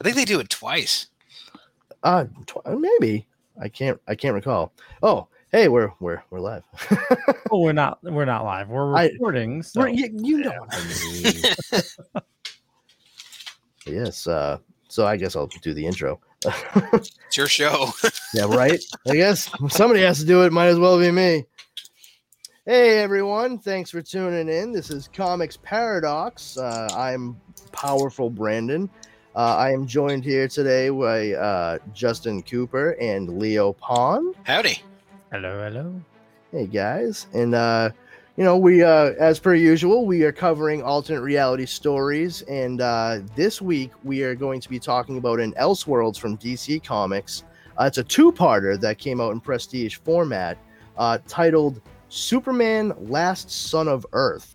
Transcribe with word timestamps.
I 0.00 0.04
think 0.04 0.16
they 0.16 0.24
do 0.24 0.40
it 0.40 0.48
twice. 0.50 1.06
Uh, 2.02 2.24
tw- 2.46 2.66
maybe 2.78 3.26
I 3.60 3.68
can't. 3.68 4.00
I 4.08 4.14
can't 4.14 4.34
recall. 4.34 4.72
Oh, 5.02 5.28
hey, 5.52 5.68
we're 5.68 5.90
we're 6.00 6.22
we're 6.30 6.40
live. 6.40 6.64
Oh, 7.50 7.60
we're 7.60 7.72
not. 7.72 8.02
We're 8.02 8.24
not 8.24 8.42
live. 8.44 8.68
We're 8.68 8.96
I- 8.96 9.08
recording. 9.08 9.62
so 9.62 9.82
We're- 9.82 9.94
you, 9.94 10.10
you 10.20 10.38
know 10.38 10.50
what 10.58 10.74
I 10.74 11.82
mean. 11.82 11.84
yes. 13.86 14.26
Uh, 14.26 14.58
so 14.88 15.06
I 15.06 15.16
guess 15.16 15.36
I'll 15.36 15.46
do 15.46 15.72
the 15.74 15.86
intro. 15.86 16.20
It's 16.92 17.36
your 17.36 17.46
show. 17.48 17.88
yeah, 18.34 18.44
right. 18.44 18.82
I 19.08 19.14
guess 19.16 19.50
somebody 19.68 20.02
has 20.02 20.18
to 20.20 20.24
do 20.26 20.42
it. 20.44 20.52
Might 20.52 20.66
as 20.68 20.78
well 20.78 20.98
be 20.98 21.10
me. 21.10 21.44
Hey 22.66 22.98
everyone, 22.98 23.58
thanks 23.58 23.90
for 23.90 24.00
tuning 24.02 24.48
in. 24.48 24.70
This 24.72 24.88
is 24.90 25.08
Comix 25.08 25.60
Paradox. 25.60 26.56
Uh, 26.56 26.88
I'm 26.96 27.40
powerful 27.72 28.30
Brandon. 28.30 28.88
Uh, 29.34 29.56
I 29.56 29.72
am 29.72 29.84
joined 29.84 30.22
here 30.22 30.46
today 30.46 30.90
by 30.90 31.32
uh, 31.32 31.78
Justin 31.92 32.40
Cooper 32.40 32.90
and 33.00 33.36
Leo 33.36 33.72
Pond. 33.72 34.36
Howdy. 34.44 34.80
hello, 35.32 35.60
hello. 35.60 36.00
Hey 36.52 36.68
guys, 36.68 37.26
and 37.32 37.52
uh, 37.52 37.90
you 38.36 38.44
know 38.44 38.56
we, 38.56 38.84
uh, 38.84 39.10
as 39.18 39.40
per 39.40 39.56
usual, 39.56 40.06
we 40.06 40.22
are 40.22 40.30
covering 40.30 40.84
alternate 40.84 41.22
reality 41.22 41.66
stories, 41.66 42.42
and 42.42 42.80
uh, 42.80 43.22
this 43.34 43.60
week 43.60 43.90
we 44.04 44.22
are 44.22 44.36
going 44.36 44.60
to 44.60 44.68
be 44.68 44.78
talking 44.78 45.18
about 45.18 45.40
an 45.40 45.52
Elseworlds 45.54 46.16
from 46.16 46.38
DC 46.38 46.84
Comics. 46.84 47.42
Uh, 47.76 47.86
it's 47.86 47.98
a 47.98 48.04
two-parter 48.04 48.80
that 48.80 48.98
came 48.98 49.20
out 49.20 49.32
in 49.32 49.40
prestige 49.40 49.96
format, 49.96 50.56
uh, 50.96 51.18
titled 51.26 51.80
"Superman: 52.08 52.92
Last 53.00 53.50
Son 53.50 53.88
of 53.88 54.06
Earth." 54.12 54.54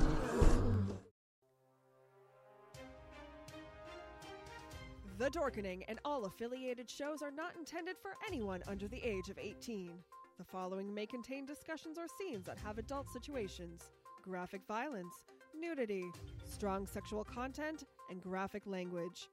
The 5.21 5.29
Dorkening 5.29 5.83
and 5.87 5.99
all 6.03 6.25
affiliated 6.25 6.89
shows 6.89 7.21
are 7.21 7.29
not 7.29 7.55
intended 7.55 7.95
for 8.01 8.15
anyone 8.25 8.63
under 8.65 8.87
the 8.87 9.07
age 9.07 9.29
of 9.29 9.37
18. 9.37 9.91
The 10.39 10.43
following 10.43 10.91
may 10.91 11.05
contain 11.05 11.45
discussions 11.45 11.99
or 11.99 12.07
scenes 12.17 12.47
that 12.47 12.57
have 12.57 12.79
adult 12.79 13.07
situations, 13.13 13.91
graphic 14.23 14.61
violence, 14.67 15.13
nudity, 15.55 16.05
strong 16.43 16.87
sexual 16.87 17.23
content, 17.23 17.83
and 18.09 18.19
graphic 18.19 18.63
language. 18.65 19.29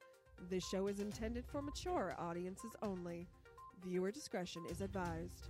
This 0.50 0.68
show 0.68 0.88
is 0.88 1.00
intended 1.00 1.46
for 1.46 1.62
mature 1.62 2.14
audiences 2.18 2.72
only. 2.82 3.26
Viewer 3.82 4.10
discretion 4.10 4.64
is 4.70 4.82
advised. 4.82 5.48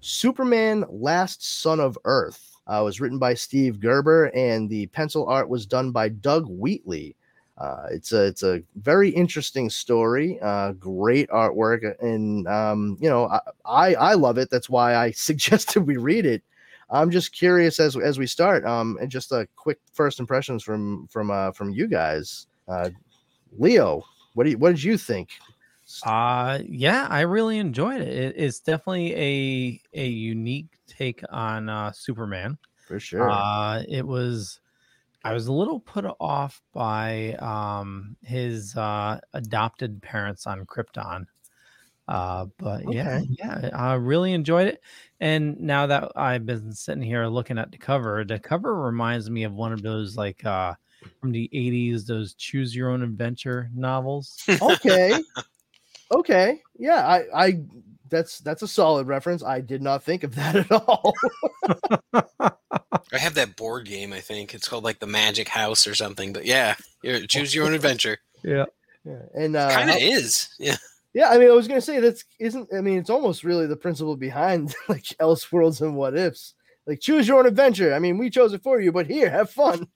Superman: 0.00 0.84
Last 0.90 1.60
Son 1.60 1.78
of 1.78 1.96
Earth 2.04 2.56
uh, 2.66 2.80
was 2.82 3.00
written 3.00 3.20
by 3.20 3.34
Steve 3.34 3.78
Gerber, 3.78 4.32
and 4.34 4.68
the 4.68 4.86
pencil 4.88 5.28
art 5.28 5.48
was 5.48 5.64
done 5.64 5.92
by 5.92 6.08
Doug 6.08 6.46
Wheatley. 6.48 7.14
Uh, 7.58 7.86
it's 7.90 8.12
a 8.12 8.26
it's 8.26 8.42
a 8.42 8.62
very 8.76 9.08
interesting 9.10 9.70
story, 9.70 10.38
uh, 10.42 10.72
great 10.72 11.28
artwork, 11.30 11.94
and 12.02 12.46
um, 12.48 12.98
you 13.00 13.08
know 13.08 13.26
I, 13.26 13.40
I 13.64 13.94
I 13.94 14.14
love 14.14 14.38
it. 14.38 14.50
That's 14.50 14.68
why 14.68 14.94
I 14.94 15.10
suggested 15.12 15.80
we 15.80 15.96
read 15.96 16.26
it. 16.26 16.42
I'm 16.90 17.10
just 17.10 17.32
curious 17.32 17.80
as 17.80 17.96
as 17.96 18.18
we 18.18 18.26
start, 18.26 18.64
um, 18.64 18.98
and 19.00 19.10
just 19.10 19.32
a 19.32 19.48
quick 19.56 19.78
first 19.92 20.20
impressions 20.20 20.62
from 20.62 21.06
from 21.08 21.30
uh, 21.30 21.52
from 21.52 21.70
you 21.70 21.86
guys. 21.88 22.46
Uh, 22.68 22.90
Leo, 23.58 24.04
what 24.34 24.44
do 24.44 24.50
you, 24.50 24.58
what 24.58 24.70
did 24.70 24.82
you 24.82 24.98
think? 24.98 25.30
Uh 26.04 26.58
yeah, 26.66 27.06
I 27.08 27.20
really 27.20 27.58
enjoyed 27.58 28.00
it. 28.00 28.08
it 28.08 28.34
it's 28.36 28.58
definitely 28.58 29.14
a 29.14 29.80
a 29.94 30.06
unique 30.06 30.66
take 30.88 31.22
on 31.30 31.68
uh 31.68 31.92
Superman. 31.92 32.58
For 32.88 32.98
sure. 32.98 33.30
Uh 33.30 33.84
it 33.88 34.04
was 34.04 34.60
I 35.26 35.32
was 35.32 35.48
a 35.48 35.52
little 35.52 35.80
put 35.80 36.04
off 36.20 36.62
by 36.72 37.34
um 37.34 38.16
his 38.22 38.76
uh 38.76 39.20
adopted 39.32 40.00
parents 40.02 40.46
on 40.46 40.64
Krypton. 40.66 41.26
Uh 42.06 42.46
but 42.58 42.92
yeah, 42.92 43.22
yeah, 43.28 43.70
I 43.74 43.94
really 43.94 44.32
enjoyed 44.32 44.68
it. 44.68 44.80
And 45.20 45.58
now 45.60 45.86
that 45.86 46.12
I've 46.14 46.46
been 46.46 46.72
sitting 46.72 47.02
here 47.02 47.26
looking 47.26 47.58
at 47.58 47.72
the 47.72 47.78
cover, 47.78 48.24
the 48.24 48.38
cover 48.38 48.80
reminds 48.80 49.28
me 49.28 49.42
of 49.42 49.52
one 49.52 49.72
of 49.72 49.82
those 49.82 50.16
like 50.16 50.44
uh 50.44 50.74
from 51.20 51.32
the 51.32 51.50
80s 51.52 52.06
those 52.06 52.34
choose 52.34 52.74
your 52.74 52.90
own 52.90 53.02
adventure 53.02 53.70
novels. 53.74 54.42
okay 54.62 55.20
okay 56.12 56.62
yeah 56.78 57.06
i 57.06 57.46
i 57.46 57.60
that's 58.08 58.38
that's 58.40 58.62
a 58.62 58.68
solid 58.68 59.06
reference 59.06 59.42
i 59.42 59.60
did 59.60 59.82
not 59.82 60.02
think 60.02 60.22
of 60.24 60.34
that 60.36 60.56
at 60.56 60.70
all 60.72 61.12
I 63.12 63.18
have 63.18 63.34
that 63.34 63.56
board 63.56 63.86
game, 63.86 64.12
I 64.12 64.20
think. 64.20 64.52
It's 64.52 64.68
called 64.68 64.82
like 64.84 64.98
the 64.98 65.06
Magic 65.06 65.48
House 65.48 65.86
or 65.86 65.94
something. 65.94 66.32
But 66.32 66.44
yeah, 66.44 66.74
you 67.02 67.26
choose 67.26 67.54
your 67.54 67.64
own 67.66 67.72
adventure. 67.80 68.18
yeah. 68.42 68.64
yeah. 69.04 69.22
and 69.34 69.54
uh 69.56 69.70
kind 69.70 69.90
of 69.90 69.96
is. 69.98 70.48
Yeah. 70.58 70.76
yeah 71.14 71.30
i 71.30 71.38
mean 71.38 71.48
i 71.48 71.52
was 71.52 71.68
gonna 71.68 71.80
say 71.80 72.00
that's 72.00 72.24
isn't 72.40 72.68
i 72.76 72.80
mean 72.80 72.98
it's 72.98 73.08
almost 73.10 73.44
really 73.44 73.66
the 73.66 73.76
principle 73.76 74.16
behind 74.16 74.74
like 74.88 75.04
elseworlds 75.20 75.80
and 75.80 75.96
what 75.96 76.16
ifs 76.16 76.54
like 76.86 77.00
choose 77.00 77.26
your 77.28 77.38
own 77.38 77.46
adventure 77.46 77.94
i 77.94 77.98
mean 77.98 78.18
we 78.18 78.28
chose 78.28 78.52
it 78.52 78.62
for 78.62 78.80
you 78.80 78.90
but 78.92 79.06
here 79.06 79.30
have 79.30 79.50
fun 79.50 79.86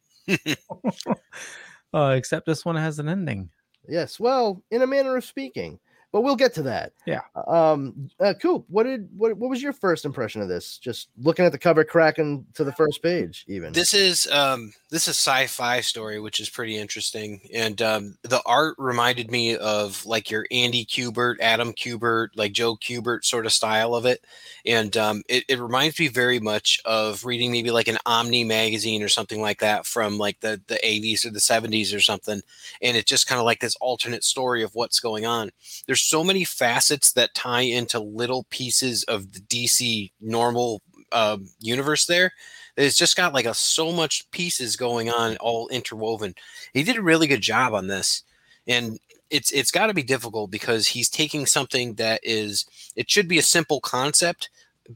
Uh, 1.92 2.15
except 2.16 2.47
this 2.47 2.65
one 2.65 2.77
has 2.77 2.98
an 3.00 3.09
ending. 3.09 3.50
yes 3.88 4.21
well 4.21 4.62
in 4.71 4.82
a 4.82 4.87
manner 4.87 5.16
of 5.16 5.25
speaking 5.25 5.78
but 6.12 6.22
we'll 6.22 6.37
get 6.37 6.54
to 6.54 6.62
that 6.62 6.93
Yeah. 7.06 7.21
um 7.47 8.10
uh 8.21 8.34
coop 8.41 8.65
what 8.68 8.84
did 8.84 9.09
what, 9.16 9.36
what 9.36 9.51
was 9.51 9.62
your 9.62 9.72
first 9.72 10.04
impression 10.04 10.42
of 10.42 10.48
this 10.48 10.78
just 10.78 11.09
looking 11.18 11.45
at 11.45 11.53
the 11.53 11.59
cover 11.59 11.84
cracking 11.84 12.45
to 12.54 12.65
the 12.65 12.72
first 12.72 13.03
page 13.03 13.45
even 13.48 13.72
This 13.72 13.95
is 13.95 14.27
um 14.30 14.72
this 14.91 15.03
is 15.03 15.09
a 15.09 15.10
sci-fi 15.15 15.80
story, 15.83 16.18
which 16.18 16.41
is 16.41 16.51
pretty 16.51 16.77
interesting. 16.77 17.41
And 17.54 17.80
um 17.80 18.16
the 18.22 18.42
art 18.45 18.74
reminded 18.78 19.30
me 19.30 19.57
of 19.57 20.04
like 20.04 20.30
your 20.30 20.47
Andy 20.51 20.84
Kubert, 20.84 21.36
Adam 21.41 21.72
Kubert, 21.72 22.28
like 22.34 22.53
Joe 22.53 22.77
Kubert 22.77 23.24
sort 23.24 23.47
of 23.47 23.53
style 23.53 23.95
of 23.95 24.04
it. 24.07 24.24
And 24.66 24.97
um 24.97 25.22
it, 25.28 25.45
it 25.48 25.60
reminds 25.60 25.98
me 26.01 26.09
very 26.09 26.41
much 26.41 26.80
of 26.84 27.24
reading 27.24 27.53
maybe 27.53 27.71
like 27.71 27.89
an 27.89 27.98
Omni 28.07 28.45
magazine 28.45 29.03
or 29.03 29.09
something 29.09 29.41
like 29.41 29.60
that 29.60 29.86
from 29.86 30.18
like 30.18 30.41
the, 30.41 30.60
the 30.66 30.78
80s 30.84 31.24
or 31.24 31.30
the 31.30 31.39
70s 31.41 31.95
or 31.95 32.01
something. 32.01 32.42
And 32.83 32.97
it's 32.97 33.09
just 33.09 33.28
kind 33.28 33.39
of 33.39 33.45
like 33.45 33.60
this 33.60 33.77
alternate 33.77 34.24
story 34.24 34.62
of 34.62 34.74
what's 34.74 34.98
going 35.01 35.24
on. 35.27 35.51
There's 35.86 35.99
so 36.08 36.24
many 36.24 36.44
facets 36.44 37.12
that 37.12 37.34
tie 37.34 37.62
into 37.62 37.98
little 37.98 38.44
pieces 38.50 39.04
of 39.04 39.32
the 39.32 39.41
DC 39.41 40.10
normal 40.20 40.82
um, 41.12 41.48
universe 41.58 42.06
there 42.06 42.32
it's 42.76 42.97
just 42.97 43.16
got 43.16 43.34
like 43.34 43.47
a 43.47 43.52
so 43.52 43.91
much 43.91 44.30
pieces 44.30 44.76
going 44.76 45.10
on 45.10 45.36
all 45.38 45.66
interwoven 45.68 46.32
he 46.72 46.84
did 46.84 46.97
a 46.97 47.02
really 47.02 47.26
good 47.26 47.41
job 47.41 47.74
on 47.74 47.88
this 47.88 48.22
and 48.68 48.98
it's 49.30 49.52
it's 49.52 49.70
got 49.70 49.86
to 49.86 49.94
be 49.94 50.02
difficult 50.02 50.50
because 50.50 50.88
he's 50.88 51.08
taking 51.08 51.47
something 51.47 51.94
that 51.94 52.20
is 52.22 52.66
it 52.97 53.08
should 53.08 53.28
be 53.28 53.38
a 53.38 53.42
simple 53.42 53.80
concept, 53.80 54.50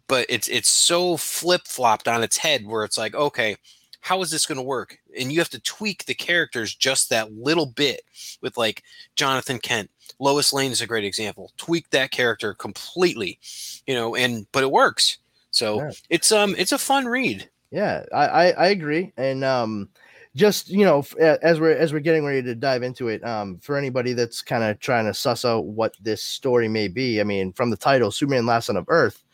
but 0.08 0.26
it's 0.28 0.48
it's 0.48 0.70
so 0.70 1.16
flip 1.16 1.62
flopped 1.66 2.08
on 2.08 2.22
its 2.22 2.36
head 2.36 2.66
where 2.66 2.84
it's 2.84 2.98
like 2.98 3.14
okay, 3.14 3.56
how 4.00 4.20
is 4.22 4.30
this 4.30 4.46
going 4.46 4.56
to 4.56 4.62
work? 4.62 4.98
And 5.18 5.32
you 5.32 5.38
have 5.38 5.50
to 5.50 5.60
tweak 5.60 6.04
the 6.04 6.14
characters 6.14 6.74
just 6.74 7.10
that 7.10 7.32
little 7.32 7.66
bit 7.66 8.02
with 8.42 8.56
like 8.56 8.82
Jonathan 9.14 9.58
Kent. 9.58 9.90
Lois 10.18 10.52
Lane 10.52 10.72
is 10.72 10.80
a 10.80 10.86
great 10.86 11.04
example. 11.04 11.52
Tweak 11.56 11.90
that 11.90 12.10
character 12.10 12.54
completely, 12.54 13.38
you 13.86 13.94
know, 13.94 14.14
and 14.14 14.46
but 14.52 14.62
it 14.62 14.70
works. 14.70 15.18
So 15.50 15.78
Yeah. 15.80 15.90
it's 16.10 16.32
um 16.32 16.54
it's 16.58 16.72
a 16.72 16.78
fun 16.78 17.06
read. 17.06 17.48
Yeah, 17.70 18.04
I, 18.12 18.26
I, 18.26 18.46
I 18.50 18.66
agree. 18.68 19.12
And 19.16 19.42
um, 19.42 19.88
just 20.36 20.68
you 20.68 20.84
know, 20.84 21.04
as 21.18 21.58
we're 21.60 21.76
as 21.76 21.92
we're 21.92 21.98
getting 21.98 22.24
ready 22.24 22.42
to 22.42 22.54
dive 22.54 22.82
into 22.82 23.08
it, 23.08 23.24
um, 23.24 23.58
for 23.58 23.76
anybody 23.76 24.12
that's 24.12 24.42
kind 24.42 24.62
of 24.62 24.78
trying 24.78 25.06
to 25.06 25.14
suss 25.14 25.44
out 25.44 25.64
what 25.66 25.94
this 26.00 26.22
story 26.22 26.68
may 26.68 26.88
be, 26.88 27.20
I 27.20 27.24
mean, 27.24 27.52
from 27.52 27.70
the 27.70 27.76
title, 27.76 28.10
Superman: 28.10 28.46
Last 28.46 28.66
Son 28.66 28.76
of 28.76 28.84
Earth, 28.88 29.24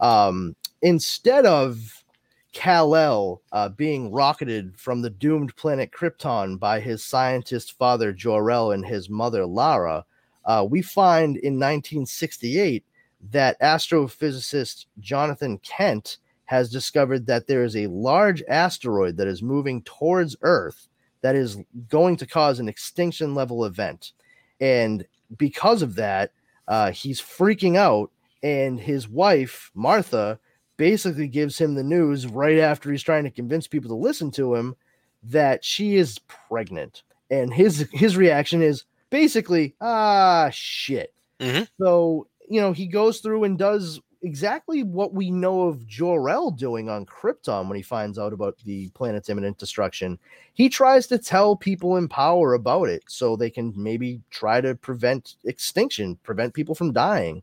um, 0.00 0.54
instead 0.82 1.46
of 1.46 2.04
Kal-El 2.52 3.42
uh, 3.52 3.68
being 3.70 4.10
rocketed 4.10 4.78
from 4.78 5.02
the 5.02 5.10
doomed 5.10 5.54
planet 5.56 5.90
Krypton 5.90 6.58
by 6.58 6.80
his 6.80 7.04
scientist 7.04 7.76
father 7.76 8.12
Jor-El 8.12 8.72
and 8.72 8.84
his 8.84 9.10
mother 9.10 9.44
Lara, 9.44 10.04
uh, 10.46 10.66
we 10.68 10.80
find 10.82 11.36
in 11.36 11.54
1968 11.54 12.84
that 13.30 13.60
astrophysicist 13.60 14.86
Jonathan 15.00 15.58
Kent 15.58 16.18
has 16.46 16.70
discovered 16.70 17.26
that 17.26 17.46
there 17.46 17.64
is 17.64 17.76
a 17.76 17.88
large 17.88 18.42
asteroid 18.48 19.16
that 19.16 19.26
is 19.26 19.42
moving 19.42 19.82
towards 19.82 20.36
Earth 20.42 20.88
that 21.22 21.34
is 21.34 21.58
going 21.88 22.16
to 22.16 22.26
cause 22.26 22.60
an 22.60 22.68
extinction 22.68 23.34
level 23.34 23.64
event. 23.64 24.12
And 24.60 25.04
because 25.36 25.82
of 25.82 25.96
that, 25.96 26.30
uh, 26.68 26.92
he's 26.92 27.20
freaking 27.20 27.76
out. 27.76 28.10
And 28.42 28.78
his 28.78 29.08
wife, 29.08 29.72
Martha, 29.74 30.38
basically 30.76 31.26
gives 31.26 31.58
him 31.58 31.74
the 31.74 31.82
news 31.82 32.26
right 32.26 32.58
after 32.58 32.92
he's 32.92 33.02
trying 33.02 33.24
to 33.24 33.30
convince 33.30 33.66
people 33.66 33.88
to 33.88 33.96
listen 33.96 34.30
to 34.32 34.54
him 34.54 34.76
that 35.24 35.64
she 35.64 35.96
is 35.96 36.20
pregnant. 36.48 37.02
And 37.28 37.52
his 37.52 37.88
his 37.92 38.16
reaction 38.16 38.62
is 38.62 38.84
basically, 39.10 39.74
ah, 39.80 40.50
shit. 40.52 41.12
Mhm. 41.40 41.68
So, 41.80 42.26
you 42.48 42.60
know, 42.60 42.72
he 42.72 42.86
goes 42.86 43.20
through 43.20 43.44
and 43.44 43.58
does 43.58 44.00
exactly 44.22 44.82
what 44.82 45.12
we 45.14 45.30
know 45.30 45.62
of 45.62 45.86
Jor-El 45.86 46.50
doing 46.52 46.88
on 46.88 47.06
Krypton 47.06 47.68
when 47.68 47.76
he 47.76 47.82
finds 47.82 48.18
out 48.18 48.32
about 48.32 48.56
the 48.64 48.88
planet's 48.90 49.28
imminent 49.28 49.58
destruction. 49.58 50.18
He 50.54 50.68
tries 50.68 51.06
to 51.08 51.18
tell 51.18 51.54
people 51.54 51.96
in 51.96 52.08
power 52.08 52.54
about 52.54 52.88
it 52.88 53.04
so 53.06 53.36
they 53.36 53.50
can 53.50 53.72
maybe 53.76 54.20
try 54.30 54.60
to 54.60 54.74
prevent 54.74 55.36
extinction, 55.44 56.16
prevent 56.24 56.54
people 56.54 56.74
from 56.74 56.92
dying. 56.92 57.42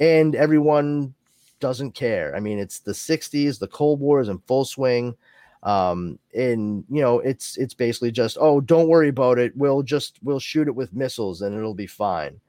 And 0.00 0.34
everyone 0.34 1.14
doesn't 1.60 1.92
care. 1.92 2.34
I 2.36 2.40
mean, 2.40 2.58
it's 2.58 2.80
the 2.80 2.94
60s, 2.94 3.58
the 3.58 3.68
Cold 3.68 4.00
War 4.00 4.20
is 4.20 4.28
in 4.28 4.38
full 4.40 4.64
swing. 4.64 5.16
Um, 5.62 6.18
and 6.34 6.84
you 6.88 7.02
know, 7.02 7.20
it's 7.20 7.56
it's 7.58 7.74
basically 7.74 8.10
just, 8.10 8.38
oh, 8.40 8.60
don't 8.60 8.88
worry 8.88 9.08
about 9.08 9.38
it. 9.38 9.56
We'll 9.56 9.82
just 9.82 10.18
we'll 10.22 10.40
shoot 10.40 10.68
it 10.68 10.74
with 10.74 10.94
missiles 10.94 11.42
and 11.42 11.56
it'll 11.56 11.74
be 11.74 11.86
fine. 11.86 12.40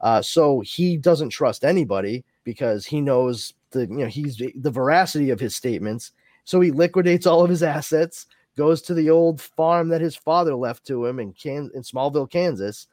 Uh, 0.00 0.22
so 0.22 0.60
he 0.60 0.96
doesn't 0.96 1.30
trust 1.30 1.64
anybody 1.64 2.24
because 2.44 2.86
he 2.86 3.00
knows 3.00 3.54
the 3.70 3.80
you 3.80 3.98
know 3.98 4.06
he's 4.06 4.36
the 4.36 4.70
veracity 4.70 5.30
of 5.30 5.40
his 5.40 5.56
statements. 5.56 6.12
So 6.44 6.60
he 6.60 6.70
liquidates 6.70 7.26
all 7.26 7.42
of 7.42 7.50
his 7.50 7.62
assets, 7.78 8.26
goes 8.56 8.82
to 8.82 8.94
the 8.94 9.10
old 9.10 9.40
farm 9.40 9.88
that 9.88 10.00
his 10.00 10.16
father 10.16 10.54
left 10.54 10.86
to 10.86 11.06
him 11.06 11.18
in 11.20 11.32
Can 11.32 11.70
in 11.74 11.82
Smallville, 11.82 12.30
Kansas, 12.30 12.86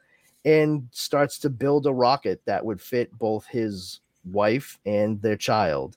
and 0.44 0.88
starts 0.90 1.38
to 1.40 1.50
build 1.50 1.86
a 1.86 1.92
rocket 1.92 2.40
that 2.46 2.64
would 2.64 2.80
fit 2.80 3.12
both 3.18 3.46
his 3.46 4.00
wife 4.24 4.78
and 4.86 5.20
their 5.22 5.36
child. 5.36 5.96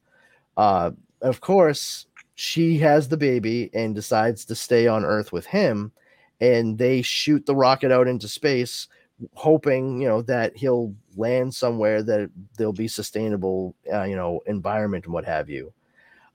Uh, 0.58 0.92
of 1.22 1.42
course, 1.42 2.06
she 2.40 2.78
has 2.78 3.10
the 3.10 3.18
baby 3.18 3.70
and 3.74 3.94
decides 3.94 4.46
to 4.46 4.56
stay 4.56 4.88
on 4.88 5.04
Earth 5.04 5.34
with 5.34 5.46
him, 5.46 5.92
and 6.40 6.78
they 6.78 7.02
shoot 7.02 7.46
the 7.46 7.54
rocket 7.54 7.92
out 7.92 8.08
into 8.08 8.30
space 8.30 8.88
hoping 9.34 10.02
you 10.02 10.08
know 10.08 10.22
that 10.22 10.56
he'll 10.56 10.96
land 11.18 11.54
somewhere 11.54 12.02
that 12.02 12.30
there'll 12.58 12.72
be 12.72 12.88
sustainable 12.88 13.76
uh, 13.92 14.04
you 14.04 14.16
know 14.16 14.40
environment 14.46 15.04
and 15.04 15.14
what 15.14 15.26
have 15.26 15.50
you. 15.50 15.74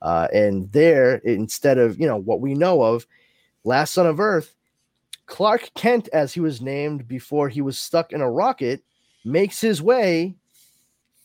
Uh, 0.02 0.28
and 0.34 0.70
there 0.72 1.14
instead 1.24 1.78
of 1.78 1.98
you 1.98 2.06
know 2.06 2.18
what 2.18 2.42
we 2.42 2.52
know 2.52 2.82
of 2.82 3.06
last 3.64 3.94
son 3.94 4.06
of 4.06 4.20
earth 4.20 4.54
clark 5.24 5.70
kent 5.74 6.06
as 6.12 6.34
he 6.34 6.40
was 6.40 6.60
named 6.60 7.08
before 7.08 7.48
he 7.48 7.62
was 7.62 7.78
stuck 7.78 8.12
in 8.12 8.20
a 8.20 8.30
rocket 8.30 8.84
makes 9.24 9.58
his 9.58 9.80
way 9.80 10.34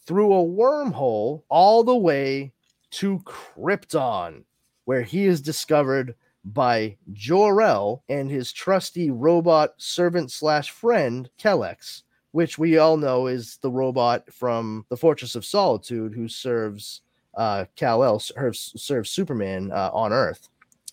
through 0.05 0.33
a 0.33 0.45
wormhole 0.45 1.43
all 1.49 1.83
the 1.83 1.97
way 1.97 2.53
to 2.91 3.19
krypton 3.25 4.45
where 4.89 5.03
he 5.03 5.27
is 5.27 5.39
discovered 5.39 6.15
by 6.43 6.97
Jor-El 7.13 8.03
and 8.09 8.27
his 8.27 8.51
trusty 8.51 9.11
robot 9.11 9.75
servant 9.77 10.31
slash 10.31 10.71
friend 10.71 11.29
Kelex, 11.37 12.01
which 12.31 12.57
we 12.57 12.79
all 12.79 12.97
know 12.97 13.27
is 13.27 13.57
the 13.57 13.69
robot 13.69 14.23
from 14.33 14.87
the 14.89 14.97
Fortress 14.97 15.35
of 15.35 15.45
Solitude 15.45 16.15
who 16.15 16.27
serves 16.27 17.01
uh, 17.37 17.65
Kal-El, 17.75 18.17
serves, 18.17 18.73
serves 18.77 19.11
Superman 19.11 19.71
uh, 19.71 19.91
on 19.93 20.11
Earth, 20.11 20.49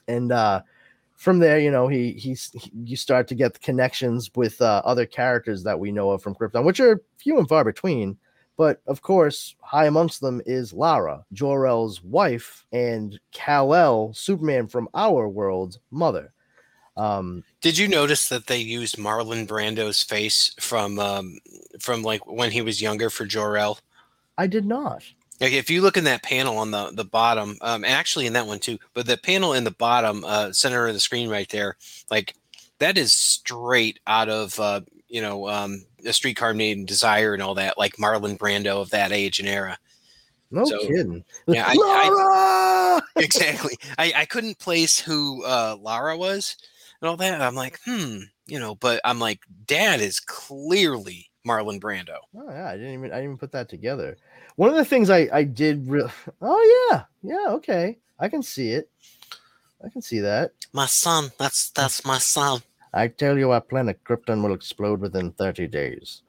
and 0.06 0.30
uh, 0.30 0.60
from 1.14 1.38
there, 1.38 1.58
you 1.58 1.70
know, 1.70 1.88
he 1.88 2.12
he's 2.12 2.50
he, 2.52 2.70
you 2.84 2.96
start 2.96 3.26
to 3.28 3.34
get 3.34 3.54
the 3.54 3.60
connections 3.60 4.30
with 4.36 4.60
uh, 4.60 4.82
other 4.84 5.06
characters 5.06 5.62
that 5.62 5.80
we 5.80 5.90
know 5.90 6.10
of 6.10 6.22
from 6.22 6.34
Krypton, 6.34 6.64
which 6.64 6.80
are 6.80 7.00
few 7.16 7.38
and 7.38 7.48
far 7.48 7.64
between. 7.64 8.18
But 8.56 8.80
of 8.86 9.02
course, 9.02 9.54
high 9.60 9.86
amongst 9.86 10.20
them 10.20 10.40
is 10.46 10.72
Lara, 10.72 11.24
Jor-El's 11.32 12.02
wife, 12.02 12.64
and 12.72 13.18
Kal-El, 13.32 14.14
Superman 14.14 14.66
from 14.66 14.88
our 14.94 15.28
world's 15.28 15.78
mother. 15.90 16.32
Um, 16.96 17.44
Did 17.60 17.76
you 17.76 17.88
notice 17.88 18.28
that 18.30 18.46
they 18.46 18.58
used 18.58 18.96
Marlon 18.96 19.46
Brando's 19.46 20.02
face 20.02 20.54
from 20.58 20.98
um, 20.98 21.38
from 21.78 22.02
like 22.02 22.26
when 22.26 22.50
he 22.50 22.62
was 22.62 22.80
younger 22.80 23.10
for 23.10 23.26
Jor-El? 23.26 23.78
I 24.38 24.46
did 24.46 24.64
not. 24.64 25.02
Like 25.40 25.52
if 25.52 25.68
you 25.68 25.82
look 25.82 25.98
in 25.98 26.04
that 26.04 26.22
panel 26.22 26.56
on 26.56 26.70
the 26.70 26.90
the 26.92 27.04
bottom, 27.04 27.58
um, 27.60 27.84
actually 27.84 28.26
in 28.26 28.32
that 28.32 28.46
one 28.46 28.58
too, 28.58 28.78
but 28.94 29.06
the 29.06 29.18
panel 29.18 29.52
in 29.52 29.64
the 29.64 29.70
bottom 29.70 30.24
uh, 30.24 30.52
center 30.52 30.86
of 30.86 30.94
the 30.94 31.00
screen 31.00 31.28
right 31.28 31.48
there, 31.50 31.76
like 32.10 32.34
that 32.78 32.96
is 32.96 33.12
straight 33.12 34.00
out 34.06 34.30
of 34.30 34.58
uh, 34.58 34.80
you 35.08 35.20
know 35.20 35.48
um, 35.48 35.84
a 36.06 36.12
streetcar 36.12 36.54
named 36.54 36.88
Desire 36.88 37.34
and 37.34 37.42
all 37.42 37.54
that, 37.54 37.78
like 37.78 37.96
Marlon 37.96 38.38
Brando 38.38 38.80
of 38.80 38.90
that 38.90 39.12
age 39.12 39.38
and 39.38 39.48
era. 39.48 39.78
No 40.50 40.64
So, 40.64 40.78
kidding. 40.78 41.24
yeah, 41.48 41.64
I- 41.66 41.76
I- 41.76 43.00
exactly. 43.16 43.76
I, 43.98 44.12
I 44.16 44.24
couldn't 44.24 44.58
place 44.58 44.98
who 45.00 45.44
uh, 45.44 45.76
Lara 45.80 46.16
was 46.16 46.56
and 47.00 47.08
all 47.08 47.16
that. 47.16 47.40
I'm 47.40 47.54
like, 47.54 47.78
hmm, 47.84 48.18
you 48.46 48.58
know, 48.58 48.74
but 48.76 49.00
I'm 49.04 49.18
like, 49.18 49.40
Dad 49.66 50.00
is 50.00 50.20
clearly 50.20 51.30
Marlon 51.46 51.80
Brando. 51.80 52.18
Oh 52.36 52.50
yeah, 52.50 52.68
I 52.68 52.76
didn't 52.76 52.94
even 52.94 53.10
I 53.12 53.16
didn't 53.16 53.24
even 53.24 53.38
put 53.38 53.52
that 53.52 53.68
together. 53.68 54.16
One 54.56 54.70
of 54.70 54.76
the 54.76 54.84
things 54.84 55.10
I 55.10 55.28
I 55.32 55.44
did 55.44 55.88
real. 55.88 56.10
Oh 56.40 56.88
yeah, 56.90 57.04
yeah, 57.22 57.52
okay, 57.54 57.98
I 58.18 58.28
can 58.28 58.42
see 58.42 58.70
it. 58.70 58.88
I 59.84 59.88
can 59.88 60.00
see 60.02 60.20
that. 60.20 60.52
My 60.72 60.86
son, 60.86 61.30
that's 61.38 61.70
that's 61.70 62.04
my 62.04 62.18
son. 62.18 62.60
I 62.92 63.08
tell 63.08 63.38
you, 63.38 63.50
our 63.50 63.60
planet 63.60 64.02
Krypton 64.04 64.42
will 64.42 64.54
explode 64.54 65.00
within 65.00 65.32
30 65.32 65.66
days. 65.68 66.22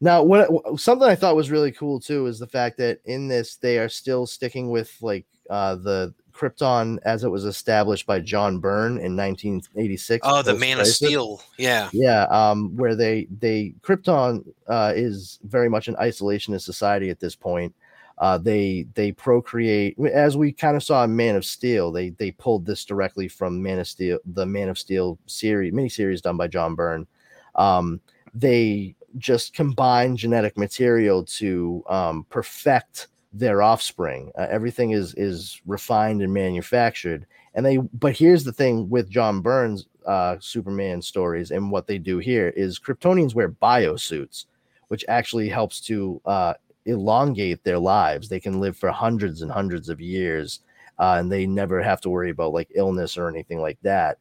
Now, 0.00 0.22
what 0.22 0.48
something 0.80 1.06
I 1.06 1.14
thought 1.14 1.36
was 1.36 1.50
really 1.50 1.72
cool 1.72 2.00
too 2.00 2.26
is 2.26 2.38
the 2.38 2.46
fact 2.46 2.78
that 2.78 3.00
in 3.04 3.28
this 3.28 3.56
they 3.56 3.78
are 3.78 3.88
still 3.88 4.26
sticking 4.26 4.70
with 4.70 4.96
like 5.02 5.26
uh, 5.50 5.74
the 5.76 6.14
Krypton 6.32 6.98
as 7.04 7.22
it 7.22 7.28
was 7.28 7.44
established 7.44 8.06
by 8.06 8.20
John 8.20 8.58
Byrne 8.60 8.92
in 8.92 9.14
1986. 9.14 10.26
Oh, 10.26 10.42
the 10.42 10.54
Man 10.54 10.80
of 10.80 10.86
Steel. 10.86 11.42
Yeah. 11.58 11.90
Yeah, 11.92 12.22
um, 12.30 12.74
where 12.76 12.96
they 12.96 13.26
they 13.40 13.74
Krypton 13.82 14.46
uh, 14.68 14.92
is 14.96 15.38
very 15.44 15.68
much 15.68 15.88
an 15.88 15.96
isolationist 15.96 16.62
society 16.62 17.10
at 17.10 17.20
this 17.20 17.36
point. 17.36 17.74
Uh, 18.20 18.36
they 18.36 18.86
they 18.94 19.10
procreate 19.10 19.98
as 20.12 20.36
we 20.36 20.52
kind 20.52 20.76
of 20.76 20.82
saw 20.82 21.02
in 21.04 21.16
Man 21.16 21.36
of 21.36 21.44
Steel. 21.44 21.90
They 21.90 22.10
they 22.10 22.30
pulled 22.32 22.66
this 22.66 22.84
directly 22.84 23.28
from 23.28 23.62
Man 23.62 23.78
of 23.78 23.88
Steel, 23.88 24.18
the 24.26 24.46
Man 24.46 24.68
of 24.68 24.78
Steel 24.78 25.18
series 25.26 25.72
miniseries 25.72 26.20
done 26.20 26.36
by 26.36 26.46
John 26.46 26.74
Byrne. 26.74 27.06
Um, 27.54 28.00
they 28.34 28.94
just 29.18 29.54
combine 29.54 30.16
genetic 30.16 30.56
material 30.56 31.24
to 31.24 31.82
um, 31.88 32.26
perfect 32.28 33.08
their 33.32 33.62
offspring. 33.62 34.30
Uh, 34.36 34.46
everything 34.50 34.90
is 34.90 35.14
is 35.14 35.60
refined 35.66 36.20
and 36.22 36.32
manufactured. 36.32 37.26
And 37.54 37.64
they, 37.64 37.78
but 37.78 38.16
here's 38.16 38.44
the 38.44 38.52
thing 38.52 38.88
with 38.90 39.10
John 39.10 39.40
Byrne's 39.40 39.86
uh, 40.06 40.36
Superman 40.40 41.02
stories 41.02 41.50
and 41.50 41.70
what 41.70 41.86
they 41.86 41.98
do 41.98 42.18
here 42.18 42.50
is 42.50 42.78
Kryptonians 42.78 43.34
wear 43.34 43.48
biosuits, 43.48 44.44
which 44.88 45.04
actually 45.08 45.48
helps 45.48 45.80
to 45.82 46.20
uh, 46.26 46.54
elongate 46.86 47.64
their 47.64 47.78
lives. 47.78 48.28
They 48.28 48.40
can 48.40 48.60
live 48.60 48.76
for 48.76 48.90
hundreds 48.90 49.42
and 49.42 49.50
hundreds 49.50 49.88
of 49.88 50.00
years, 50.00 50.60
uh, 50.98 51.16
and 51.18 51.30
they 51.30 51.46
never 51.46 51.82
have 51.82 52.00
to 52.02 52.10
worry 52.10 52.30
about 52.30 52.52
like 52.52 52.70
illness 52.74 53.16
or 53.18 53.28
anything 53.28 53.60
like 53.60 53.78
that. 53.82 54.18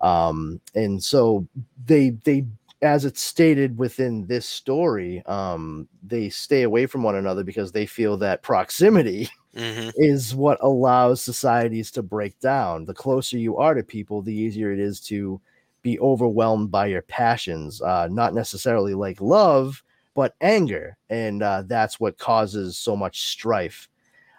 Um, 0.00 0.60
and 0.74 1.02
so 1.02 1.46
they 1.86 2.10
they 2.24 2.46
as 2.82 3.04
it's 3.04 3.22
stated 3.22 3.78
within 3.78 4.26
this 4.26 4.46
story, 4.46 5.22
um, 5.26 5.88
they 6.02 6.28
stay 6.28 6.62
away 6.62 6.86
from 6.86 7.02
one 7.04 7.14
another 7.16 7.44
because 7.44 7.70
they 7.72 7.86
feel 7.86 8.16
that 8.18 8.42
proximity 8.42 9.28
hmm 9.54 9.92
is 9.96 10.34
what 10.34 10.58
allows 10.62 11.20
societies 11.20 11.90
to 11.92 12.02
break 12.02 12.38
down. 12.40 12.84
The 12.84 12.94
closer 12.94 13.38
you 13.38 13.58
are 13.58 13.74
to 13.74 13.82
people, 13.82 14.22
the 14.22 14.34
easier 14.34 14.72
it 14.72 14.78
is 14.80 15.00
to 15.02 15.40
be 15.82 15.98
overwhelmed 16.00 16.70
by 16.70 16.86
your 16.86 17.02
passions, 17.02 17.82
uh, 17.82 18.08
not 18.10 18.34
necessarily 18.34 18.94
like 18.94 19.20
love, 19.20 19.82
but 20.14 20.34
anger. 20.40 20.96
And 21.10 21.42
uh, 21.42 21.62
that's 21.66 21.98
what 21.98 22.18
causes 22.18 22.76
so 22.76 22.96
much 22.96 23.28
strife. 23.28 23.88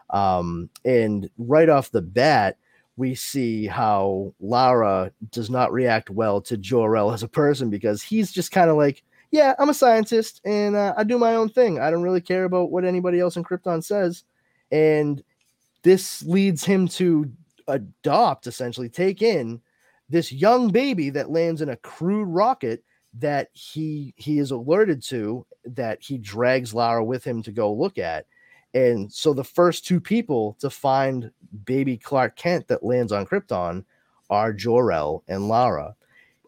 Um, 0.09 0.69
and 0.85 1.29
right 1.37 1.69
off 1.69 1.91
the 1.91 2.01
bat, 2.01 2.57
we 2.95 3.15
see 3.15 3.65
how 3.65 4.33
Lara 4.39 5.11
does 5.31 5.49
not 5.49 5.73
react 5.73 6.09
well 6.09 6.41
to 6.41 6.57
Jor-El 6.57 7.11
as 7.11 7.23
a 7.23 7.27
person 7.27 7.69
because 7.69 8.03
he's 8.03 8.31
just 8.31 8.51
kind 8.51 8.69
of 8.69 8.77
like, 8.77 9.03
yeah, 9.31 9.55
I'm 9.57 9.69
a 9.69 9.73
scientist 9.73 10.41
and 10.45 10.75
uh, 10.75 10.93
I 10.95 11.03
do 11.03 11.17
my 11.17 11.33
own 11.35 11.49
thing. 11.49 11.79
I 11.79 11.89
don't 11.89 12.03
really 12.03 12.21
care 12.21 12.43
about 12.43 12.69
what 12.69 12.85
anybody 12.85 13.19
else 13.19 13.35
in 13.35 13.43
Krypton 13.43 13.83
says. 13.83 14.23
And 14.71 15.23
this 15.81 16.23
leads 16.23 16.63
him 16.63 16.87
to 16.89 17.31
adopt, 17.67 18.45
essentially, 18.45 18.89
take 18.89 19.23
in 19.23 19.59
this 20.09 20.31
young 20.31 20.69
baby 20.69 21.09
that 21.09 21.31
lands 21.31 21.61
in 21.61 21.69
a 21.69 21.77
crude 21.77 22.27
rocket 22.27 22.83
that 23.19 23.49
he 23.53 24.13
he 24.17 24.39
is 24.39 24.51
alerted 24.51 25.01
to 25.03 25.45
that 25.65 26.01
he 26.01 26.17
drags 26.17 26.73
Lara 26.73 27.03
with 27.03 27.23
him 27.23 27.41
to 27.43 27.51
go 27.51 27.71
look 27.71 27.97
at. 27.97 28.25
And 28.73 29.11
so 29.11 29.33
the 29.33 29.43
first 29.43 29.85
two 29.85 29.99
people 29.99 30.57
to 30.59 30.69
find 30.69 31.31
baby 31.65 31.97
Clark 31.97 32.35
Kent 32.35 32.67
that 32.67 32.83
lands 32.83 33.11
on 33.11 33.25
Krypton 33.25 33.85
are 34.29 34.51
Jor-El 34.51 35.23
and 35.27 35.47
Lara. 35.47 35.95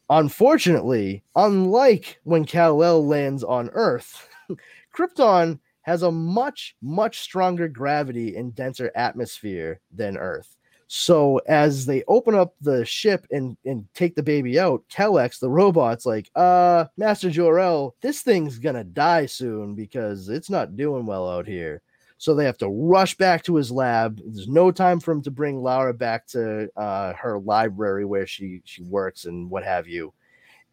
Unfortunately, 0.09 1.23
unlike 1.35 2.19
when 2.23 2.45
Kal-El 2.45 3.05
lands 3.07 3.43
on 3.43 3.69
Earth, 3.73 4.27
Krypton 4.95 5.59
has 5.81 6.01
a 6.01 6.11
much 6.11 6.75
much 6.81 7.19
stronger 7.19 7.67
gravity 7.67 8.35
and 8.35 8.55
denser 8.55 8.91
atmosphere 8.95 9.79
than 9.91 10.17
Earth. 10.17 10.57
So 10.87 11.39
as 11.47 11.85
they 11.85 12.03
open 12.07 12.35
up 12.35 12.55
the 12.61 12.85
ship 12.85 13.25
and 13.31 13.57
and 13.65 13.87
take 13.93 14.15
the 14.15 14.23
baby 14.23 14.59
out, 14.59 14.83
Kelex, 14.89 15.39
the 15.39 15.49
robot's 15.49 16.05
like, 16.05 16.29
uh, 16.35 16.85
Master 16.97 17.29
Jor-El, 17.29 17.95
this 18.01 18.21
thing's 18.21 18.59
gonna 18.59 18.83
die 18.83 19.25
soon 19.25 19.73
because 19.73 20.29
it's 20.29 20.49
not 20.49 20.77
doing 20.77 21.05
well 21.05 21.29
out 21.29 21.47
here. 21.47 21.81
So 22.17 22.33
they 22.33 22.45
have 22.45 22.57
to 22.59 22.69
rush 22.69 23.17
back 23.17 23.43
to 23.43 23.55
his 23.55 23.71
lab. 23.71 24.21
There's 24.23 24.47
no 24.47 24.71
time 24.71 24.99
for 24.99 25.11
him 25.11 25.21
to 25.23 25.31
bring 25.31 25.61
Lara 25.61 25.93
back 25.93 26.27
to 26.27 26.69
uh, 26.77 27.13
her 27.13 27.39
library 27.39 28.05
where 28.05 28.27
she 28.27 28.61
she 28.63 28.83
works 28.83 29.25
and 29.25 29.49
what 29.49 29.63
have 29.63 29.87
you. 29.87 30.13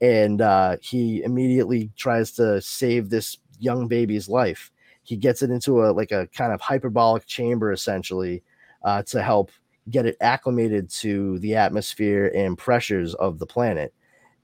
And 0.00 0.40
uh, 0.40 0.76
he 0.80 1.22
immediately 1.22 1.90
tries 1.96 2.32
to 2.32 2.60
save 2.60 3.08
this 3.08 3.38
young 3.58 3.88
baby's 3.88 4.28
life. 4.28 4.70
He 5.04 5.16
gets 5.16 5.42
it 5.42 5.50
into 5.50 5.84
a 5.84 5.92
like 5.92 6.12
a 6.12 6.28
kind 6.28 6.52
of 6.52 6.60
hyperbolic 6.60 7.26
chamber 7.26 7.72
essentially 7.72 8.42
uh, 8.84 9.02
to 9.04 9.22
help 9.22 9.50
get 9.90 10.06
it 10.06 10.16
acclimated 10.20 10.88
to 10.90 11.38
the 11.40 11.56
atmosphere 11.56 12.30
and 12.34 12.56
pressures 12.56 13.14
of 13.14 13.38
the 13.38 13.46
planet. 13.46 13.92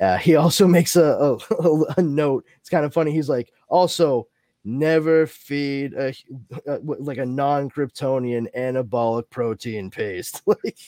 Uh, 0.01 0.17
he 0.17 0.37
also 0.37 0.67
makes 0.67 0.97
a, 0.97 1.39
a, 1.51 1.85
a 1.97 2.03
note. 2.03 2.45
It's 2.61 2.71
kind 2.71 2.85
of 2.85 2.93
funny. 2.93 3.13
He's 3.13 3.29
like, 3.29 3.53
also, 3.69 4.29
never 4.65 5.27
feed 5.27 5.95
a, 5.95 6.13
a 6.67 6.79
like 6.83 7.19
a 7.19 7.25
non-Kryptonian 7.25 8.47
anabolic 8.57 9.31
protein 9.31 9.91
paste. 9.91 10.43
like 10.47 10.79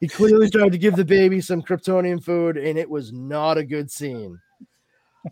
he 0.00 0.08
clearly 0.08 0.50
tried 0.50 0.72
to 0.72 0.78
give 0.78 0.96
the 0.96 1.04
baby 1.04 1.40
some 1.40 1.62
Kryptonian 1.62 2.22
food, 2.22 2.56
and 2.56 2.78
it 2.78 2.88
was 2.88 3.12
not 3.12 3.58
a 3.58 3.64
good 3.64 3.90
scene. 3.90 4.40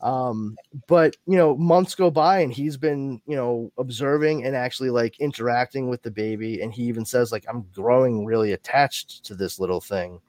Um, 0.00 0.56
but 0.88 1.16
you 1.26 1.36
know, 1.36 1.56
months 1.56 1.94
go 1.94 2.10
by 2.10 2.40
and 2.40 2.52
he's 2.52 2.76
been, 2.76 3.20
you 3.26 3.36
know, 3.36 3.70
observing 3.78 4.44
and 4.46 4.56
actually 4.56 4.90
like 4.90 5.20
interacting 5.20 5.88
with 5.88 6.02
the 6.02 6.10
baby, 6.10 6.62
and 6.62 6.72
he 6.72 6.84
even 6.84 7.04
says, 7.04 7.30
like, 7.32 7.44
I'm 7.48 7.66
growing 7.74 8.24
really 8.24 8.52
attached 8.52 9.24
to 9.24 9.34
this 9.34 9.58
little 9.60 9.80
thing. 9.80 10.20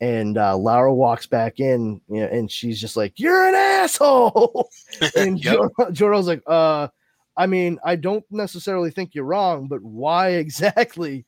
And 0.00 0.38
uh, 0.38 0.56
Lara 0.56 0.92
walks 0.92 1.26
back 1.26 1.60
in, 1.60 2.00
you 2.08 2.20
know, 2.20 2.26
and 2.26 2.50
she's 2.50 2.80
just 2.80 2.96
like, 2.96 3.18
"You're 3.18 3.48
an 3.48 3.54
asshole." 3.54 4.68
and 5.16 5.42
Yep. 5.42 5.58
Jor- 5.92 6.16
like, 6.22 6.42
"Uh, 6.46 6.88
I 7.36 7.46
mean, 7.46 7.78
I 7.84 7.96
don't 7.96 8.24
necessarily 8.30 8.90
think 8.90 9.14
you're 9.14 9.24
wrong, 9.24 9.68
but 9.68 9.82
why 9.82 10.30
exactly?" 10.32 11.26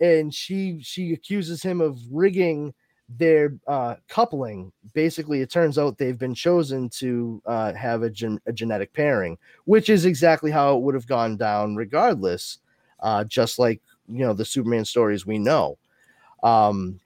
And 0.00 0.32
she 0.34 0.80
she 0.82 1.12
accuses 1.12 1.62
him 1.62 1.80
of 1.80 1.98
rigging 2.10 2.74
their 3.18 3.54
uh, 3.66 3.96
coupling. 4.08 4.72
Basically, 4.94 5.40
it 5.40 5.50
turns 5.50 5.78
out 5.78 5.98
they've 5.98 6.18
been 6.18 6.34
chosen 6.34 6.88
to 6.90 7.42
uh, 7.46 7.72
have 7.74 8.02
a, 8.02 8.10
gen- 8.10 8.40
a 8.46 8.52
genetic 8.52 8.92
pairing, 8.92 9.38
which 9.64 9.88
is 9.88 10.04
exactly 10.04 10.50
how 10.50 10.76
it 10.76 10.82
would 10.82 10.94
have 10.94 11.06
gone 11.06 11.36
down, 11.36 11.76
regardless. 11.76 12.58
Uh, 13.00 13.24
just 13.24 13.58
like 13.58 13.80
you 14.08 14.20
know 14.20 14.32
the 14.32 14.44
Superman 14.44 14.84
stories 14.84 15.26
we 15.26 15.38
know. 15.38 15.76
Um, 16.42 17.00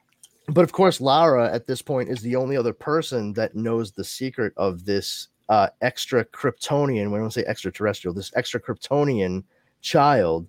but 0.49 0.63
of 0.63 0.73
course, 0.73 1.01
Lara 1.01 1.53
at 1.53 1.67
this 1.67 1.83
point 1.83 2.09
is 2.09 2.21
the 2.21 2.37
only 2.37 2.57
other 2.57 2.73
person 2.73 3.33
that 3.35 3.55
knows 3.55 3.93
the 3.93 4.05
secret 4.05 4.53
of 4.57 4.85
this 4.85 5.29
uh, 5.49 5.69
extra 5.81 6.25
Kryptonian. 6.25 7.11
We 7.11 7.19
don't 7.19 7.33
say 7.33 7.45
extraterrestrial. 7.47 8.15
This 8.15 8.33
extra 8.37 8.61
Kryptonian 8.61 9.45
child, 9.81 10.47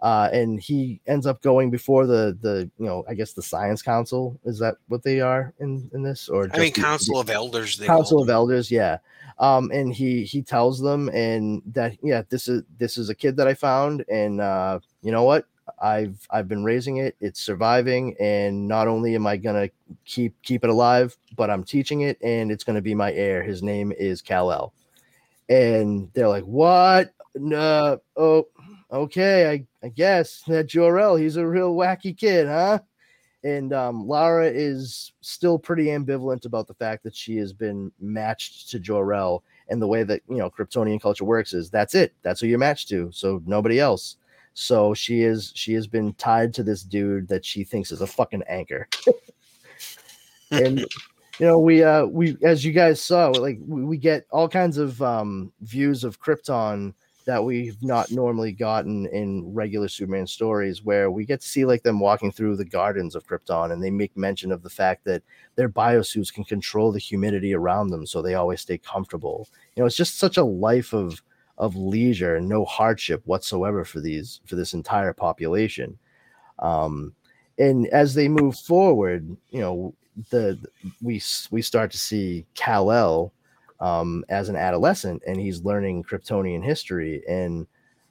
uh, 0.00 0.28
and 0.32 0.60
he 0.60 1.00
ends 1.06 1.26
up 1.26 1.42
going 1.42 1.70
before 1.70 2.06
the 2.06 2.36
the 2.40 2.70
you 2.78 2.86
know 2.86 3.04
I 3.08 3.14
guess 3.14 3.32
the 3.32 3.42
Science 3.42 3.82
Council. 3.82 4.38
Is 4.44 4.58
that 4.60 4.76
what 4.88 5.02
they 5.02 5.20
are 5.20 5.52
in 5.58 5.90
in 5.92 6.02
this 6.02 6.28
or 6.28 6.48
I 6.52 6.58
mean, 6.58 6.72
the- 6.72 6.80
Council 6.80 7.18
of 7.18 7.30
Elders. 7.30 7.76
They 7.76 7.86
Council 7.86 8.22
of 8.22 8.28
Elders, 8.28 8.70
yeah. 8.70 8.98
Um, 9.38 9.70
and 9.72 9.92
he 9.92 10.24
he 10.24 10.42
tells 10.42 10.80
them 10.80 11.08
and 11.10 11.62
that 11.66 11.96
yeah, 12.02 12.22
this 12.28 12.48
is 12.48 12.62
this 12.78 12.98
is 12.98 13.08
a 13.08 13.14
kid 13.14 13.36
that 13.36 13.48
I 13.48 13.54
found, 13.54 14.04
and 14.08 14.40
uh, 14.40 14.80
you 15.02 15.12
know 15.12 15.24
what? 15.24 15.46
I've 15.80 16.26
I've 16.30 16.48
been 16.48 16.64
raising 16.64 16.98
it. 16.98 17.16
It's 17.20 17.40
surviving, 17.40 18.16
and 18.20 18.66
not 18.66 18.88
only 18.88 19.14
am 19.14 19.26
I 19.26 19.36
gonna 19.36 19.68
keep 20.04 20.34
keep 20.42 20.64
it 20.64 20.70
alive, 20.70 21.16
but 21.36 21.50
I'm 21.50 21.64
teaching 21.64 22.02
it, 22.02 22.18
and 22.22 22.50
it's 22.50 22.64
gonna 22.64 22.80
be 22.80 22.94
my 22.94 23.12
heir. 23.12 23.42
His 23.42 23.62
name 23.62 23.92
is 23.92 24.22
Kal 24.22 24.50
El, 24.52 24.72
and 25.48 26.10
they're 26.14 26.28
like, 26.28 26.44
"What? 26.44 27.12
No, 27.34 28.00
oh, 28.16 28.48
okay, 28.90 29.50
I 29.50 29.64
I 29.82 29.88
guess 29.88 30.42
that 30.48 30.66
Jor-El, 30.66 31.16
he's 31.16 31.36
a 31.36 31.46
real 31.46 31.74
wacky 31.74 32.16
kid, 32.16 32.46
huh?" 32.46 32.80
and 33.44 33.72
um, 33.72 34.06
Lara 34.06 34.46
is 34.46 35.12
still 35.20 35.58
pretty 35.58 35.86
ambivalent 35.86 36.44
about 36.44 36.66
the 36.66 36.74
fact 36.74 37.04
that 37.04 37.14
she 37.14 37.36
has 37.36 37.52
been 37.52 37.92
matched 38.00 38.68
to 38.70 38.80
Jor-El, 38.80 39.44
and 39.68 39.80
the 39.80 39.86
way 39.86 40.02
that 40.02 40.22
you 40.28 40.38
know 40.38 40.50
Kryptonian 40.50 41.00
culture 41.00 41.24
works 41.24 41.52
is 41.52 41.70
that's 41.70 41.94
it, 41.94 42.14
that's 42.22 42.40
who 42.40 42.46
you're 42.46 42.58
matched 42.58 42.88
to, 42.88 43.10
so 43.12 43.40
nobody 43.46 43.78
else. 43.78 44.16
So 44.54 44.92
she 44.92 45.22
is 45.22 45.52
she 45.54 45.72
has 45.74 45.86
been 45.86 46.14
tied 46.14 46.52
to 46.54 46.62
this 46.64 46.82
dude 46.82 47.28
that 47.28 47.44
she 47.44 47.62
thinks 47.62 47.92
is 47.92 48.00
a 48.00 48.06
fucking 48.06 48.42
anchor, 48.48 48.88
and 50.50 50.80
you 50.80 51.46
know 51.46 51.60
we 51.60 51.84
uh 51.84 52.06
we 52.06 52.36
as 52.42 52.64
you 52.64 52.72
guys 52.72 53.00
saw 53.00 53.28
like 53.28 53.58
we, 53.64 53.84
we 53.84 53.98
get 53.98 54.26
all 54.30 54.48
kinds 54.48 54.78
of 54.78 55.00
um 55.00 55.52
views 55.60 56.02
of 56.02 56.20
Krypton 56.20 56.92
that 57.28 57.44
we've 57.44 57.76
not 57.82 58.10
normally 58.10 58.52
gotten 58.52 59.04
in 59.08 59.52
regular 59.52 59.86
Superman 59.86 60.26
stories, 60.26 60.82
where 60.82 61.10
we 61.10 61.26
get 61.26 61.42
to 61.42 61.46
see 61.46 61.66
like 61.66 61.82
them 61.82 62.00
walking 62.00 62.32
through 62.32 62.56
the 62.56 62.64
gardens 62.64 63.14
of 63.14 63.26
Krypton, 63.26 63.70
and 63.70 63.84
they 63.84 63.90
make 63.90 64.16
mention 64.16 64.50
of 64.50 64.62
the 64.62 64.70
fact 64.70 65.04
that 65.04 65.22
their 65.54 65.68
biosuits 65.68 66.32
can 66.32 66.44
control 66.44 66.90
the 66.90 66.98
humidity 66.98 67.52
around 67.52 67.90
them, 67.90 68.06
so 68.06 68.22
they 68.22 68.32
always 68.32 68.62
stay 68.62 68.78
comfortable. 68.78 69.46
You 69.76 69.82
know, 69.82 69.86
it's 69.86 69.94
just 69.94 70.18
such 70.18 70.38
a 70.38 70.42
life 70.42 70.94
of 70.94 71.22
of 71.58 71.76
leisure 71.76 72.36
and 72.36 72.48
no 72.48 72.64
hardship 72.64 73.20
whatsoever 73.26 73.84
for 73.84 74.00
these 74.00 74.40
for 74.46 74.56
this 74.56 74.72
entire 74.72 75.12
population. 75.12 75.98
Um, 76.60 77.12
and 77.58 77.88
as 77.88 78.14
they 78.14 78.28
move 78.28 78.56
forward, 78.56 79.36
you 79.50 79.60
know, 79.60 79.94
the 80.30 80.58
we 81.02 81.20
we 81.50 81.60
start 81.60 81.90
to 81.90 81.98
see 81.98 82.46
Kal 82.54 82.90
El 82.90 83.34
um, 83.80 84.24
as 84.28 84.48
an 84.48 84.56
adolescent, 84.56 85.22
and 85.26 85.40
he's 85.40 85.64
learning 85.64 86.04
Kryptonian 86.04 86.64
history. 86.64 87.22
And 87.28 87.66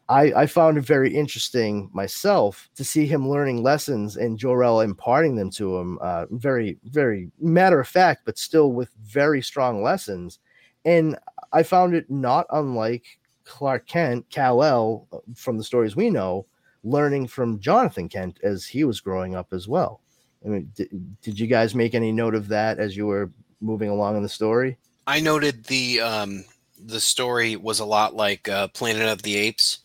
I, 0.10 0.32
I 0.34 0.46
found 0.46 0.78
it 0.78 0.86
very 0.86 1.14
interesting 1.14 1.90
myself 1.94 2.70
to 2.76 2.84
see 2.84 3.06
him 3.06 3.28
learning 3.28 3.62
lessons 3.64 4.16
and 4.16 4.38
Jor-El 4.38 4.82
imparting 4.82 5.36
them 5.36 5.50
to 5.52 5.78
him. 5.78 6.00
Uh, 6.02 6.26
very, 6.32 6.78
very 6.86 7.30
matter 7.40 7.80
of 7.80 7.88
fact, 7.88 8.22
but 8.24 8.38
still 8.38 8.72
with 8.72 8.90
very 9.04 9.42
strong 9.42 9.84
lessons. 9.84 10.40
And 10.86 11.18
I 11.52 11.64
found 11.64 11.94
it 11.94 12.10
not 12.10 12.46
unlike 12.52 13.20
Clark 13.44 13.88
Kent, 13.88 14.30
Kal 14.30 14.64
El, 14.64 15.08
uh, 15.12 15.18
from 15.36 15.58
the 15.58 15.64
stories 15.64 15.96
we 15.96 16.10
know, 16.10 16.46
learning 16.84 17.28
from 17.28 17.60
Jonathan 17.60 18.08
Kent 18.08 18.40
as 18.44 18.66
he 18.66 18.86
was 18.86 19.02
growing 19.02 19.36
up 19.36 19.52
as 19.52 19.68
well. 19.68 20.02
I 20.46 20.50
mean, 20.50 20.72
did, 20.76 21.22
did 21.22 21.40
you 21.40 21.48
guys 21.48 21.76
make 21.76 21.96
any 21.96 22.14
note 22.14 22.36
of 22.36 22.48
that 22.48 22.80
as 22.80 22.96
you 22.96 23.08
were 23.08 23.32
moving 23.60 23.90
along 23.90 24.16
in 24.16 24.24
the 24.24 24.30
story? 24.30 24.78
I 25.08 25.22
noted 25.22 25.64
the 25.66 26.02
um, 26.02 26.44
the 26.78 27.00
story 27.00 27.56
was 27.56 27.80
a 27.80 27.86
lot 27.86 28.16
like 28.16 28.48
uh, 28.50 28.68
Planet 28.68 29.08
of 29.08 29.24
the 29.24 29.38
Apes, 29.38 29.80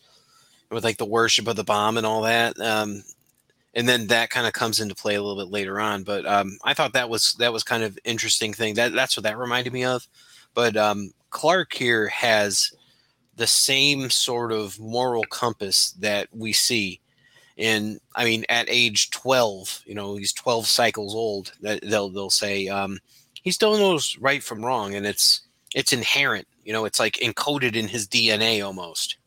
with 0.69 0.83
like 0.83 0.97
the 0.97 1.05
worship 1.05 1.47
of 1.47 1.55
the 1.55 1.63
bomb 1.63 1.97
and 1.97 2.05
all 2.05 2.21
that. 2.23 2.59
Um, 2.59 3.03
and 3.73 3.87
then 3.87 4.07
that 4.07 4.29
kind 4.29 4.45
of 4.45 4.53
comes 4.53 4.79
into 4.79 4.93
play 4.93 5.15
a 5.15 5.21
little 5.21 5.43
bit 5.43 5.51
later 5.51 5.79
on. 5.79 6.03
But 6.03 6.25
um, 6.25 6.57
I 6.63 6.73
thought 6.73 6.93
that 6.93 7.09
was 7.09 7.35
that 7.39 7.53
was 7.53 7.63
kind 7.63 7.83
of 7.83 7.97
interesting 8.03 8.53
thing. 8.53 8.75
That 8.75 8.93
that's 8.93 9.17
what 9.17 9.23
that 9.23 9.37
reminded 9.37 9.73
me 9.73 9.85
of. 9.85 10.07
but 10.53 10.77
um, 10.77 11.13
Clark 11.29 11.73
here 11.73 12.07
has 12.09 12.71
the 13.35 13.47
same 13.47 14.09
sort 14.09 14.51
of 14.51 14.79
moral 14.79 15.23
compass 15.23 15.91
that 15.93 16.27
we 16.31 16.53
see. 16.53 16.99
And 17.57 17.99
I 18.15 18.25
mean, 18.25 18.45
at 18.49 18.67
age 18.69 19.09
12, 19.11 19.83
you 19.85 19.95
know, 19.95 20.15
he's 20.15 20.33
12 20.33 20.67
cycles 20.67 21.15
old. 21.15 21.53
That 21.61 21.81
they'll 21.81 22.09
they'll 22.09 22.29
say 22.29 22.67
um, 22.67 22.99
he 23.43 23.51
still 23.51 23.77
knows 23.77 24.17
right 24.19 24.41
from 24.41 24.65
wrong, 24.65 24.95
and 24.95 25.05
it's 25.05 25.41
it's 25.75 25.93
inherent. 25.93 26.47
You 26.63 26.73
know, 26.73 26.85
it's 26.85 26.99
like 26.99 27.15
encoded 27.15 27.75
in 27.75 27.87
his 27.87 28.07
DNA 28.07 28.65
almost. 28.65 29.17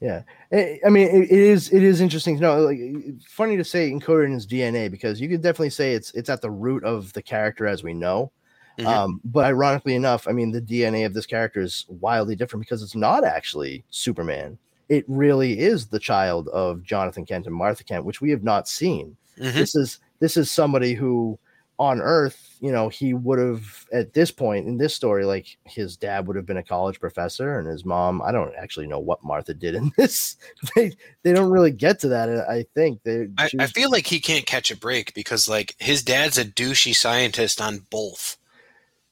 Yeah, 0.00 0.22
I 0.52 0.90
mean, 0.90 1.08
it, 1.08 1.30
is 1.30 1.72
it 1.72 1.82
is 1.82 2.00
interesting 2.00 2.36
to 2.36 2.42
know. 2.42 2.60
Like, 2.60 2.78
funny 3.26 3.56
to 3.56 3.64
say 3.64 3.90
encoded 3.90 4.26
in 4.26 4.32
his 4.32 4.46
DNA 4.46 4.90
because 4.90 5.20
you 5.20 5.28
could 5.28 5.40
definitely 5.40 5.70
say 5.70 5.94
it's 5.94 6.12
it's 6.12 6.28
at 6.28 6.42
the 6.42 6.50
root 6.50 6.84
of 6.84 7.12
the 7.14 7.22
character 7.22 7.66
as 7.66 7.82
we 7.82 7.94
know. 7.94 8.30
Mhm. 8.78 8.86
Um, 8.86 9.20
but 9.24 9.44
ironically 9.44 9.94
enough, 9.94 10.26
I 10.26 10.32
mean, 10.32 10.50
the 10.50 10.60
DNA 10.60 11.06
of 11.06 11.14
this 11.14 11.26
character 11.26 11.60
is 11.60 11.86
wildly 11.88 12.34
different 12.34 12.66
because 12.66 12.82
it's 12.82 12.96
not 12.96 13.24
actually 13.24 13.84
Superman. 13.90 14.58
It 14.88 15.04
really 15.06 15.60
is 15.60 15.86
the 15.86 16.00
child 16.00 16.48
of 16.48 16.82
Jonathan 16.82 17.24
Kent 17.24 17.46
and 17.46 17.54
Martha 17.54 17.84
Kent, 17.84 18.04
which 18.04 18.20
we 18.20 18.30
have 18.30 18.42
not 18.42 18.68
seen. 18.68 19.16
Mhm. 19.38 19.54
This 19.54 19.76
is 19.76 20.00
this 20.18 20.36
is 20.36 20.50
somebody 20.50 20.92
who 20.92 21.38
on 21.78 22.00
Earth, 22.00 22.56
you 22.60 22.70
know, 22.70 22.88
he 22.88 23.14
would 23.14 23.38
have 23.38 23.86
at 23.92 24.12
this 24.12 24.30
point 24.30 24.66
in 24.66 24.78
this 24.78 24.94
story, 24.94 25.24
like 25.24 25.56
his 25.64 25.96
dad 25.96 26.26
would 26.26 26.36
have 26.36 26.46
been 26.46 26.56
a 26.56 26.62
college 26.62 27.00
professor, 27.00 27.58
and 27.58 27.66
his 27.66 27.84
mom. 27.84 28.22
I 28.22 28.30
don't 28.30 28.54
actually 28.56 28.86
know 28.86 29.00
what 29.00 29.24
Martha 29.24 29.54
did 29.54 29.74
in 29.74 29.92
this. 29.96 30.36
they 30.76 30.92
they 31.22 31.32
don't 31.32 31.50
really 31.50 31.72
get 31.72 31.98
to 32.00 32.08
that. 32.08 32.28
I 32.48 32.66
think 32.74 33.02
they. 33.02 33.28
I, 33.38 33.48
she 33.48 33.58
I 33.58 33.66
feel 33.66 33.90
like 33.90 34.06
he 34.06 34.20
can't 34.20 34.46
catch 34.46 34.70
a 34.70 34.76
break 34.76 35.14
because 35.14 35.48
like 35.48 35.74
his 35.78 36.02
dad's 36.02 36.38
a 36.38 36.44
douchey 36.44 36.94
scientist 36.94 37.60
on 37.60 37.80
both. 37.90 38.36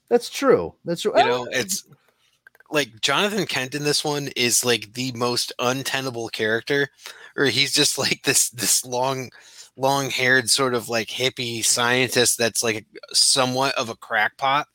that's 0.08 0.30
true. 0.30 0.74
That's 0.84 1.02
true. 1.02 1.12
You 1.16 1.24
know, 1.24 1.48
it's 1.50 1.84
like 2.70 3.00
Jonathan 3.00 3.46
Kent 3.46 3.74
in 3.74 3.82
this 3.82 4.04
one 4.04 4.28
is 4.36 4.64
like 4.64 4.94
the 4.94 5.12
most 5.12 5.52
untenable 5.58 6.28
character, 6.28 6.90
or 7.36 7.46
he's 7.46 7.72
just 7.72 7.98
like 7.98 8.22
this 8.22 8.50
this 8.50 8.84
long 8.84 9.30
long 9.76 10.10
haired 10.10 10.50
sort 10.50 10.74
of 10.74 10.88
like 10.88 11.08
hippie 11.08 11.64
scientist 11.64 12.38
that's 12.38 12.62
like 12.62 12.84
somewhat 13.12 13.74
of 13.76 13.88
a 13.88 13.96
crackpot, 13.96 14.66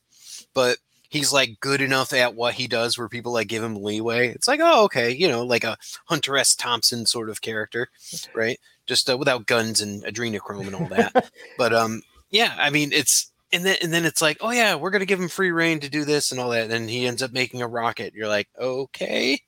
but 0.54 0.78
he's 1.08 1.32
like 1.32 1.58
good 1.60 1.80
enough 1.80 2.12
at 2.12 2.34
what 2.34 2.54
he 2.54 2.66
does 2.66 2.98
where 2.98 3.08
people 3.08 3.32
like 3.32 3.48
give 3.48 3.62
him 3.62 3.82
leeway. 3.82 4.28
It's 4.28 4.48
like, 4.48 4.60
oh, 4.62 4.84
okay, 4.84 5.10
you 5.10 5.28
know, 5.28 5.42
like 5.42 5.64
a 5.64 5.76
Hunter 6.06 6.36
S. 6.36 6.54
Thompson 6.54 7.06
sort 7.06 7.30
of 7.30 7.40
character, 7.40 7.88
right? 8.34 8.58
Just 8.86 9.08
uh, 9.10 9.16
without 9.16 9.46
guns 9.46 9.80
and 9.80 10.04
adrenochrome 10.04 10.66
and 10.66 10.74
all 10.74 10.86
that. 10.86 11.30
but 11.58 11.72
um, 11.72 12.02
yeah, 12.30 12.54
I 12.58 12.70
mean, 12.70 12.92
it's 12.92 13.30
and 13.52 13.64
then 13.64 13.76
and 13.82 13.92
then 13.92 14.04
it's 14.04 14.20
like, 14.20 14.38
oh 14.40 14.50
yeah, 14.50 14.74
we're 14.74 14.90
gonna 14.90 15.06
give 15.06 15.20
him 15.20 15.28
free 15.28 15.50
reign 15.50 15.80
to 15.80 15.88
do 15.88 16.04
this 16.04 16.30
and 16.30 16.40
all 16.40 16.50
that. 16.50 16.64
And 16.64 16.70
then 16.70 16.88
he 16.88 17.06
ends 17.06 17.22
up 17.22 17.32
making 17.32 17.62
a 17.62 17.68
rocket. 17.68 18.14
You're 18.14 18.28
like, 18.28 18.48
okay, 18.58 19.40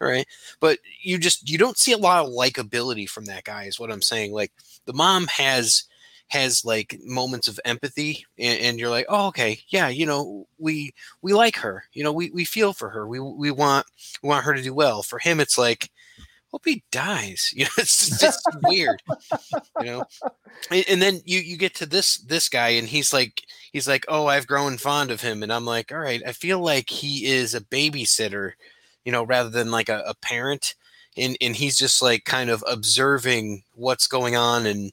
all 0.00 0.08
right. 0.08 0.26
But 0.60 0.78
you 1.00 1.18
just 1.18 1.48
you 1.48 1.58
don't 1.58 1.78
see 1.78 1.92
a 1.92 1.98
lot 1.98 2.24
of 2.24 2.32
likability 2.32 3.08
from 3.08 3.24
that 3.26 3.44
guy. 3.44 3.64
Is 3.64 3.80
what 3.80 3.90
I'm 3.90 4.02
saying. 4.02 4.32
Like 4.32 4.52
the 4.88 4.94
mom 4.94 5.26
has 5.26 5.84
has 6.28 6.64
like 6.64 6.98
moments 7.04 7.46
of 7.46 7.60
empathy 7.64 8.24
and, 8.38 8.60
and 8.60 8.80
you're 8.80 8.90
like 8.90 9.06
oh 9.08 9.28
okay 9.28 9.60
yeah 9.68 9.88
you 9.88 10.06
know 10.06 10.46
we 10.58 10.92
we 11.22 11.32
like 11.32 11.56
her 11.56 11.84
you 11.92 12.02
know 12.02 12.12
we, 12.12 12.30
we 12.30 12.44
feel 12.44 12.72
for 12.72 12.88
her 12.88 13.06
we 13.06 13.20
we 13.20 13.50
want 13.50 13.86
we 14.22 14.28
want 14.28 14.44
her 14.44 14.54
to 14.54 14.62
do 14.62 14.74
well. 14.74 15.02
For 15.02 15.18
him 15.18 15.40
it's 15.40 15.58
like 15.58 15.90
hope 16.50 16.62
he 16.64 16.82
dies. 16.90 17.52
You 17.54 17.64
know 17.64 17.70
it's 17.76 18.18
just 18.18 18.40
weird 18.62 19.02
you 19.80 19.86
know? 19.86 20.04
And, 20.70 20.84
and 20.88 21.02
then 21.02 21.20
you 21.26 21.38
you 21.40 21.58
get 21.58 21.74
to 21.76 21.86
this 21.86 22.16
this 22.18 22.48
guy 22.48 22.70
and 22.70 22.88
he's 22.88 23.12
like 23.12 23.42
he's 23.72 23.86
like 23.86 24.06
oh 24.08 24.26
i've 24.26 24.46
grown 24.46 24.78
fond 24.78 25.10
of 25.10 25.20
him 25.20 25.42
and 25.42 25.52
i'm 25.52 25.66
like 25.66 25.92
all 25.92 25.98
right 25.98 26.22
i 26.26 26.32
feel 26.32 26.60
like 26.60 26.88
he 26.88 27.26
is 27.26 27.54
a 27.54 27.60
babysitter 27.60 28.52
you 29.04 29.12
know 29.12 29.22
rather 29.22 29.50
than 29.50 29.70
like 29.70 29.90
a, 29.90 30.02
a 30.06 30.14
parent 30.14 30.74
and 31.18 31.36
and 31.40 31.56
he's 31.56 31.76
just 31.76 32.02
like 32.02 32.24
kind 32.24 32.50
of 32.50 32.64
observing 32.66 33.62
what's 33.74 34.06
going 34.06 34.36
on 34.36 34.66
and 34.66 34.92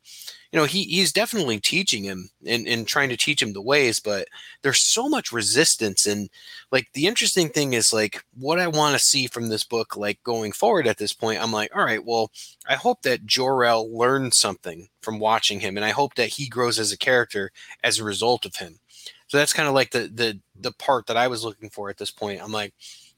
you 0.52 0.60
know 0.60 0.66
he 0.66 0.84
he's 0.84 1.12
definitely 1.12 1.60
teaching 1.60 2.04
him 2.04 2.30
and, 2.46 2.68
and 2.68 2.88
trying 2.88 3.10
to 3.10 3.18
teach 3.18 3.42
him 3.42 3.54
the 3.54 3.62
ways 3.62 4.00
but 4.00 4.28
there's 4.62 4.80
so 4.80 5.10
much 5.10 5.32
resistance 5.32 6.06
and 6.06 6.30
like 6.72 6.88
the 6.94 7.08
interesting 7.08 7.50
thing 7.50 7.74
is 7.74 7.92
like 7.92 8.24
what 8.38 8.60
i 8.60 8.68
want 8.68 8.94
to 8.94 9.04
see 9.04 9.28
from 9.28 9.50
this 9.50 9.64
book 9.64 9.98
like 9.98 10.22
going 10.24 10.52
forward 10.52 10.88
at 10.88 10.98
this 10.98 11.14
point 11.14 11.42
i'm 11.42 11.52
like 11.52 11.70
all 11.76 11.84
right 11.84 12.06
well 12.06 12.32
i 12.68 12.76
hope 12.76 13.02
that 13.02 13.26
jor-el 13.26 13.96
learns 13.96 14.38
something 14.40 14.88
from 15.02 15.20
watching 15.20 15.60
him 15.60 15.78
and 15.78 15.86
i 15.86 15.92
hope 15.92 16.16
that 16.16 16.30
he 16.30 16.48
grows 16.48 16.80
as 16.80 16.92
a 16.92 16.98
character 16.98 17.52
as 17.84 18.00
a 18.00 18.04
result 18.04 18.46
of 18.46 18.56
him. 18.56 18.80
So 19.28 19.38
that's 19.38 19.54
kind 19.54 19.68
of 19.68 19.74
like 19.74 19.92
the 19.92 20.10
the 20.14 20.40
the 20.60 20.72
part 20.74 21.08
that 21.08 21.18
i 21.18 21.28
was 21.28 21.44
looking 21.44 21.70
for 21.70 21.90
at 21.90 21.98
this 21.98 22.12
point. 22.12 22.42
I'm 22.42 22.52
like 22.52 22.74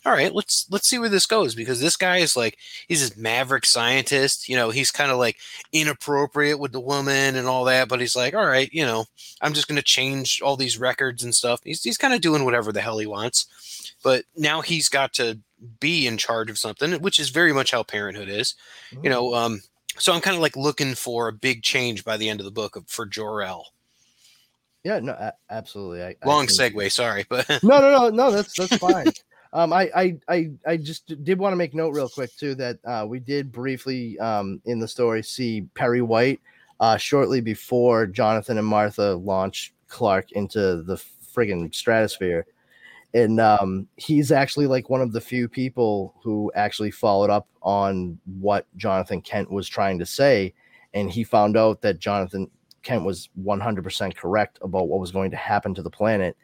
all 0.08 0.13
right 0.13 0.34
let's 0.34 0.65
let's 0.72 0.88
see 0.88 0.98
where 0.98 1.10
this 1.10 1.26
goes 1.26 1.54
because 1.54 1.82
this 1.82 1.98
guy 1.98 2.17
is 2.17 2.38
like 2.38 2.58
he's 2.88 3.02
this 3.02 3.17
maverick 3.17 3.65
scientist 3.65 4.48
you 4.48 4.56
know 4.56 4.70
he's 4.70 4.89
kind 4.89 5.12
of 5.12 5.17
like 5.17 5.36
inappropriate 5.74 6.58
with 6.58 6.72
the 6.72 6.80
woman 6.80 7.36
and 7.36 7.46
all 7.46 7.65
that 7.65 7.89
but 7.89 8.00
he's 8.00 8.15
like 8.15 8.34
all 8.34 8.46
right 8.46 8.70
you 8.72 8.86
know 8.86 9.04
i'm 9.41 9.54
just 9.54 9.67
going 9.67 9.76
to 9.76 9.82
change 9.84 10.41
all 10.41 10.56
these 10.56 10.80
records 10.80 11.26
and 11.26 11.36
stuff 11.36 11.60
he's, 11.65 11.84
he's 11.84 11.98
kind 11.98 12.13
of 12.13 12.22
doing 12.22 12.46
whatever 12.46 12.72
the 12.72 12.80
hell 12.80 12.98
he 12.98 13.06
wants 13.06 13.93
but 14.02 14.24
now 14.38 14.62
he's 14.62 14.88
got 14.88 15.12
to 15.12 15.38
be 15.82 16.08
in 16.08 16.17
charge 16.17 16.50
of 16.50 16.58
something 16.58 16.93
which 17.02 17.20
is 17.20 17.28
very 17.28 17.52
much 17.52 17.72
how 17.72 17.84
parenthood 17.84 18.30
is 18.30 18.56
you 19.04 19.10
know 19.10 19.34
um 19.34 19.60
so 19.98 20.13
i'm 20.13 20.22
kind 20.22 20.38
of 20.38 20.41
like 20.41 20.56
looking 20.56 20.96
for 20.96 21.28
a 21.28 21.34
big 21.34 21.63
change 21.63 22.06
by 22.06 22.15
the 22.15 22.30
end 22.30 22.39
of 22.39 22.46
the 22.46 22.52
book 22.52 22.82
for 22.88 23.06
jor-el 23.06 23.65
yeah, 24.84 25.00
no, 25.00 25.32
absolutely. 25.50 26.02
I, 26.02 26.15
I 26.24 26.26
long 26.26 26.48
think- 26.48 26.76
segue 26.76 26.91
sorry 26.93 27.26
but 27.28 27.46
no, 27.62 27.82
no, 27.82 27.91
no, 27.91 28.10
no. 28.10 28.32
That's 28.32 28.54
that's 28.54 28.78
fine. 28.78 29.08
Um, 29.54 29.74
I, 29.74 29.90
I, 29.96 30.18
I, 30.28 30.52
I 30.66 30.78
just 30.78 31.24
did 31.24 31.40
want 31.40 31.54
to 31.54 31.58
make 31.58 31.74
note 31.74 31.94
real 31.94 32.10
quick 32.10 32.36
too 32.36 32.56
that 32.56 32.80
uh, 32.86 33.06
we 33.08 33.20
did 33.20 33.52
briefly 33.52 34.18
um 34.20 34.62
in 34.66 34.80
the 34.80 34.88
story 34.88 35.24
see 35.24 35.68
Perry 35.74 36.02
White 36.02 36.42
uh 36.80 36.98
shortly 36.98 37.42
before 37.42 38.06
Jonathan 38.06 38.58
and 38.58 38.68
Martha 38.68 39.16
launch 39.16 39.74
Clark 39.88 40.32
into 40.34 40.84
the 40.84 41.02
friggin' 41.36 41.74
stratosphere, 41.74 42.46
and 43.14 43.40
um 43.40 43.88
he's 43.96 44.32
actually 44.32 44.68
like 44.68 44.90
one 44.90 45.02
of 45.02 45.12
the 45.12 45.22
few 45.22 45.48
people 45.48 46.14
who 46.22 46.52
actually 46.56 46.92
followed 46.92 47.30
up 47.30 47.48
on 47.62 48.20
what 48.40 48.66
Jonathan 48.78 49.22
Kent 49.22 49.52
was 49.52 49.68
trying 49.68 50.00
to 50.00 50.06
say, 50.06 50.54
and 50.94 51.10
he 51.10 51.24
found 51.24 51.58
out 51.58 51.82
that 51.82 52.00
Jonathan 52.00 52.50
Kent 52.84 53.04
was 53.04 53.28
100% 53.44 54.16
correct 54.16 54.60
about 54.62 54.88
what 54.88 55.02
was 55.02 55.12
going 55.12 55.30
to 55.32 55.38
happen 55.38 55.74
to 55.76 55.82
the 55.82 55.90
planet 55.90 56.38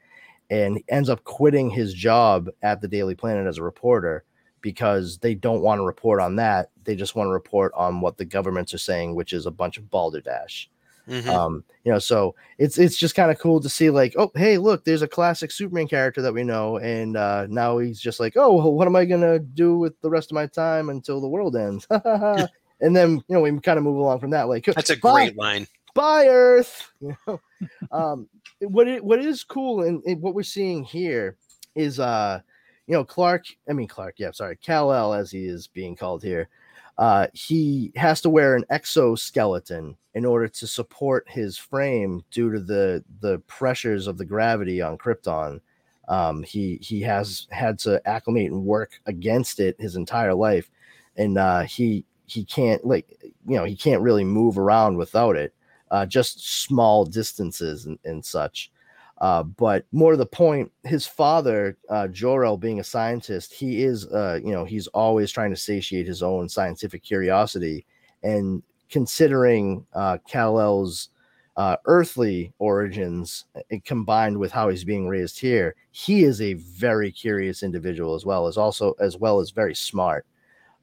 and 0.54 0.78
he 0.78 0.86
ends 0.88 1.10
up 1.10 1.24
quitting 1.24 1.68
his 1.72 1.96
job 1.96 2.48
at 2.62 2.80
the 2.80 2.88
Daily 2.88 3.16
Planet 3.16 3.48
as 3.48 3.58
a 3.58 3.64
reporter 3.64 4.24
because 4.62 5.18
they 5.18 5.34
don't 5.34 5.62
want 5.62 5.80
to 5.80 5.84
report 5.84 6.22
on 6.22 6.36
that. 6.36 6.70
They 6.84 6.96
just 6.96 7.16
want 7.16 7.28
to 7.28 7.32
report 7.32 7.74
on 7.76 8.02
what 8.02 8.18
the 8.18 8.26
governments 8.26 8.72
are 8.72 8.78
saying, 8.80 9.16
which 9.16 9.34
is 9.34 9.48
a 9.48 9.52
bunch 9.52 9.78
of 9.78 9.90
balderdash. 9.90 10.70
Mhm. 11.10 11.28
Um, 11.28 11.64
you 11.84 11.92
know, 11.92 11.98
so 11.98 12.36
it's 12.60 12.78
it's 12.78 12.96
just 12.96 13.16
kind 13.16 13.32
of 13.32 13.40
cool 13.40 13.60
to 13.62 13.68
see, 13.68 13.90
like, 13.90 14.14
oh, 14.16 14.32
hey, 14.36 14.58
look, 14.60 14.86
there's 14.86 15.02
a 15.02 15.08
classic 15.08 15.52
Superman 15.52 15.88
character 15.88 16.22
that 16.22 16.34
we 16.34 16.44
know, 16.44 16.78
and 16.78 17.18
uh, 17.18 17.48
now 17.50 17.80
he's 17.80 18.00
just 18.00 18.20
like, 18.20 18.34
oh, 18.38 18.56
well, 18.56 18.74
what 18.74 18.88
am 18.88 18.96
I 18.96 19.06
gonna 19.06 19.40
do 19.40 19.78
with 19.80 20.00
the 20.02 20.10
rest 20.10 20.32
of 20.32 20.36
my 20.36 20.46
time 20.46 20.90
until 20.90 21.20
the 21.20 21.28
world 21.28 21.56
ends? 21.58 21.88
and 21.90 22.96
then 22.96 23.16
you 23.28 23.36
know 23.36 23.42
we 23.42 23.60
kind 23.60 23.80
of 23.80 23.84
move 23.84 23.98
along 23.98 24.20
from 24.20 24.30
that, 24.30 24.48
like, 24.48 24.66
that's 24.66 24.92
a 24.92 24.98
"Bye, 24.98 25.26
great 25.26 25.38
line 25.38 25.68
bye 25.94 26.28
Earth. 26.28 26.92
You 27.02 27.18
know, 27.28 27.42
um, 27.92 28.30
what 28.70 28.88
it 28.88 29.04
what 29.04 29.20
is 29.20 29.44
cool 29.44 29.84
and, 29.84 30.02
what 30.22 30.34
we're 30.34 30.44
seeing 30.44 30.84
here 30.84 31.38
is 31.76 32.00
uh, 32.00 32.40
you 32.88 32.94
know, 32.94 33.04
Clark. 33.04 33.46
I 33.70 33.74
mean 33.74 33.88
Clark. 33.88 34.16
Yeah, 34.18 34.32
sorry, 34.32 34.58
Kal 34.58 34.92
El, 34.92 35.14
as 35.14 35.32
he 35.32 35.46
is 35.46 35.68
being 35.68 35.96
called 35.96 36.24
here. 36.24 36.50
Uh, 36.98 37.28
he 37.34 37.92
has 37.96 38.22
to 38.22 38.30
wear 38.30 38.56
an 38.56 38.66
exoskeleton 38.70 39.98
in 40.14 40.26
order 40.26 40.48
to 40.48 40.68
support 40.68 41.26
his 41.28 41.58
frame 41.58 42.24
due 42.32 42.52
to 42.52 42.60
the 42.60 43.04
the 43.22 43.40
pressures 43.48 44.08
of 44.08 44.18
the 44.18 44.26
gravity 44.26 44.82
on 44.82 44.98
Krypton. 44.98 45.60
Um, 46.08 46.44
he 46.44 46.78
he 46.82 47.02
has 47.02 47.48
had 47.52 47.80
to 47.80 48.06
acclimate 48.08 48.52
and 48.52 48.66
work 48.66 49.00
against 49.06 49.60
it 49.60 49.80
his 49.80 49.96
entire 49.96 50.36
life, 50.36 50.70
and 51.16 51.38
uh, 51.38 51.62
he 51.62 52.06
he 52.28 52.44
can't 52.44 52.86
like 52.86 53.08
you 53.48 53.56
know 53.56 53.64
he 53.64 53.76
can't 53.76 54.02
really 54.02 54.24
move 54.24 54.58
around 54.58 54.98
without 54.98 55.36
it 55.36 55.54
uh, 55.92 56.06
just 56.06 56.64
small 56.64 57.06
distances 57.06 57.86
and, 57.86 58.00
and 58.04 58.24
such. 58.24 58.72
Uh, 59.20 59.44
but 59.44 59.86
more 59.92 60.12
to 60.12 60.18
the 60.18 60.26
point, 60.26 60.72
his 60.84 61.06
father, 61.06 61.78
uh, 61.90 62.08
Jor-El, 62.08 62.58
being 62.58 62.80
a 62.80 62.84
scientist, 62.84 63.54
he 63.54 63.84
is, 63.84 64.06
uh, 64.08 64.40
you 64.44 64.52
know, 64.52 64.66
he's 64.66 64.88
always 64.88 65.32
trying 65.32 65.52
to 65.52 65.56
satiate 65.56 66.08
his 66.08 66.22
own 66.22 66.50
scientific 66.50 67.04
curiosity. 67.04 67.86
And 68.24 68.64
considering 68.90 69.86
uh, 69.94 70.18
Kal-El's 70.28 71.10
uh, 71.56 71.78
earthly 71.86 72.52
origins 72.58 73.46
uh, 73.56 73.78
combined 73.86 74.38
with 74.38 74.52
how 74.52 74.70
he's 74.70 74.84
being 74.84 75.08
raised 75.08 75.40
here, 75.40 75.76
he 75.92 76.24
is 76.24 76.42
a 76.42 76.54
very 76.56 77.12
curious 77.12 77.64
individual 77.64 78.16
as 78.16 78.26
well 78.26 78.48
as 78.48 78.58
also 78.58 78.94
as 79.00 79.18
well 79.18 79.40
as 79.40 79.52
very 79.52 79.76
smart. 79.76 80.26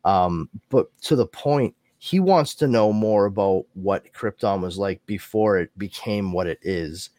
Um, 0.05 0.49
but 0.69 0.87
to 1.03 1.17
the 1.17 1.27
point, 1.27 1.75
he 2.03 2.19
wants 2.21 2.55
to 2.57 2.67
know 2.67 2.93
more 2.93 3.27
about 3.27 3.67
what 3.75 4.13
Krypton 4.15 4.63
was 4.63 4.79
like 4.79 5.05
before 5.07 5.59
it 5.59 5.71
became 5.79 6.33
what 6.33 6.49
it 6.49 6.59
is. 6.63 7.11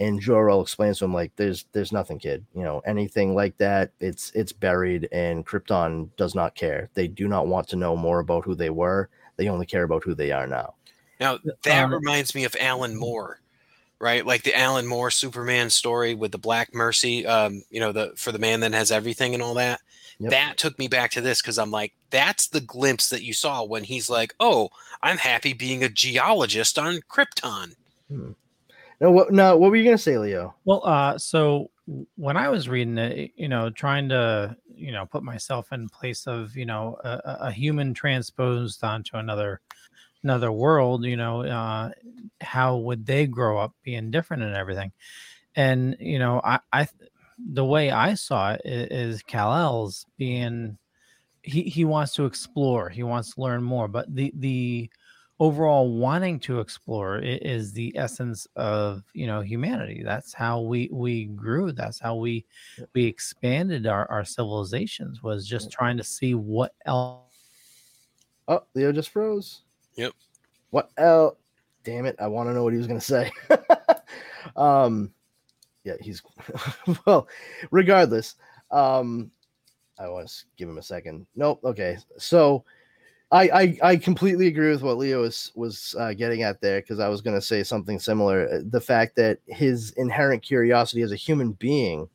and 0.00 0.20
Jor-El 0.20 0.62
explains 0.62 0.98
to 1.00 1.06
him 1.06 1.14
like, 1.14 1.32
"There's 1.36 1.66
there's 1.72 1.92
nothing, 1.92 2.18
kid. 2.20 2.46
You 2.54 2.62
know, 2.62 2.80
anything 2.86 3.34
like 3.34 3.58
that, 3.58 3.90
it's 4.00 4.30
it's 4.34 4.52
buried, 4.52 5.08
and 5.12 5.44
Krypton 5.46 6.10
does 6.16 6.34
not 6.36 6.54
care. 6.54 6.88
They 6.94 7.08
do 7.08 7.26
not 7.28 7.48
want 7.48 7.68
to 7.70 7.76
know 7.76 7.96
more 7.96 8.20
about 8.20 8.44
who 8.44 8.54
they 8.54 8.70
were. 8.70 9.08
They 9.36 9.48
only 9.48 9.66
care 9.66 9.82
about 9.84 10.04
who 10.04 10.14
they 10.14 10.30
are 10.32 10.46
now." 10.46 10.74
Now 11.20 11.38
that 11.64 11.84
Um, 11.84 11.92
reminds 11.92 12.34
me 12.34 12.44
of 12.44 12.54
Alan 12.60 12.96
Moore, 12.96 13.40
right? 13.98 14.24
Like 14.24 14.44
the 14.44 14.56
Alan 14.56 14.86
Moore 14.86 15.10
Superman 15.10 15.70
story 15.70 16.14
with 16.14 16.32
the 16.32 16.38
Black 16.38 16.72
Mercy, 16.74 17.26
um, 17.26 17.64
you 17.70 17.80
know, 17.80 17.92
the 17.92 18.12
for 18.16 18.30
the 18.32 18.38
man 18.38 18.60
that 18.60 18.72
has 18.74 18.92
everything 18.92 19.34
and 19.34 19.42
all 19.42 19.54
that. 19.54 19.80
Yep. 20.20 20.30
That 20.32 20.56
took 20.56 20.78
me 20.78 20.88
back 20.88 21.12
to 21.12 21.20
this 21.20 21.40
because 21.40 21.58
I'm 21.58 21.70
like, 21.70 21.92
that's 22.10 22.48
the 22.48 22.60
glimpse 22.60 23.08
that 23.10 23.22
you 23.22 23.32
saw 23.32 23.62
when 23.64 23.84
he's 23.84 24.10
like, 24.10 24.34
"Oh, 24.40 24.70
I'm 25.02 25.18
happy 25.18 25.52
being 25.52 25.84
a 25.84 25.88
geologist 25.88 26.78
on 26.78 27.00
Krypton." 27.08 27.74
No, 29.00 29.10
what? 29.12 29.32
No, 29.32 29.56
what 29.56 29.70
were 29.70 29.76
you 29.76 29.84
gonna 29.84 29.96
say, 29.98 30.18
Leo? 30.18 30.54
Well, 30.64 30.82
uh, 30.84 31.18
so 31.18 31.70
when 32.16 32.36
I 32.36 32.48
was 32.48 32.68
reading 32.68 32.98
it, 32.98 33.30
you 33.36 33.48
know, 33.48 33.70
trying 33.70 34.08
to, 34.08 34.56
you 34.74 34.90
know, 34.92 35.06
put 35.06 35.22
myself 35.22 35.72
in 35.72 35.88
place 35.88 36.26
of, 36.26 36.56
you 36.56 36.66
know, 36.66 36.98
a, 37.04 37.10
a- 37.24 37.38
a 37.48 37.50
human 37.52 37.94
transposed 37.94 38.82
onto 38.84 39.16
another, 39.16 39.60
another 40.24 40.50
world, 40.52 41.04
you 41.04 41.16
know, 41.16 41.44
uh, 41.44 41.90
how 42.40 42.76
would 42.76 43.06
they 43.06 43.26
grow 43.26 43.58
up 43.58 43.72
being 43.84 44.10
different 44.10 44.42
and 44.42 44.54
everything? 44.56 44.92
And 45.56 45.96
you 46.00 46.18
know, 46.18 46.40
I, 46.44 46.60
I, 46.72 46.84
th- 46.84 47.10
the 47.52 47.64
way 47.64 47.90
I 47.90 48.14
saw 48.14 48.52
it 48.52 48.62
is 48.64 48.88
i- 48.90 48.94
is 48.94 49.22
Kal 49.22 49.54
El's 49.54 50.04
being, 50.16 50.76
he 51.42 51.62
he 51.62 51.84
wants 51.84 52.14
to 52.14 52.24
explore, 52.26 52.88
he 52.88 53.02
wants 53.02 53.34
to 53.34 53.40
learn 53.40 53.62
more, 53.62 53.88
but 53.88 54.12
the 54.14 54.32
the 54.36 54.90
overall 55.40 55.92
wanting 55.96 56.40
to 56.40 56.58
explore 56.58 57.18
i- 57.18 57.38
is 57.42 57.72
the 57.72 57.96
essence 57.96 58.46
of 58.56 59.04
you 59.14 59.24
know 59.26 59.40
humanity 59.40 60.02
that's 60.02 60.34
how 60.34 60.60
we 60.60 60.88
we 60.92 61.26
grew 61.26 61.70
that's 61.70 62.00
how 62.00 62.16
we 62.16 62.44
we 62.92 63.04
expanded 63.04 63.86
our, 63.86 64.10
our 64.10 64.24
civilizations 64.24 65.22
was 65.22 65.46
just 65.46 65.70
trying 65.70 65.96
to 65.96 66.02
see 66.02 66.34
what 66.34 66.72
else 66.86 67.22
Oh, 68.48 68.64
Leo 68.74 68.90
just 68.92 69.10
froze. 69.10 69.62
Yep. 69.96 70.12
What 70.70 70.90
else? 70.96 71.36
Damn 71.84 72.06
it! 72.06 72.16
I 72.18 72.26
want 72.26 72.48
to 72.48 72.54
know 72.54 72.64
what 72.64 72.72
he 72.72 72.78
was 72.78 72.86
gonna 72.86 73.00
say. 73.00 73.30
um, 74.56 75.12
yeah, 75.88 75.94
he's 76.00 76.22
well. 77.06 77.28
Regardless, 77.70 78.36
um, 78.70 79.30
I 79.98 80.08
want 80.08 80.28
to 80.28 80.44
give 80.56 80.68
him 80.68 80.78
a 80.78 80.82
second. 80.82 81.26
Nope. 81.34 81.60
Okay, 81.64 81.98
so. 82.18 82.64
I, 83.30 83.50
I, 83.50 83.78
I 83.90 83.96
completely 83.96 84.46
agree 84.46 84.70
with 84.70 84.80
what 84.80 84.96
Leo 84.96 85.20
was 85.20 85.52
was 85.54 85.94
uh, 85.98 86.14
getting 86.14 86.44
at 86.44 86.62
there 86.62 86.80
because 86.80 86.98
I 86.98 87.08
was 87.10 87.20
going 87.20 87.36
to 87.36 87.44
say 87.44 87.62
something 87.62 87.98
similar. 87.98 88.48
Uh, 88.48 88.60
The 88.70 88.80
fact 88.80 89.16
that 89.16 89.40
his 89.46 89.90
inherent 89.98 90.42
curiosity 90.42 91.02
as 91.02 91.12
a 91.12 91.16
human 91.16 91.52
being 91.52 92.08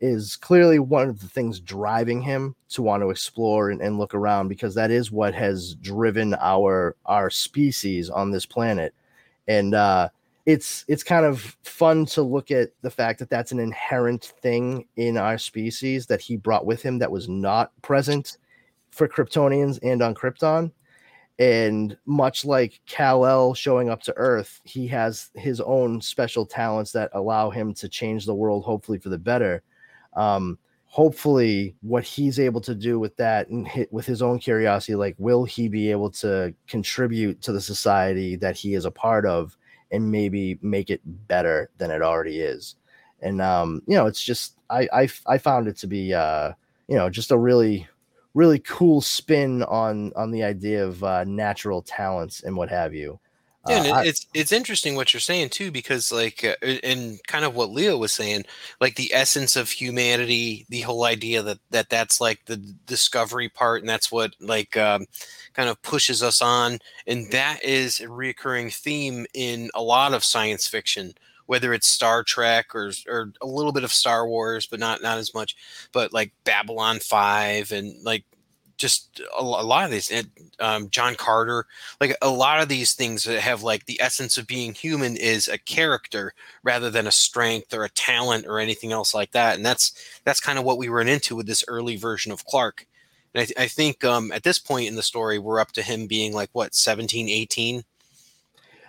is 0.00 0.36
clearly 0.36 0.78
one 0.78 1.08
of 1.08 1.20
the 1.20 1.28
things 1.28 1.60
driving 1.60 2.22
him 2.22 2.54
to 2.70 2.82
want 2.82 3.02
to 3.02 3.10
explore 3.10 3.70
and, 3.70 3.80
and 3.80 3.98
look 3.98 4.14
around 4.14 4.48
because 4.48 4.74
that 4.74 4.90
is 4.90 5.10
what 5.10 5.34
has 5.34 5.74
driven 5.76 6.34
our 6.40 6.96
our 7.06 7.30
species 7.30 8.08
on 8.08 8.30
this 8.30 8.46
planet 8.46 8.94
and 9.48 9.74
uh 9.74 10.08
it's 10.50 10.84
it's 10.88 11.04
kind 11.04 11.24
of 11.24 11.56
fun 11.62 12.04
to 12.06 12.22
look 12.22 12.50
at 12.50 12.70
the 12.82 12.90
fact 12.90 13.20
that 13.20 13.30
that's 13.30 13.52
an 13.52 13.60
inherent 13.60 14.24
thing 14.42 14.84
in 14.96 15.16
our 15.16 15.38
species 15.38 16.06
that 16.06 16.20
he 16.20 16.36
brought 16.36 16.66
with 16.66 16.82
him 16.82 16.98
that 16.98 17.12
was 17.12 17.28
not 17.28 17.70
present 17.82 18.38
for 18.90 19.06
kryptonians 19.06 19.78
and 19.84 20.02
on 20.02 20.12
krypton. 20.12 20.72
And 21.38 21.96
much 22.04 22.44
like 22.44 22.80
Kal-El 22.86 23.54
showing 23.54 23.88
up 23.88 24.02
to 24.02 24.16
Earth, 24.16 24.60
he 24.64 24.88
has 24.88 25.30
his 25.36 25.60
own 25.60 26.00
special 26.00 26.44
talents 26.44 26.92
that 26.92 27.10
allow 27.14 27.48
him 27.50 27.72
to 27.74 27.88
change 27.88 28.26
the 28.26 28.34
world, 28.34 28.64
hopefully 28.64 28.98
for 28.98 29.08
the 29.08 29.18
better. 29.18 29.62
Um 30.16 30.58
hopefully 30.86 31.76
what 31.82 32.02
he's 32.02 32.40
able 32.40 32.60
to 32.60 32.74
do 32.74 32.98
with 32.98 33.16
that 33.16 33.48
and 33.48 33.68
hit 33.68 33.92
with 33.92 34.04
his 34.04 34.20
own 34.20 34.40
curiosity 34.40 34.96
like 34.96 35.14
will 35.18 35.44
he 35.44 35.68
be 35.68 35.88
able 35.88 36.10
to 36.10 36.52
contribute 36.66 37.40
to 37.40 37.52
the 37.52 37.60
society 37.60 38.34
that 38.34 38.56
he 38.56 38.74
is 38.74 38.84
a 38.84 38.90
part 38.90 39.24
of 39.24 39.56
and 39.92 40.10
maybe 40.10 40.58
make 40.62 40.90
it 40.90 41.00
better 41.04 41.70
than 41.78 41.90
it 41.90 42.02
already 42.02 42.40
is. 42.40 42.76
And 43.22 43.40
um 43.42 43.82
you 43.86 43.96
know 43.96 44.06
it's 44.06 44.22
just 44.22 44.56
i 44.70 44.88
i, 44.92 45.08
I 45.26 45.38
found 45.38 45.68
it 45.68 45.76
to 45.78 45.86
be 45.86 46.14
uh 46.14 46.52
you 46.88 46.96
know 46.96 47.10
just 47.10 47.30
a 47.30 47.36
really 47.38 47.86
really 48.34 48.58
cool 48.60 49.00
spin 49.00 49.62
on 49.64 50.12
on 50.16 50.30
the 50.30 50.42
idea 50.42 50.86
of 50.86 51.02
uh, 51.04 51.24
natural 51.24 51.82
talents 51.82 52.42
and 52.42 52.56
what 52.56 52.70
have 52.70 52.94
you 52.94 53.18
Yeah, 53.66 53.76
and 53.84 53.86
Uh, 53.86 54.02
I- 54.02 54.06
it's 54.08 54.26
it's 54.34 54.52
interesting 54.52 54.96
what 54.96 55.12
you're 55.12 55.20
saying 55.20 55.50
too, 55.50 55.70
because 55.70 56.10
like, 56.10 56.42
uh, 56.44 56.56
and 56.82 57.20
kind 57.28 57.44
of 57.44 57.54
what 57.54 57.70
Leo 57.70 57.96
was 57.98 58.10
saying, 58.12 58.44
like 58.80 58.96
the 58.96 59.12
essence 59.14 59.54
of 59.54 59.70
humanity, 59.70 60.66
the 60.70 60.80
whole 60.80 61.04
idea 61.04 61.42
that 61.42 61.58
that 61.70 61.88
that's 61.90 62.20
like 62.20 62.46
the 62.46 62.56
discovery 62.56 63.48
part, 63.48 63.82
and 63.82 63.88
that's 63.88 64.10
what 64.10 64.34
like 64.40 64.76
um, 64.76 65.06
kind 65.52 65.68
of 65.68 65.80
pushes 65.82 66.22
us 66.22 66.40
on, 66.42 66.78
and 67.06 67.30
that 67.32 67.62
is 67.62 68.00
a 68.00 68.08
recurring 68.08 68.70
theme 68.70 69.26
in 69.34 69.70
a 69.74 69.82
lot 69.82 70.14
of 70.14 70.24
science 70.24 70.66
fiction, 70.66 71.12
whether 71.46 71.72
it's 71.74 71.86
Star 71.88 72.24
Trek 72.24 72.74
or 72.74 72.92
or 73.08 73.32
a 73.42 73.46
little 73.46 73.72
bit 73.72 73.84
of 73.84 73.92
Star 73.92 74.26
Wars, 74.26 74.66
but 74.66 74.80
not 74.80 75.02
not 75.02 75.18
as 75.18 75.34
much, 75.34 75.54
but 75.92 76.12
like 76.14 76.32
Babylon 76.44 76.98
Five 76.98 77.72
and 77.72 78.02
like 78.04 78.24
just 78.80 79.20
a, 79.38 79.42
a 79.42 79.44
lot 79.44 79.84
of 79.84 79.90
these, 79.90 80.10
and, 80.10 80.30
um, 80.58 80.88
John 80.90 81.14
Carter 81.14 81.66
like 82.00 82.16
a 82.22 82.30
lot 82.30 82.62
of 82.62 82.68
these 82.68 82.94
things 82.94 83.24
that 83.24 83.40
have 83.40 83.62
like 83.62 83.84
the 83.84 84.00
essence 84.00 84.38
of 84.38 84.46
being 84.46 84.72
human 84.72 85.16
is 85.16 85.48
a 85.48 85.58
character 85.58 86.32
rather 86.62 86.90
than 86.90 87.06
a 87.06 87.12
strength 87.12 87.74
or 87.74 87.84
a 87.84 87.90
talent 87.90 88.46
or 88.46 88.58
anything 88.58 88.90
else 88.90 89.14
like 89.14 89.32
that 89.32 89.56
and 89.56 89.64
that's 89.64 89.92
that's 90.24 90.40
kind 90.40 90.58
of 90.58 90.64
what 90.64 90.78
we 90.78 90.88
run 90.88 91.08
into 91.08 91.36
with 91.36 91.46
this 91.46 91.64
early 91.68 91.96
version 91.96 92.32
of 92.32 92.44
clark 92.46 92.86
and 93.34 93.42
i, 93.42 93.44
th- 93.44 93.58
I 93.58 93.66
think 93.68 94.02
um, 94.02 94.32
at 94.32 94.42
this 94.42 94.58
point 94.58 94.88
in 94.88 94.96
the 94.96 95.02
story 95.02 95.38
we're 95.38 95.60
up 95.60 95.72
to 95.72 95.82
him 95.82 96.06
being 96.06 96.32
like 96.32 96.50
what 96.52 96.74
17 96.74 97.28
18 97.28 97.84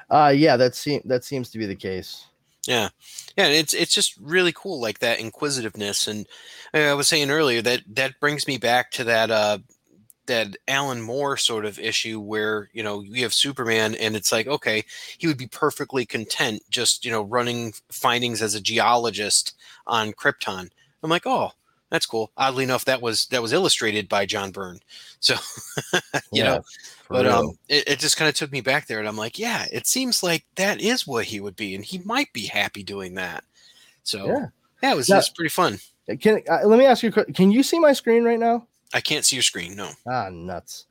uh 0.09 0.33
yeah 0.35 0.55
that 0.57 0.73
seems 0.73 1.03
that 1.03 1.23
seems 1.23 1.49
to 1.51 1.57
be 1.57 1.65
the 1.65 1.75
case. 1.75 2.25
Yeah 2.67 2.89
yeah 3.37 3.45
and 3.45 3.53
it's 3.53 3.73
it's 3.73 3.93
just 3.93 4.15
really 4.17 4.53
cool 4.53 4.79
like 4.79 4.99
that 4.99 5.19
inquisitiveness 5.19 6.07
and 6.07 6.27
uh, 6.73 6.79
i 6.79 6.93
was 6.93 7.07
saying 7.07 7.31
earlier 7.31 7.61
that 7.61 7.81
that 7.95 8.19
brings 8.19 8.47
me 8.47 8.57
back 8.57 8.91
to 8.91 9.03
that 9.05 9.31
uh 9.31 9.57
that 10.31 10.55
Alan 10.67 11.01
Moore 11.01 11.37
sort 11.37 11.65
of 11.65 11.77
issue 11.79 12.19
where 12.19 12.69
you 12.73 12.81
know 12.83 13.01
you 13.01 13.23
have 13.23 13.33
Superman 13.33 13.95
and 13.95 14.15
it's 14.15 14.31
like 14.31 14.47
okay 14.47 14.83
he 15.17 15.27
would 15.27 15.37
be 15.37 15.47
perfectly 15.47 16.05
content 16.05 16.61
just 16.69 17.05
you 17.05 17.11
know 17.11 17.21
running 17.23 17.73
findings 17.89 18.41
as 18.41 18.55
a 18.55 18.61
geologist 18.61 19.53
on 19.85 20.11
Krypton. 20.13 20.69
I'm 21.03 21.09
like 21.09 21.25
oh 21.27 21.51
that's 21.89 22.05
cool. 22.05 22.31
Oddly 22.37 22.63
enough, 22.63 22.85
that 22.85 23.01
was 23.01 23.25
that 23.27 23.41
was 23.41 23.51
illustrated 23.51 24.07
by 24.07 24.25
John 24.25 24.51
Byrne. 24.51 24.79
So 25.19 25.35
you 26.31 26.41
know, 26.43 26.61
but 27.09 27.25
real. 27.25 27.33
um, 27.33 27.51
it, 27.67 27.83
it 27.87 27.99
just 27.99 28.15
kind 28.15 28.29
of 28.29 28.35
took 28.35 28.49
me 28.51 28.61
back 28.61 28.87
there, 28.87 28.99
and 28.99 29.07
I'm 29.09 29.17
like, 29.17 29.37
yeah, 29.37 29.65
it 29.73 29.85
seems 29.87 30.23
like 30.23 30.45
that 30.55 30.79
is 30.79 31.05
what 31.05 31.25
he 31.25 31.41
would 31.41 31.57
be, 31.57 31.75
and 31.75 31.83
he 31.83 31.99
might 32.05 32.31
be 32.31 32.45
happy 32.47 32.81
doing 32.81 33.15
that. 33.15 33.43
So 34.03 34.25
Yeah. 34.25 34.45
yeah, 34.81 34.93
it 34.93 34.95
was 34.95 35.09
Now- 35.09 35.17
just 35.17 35.35
pretty 35.35 35.49
fun. 35.49 35.79
Can 36.21 36.41
uh, 36.49 36.65
let 36.65 36.79
me 36.79 36.85
ask 36.85 37.03
you? 37.03 37.11
Can 37.11 37.51
you 37.51 37.61
see 37.61 37.77
my 37.79 37.91
screen 37.93 38.23
right 38.23 38.39
now? 38.39 38.67
I 38.93 39.01
can't 39.01 39.25
see 39.25 39.35
your 39.35 39.43
screen. 39.43 39.75
No. 39.75 39.91
Ah, 40.07 40.29
nuts. 40.31 40.85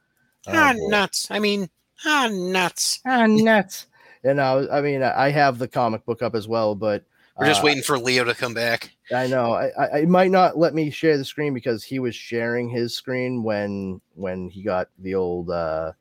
Oh, 0.47 0.53
ah, 0.55 0.73
boy. 0.73 0.89
nuts. 0.89 1.29
I 1.31 1.39
mean, 1.39 1.69
ah, 2.05 2.29
nuts. 2.33 3.01
Ah, 3.07 3.27
nuts. 3.27 3.87
And 4.25 4.41
I, 4.41 4.67
I 4.71 4.81
mean, 4.81 5.03
I 5.03 5.31
have 5.31 5.59
the 5.59 5.69
comic 5.69 6.05
book 6.05 6.23
up 6.23 6.35
as 6.35 6.47
well, 6.47 6.75
but 6.75 7.05
We're 7.39 7.47
just 7.47 7.63
uh, 7.63 7.67
waiting 7.67 7.83
for 7.83 7.99
Leo 7.99 8.25
to 8.25 8.35
come 8.35 8.55
back. 8.55 8.91
I 9.15 9.27
know. 9.27 9.53
I, 9.53 9.71
I, 9.79 9.99
I 10.01 10.05
might 10.05 10.31
not 10.31 10.57
let 10.59 10.75
me 10.75 10.91
share 10.91 11.17
the 11.17 11.25
screen 11.25 11.55
because 11.55 11.83
he 11.83 11.99
was 11.99 12.15
sharing 12.15 12.69
his 12.69 12.95
screen 12.95 13.43
when 13.43 14.01
when 14.15 14.49
he 14.49 14.63
got 14.63 14.89
the 14.99 15.15
old 15.15 15.51
uh, 15.51 15.93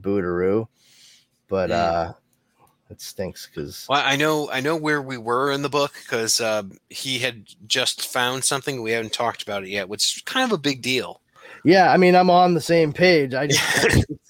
bootaroo. 0.00 0.66
But 1.48 1.70
Mm. 1.70 1.74
uh, 1.74 2.12
it 2.90 3.00
stinks 3.00 3.46
because 3.46 3.86
Well, 3.88 4.02
I 4.04 4.16
know, 4.16 4.50
I 4.50 4.60
know 4.60 4.76
where 4.76 5.00
we 5.00 5.16
were 5.16 5.52
in 5.52 5.62
the 5.62 5.68
book 5.68 5.94
because 6.02 6.40
uh, 6.40 6.64
he 6.88 7.20
had 7.20 7.46
just 7.66 8.06
found 8.06 8.44
something. 8.44 8.82
We 8.82 8.90
haven't 8.92 9.12
talked 9.12 9.42
about 9.42 9.62
it 9.64 9.68
yet, 9.68 9.88
which 9.88 10.16
is 10.16 10.22
kind 10.22 10.44
of 10.44 10.52
a 10.52 10.60
big 10.60 10.82
deal. 10.82 11.19
Yeah, 11.64 11.92
I 11.92 11.96
mean, 11.96 12.14
I'm 12.14 12.30
on 12.30 12.54
the 12.54 12.60
same 12.60 12.92
page. 12.92 13.34
I 13.34 13.46
just 13.46 13.62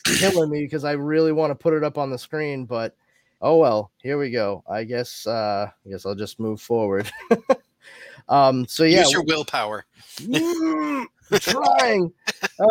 it's 0.05 0.21
killing 0.21 0.51
me 0.51 0.61
because 0.61 0.85
I 0.85 0.93
really 0.93 1.33
want 1.33 1.51
to 1.51 1.55
put 1.55 1.75
it 1.75 1.85
up 1.85 1.99
on 1.99 2.11
the 2.11 2.19
screen, 2.19 2.65
but 2.65 2.97
oh 3.41 3.57
well. 3.57 3.91
Here 4.03 4.19
we 4.19 4.31
go. 4.31 4.65
I 4.69 4.85
guess 4.85 5.27
uh, 5.27 5.71
I 5.71 5.89
guess 5.89 6.07
I'll 6.07 6.15
just 6.15 6.41
move 6.41 6.61
forward. 6.61 7.11
um. 8.29 8.67
So 8.67 8.85
yeah, 8.85 9.01
Use 9.01 9.13
your 9.13 9.25
willpower. 9.25 9.85
Mm, 10.19 11.07
trying 11.39 12.13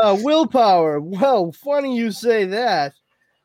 uh 0.01 0.17
willpower 0.21 0.99
well 0.99 1.51
funny 1.51 1.95
you 1.95 2.11
say 2.11 2.45
that 2.45 2.93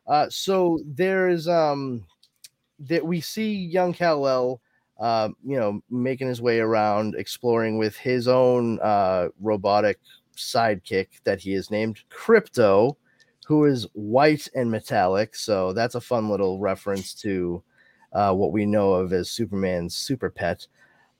uh 0.06 0.26
so 0.28 0.80
there's 0.84 1.46
um 1.46 2.04
that 2.80 3.04
we 3.04 3.20
see 3.20 3.54
young 3.54 3.92
Kal-El 3.92 4.60
uh 4.98 5.28
you 5.44 5.56
know 5.56 5.80
making 5.88 6.28
his 6.28 6.42
way 6.42 6.58
around 6.58 7.14
exploring 7.14 7.78
with 7.78 7.96
his 7.96 8.26
own 8.26 8.80
uh 8.80 9.28
robotic 9.40 9.98
sidekick 10.36 11.08
that 11.24 11.40
he 11.40 11.54
is 11.54 11.70
named 11.70 12.00
Krypto 12.10 12.96
who 13.46 13.66
is 13.66 13.86
white 13.92 14.48
and 14.54 14.70
metallic 14.70 15.34
so 15.36 15.72
that's 15.72 15.94
a 15.94 16.00
fun 16.00 16.30
little 16.30 16.58
reference 16.58 17.14
to 17.14 17.62
uh, 18.14 18.32
what 18.32 18.52
we 18.52 18.64
know 18.64 18.92
of 18.94 19.12
as 19.12 19.30
Superman's 19.30 19.96
super 19.96 20.30
pet. 20.30 20.66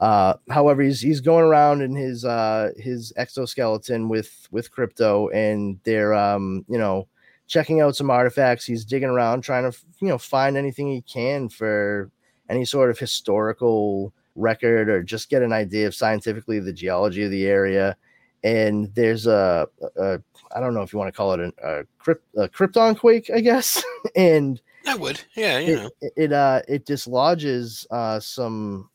Uh, 0.01 0.35
however, 0.51 0.83
he's 0.83 1.01
he's 1.01 1.21
going 1.21 1.45
around 1.45 1.83
in 1.83 1.95
his 1.95 2.25
uh, 2.25 2.71
his 2.77 3.13
exoskeleton 3.17 4.09
with 4.09 4.49
with 4.51 4.73
Krypto, 4.73 5.33
and 5.35 5.79
they're 5.85 6.15
um, 6.15 6.65
you 6.69 6.79
know 6.79 7.09
checking 7.47 7.81
out 7.81 7.97
some 7.97 8.11
artifacts. 8.11 8.65
He's 8.65 8.85
digging 8.85 9.09
around, 9.09 9.43
trying 9.43 9.71
to 9.71 9.77
you 10.01 10.09
know 10.09 10.19
find 10.19 10.57
anything 10.57 10.91
he 10.91 11.03
can 11.03 11.49
for 11.49 12.11
any 12.49 12.65
sort 12.65 12.91
of 12.91 12.99
historical 12.99 14.13
record 14.37 14.89
or 14.89 15.03
just 15.03 15.31
get 15.31 15.43
an 15.43 15.53
idea 15.53 15.87
of 15.87 15.95
scientifically 15.95 16.59
the 16.59 16.73
geology 16.73 17.25
of 17.25 17.31
the 17.31 17.47
area. 17.47 17.97
And 18.45 18.95
there's 18.95 19.27
a, 19.27 19.67
a 19.97 20.21
I 20.55 20.61
don't 20.61 20.75
know 20.75 20.83
if 20.83 20.93
you 20.93 20.99
want 20.99 21.13
to 21.13 21.17
call 21.17 21.33
it 21.33 21.41
a, 21.41 21.53
a, 21.63 21.85
crypt, 21.99 22.25
a 22.37 22.49
krypton 22.49 22.97
quake, 22.97 23.31
I 23.35 23.41
guess. 23.41 23.83
and 24.17 24.61
I 24.87 24.95
would, 24.95 25.21
yeah, 25.35 25.59
you 25.59 25.73
it, 25.73 25.77
know, 25.77 25.91
it, 26.01 26.13
it 26.17 26.33
uh 26.33 26.63
it 26.69 26.85
dislodges 26.85 27.87
uh 27.91 28.21
some 28.21 28.91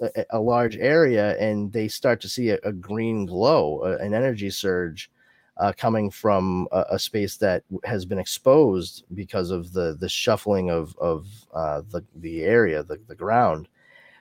a, 0.00 0.24
a 0.30 0.40
large 0.40 0.76
area 0.76 1.38
and 1.38 1.72
they 1.72 1.86
start 1.86 2.20
to 2.22 2.28
see 2.28 2.50
a, 2.50 2.58
a 2.64 2.72
green 2.72 3.26
glow, 3.26 3.82
an 3.82 4.14
energy 4.14 4.50
surge 4.50 5.10
uh, 5.58 5.72
coming 5.76 6.10
from 6.10 6.66
a, 6.72 6.84
a, 6.92 6.98
space 6.98 7.36
that 7.36 7.62
has 7.84 8.04
been 8.04 8.18
exposed 8.18 9.04
because 9.14 9.50
of 9.50 9.72
the 9.72 9.96
the 10.00 10.08
shuffling 10.08 10.70
of 10.70 10.96
of 10.98 11.28
uh, 11.52 11.82
the 11.90 12.02
the 12.16 12.42
area, 12.42 12.82
the, 12.82 12.98
the 13.06 13.14
ground. 13.14 13.68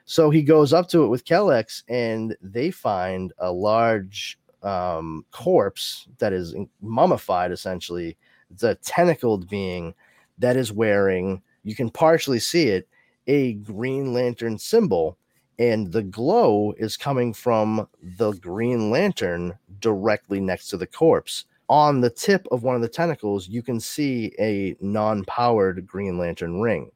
So 0.06 0.30
he 0.30 0.44
goes 0.44 0.74
up 0.74 0.90
to 0.90 1.04
it 1.04 1.08
with 1.08 1.26
Kelex, 1.26 1.84
and 1.88 2.36
they 2.42 2.70
find 2.72 3.34
a 3.40 3.52
large 3.52 4.38
um, 4.64 5.26
corpse 5.32 6.08
that 6.20 6.34
is 6.34 6.56
mummified, 6.82 7.52
essentially. 7.52 8.18
It's 8.52 8.64
a 8.64 8.76
tentacled 8.76 9.50
being 9.50 9.94
that 10.38 10.58
is 10.58 10.72
wearing, 10.72 11.42
you 11.64 11.76
can 11.76 11.90
partially 11.90 12.40
see 12.40 12.70
it, 12.70 12.88
a 13.28 13.54
Green 13.54 14.14
Lantern 14.14 14.58
symbol. 14.58 15.18
And 15.60 15.92
the 15.92 16.04
glow 16.04 16.74
is 16.78 16.98
coming 16.98 17.34
from 17.34 17.88
the 18.02 18.32
Green 18.34 18.90
Lantern 18.90 19.58
directly 19.80 20.40
next 20.40 20.68
to 20.70 20.78
the 20.78 20.88
corpse. 20.88 21.46
On 21.70 22.02
the 22.02 22.10
tip 22.10 22.48
of 22.52 22.64
one 22.64 22.76
of 22.76 22.82
the 22.82 22.90
tentacles, 22.90 23.48
you 23.48 23.62
can 23.62 23.80
see 23.80 24.34
a 24.40 24.76
non 24.82 25.24
powered 25.26 25.86
Green 25.88 26.18
Lantern 26.18 26.60
ring. 26.60 26.92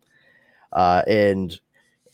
Uh, 0.73 1.03
and 1.07 1.59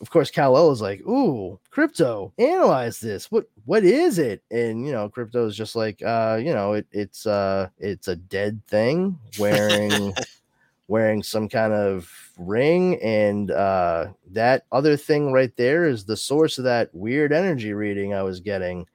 of 0.04 0.10
course, 0.10 0.30
Kal 0.30 0.58
El 0.58 0.70
is 0.70 0.82
like, 0.82 1.00
"Ooh, 1.08 1.58
Krypto, 1.72 2.34
analyze 2.38 3.00
this. 3.00 3.32
What 3.32 3.46
what 3.64 3.86
is 3.86 4.20
it?" 4.20 4.44
And 4.52 4.86
you 4.86 4.92
know, 4.92 5.08
Krypto 5.08 5.48
is 5.48 5.56
just 5.56 5.78
like, 5.78 6.04
uh, 6.04 6.38
you 6.44 6.54
know, 6.54 6.74
it, 6.74 6.86
it's 6.92 7.26
uh, 7.26 7.70
it's 7.80 8.10
a 8.10 8.18
dead 8.18 8.62
thing 8.68 9.18
wearing 9.40 10.14
wearing 10.90 11.24
some 11.24 11.48
kind 11.48 11.72
of 11.72 12.12
ring, 12.38 13.02
and 13.02 13.50
uh, 13.52 14.08
that 14.32 14.66
other 14.74 14.98
thing 14.98 15.32
right 15.32 15.56
there 15.56 15.86
is 15.86 16.04
the 16.04 16.18
source 16.18 16.58
of 16.58 16.66
that 16.66 16.94
weird 16.94 17.32
energy 17.32 17.72
reading 17.72 18.14
I 18.14 18.24
was 18.24 18.42
getting. 18.42 18.86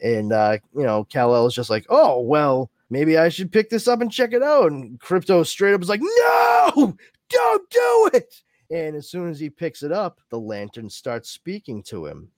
And 0.00 0.32
uh, 0.32 0.56
you 0.74 0.84
know, 0.84 1.04
Kal 1.04 1.34
El 1.34 1.46
is 1.46 1.54
just 1.54 1.70
like, 1.70 1.84
"Oh 1.90 2.20
well." 2.20 2.70
Maybe 2.90 3.16
I 3.18 3.30
should 3.30 3.50
pick 3.50 3.70
this 3.70 3.88
up 3.88 4.02
and 4.02 4.12
check 4.12 4.34
it 4.34 4.42
out. 4.42 4.70
And 4.70 5.00
Krypto 5.00 5.44
straight 5.44 5.72
up 5.72 5.82
is 5.82 5.88
like, 5.88 6.02
No, 6.02 6.94
don't 7.28 7.70
do 7.70 8.10
it 8.12 8.43
and 8.70 8.96
as 8.96 9.08
soon 9.08 9.28
as 9.28 9.40
he 9.40 9.50
picks 9.50 9.82
it 9.82 9.92
up, 9.92 10.20
the 10.30 10.38
lantern 10.38 10.88
starts 10.90 11.30
speaking 11.30 11.82
to 11.84 12.06
him. 12.06 12.28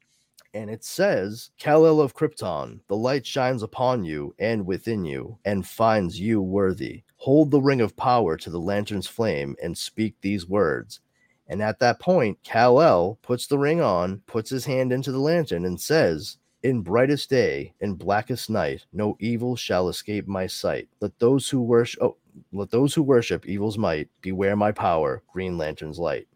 And 0.54 0.70
it 0.70 0.84
says, 0.84 1.50
Kal-El 1.58 2.00
of 2.00 2.14
Krypton, 2.14 2.80
the 2.88 2.96
light 2.96 3.26
shines 3.26 3.62
upon 3.62 4.04
you 4.04 4.34
and 4.38 4.64
within 4.64 5.04
you, 5.04 5.38
and 5.44 5.66
finds 5.66 6.18
you 6.18 6.40
worthy. 6.40 7.02
Hold 7.16 7.50
the 7.50 7.60
ring 7.60 7.80
of 7.80 7.96
power 7.96 8.36
to 8.38 8.48
the 8.50 8.60
lantern's 8.60 9.06
flame 9.06 9.54
and 9.62 9.76
speak 9.76 10.14
these 10.20 10.48
words. 10.48 11.00
And 11.48 11.62
at 11.62 11.78
that 11.80 12.00
point, 12.00 12.42
Kal-El 12.42 13.18
puts 13.22 13.46
the 13.46 13.58
ring 13.58 13.80
on, 13.80 14.22
puts 14.26 14.50
his 14.50 14.64
hand 14.64 14.92
into 14.92 15.12
the 15.12 15.20
lantern, 15.20 15.64
and 15.64 15.80
says, 15.80 16.38
in 16.62 16.80
brightest 16.80 17.30
day, 17.30 17.74
in 17.80 17.94
blackest 17.94 18.50
night, 18.50 18.86
no 18.92 19.16
evil 19.20 19.54
shall 19.54 19.88
escape 19.88 20.26
my 20.26 20.46
sight. 20.46 20.88
Let 21.00 21.18
those 21.18 21.48
who 21.48 21.60
worship, 21.60 22.02
oh, 22.02 22.16
let 22.52 22.70
those 22.70 22.94
who 22.94 23.02
worship 23.02 23.46
evil's 23.46 23.78
might 23.78 24.08
beware 24.20 24.56
my 24.56 24.72
power, 24.72 25.22
Green 25.32 25.58
Lantern's 25.58 25.98
light. 25.98 26.28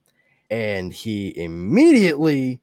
And 0.51 0.93
he 0.93 1.37
immediately, 1.39 2.61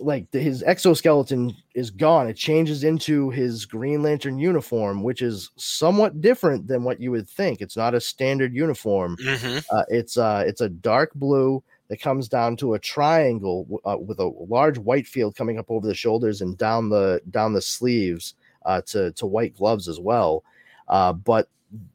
like 0.00 0.30
his 0.32 0.62
exoskeleton 0.62 1.56
is 1.74 1.90
gone. 1.90 2.28
It 2.28 2.36
changes 2.36 2.84
into 2.84 3.30
his 3.30 3.64
Green 3.64 4.02
Lantern 4.02 4.38
uniform, 4.38 5.02
which 5.02 5.22
is 5.22 5.50
somewhat 5.56 6.20
different 6.20 6.66
than 6.66 6.82
what 6.82 7.00
you 7.00 7.10
would 7.12 7.28
think. 7.28 7.60
It's 7.60 7.76
not 7.76 7.94
a 7.94 8.00
standard 8.00 8.54
uniform. 8.54 9.16
mm-hmm. 9.16 9.58
Uh, 9.70 9.84
it's 9.88 10.18
uh, 10.18 10.44
it's 10.46 10.60
a 10.60 10.68
dark 10.68 11.14
blue 11.14 11.62
that 11.88 12.00
comes 12.00 12.28
down 12.28 12.56
to 12.56 12.74
a 12.74 12.78
triangle 12.78 13.66
uh, 13.84 13.96
with 13.98 14.20
a 14.20 14.32
large 14.48 14.78
white 14.78 15.06
field 15.06 15.34
coming 15.34 15.58
up 15.58 15.70
over 15.70 15.86
the 15.86 15.94
shoulders 15.94 16.40
and 16.40 16.56
down 16.56 16.88
the 16.88 17.20
down 17.30 17.52
the 17.52 17.62
sleeves 17.62 18.34
uh, 18.64 18.80
to 18.82 19.10
to 19.12 19.26
white 19.26 19.56
gloves 19.56 19.88
as 19.88 19.98
well. 19.98 20.44
Uh, 20.88 21.12
but 21.12 21.48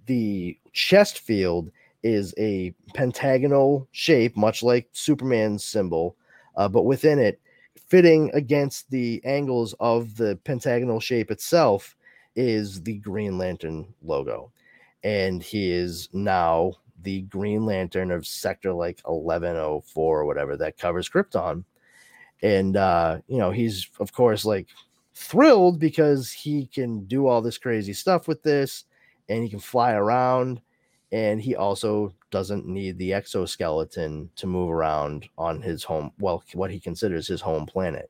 the 0.05 0.57
chest 0.73 1.19
field 1.19 1.71
is 2.03 2.33
a 2.38 2.73
pentagonal 2.93 3.88
shape, 3.91 4.38
much 4.38 4.61
like 4.61 4.88
Superman's 4.91 5.63
symbol, 5.63 6.15
uh, 6.55 6.67
but 6.67 6.83
within 6.83 7.19
it, 7.19 7.39
fitting 7.88 8.29
against 8.33 8.89
the 8.91 9.21
angles 9.25 9.73
of 9.79 10.15
the 10.15 10.38
pentagonal 10.43 10.99
shape 10.99 11.31
itself, 11.31 11.95
is 12.35 12.81
the 12.83 12.97
Green 12.97 13.38
Lantern 13.38 13.88
logo. 14.03 14.51
And 15.03 15.41
he 15.41 15.71
is 15.71 16.09
now 16.13 16.73
the 17.01 17.21
Green 17.21 17.65
Lantern 17.65 18.11
of 18.11 18.27
Sector 18.27 18.73
like 18.73 18.99
1104 19.03 20.19
or 20.19 20.25
whatever 20.25 20.57
that 20.57 20.77
covers 20.77 21.09
Krypton. 21.09 21.63
And, 22.41 22.75
uh, 22.75 23.19
you 23.27 23.38
know, 23.38 23.51
he's, 23.51 23.89
of 23.99 24.13
course, 24.13 24.45
like 24.45 24.67
thrilled 25.13 25.79
because 25.79 26.31
he 26.31 26.67
can 26.67 27.05
do 27.05 27.27
all 27.27 27.41
this 27.41 27.57
crazy 27.57 27.93
stuff 27.93 28.27
with 28.27 28.43
this 28.43 28.85
and 29.29 29.43
he 29.43 29.49
can 29.49 29.59
fly 29.59 29.93
around 29.93 30.61
and 31.11 31.39
he 31.41 31.55
also 31.55 32.13
doesn't 32.31 32.67
need 32.67 32.97
the 32.97 33.13
exoskeleton 33.13 34.29
to 34.35 34.47
move 34.47 34.69
around 34.69 35.29
on 35.38 35.61
his 35.61 35.83
home 35.83 36.11
well 36.19 36.43
what 36.53 36.71
he 36.71 36.79
considers 36.79 37.27
his 37.27 37.41
home 37.41 37.65
planet. 37.65 38.09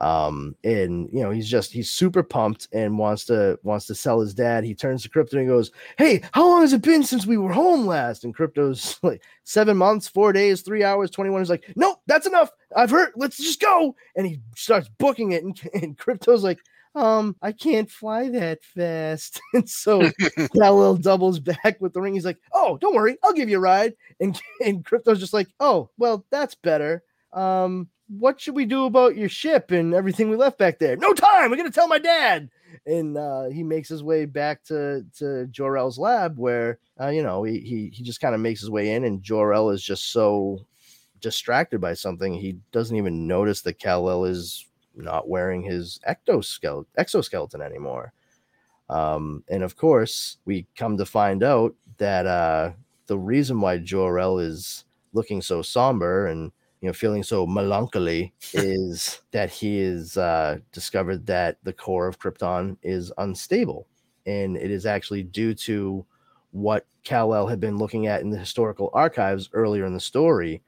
Um 0.00 0.56
and 0.64 1.10
you 1.12 1.20
know 1.20 1.30
he's 1.30 1.50
just 1.50 1.70
he's 1.70 1.90
super 1.90 2.22
pumped 2.22 2.68
and 2.72 2.98
wants 2.98 3.26
to 3.26 3.58
wants 3.62 3.86
to 3.86 3.94
sell 3.94 4.20
his 4.20 4.32
dad. 4.32 4.64
He 4.64 4.74
turns 4.74 5.02
to 5.02 5.10
Krypto 5.10 5.34
and 5.34 5.46
goes 5.46 5.70
hey 5.98 6.22
how 6.32 6.48
long 6.48 6.62
has 6.62 6.72
it 6.72 6.80
been 6.80 7.02
since 7.02 7.26
we 7.26 7.36
were 7.36 7.52
home 7.52 7.86
last? 7.86 8.24
And 8.24 8.34
Krypto's 8.34 8.98
like 9.02 9.22
seven 9.44 9.76
months 9.76 10.08
four 10.08 10.32
days 10.32 10.62
three 10.62 10.82
hours 10.82 11.10
21 11.10 11.42
is 11.42 11.50
like 11.50 11.70
nope 11.76 11.98
that's 12.06 12.26
enough. 12.26 12.50
I've 12.74 12.90
heard 12.90 13.12
let's 13.16 13.36
just 13.36 13.60
go. 13.60 13.94
And 14.16 14.26
he 14.26 14.40
starts 14.56 14.88
booking 14.96 15.32
it 15.32 15.44
and, 15.44 15.60
and 15.74 15.98
Krypto's 15.98 16.42
like 16.42 16.60
um, 16.94 17.36
I 17.40 17.52
can't 17.52 17.90
fly 17.90 18.28
that 18.30 18.64
fast. 18.64 19.40
and 19.54 19.68
so 19.68 20.10
Kal-El 20.56 20.96
doubles 20.96 21.40
back 21.40 21.80
with 21.80 21.92
the 21.92 22.00
ring. 22.00 22.14
He's 22.14 22.24
like, 22.24 22.38
Oh, 22.52 22.78
don't 22.78 22.94
worry, 22.94 23.16
I'll 23.22 23.32
give 23.32 23.48
you 23.48 23.58
a 23.58 23.60
ride. 23.60 23.94
And 24.20 24.40
and 24.64 24.84
Krypto's 24.84 25.20
just 25.20 25.34
like, 25.34 25.48
Oh, 25.60 25.90
well, 25.98 26.26
that's 26.30 26.54
better. 26.54 27.02
Um, 27.32 27.88
what 28.08 28.40
should 28.40 28.54
we 28.54 28.66
do 28.66 28.84
about 28.84 29.16
your 29.16 29.30
ship 29.30 29.70
and 29.70 29.94
everything 29.94 30.28
we 30.28 30.36
left 30.36 30.58
back 30.58 30.78
there? 30.78 30.96
No 30.96 31.14
time. 31.14 31.50
We're 31.50 31.56
gonna 31.56 31.70
tell 31.70 31.88
my 31.88 31.98
dad. 31.98 32.50
And 32.86 33.16
uh, 33.16 33.44
he 33.44 33.62
makes 33.62 33.88
his 33.88 34.02
way 34.02 34.26
back 34.26 34.64
to 34.64 35.04
to 35.18 35.46
Jor-El's 35.46 35.98
lab, 35.98 36.38
where 36.38 36.78
uh, 37.00 37.08
you 37.08 37.22
know 37.22 37.42
he 37.42 37.60
he 37.60 37.90
he 37.92 38.02
just 38.02 38.20
kind 38.20 38.34
of 38.34 38.40
makes 38.40 38.60
his 38.60 38.70
way 38.70 38.94
in, 38.94 39.04
and 39.04 39.22
Jor-El 39.22 39.70
is 39.70 39.82
just 39.82 40.12
so 40.12 40.58
distracted 41.20 41.80
by 41.80 41.94
something 41.94 42.34
he 42.34 42.58
doesn't 42.72 42.96
even 42.96 43.26
notice 43.26 43.62
that 43.62 43.78
Kal-El 43.78 44.24
is 44.24 44.66
not 44.96 45.28
wearing 45.28 45.62
his 45.62 46.00
ectoskeleton, 46.08 46.86
exoskeleton 46.96 47.62
anymore. 47.62 48.12
Um, 48.88 49.44
and 49.48 49.62
of 49.62 49.76
course, 49.76 50.38
we 50.44 50.66
come 50.76 50.96
to 50.98 51.06
find 51.06 51.42
out 51.42 51.74
that 51.98 52.26
uh, 52.26 52.72
the 53.06 53.18
reason 53.18 53.60
why 53.60 53.78
Jor-El 53.78 54.38
is 54.38 54.84
looking 55.12 55.42
so 55.42 55.62
somber 55.62 56.26
and 56.26 56.52
you 56.80 56.88
know 56.88 56.92
feeling 56.92 57.22
so 57.22 57.46
melancholy 57.46 58.32
is 58.52 59.20
that 59.30 59.50
he 59.50 59.80
is 59.80 60.16
uh, 60.16 60.58
discovered 60.72 61.26
that 61.26 61.58
the 61.62 61.72
core 61.72 62.06
of 62.06 62.18
Krypton 62.18 62.76
is 62.82 63.12
unstable, 63.18 63.86
and 64.26 64.56
it 64.56 64.70
is 64.70 64.84
actually 64.84 65.22
due 65.22 65.54
to 65.54 66.04
what 66.50 66.86
Kal-El 67.04 67.46
had 67.46 67.60
been 67.60 67.78
looking 67.78 68.06
at 68.06 68.20
in 68.20 68.30
the 68.30 68.38
historical 68.38 68.90
archives 68.92 69.48
earlier 69.52 69.86
in 69.86 69.94
the 69.94 70.00
story, 70.00 70.62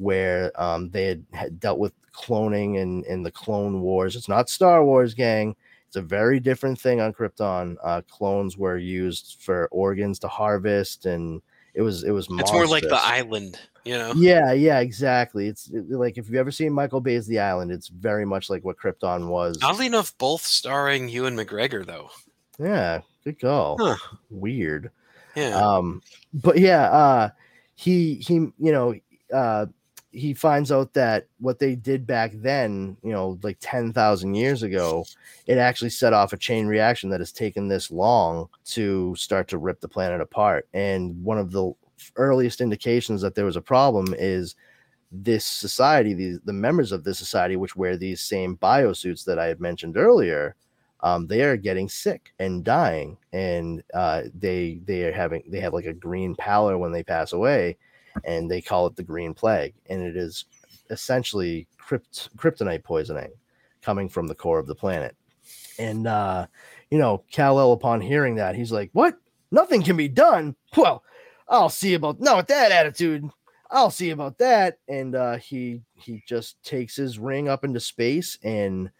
where 0.00 0.50
um, 0.60 0.90
they 0.90 1.04
had, 1.04 1.24
had, 1.32 1.60
dealt 1.60 1.78
with 1.78 1.92
cloning 2.12 2.80
and, 2.80 3.04
and 3.04 3.24
the 3.24 3.30
clone 3.30 3.80
wars. 3.82 4.16
It's 4.16 4.28
not 4.28 4.48
Star 4.48 4.84
Wars, 4.84 5.14
gang. 5.14 5.54
It's 5.86 5.96
a 5.96 6.02
very 6.02 6.40
different 6.40 6.80
thing 6.80 7.00
on 7.00 7.12
Krypton. 7.12 7.76
Uh, 7.82 8.00
clones 8.08 8.56
were 8.56 8.78
used 8.78 9.36
for 9.40 9.68
organs 9.72 10.18
to 10.20 10.28
harvest, 10.28 11.04
and 11.06 11.42
it 11.74 11.82
was 11.82 12.04
it 12.04 12.12
was. 12.12 12.28
It's 12.30 12.52
more 12.52 12.66
like 12.66 12.84
the 12.84 13.00
island, 13.00 13.58
you 13.84 13.98
know. 13.98 14.12
Yeah, 14.14 14.52
yeah, 14.52 14.80
exactly. 14.80 15.48
It's 15.48 15.68
it, 15.68 15.90
like 15.90 16.16
if 16.16 16.26
you've 16.26 16.36
ever 16.36 16.52
seen 16.52 16.72
Michael 16.72 17.00
Bay's 17.00 17.26
The 17.26 17.40
Island, 17.40 17.72
it's 17.72 17.88
very 17.88 18.24
much 18.24 18.48
like 18.48 18.64
what 18.64 18.78
Krypton 18.78 19.28
was. 19.28 19.58
Oddly 19.62 19.86
enough, 19.86 20.16
both 20.16 20.42
starring 20.42 21.08
Ewan 21.08 21.36
McGregor, 21.36 21.84
though. 21.84 22.10
Yeah, 22.58 23.00
good 23.24 23.40
call. 23.40 23.76
Huh. 23.80 23.96
Weird. 24.30 24.92
Yeah. 25.34 25.56
Um, 25.56 26.02
but 26.32 26.58
yeah, 26.58 26.82
uh, 26.90 27.30
he 27.74 28.14
he, 28.14 28.34
you 28.34 28.54
know, 28.58 28.94
uh, 29.32 29.66
he 30.12 30.34
finds 30.34 30.72
out 30.72 30.92
that 30.94 31.26
what 31.38 31.58
they 31.58 31.74
did 31.74 32.06
back 32.06 32.32
then, 32.34 32.96
you 33.02 33.12
know, 33.12 33.38
like 33.42 33.58
10,000 33.60 34.34
years 34.34 34.62
ago, 34.62 35.04
it 35.46 35.56
actually 35.56 35.90
set 35.90 36.12
off 36.12 36.32
a 36.32 36.36
chain 36.36 36.66
reaction 36.66 37.10
that 37.10 37.20
has 37.20 37.32
taken 37.32 37.68
this 37.68 37.90
long 37.90 38.48
to 38.64 39.14
start 39.16 39.46
to 39.48 39.58
rip 39.58 39.80
the 39.80 39.88
planet 39.88 40.20
apart. 40.20 40.68
And 40.74 41.22
one 41.22 41.38
of 41.38 41.52
the 41.52 41.72
earliest 42.16 42.60
indications 42.60 43.20
that 43.22 43.34
there 43.34 43.44
was 43.44 43.56
a 43.56 43.62
problem 43.62 44.14
is 44.18 44.56
this 45.12 45.44
society, 45.44 46.14
the, 46.14 46.38
the 46.44 46.52
members 46.52 46.92
of 46.92 47.04
this 47.04 47.18
society, 47.18 47.56
which 47.56 47.76
wear 47.76 47.96
these 47.96 48.20
same 48.20 48.56
biosuits 48.56 49.24
that 49.24 49.38
I 49.38 49.46
had 49.46 49.60
mentioned 49.60 49.96
earlier, 49.96 50.56
um, 51.02 51.26
they 51.26 51.42
are 51.42 51.56
getting 51.56 51.88
sick 51.88 52.32
and 52.38 52.62
dying, 52.62 53.16
and 53.32 53.82
uh, 53.94 54.24
they 54.34 54.80
they 54.84 55.04
are 55.04 55.12
having 55.12 55.42
they 55.48 55.60
have 55.60 55.72
like 55.72 55.86
a 55.86 55.94
green 55.94 56.34
pallor 56.34 56.76
when 56.76 56.92
they 56.92 57.02
pass 57.02 57.32
away, 57.32 57.78
and 58.24 58.50
they 58.50 58.60
call 58.60 58.86
it 58.86 58.96
the 58.96 59.02
green 59.02 59.34
plague, 59.34 59.74
and 59.88 60.02
it 60.02 60.16
is 60.16 60.46
essentially 60.90 61.66
crypt, 61.78 62.36
kryptonite 62.36 62.84
poisoning 62.84 63.30
coming 63.82 64.08
from 64.08 64.26
the 64.26 64.34
core 64.34 64.58
of 64.58 64.66
the 64.66 64.74
planet. 64.74 65.16
And 65.78 66.06
uh, 66.06 66.46
you 66.90 66.98
know, 66.98 67.24
Kal-El, 67.30 67.72
upon 67.72 68.00
hearing 68.00 68.36
that, 68.36 68.54
he's 68.54 68.72
like, 68.72 68.90
"What? 68.92 69.16
Nothing 69.50 69.82
can 69.82 69.96
be 69.96 70.08
done? 70.08 70.54
Well, 70.76 71.02
I'll 71.48 71.68
see 71.68 71.94
about 71.94 72.20
not 72.20 72.36
with 72.36 72.46
that 72.48 72.72
attitude. 72.72 73.28
I'll 73.70 73.90
see 73.90 74.10
about 74.10 74.38
that." 74.38 74.78
And 74.88 75.14
uh, 75.14 75.36
he 75.36 75.82
he 75.94 76.22
just 76.26 76.62
takes 76.62 76.96
his 76.96 77.18
ring 77.18 77.48
up 77.48 77.64
into 77.64 77.80
space 77.80 78.38
and 78.42 78.90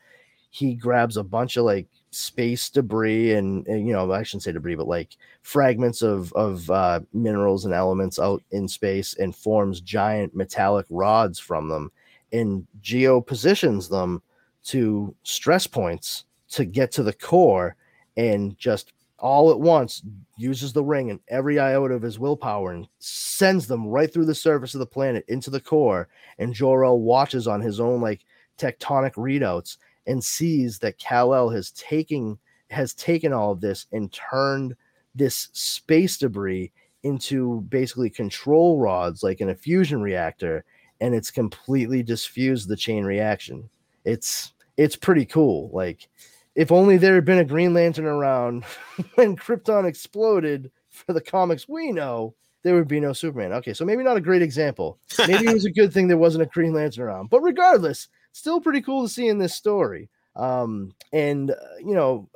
he 0.50 0.74
grabs 0.74 1.16
a 1.16 1.22
bunch 1.22 1.56
of 1.56 1.64
like 1.64 1.86
space 2.12 2.70
debris 2.70 3.34
and, 3.34 3.66
and, 3.68 3.86
you 3.86 3.92
know 3.92 4.10
I 4.10 4.22
shouldn't 4.22 4.42
say 4.42 4.52
debris 4.52 4.74
but 4.74 4.88
like 4.88 5.16
fragments 5.42 6.02
of 6.02 6.32
of 6.32 6.68
uh, 6.70 7.00
minerals 7.12 7.64
and 7.64 7.74
elements 7.74 8.18
out 8.18 8.42
in 8.50 8.66
space 8.66 9.14
and 9.14 9.34
forms 9.34 9.80
giant 9.80 10.34
metallic 10.34 10.86
rods 10.90 11.38
from 11.38 11.68
them 11.68 11.92
and 12.32 12.66
geo 12.80 13.20
positions 13.20 13.88
them 13.88 14.22
to 14.64 15.14
stress 15.22 15.66
points 15.66 16.24
to 16.50 16.64
get 16.64 16.90
to 16.92 17.02
the 17.02 17.12
core 17.12 17.76
and 18.16 18.58
just 18.58 18.92
all 19.20 19.50
at 19.50 19.60
once 19.60 20.02
uses 20.36 20.72
the 20.72 20.82
ring 20.82 21.10
and 21.10 21.20
every 21.28 21.58
iota 21.58 21.94
of 21.94 22.02
his 22.02 22.18
willpower 22.18 22.72
and 22.72 22.88
sends 22.98 23.66
them 23.66 23.86
right 23.86 24.12
through 24.12 24.24
the 24.24 24.34
surface 24.34 24.74
of 24.74 24.80
the 24.80 24.86
planet 24.86 25.24
into 25.28 25.50
the 25.50 25.60
core. 25.60 26.08
And 26.38 26.54
Jor-El 26.54 27.00
watches 27.00 27.46
on 27.46 27.60
his 27.60 27.80
own 27.80 28.00
like 28.00 28.24
tectonic 28.58 29.14
readouts 29.14 29.76
and 30.10 30.22
sees 30.24 30.80
that 30.80 30.98
Kal-El 30.98 31.50
has 31.50 31.70
taken 31.70 32.36
has 32.70 32.94
taken 32.94 33.32
all 33.32 33.52
of 33.52 33.60
this 33.60 33.86
and 33.92 34.12
turned 34.12 34.76
this 35.14 35.48
space 35.52 36.18
debris 36.18 36.72
into 37.02 37.62
basically 37.62 38.10
control 38.10 38.78
rods 38.78 39.22
like 39.22 39.40
in 39.40 39.50
a 39.50 39.54
fusion 39.54 40.02
reactor 40.02 40.64
and 41.00 41.14
it's 41.14 41.30
completely 41.30 42.02
disfused 42.02 42.68
the 42.68 42.76
chain 42.76 43.04
reaction. 43.04 43.68
It's 44.04 44.52
it's 44.76 44.96
pretty 44.96 45.26
cool. 45.26 45.70
Like 45.72 46.08
if 46.56 46.72
only 46.72 46.96
there 46.96 47.14
had 47.14 47.24
been 47.24 47.38
a 47.38 47.44
Green 47.44 47.72
Lantern 47.72 48.06
around 48.06 48.64
when 49.14 49.36
Krypton 49.36 49.86
exploded 49.86 50.72
for 50.88 51.12
the 51.12 51.20
comics 51.20 51.68
we 51.68 51.92
know, 51.92 52.34
there 52.64 52.74
would 52.74 52.88
be 52.88 53.00
no 53.00 53.12
Superman. 53.12 53.52
Okay, 53.52 53.74
so 53.74 53.84
maybe 53.84 54.02
not 54.02 54.16
a 54.16 54.20
great 54.20 54.42
example. 54.42 54.98
Maybe 55.26 55.46
it 55.46 55.54
was 55.54 55.64
a 55.66 55.70
good 55.70 55.92
thing 55.92 56.08
there 56.08 56.18
wasn't 56.18 56.42
a 56.42 56.46
Green 56.46 56.74
Lantern 56.74 57.04
around. 57.04 57.30
But 57.30 57.40
regardless, 57.40 58.08
still 58.32 58.60
pretty 58.60 58.80
cool 58.80 59.02
to 59.02 59.12
see 59.12 59.28
in 59.28 59.38
this 59.38 59.54
story. 59.54 60.08
Um, 60.36 60.94
and 61.12 61.50
uh, 61.50 61.54
you 61.78 61.94
know, 61.94 62.28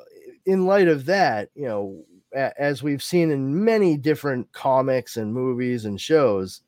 in 0.46 0.66
light 0.66 0.88
of 0.88 1.06
that, 1.06 1.50
you 1.54 1.66
know, 1.66 2.04
a- 2.34 2.60
as 2.60 2.82
we've 2.82 3.02
seen 3.02 3.30
in 3.30 3.64
many 3.64 3.96
different 3.96 4.50
comics 4.52 5.16
and 5.16 5.32
movies 5.32 5.84
and 5.84 6.00
shows, 6.00 6.62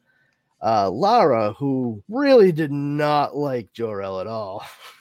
uh, 0.62 0.88
Lara, 0.90 1.52
who 1.54 2.02
really 2.08 2.52
did 2.52 2.72
not 2.72 3.36
like 3.36 3.72
Jor-El 3.72 4.20
at 4.20 4.26
all, 4.26 4.64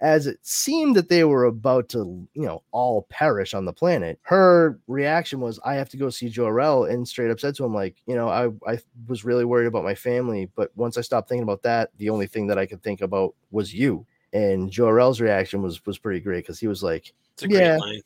as 0.00 0.26
it 0.26 0.38
seemed 0.42 0.96
that 0.96 1.08
they 1.08 1.24
were 1.24 1.44
about 1.44 1.88
to, 1.90 2.26
you 2.34 2.46
know, 2.46 2.62
all 2.72 3.02
perish 3.10 3.52
on 3.54 3.64
the 3.66 3.72
planet, 3.72 4.18
her 4.22 4.78
reaction 4.86 5.40
was, 5.40 5.60
I 5.64 5.74
have 5.74 5.90
to 5.90 5.96
go 5.96 6.08
see 6.10 6.28
Jor-El, 6.30 6.84
and 6.84 7.06
straight 7.06 7.30
up 7.30 7.40
said 7.40 7.54
to 7.56 7.64
him, 7.64 7.74
like, 7.74 7.96
you 8.06 8.14
know, 8.14 8.28
I, 8.28 8.48
I 8.70 8.78
was 9.08 9.24
really 9.24 9.44
worried 9.44 9.66
about 9.66 9.84
my 9.84 9.94
family, 9.94 10.50
but 10.56 10.70
once 10.76 10.96
I 10.96 11.02
stopped 11.02 11.28
thinking 11.28 11.42
about 11.42 11.62
that, 11.62 11.90
the 11.98 12.10
only 12.10 12.26
thing 12.26 12.46
that 12.46 12.58
I 12.58 12.66
could 12.66 12.82
think 12.82 13.02
about 13.02 13.34
was 13.50 13.74
you. 13.74 14.06
And 14.32 14.70
Jor-El's 14.70 15.20
reaction 15.20 15.60
was 15.60 15.84
was 15.86 15.98
pretty 15.98 16.20
great 16.20 16.44
because 16.44 16.60
he 16.60 16.68
was 16.68 16.82
like, 16.82 17.12
It's 17.34 17.42
a 17.42 17.48
great 17.48 17.62
Yeah. 17.62 17.76
line. 17.78 18.00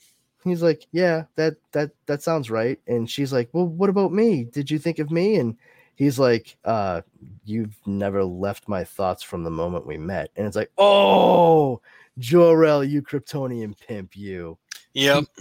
he's 0.45 0.63
like, 0.63 0.87
yeah, 0.93 1.25
that 1.37 1.57
that 1.73 1.91
that 2.07 2.23
sounds 2.23 2.51
right. 2.51 2.79
And 2.87 3.09
she's 3.11 3.33
like, 3.33 3.49
well, 3.53 3.67
what 3.67 3.91
about 3.91 4.13
me? 4.13 4.45
Did 4.45 4.71
you 4.71 4.79
think 4.79 4.99
of 4.99 5.11
me? 5.11 5.37
And 5.37 5.57
he's 5.95 6.19
like, 6.19 6.57
uh, 6.65 7.03
you've 7.45 7.77
never 7.87 8.25
left 8.25 8.69
my 8.69 8.85
thoughts 8.85 9.23
from 9.23 9.45
the 9.45 9.51
moment 9.51 9.87
we 9.87 9.97
met. 9.97 10.31
And 10.37 10.47
it's 10.47 10.57
like, 10.57 10.71
oh, 10.79 11.81
Jor-El, 12.19 12.85
you 12.85 13.03
Kryptonian 13.03 13.75
pimp, 13.79 14.17
you. 14.17 14.59
Yep. 14.93 15.25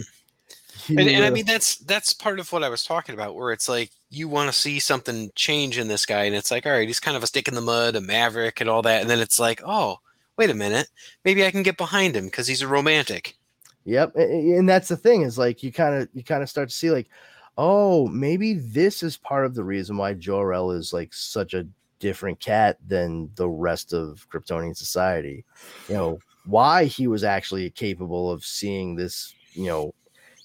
You 0.88 0.98
and, 0.98 1.08
and 1.08 1.24
I 1.24 1.30
mean 1.30 1.46
that's 1.46 1.78
that's 1.78 2.14
part 2.14 2.40
of 2.40 2.52
what 2.52 2.64
I 2.64 2.68
was 2.68 2.84
talking 2.84 3.14
about, 3.14 3.36
where 3.36 3.52
it's 3.52 3.70
like 3.70 3.92
you 4.10 4.28
want 4.28 4.52
to 4.52 4.60
see 4.60 4.80
something 4.80 5.32
change 5.36 5.78
in 5.78 5.88
this 5.88 6.06
guy, 6.06 6.24
and 6.24 6.36
it's 6.36 6.52
like, 6.52 6.66
all 6.66 6.74
right, 6.74 6.88
he's 6.88 7.00
kind 7.00 7.16
of 7.16 7.24
a 7.24 7.28
stick 7.28 7.48
in 7.48 7.54
the 7.54 7.62
mud, 7.62 7.96
a 7.96 8.02
maverick, 8.02 8.60
and 8.60 8.70
all 8.70 8.82
that, 8.82 9.02
and 9.02 9.10
then 9.10 9.20
it's 9.20 9.40
like, 9.40 9.62
oh, 9.64 10.00
wait 10.36 10.50
a 10.50 10.56
minute, 10.56 10.88
maybe 11.24 11.46
I 11.46 11.52
can 11.52 11.64
get 11.64 11.78
behind 11.78 12.16
him 12.16 12.26
because 12.26 12.48
he's 12.48 12.64
a 12.64 12.68
romantic. 12.68 13.38
Yep, 13.86 14.16
and 14.16 14.68
that's 14.68 14.88
the 14.88 14.98
thing 14.98 15.22
is 15.22 15.38
like 15.38 15.62
you 15.62 15.72
kind 15.72 15.96
of 15.96 16.10
you 16.14 16.24
kind 16.24 16.42
of 16.44 16.50
start 16.50 16.70
to 16.70 16.76
see 16.76 16.92
like, 16.92 17.08
oh, 17.58 18.08
maybe 18.08 18.54
this 18.54 19.04
is 19.04 19.18
part 19.18 19.46
of 19.46 19.56
the 19.56 19.64
reason 19.64 19.98
why 19.98 20.14
Jor-El 20.14 20.72
is 20.72 20.94
like 20.94 21.14
such 21.14 21.54
a 21.54 21.68
different 22.00 22.40
cat 22.40 22.78
than 22.88 23.30
the 23.36 23.48
rest 23.48 23.94
of 23.94 24.28
Kryptonian 24.30 24.76
society. 24.76 25.46
You 25.88 25.96
know 25.96 26.20
why 26.46 26.86
he 26.86 27.08
was 27.08 27.24
actually 27.24 27.70
capable 27.70 28.32
of 28.32 28.44
seeing 28.44 28.96
this, 28.96 29.34
you 29.54 29.68
know, 29.68 29.94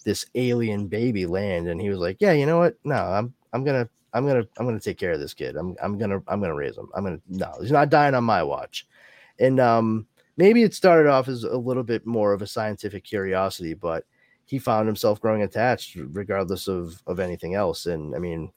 this 0.04 0.24
alien 0.34 0.86
baby 0.86 1.26
land, 1.26 1.68
and 1.68 1.80
he 1.80 1.90
was 1.90 1.98
like, 1.98 2.18
yeah, 2.20 2.32
you 2.32 2.46
know 2.46 2.58
what? 2.58 2.76
No, 2.84 2.96
I'm 2.96 3.34
I'm 3.52 3.64
gonna 3.64 3.88
I'm 4.12 4.26
gonna 4.26 4.46
I'm 4.58 4.66
gonna 4.66 4.80
take 4.80 4.98
care 4.98 5.12
of 5.12 5.20
this 5.20 5.34
kid. 5.34 5.56
I'm 5.56 5.74
I'm 5.82 5.98
gonna 5.98 6.22
I'm 6.28 6.40
gonna 6.40 6.54
raise 6.54 6.76
him. 6.76 6.88
I'm 6.94 7.04
gonna 7.04 7.20
no, 7.28 7.52
he's 7.60 7.72
not 7.72 7.90
dying 7.90 8.14
on 8.14 8.24
my 8.24 8.42
watch. 8.42 8.86
And 9.38 9.60
um 9.60 10.06
maybe 10.36 10.62
it 10.62 10.74
started 10.74 11.08
off 11.10 11.28
as 11.28 11.44
a 11.44 11.56
little 11.56 11.82
bit 11.82 12.06
more 12.06 12.32
of 12.32 12.42
a 12.42 12.46
scientific 12.46 13.04
curiosity, 13.04 13.74
but 13.74 14.04
he 14.48 14.58
found 14.58 14.86
himself 14.86 15.20
growing 15.20 15.42
attached 15.42 15.94
regardless 15.94 16.68
of 16.68 17.02
of 17.06 17.20
anything 17.20 17.54
else. 17.54 17.84
And 17.84 18.14
I 18.14 18.18
mean, 18.18 18.50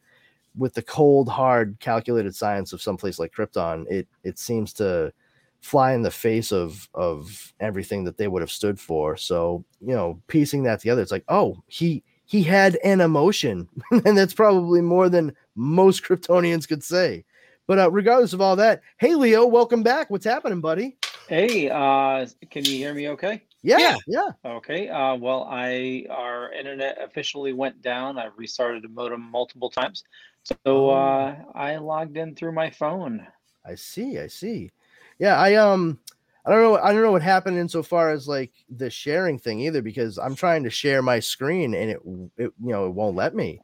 with 0.58 0.74
the 0.74 0.82
cold, 0.82 1.28
hard, 1.28 1.78
calculated 1.82 2.34
science 2.34 2.72
of 2.72 2.82
someplace 2.82 3.20
like 3.20 3.34
Krypton, 3.34 3.86
it 3.92 4.08
it 4.24 4.40
seems 4.40 4.72
to 4.74 5.12
fly 5.60 5.92
in 5.92 6.02
the 6.02 6.10
face 6.10 6.54
of 6.54 6.88
of 6.94 7.54
everything 7.60 8.06
that 8.06 8.18
they 8.18 8.30
would 8.30 8.42
have 8.42 8.52
stood 8.52 8.80
for. 8.80 9.18
So 9.18 9.66
you 9.82 9.94
know, 9.94 10.22
piecing 10.28 10.64
that 10.64 10.80
together, 10.80 11.02
it's 11.02 11.12
like, 11.12 11.26
oh, 11.28 11.62
he 11.68 12.04
he 12.26 12.42
had 12.42 12.78
an 12.86 13.02
emotion, 13.02 13.68
and 13.92 14.18
that's 14.18 14.34
probably 14.34 14.80
more 14.80 15.10
than 15.10 15.36
most 15.56 16.04
Kryptonians 16.04 16.70
could 16.70 16.86
say. 16.86 17.26
But 17.68 17.80
uh, 17.80 17.92
regardless 17.92 18.32
of 18.32 18.40
all 18.40 18.56
that, 18.56 18.82
hey 18.98 19.14
Leo, 19.16 19.46
welcome 19.46 19.84
back. 19.84 20.10
What's 20.10 20.26
happening, 20.26 20.62
buddy? 20.62 20.96
Hey, 21.28 21.70
uh, 21.70 22.28
can 22.50 22.64
you 22.64 22.78
hear 22.78 22.94
me 22.94 23.10
okay? 23.10 23.44
Yeah, 23.64 23.80
Yeah. 23.80 23.98
yeah. 24.08 24.32
Okay. 24.46 24.90
Uh, 24.90 25.16
well, 25.16 25.44
I 25.50 26.06
our 26.10 26.52
internet 26.52 27.02
officially 27.02 27.54
went 27.54 27.82
down. 27.82 28.18
I 28.18 28.26
restarted 28.36 28.84
the 28.84 28.90
modem 28.90 29.22
multiple 29.22 29.70
times, 29.70 30.04
so 30.44 30.90
Oh. 30.90 30.90
uh, 30.90 31.36
I 31.54 31.78
logged 31.78 32.18
in 32.18 32.36
through 32.36 32.54
my 32.54 32.70
phone. 32.72 33.28
I 33.66 33.76
see, 33.76 34.18
I 34.20 34.28
see. 34.28 34.72
Yeah, 35.20 35.38
I 35.38 35.56
um 35.56 36.00
I 36.46 36.52
don't 36.52 36.62
know 36.64 36.78
I 36.78 36.94
don't 36.94 37.04
know 37.04 37.12
what 37.12 37.22
happened 37.22 37.58
insofar 37.58 38.10
as 38.12 38.28
like 38.28 38.54
the 38.70 38.90
sharing 38.90 39.38
thing 39.38 39.60
either 39.60 39.82
because 39.82 40.18
I'm 40.18 40.36
trying 40.36 40.64
to 40.64 40.70
share 40.70 41.02
my 41.02 41.20
screen 41.20 41.74
and 41.76 41.92
it 41.92 42.00
it 42.38 42.54
you 42.60 42.72
know 42.72 42.88
it 42.88 42.92
won't 42.94 43.16
let 43.16 43.36
me. 43.36 43.62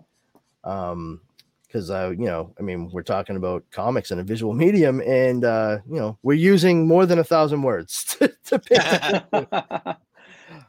Um 0.63 1.21
because 1.67 1.89
I 1.89 2.09
you 2.09 2.25
know 2.25 2.53
I 2.59 2.63
mean 2.63 2.89
we're 2.91 3.03
talking 3.03 3.35
about 3.35 3.63
comics 3.71 4.11
and 4.11 4.19
a 4.19 4.23
visual 4.23 4.53
medium 4.65 5.01
and 5.01 5.43
uh 5.43 5.79
you 5.89 5.95
know 5.95 6.17
we're 6.23 6.33
using 6.33 6.87
more 6.87 7.05
than 7.05 7.19
a 7.19 7.23
thousand 7.23 7.61
words 7.61 8.03
to, 8.19 8.33
to 8.45 8.59
pick 8.59 9.97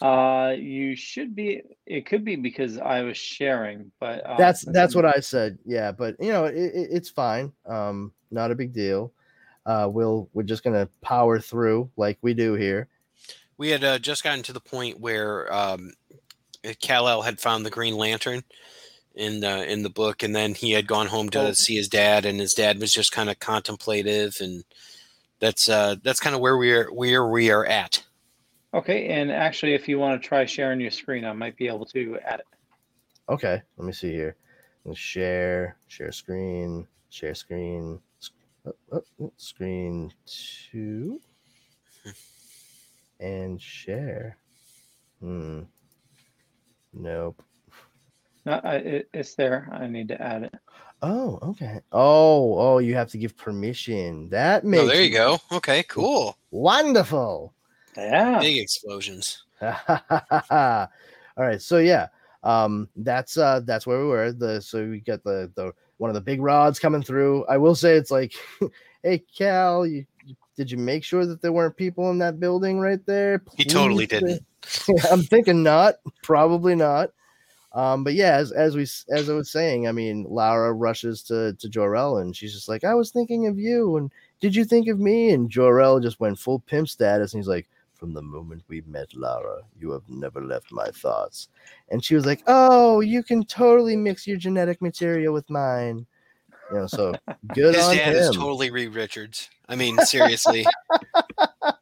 uh, 0.00 0.54
you 0.56 0.94
should 0.94 1.34
be. 1.34 1.62
It 1.86 2.06
could 2.06 2.24
be 2.24 2.36
because 2.36 2.78
I 2.78 3.02
was 3.02 3.16
sharing, 3.16 3.90
but 4.00 4.24
uh, 4.24 4.36
that's 4.36 4.62
that's 4.62 4.94
what 4.94 5.04
I 5.04 5.20
said. 5.20 5.58
Yeah, 5.64 5.92
but 5.92 6.16
you 6.20 6.30
know, 6.30 6.44
it, 6.44 6.56
it, 6.56 6.88
it's 6.90 7.08
fine. 7.08 7.52
Um, 7.66 8.12
not 8.30 8.50
a 8.50 8.54
big 8.54 8.72
deal. 8.72 9.12
Uh, 9.66 9.88
we'll 9.90 10.28
we're 10.32 10.42
just 10.44 10.62
gonna 10.62 10.88
power 11.02 11.40
through 11.40 11.90
like 11.96 12.18
we 12.22 12.34
do 12.34 12.54
here. 12.54 12.88
We 13.56 13.70
had 13.70 13.82
uh, 13.82 13.98
just 13.98 14.22
gotten 14.22 14.42
to 14.44 14.52
the 14.52 14.60
point 14.60 15.00
where 15.00 15.52
um, 15.52 15.92
Kal-El 16.80 17.22
had 17.22 17.40
found 17.40 17.66
the 17.66 17.70
Green 17.70 17.96
Lantern 17.96 18.44
in 19.18 19.40
the 19.40 19.70
in 19.70 19.82
the 19.82 19.90
book, 19.90 20.22
and 20.22 20.34
then 20.34 20.54
he 20.54 20.70
had 20.72 20.86
gone 20.86 21.08
home 21.08 21.28
to 21.30 21.40
Oh. 21.48 21.52
see 21.52 21.76
his 21.76 21.88
dad, 21.88 22.24
and 22.24 22.38
his 22.40 22.54
dad 22.54 22.78
was 22.80 22.92
just 22.92 23.12
kind 23.12 23.28
of 23.28 23.38
contemplative, 23.40 24.36
and 24.40 24.64
that's 25.40 25.68
uh, 25.68 25.96
that's 26.02 26.20
kind 26.20 26.34
of 26.34 26.40
where 26.40 26.56
we 26.56 26.72
are 26.72 26.86
where 26.92 27.26
we 27.26 27.50
are 27.50 27.66
at. 27.66 28.02
Okay, 28.74 29.08
and 29.08 29.32
actually, 29.32 29.74
if 29.74 29.88
you 29.88 29.98
want 29.98 30.20
to 30.22 30.28
try 30.28 30.44
sharing 30.44 30.80
your 30.80 30.90
screen, 30.90 31.24
I 31.24 31.32
might 31.32 31.56
be 31.56 31.66
able 31.68 31.86
to 31.86 32.18
add 32.24 32.40
it. 32.40 32.46
Okay, 33.28 33.60
let 33.76 33.86
me 33.86 33.92
see 33.92 34.12
here. 34.12 34.36
Share, 34.94 35.76
share 35.88 36.12
screen, 36.12 36.86
share 37.10 37.34
screen. 37.34 38.00
oh, 38.92 39.02
oh, 39.20 39.32
screen 39.36 40.10
two 40.24 41.20
and 43.20 43.60
share. 43.60 44.38
Hmm. 45.20 45.62
Nope. 46.94 47.42
No, 48.48 48.60
I, 48.64 48.74
it, 48.76 49.08
it's 49.12 49.34
there. 49.34 49.68
I 49.70 49.86
need 49.86 50.08
to 50.08 50.22
add 50.22 50.44
it. 50.44 50.54
Oh, 51.02 51.38
okay. 51.42 51.80
Oh, 51.92 52.58
oh, 52.58 52.78
you 52.78 52.94
have 52.94 53.10
to 53.10 53.18
give 53.18 53.36
permission. 53.36 54.30
That 54.30 54.64
makes 54.64 54.84
Oh, 54.84 54.86
there 54.86 55.02
you 55.02 55.10
go. 55.10 55.38
Okay, 55.52 55.82
cool. 55.82 56.38
wonderful. 56.50 57.52
Yeah. 57.94 58.38
Big 58.40 58.56
explosions. 58.56 59.44
All 59.60 60.88
right, 61.36 61.60
so 61.60 61.76
yeah, 61.76 62.08
um, 62.42 62.88
that's 62.96 63.36
uh, 63.36 63.60
that's 63.64 63.86
where 63.86 63.98
we 63.98 64.06
were. 64.06 64.32
The 64.32 64.62
so 64.62 64.86
we 64.88 65.00
got 65.00 65.22
the 65.24 65.52
the 65.54 65.72
one 65.98 66.08
of 66.08 66.14
the 66.14 66.20
big 66.22 66.40
rods 66.40 66.78
coming 66.78 67.02
through. 67.02 67.44
I 67.46 67.58
will 67.58 67.74
say 67.74 67.96
it's 67.96 68.10
like, 68.10 68.32
hey 69.02 69.22
Kal, 69.36 69.86
you, 69.86 70.06
you- 70.24 70.36
did 70.56 70.70
you 70.70 70.78
make 70.78 71.04
sure 71.04 71.26
that 71.26 71.42
there 71.42 71.52
weren't 71.52 71.76
people 71.76 72.10
in 72.10 72.18
that 72.18 72.40
building 72.40 72.80
right 72.80 73.04
there? 73.04 73.42
He 73.56 73.64
totally 73.64 74.06
didn't. 74.06 74.42
I'm 75.10 75.22
thinking 75.22 75.62
not, 75.62 75.96
probably 76.22 76.74
not. 76.74 77.10
Um, 77.72 78.02
but 78.02 78.14
yeah, 78.14 78.36
as 78.36 78.50
as 78.52 78.76
we 78.76 78.82
as 79.10 79.28
I 79.28 79.34
was 79.34 79.50
saying, 79.50 79.86
I 79.86 79.92
mean, 79.92 80.24
Laura 80.28 80.72
rushes 80.72 81.22
to 81.24 81.52
to 81.54 81.68
Jor-El 81.68 82.18
and 82.18 82.34
she's 82.34 82.54
just 82.54 82.68
like, 82.68 82.84
I 82.84 82.94
was 82.94 83.10
thinking 83.10 83.46
of 83.46 83.58
you, 83.58 83.96
and 83.96 84.10
did 84.40 84.56
you 84.56 84.64
think 84.64 84.88
of 84.88 84.98
me? 84.98 85.30
And 85.30 85.50
Jor-El 85.50 86.00
just 86.00 86.18
went 86.20 86.38
full 86.38 86.60
pimp 86.60 86.88
status, 86.88 87.34
and 87.34 87.40
he's 87.40 87.48
like, 87.48 87.68
From 87.94 88.14
the 88.14 88.22
moment 88.22 88.62
we 88.68 88.80
met, 88.86 89.12
Laura, 89.14 89.62
you 89.78 89.90
have 89.90 90.08
never 90.08 90.40
left 90.40 90.72
my 90.72 90.88
thoughts. 90.88 91.48
And 91.90 92.02
she 92.02 92.14
was 92.14 92.24
like, 92.24 92.42
Oh, 92.46 93.00
you 93.00 93.22
can 93.22 93.44
totally 93.44 93.96
mix 93.96 94.26
your 94.26 94.38
genetic 94.38 94.80
material 94.80 95.34
with 95.34 95.48
mine. 95.50 96.06
You 96.70 96.78
know, 96.78 96.86
so 96.86 97.14
good 97.54 97.74
His 97.74 97.84
on 97.84 97.96
dad 97.96 98.14
him. 98.14 98.22
is 98.22 98.30
totally 98.36 98.70
Reed 98.70 98.94
Richards. 98.94 99.50
I 99.68 99.76
mean, 99.76 99.98
seriously. 99.98 100.66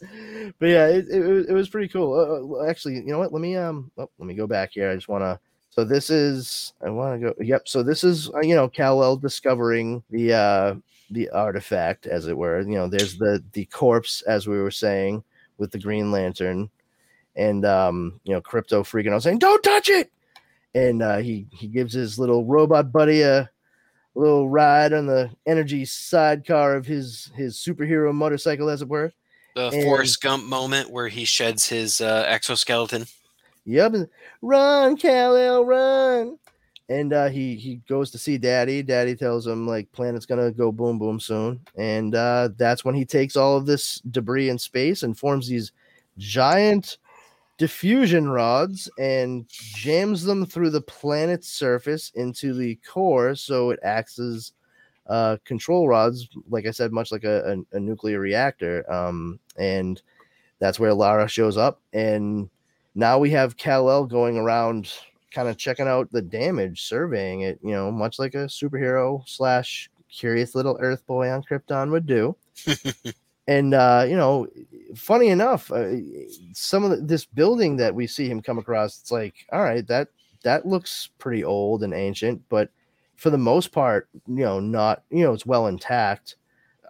but 0.58 0.66
yeah, 0.66 0.86
it, 0.88 1.08
it, 1.10 1.20
was- 1.20 1.46
it 1.48 1.52
was 1.52 1.68
pretty 1.68 1.88
cool. 1.88 2.14
Uh, 2.14 2.62
Uh, 2.64 2.68
actually, 2.70 2.94
you 2.96 3.06
know 3.06 3.18
what? 3.18 3.32
Let 3.32 3.42
me 3.42 3.56
um, 3.56 3.90
oh, 3.98 4.10
let 4.18 4.26
me 4.26 4.34
go 4.34 4.46
back 4.46 4.70
here. 4.72 4.90
I 4.90 4.94
just 4.94 5.08
want 5.08 5.22
to. 5.24 5.38
So 5.70 5.84
this 5.84 6.10
is 6.10 6.72
I 6.84 6.90
want 6.90 7.20
to 7.20 7.28
go. 7.28 7.34
Yep. 7.40 7.68
So 7.68 7.82
this 7.82 8.02
is 8.04 8.28
uh, 8.34 8.40
you 8.40 8.54
know 8.54 8.68
Kal-El 8.68 9.16
discovering 9.16 10.02
the 10.10 10.32
uh 10.34 10.74
the 11.10 11.28
artifact, 11.30 12.06
as 12.06 12.26
it 12.26 12.36
were. 12.36 12.60
You 12.60 12.74
know, 12.76 12.88
there's 12.88 13.16
the 13.18 13.42
the 13.52 13.64
corpse, 13.66 14.22
as 14.22 14.46
we 14.46 14.58
were 14.58 14.70
saying, 14.70 15.22
with 15.58 15.70
the 15.70 15.78
Green 15.78 16.10
Lantern, 16.10 16.70
and 17.36 17.64
um, 17.64 18.20
you 18.24 18.32
know, 18.34 18.40
Krypto 18.40 18.82
freaking 18.82 19.12
out 19.14 19.22
saying, 19.22 19.38
"Don't 19.38 19.62
touch 19.62 19.88
it!" 19.88 20.12
And 20.74 21.02
uh, 21.02 21.18
he 21.18 21.46
he 21.52 21.68
gives 21.68 21.94
his 21.94 22.18
little 22.18 22.44
robot 22.46 22.92
buddy 22.92 23.22
a 23.22 23.50
little 24.14 24.48
ride 24.48 24.92
on 24.92 25.06
the 25.06 25.30
energy 25.46 25.84
sidecar 25.84 26.74
of 26.74 26.86
his 26.86 27.30
his 27.36 27.56
superhero 27.56 28.12
motorcycle, 28.14 28.68
as 28.70 28.82
it 28.82 28.88
were. 28.88 29.12
The 29.54 29.68
And- 29.70 29.82
Forrest 29.84 30.20
Gump 30.22 30.44
moment 30.44 30.90
where 30.90 31.08
he 31.08 31.24
sheds 31.24 31.68
his 31.68 32.00
uh, 32.00 32.24
exoskeleton. 32.28 33.06
Yep. 33.66 34.08
Run, 34.42 34.96
Kal-El, 34.96 35.64
run. 35.64 36.38
And 36.88 37.12
uh, 37.12 37.28
he 37.28 37.54
he 37.54 37.76
goes 37.88 38.10
to 38.10 38.18
see 38.18 38.36
Daddy. 38.36 38.82
Daddy 38.82 39.14
tells 39.14 39.46
him 39.46 39.64
like 39.64 39.90
planet's 39.92 40.26
gonna 40.26 40.50
go 40.50 40.72
boom 40.72 40.98
boom 40.98 41.20
soon, 41.20 41.60
and 41.76 42.16
uh, 42.16 42.48
that's 42.56 42.84
when 42.84 42.96
he 42.96 43.04
takes 43.04 43.36
all 43.36 43.56
of 43.56 43.64
this 43.64 44.00
debris 44.10 44.48
in 44.48 44.58
space 44.58 45.04
and 45.04 45.16
forms 45.16 45.46
these 45.46 45.70
giant 46.18 46.98
diffusion 47.58 48.28
rods 48.28 48.90
and 48.98 49.46
jams 49.48 50.24
them 50.24 50.44
through 50.44 50.70
the 50.70 50.80
planet's 50.80 51.48
surface 51.48 52.10
into 52.16 52.54
the 52.54 52.74
core, 52.84 53.36
so 53.36 53.70
it 53.70 53.78
acts 53.84 54.18
as 54.18 54.50
uh, 55.10 55.36
control 55.44 55.88
rods. 55.88 56.28
Like 56.48 56.66
I 56.66 56.70
said, 56.70 56.92
much 56.92 57.12
like 57.12 57.24
a, 57.24 57.58
a, 57.72 57.76
a 57.76 57.80
nuclear 57.80 58.18
reactor. 58.18 58.90
Um, 58.90 59.38
and 59.58 60.00
that's 60.58 60.80
where 60.80 60.94
Lara 60.94 61.28
shows 61.28 61.58
up 61.58 61.82
and 61.92 62.48
now 62.94 63.18
we 63.18 63.30
have 63.30 63.56
Kal-El 63.56 64.06
going 64.06 64.36
around 64.36 64.92
kind 65.30 65.48
of 65.48 65.56
checking 65.56 65.86
out 65.86 66.10
the 66.10 66.22
damage, 66.22 66.82
surveying 66.82 67.42
it, 67.42 67.58
you 67.62 67.72
know, 67.72 67.90
much 67.90 68.18
like 68.18 68.34
a 68.34 68.46
superhero 68.46 69.26
slash 69.28 69.90
curious 70.10 70.54
little 70.54 70.76
Earth 70.80 71.06
boy 71.06 71.30
on 71.30 71.42
Krypton 71.42 71.90
would 71.90 72.06
do. 72.06 72.36
and 73.46 73.74
uh, 73.74 74.04
you 74.08 74.16
know, 74.16 74.48
funny 74.96 75.28
enough, 75.28 75.70
uh, 75.70 75.88
some 76.52 76.84
of 76.84 76.90
the, 76.90 76.96
this 76.96 77.24
building 77.24 77.76
that 77.76 77.94
we 77.94 78.06
see 78.06 78.28
him 78.28 78.42
come 78.42 78.58
across, 78.58 79.00
it's 79.00 79.12
like, 79.12 79.46
all 79.52 79.62
right, 79.62 79.86
that 79.86 80.08
that 80.42 80.66
looks 80.66 81.10
pretty 81.18 81.44
old 81.44 81.82
and 81.82 81.94
ancient, 81.94 82.42
but 82.48 82.70
for 83.20 83.28
the 83.28 83.38
most 83.38 83.70
part, 83.70 84.08
you 84.26 84.44
know, 84.44 84.60
not 84.60 85.02
you 85.10 85.22
know, 85.22 85.34
it's 85.34 85.44
well 85.44 85.66
intact. 85.66 86.36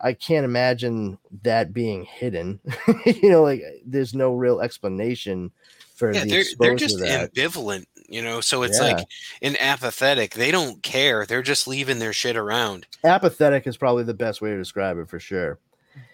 I 0.03 0.13
can't 0.15 0.45
imagine 0.45 1.19
that 1.43 1.75
being 1.75 2.05
hidden. 2.05 2.61
you 3.05 3.29
know, 3.31 3.43
like 3.43 3.63
there's 3.85 4.15
no 4.15 4.33
real 4.33 4.61
explanation 4.61 5.51
for 5.97 6.15
Yeah, 6.15 6.25
the 6.25 6.31
they're 6.31 6.45
they're 6.59 6.77
just 6.77 6.97
ambivalent, 7.01 7.85
you 8.09 8.23
know. 8.23 8.41
So 8.41 8.63
it's 8.63 8.79
Yeah. 8.79 8.95
like 8.97 9.09
an 9.43 9.57
apathetic. 9.57 10.35
They 10.35 10.53
don't 10.53 10.83
care. 10.85 11.27
They're 11.27 11.43
just 11.43 11.67
leaving 11.67 11.99
their 11.99 12.13
shit 12.13 12.37
around. 12.37 12.87
Apathetic 13.03 13.67
is 13.67 13.77
probably 13.77 14.05
the 14.05 14.15
best 14.15 14.41
way 14.41 14.51
to 14.51 14.57
describe 14.57 14.99
it 14.99 15.09
for 15.11 15.19
sure. 15.19 15.59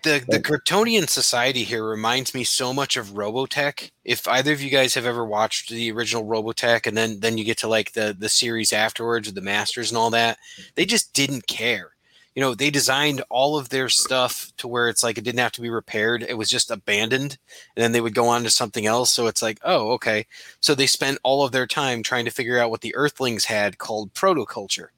The 0.03 0.25
the 0.29 0.39
Kryptonian 0.39 1.09
society 1.09 1.65
here 1.65 1.85
reminds 1.85 2.35
me 2.35 2.45
so 2.45 2.73
much 2.73 2.97
of 2.97 3.11
Robotech. 3.11 3.91
If 4.05 4.27
either 4.29 4.53
of 4.53 4.63
you 4.63 4.71
guys 4.71 4.95
have 4.95 5.05
ever 5.05 5.25
watched 5.25 5.69
the 5.69 5.91
original 5.93 6.25
Robotech 6.25 6.87
and 6.87 6.97
then 6.97 7.21
then 7.21 7.37
you 7.37 7.45
get 7.45 7.59
to 7.59 7.69
like 7.69 7.93
the 7.93 8.17
the 8.19 8.29
series 8.29 8.73
afterwards 8.73 9.29
with 9.29 9.35
the 9.35 9.43
Masters 9.43 9.91
and 9.91 9.99
all 9.99 10.11
that, 10.11 10.39
they 10.77 10.87
just 10.87 11.13
didn't 11.13 11.47
care. 11.47 11.91
You 12.35 12.43
know, 12.43 12.55
they 12.55 12.71
designed 12.71 13.23
all 13.31 13.57
of 13.59 13.71
their 13.71 13.89
stuff 13.89 14.53
to 14.59 14.69
where 14.69 14.89
it's 14.89 15.03
like 15.03 15.19
it 15.19 15.25
didn't 15.25 15.41
have 15.41 15.53
to 15.53 15.63
be 15.63 15.71
repaired. 15.71 16.23
It 16.23 16.37
was 16.37 16.51
just 16.51 16.71
abandoned 16.71 17.39
and 17.75 17.83
then 17.83 17.93
they 17.93 18.01
would 18.01 18.15
go 18.15 18.29
on 18.29 18.45
to 18.45 18.51
something 18.51 18.87
else. 18.87 19.11
So 19.13 19.27
it's 19.27 19.43
like, 19.43 19.59
oh, 19.63 19.93
okay. 19.93 20.27
So 20.61 20.75
they 20.75 20.87
spent 20.87 21.19
all 21.23 21.45
of 21.45 21.53
their 21.53 21.67
time 21.67 22.03
trying 22.03 22.27
to 22.27 22.31
figure 22.31 22.59
out 22.59 22.71
what 22.71 22.83
the 22.83 22.95
Earthlings 22.95 23.47
had 23.47 23.79
called 23.79 24.13
protoculture. 24.15 24.89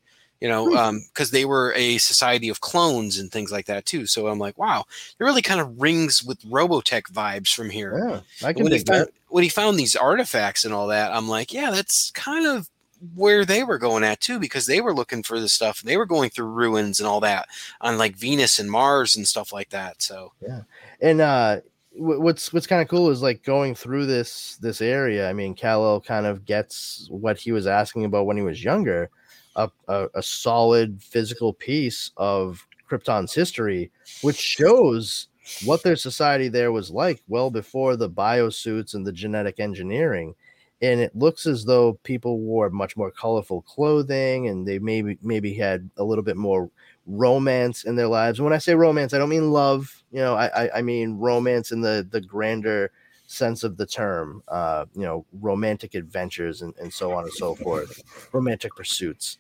You 0.41 0.49
know, 0.49 0.68
Hmm. 0.93 0.99
because 1.09 1.32
they 1.32 1.45
were 1.45 1.72
a 1.74 1.99
society 1.99 2.49
of 2.49 2.61
clones 2.61 3.18
and 3.18 3.30
things 3.32 3.51
like 3.51 3.66
that 3.66 3.86
too. 3.86 4.07
So 4.07 4.28
I'm 4.28 4.39
like, 4.39 4.57
wow, 4.57 4.84
it 5.18 5.24
really 5.24 5.43
kind 5.43 5.61
of 5.61 5.80
rings 5.80 6.22
with 6.22 6.41
Robotech 6.43 7.11
vibes 7.12 7.53
from 7.53 7.70
here. 7.70 7.99
Yeah, 7.99 8.20
I 8.47 8.53
can 8.53 8.62
When 8.62 8.72
he, 8.72 8.78
found, 8.78 9.09
when 9.28 9.43
he 9.43 9.49
found 9.51 9.78
these 9.78 9.97
artifacts 9.97 10.64
and 10.64 10.72
all 10.72 10.86
that, 10.89 11.12
I'm 11.12 11.28
like, 11.28 11.53
yeah, 11.53 11.72
that's 11.72 12.12
kind 12.12 12.47
of 12.47 12.68
where 13.16 13.45
they 13.45 13.64
were 13.64 13.78
going 13.78 14.05
at 14.05 14.20
too, 14.20 14.39
because 14.39 14.66
they 14.66 14.80
were 14.80 14.95
looking 14.95 15.22
for 15.24 15.41
the 15.41 15.49
stuff. 15.49 15.80
And 15.80 15.89
they 15.89 15.97
were 15.97 16.07
going 16.07 16.30
through 16.30 16.47
ruins 16.47 17.01
and 17.01 17.09
all 17.09 17.20
that 17.20 17.47
on 17.80 17.99
like 17.99 18.16
Venus 18.16 18.59
and 18.61 18.70
Mars 18.70 19.16
and 19.16 19.26
stuff 19.26 19.53
like 19.53 19.70
that. 19.70 20.03
So 20.03 20.32
yeah, 20.41 20.62
And 21.01 21.20
uh 21.20 21.61
wh- 21.93 22.20
what's 22.20 22.53
what's 22.53 22.66
kind 22.66 22.82
of 22.82 22.89
cool 22.89 23.11
is 23.11 23.22
like 23.22 23.43
going 23.43 23.74
through 23.74 24.07
this 24.07 24.57
this 24.61 24.80
area. 24.80 25.28
I 25.28 25.32
mean, 25.32 25.55
Kal-El 25.55 26.01
kind 26.01 26.26
of 26.26 26.45
gets 26.45 27.07
what 27.11 27.39
he 27.39 27.51
was 27.53 27.66
asking 27.66 28.05
about 28.05 28.26
when 28.26 28.36
he 28.36 28.43
was 28.45 28.62
younger, 28.62 29.11
a, 29.59 29.70
a, 29.88 30.09
a 30.14 30.22
solid 30.22 31.02
physical 31.02 31.52
piece 31.52 32.12
of 32.16 32.66
Krypton's 32.88 33.34
history, 33.34 33.90
which 34.22 34.38
shows 34.38 35.28
what 35.64 35.82
their 35.82 35.96
society 35.96 36.48
there 36.48 36.72
was 36.72 36.90
like 36.90 37.22
well 37.28 37.50
before 37.50 37.96
the 37.96 38.09
biosuits 38.09 38.94
and 38.94 39.06
the 39.06 39.12
genetic 39.12 39.61
engineering. 39.61 40.34
And 40.80 41.00
it 41.00 41.14
looks 41.16 41.44
as 41.46 41.64
though 41.64 41.94
people 42.04 42.38
wore 42.38 42.70
much 42.70 42.96
more 42.96 43.11
colorful 43.11 43.62
clothing, 43.62 44.46
and 44.46 44.66
they 44.66 44.78
maybe 44.78 45.18
maybe 45.22 45.52
had 45.52 45.90
a 45.96 46.04
little 46.04 46.22
bit 46.22 46.36
more 46.36 46.70
romance 47.06 47.82
in 47.82 47.96
their 47.96 48.06
lives. 48.06 48.38
And 48.38 48.44
when 48.44 48.54
I 48.54 48.59
say 48.59 48.74
romance, 48.76 49.12
I 49.12 49.18
don't 49.18 49.28
mean 49.28 49.50
love. 49.50 50.04
You 50.12 50.20
know, 50.20 50.36
I 50.36 50.46
I, 50.46 50.78
I 50.78 50.82
mean 50.82 51.18
romance 51.18 51.72
in 51.72 51.80
the 51.80 52.06
the 52.09 52.20
grander 52.20 52.92
sense 53.26 53.64
of 53.64 53.76
the 53.76 53.86
term. 53.86 54.42
Uh, 54.46 54.84
you 54.94 55.02
know, 55.02 55.26
romantic 55.40 55.96
adventures 55.96 56.62
and, 56.62 56.74
and 56.80 56.92
so 56.92 57.12
on 57.12 57.24
and 57.24 57.32
so 57.32 57.56
forth, 57.56 58.00
romantic 58.32 58.76
pursuits. 58.76 59.38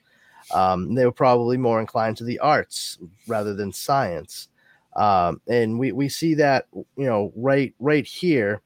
Um, 0.52 0.94
they 0.94 1.04
were 1.04 1.12
probably 1.12 1.56
more 1.56 1.80
inclined 1.80 2.16
to 2.18 2.24
the 2.24 2.38
arts 2.38 2.98
rather 3.26 3.54
than 3.54 3.72
science. 3.72 4.48
Um, 4.96 5.40
and 5.46 5.78
we, 5.78 5.92
we 5.92 6.08
see 6.08 6.34
that 6.34 6.66
you 6.72 7.06
know 7.06 7.32
right 7.36 7.74
right 7.78 8.06
here 8.06 8.62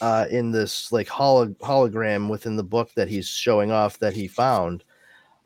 uh, 0.00 0.26
in 0.30 0.50
this 0.50 0.92
like 0.92 1.08
holo- 1.08 1.54
hologram 1.60 2.28
within 2.28 2.56
the 2.56 2.62
book 2.62 2.92
that 2.94 3.08
he's 3.08 3.28
showing 3.28 3.70
off 3.70 3.98
that 3.98 4.14
he 4.14 4.28
found 4.28 4.84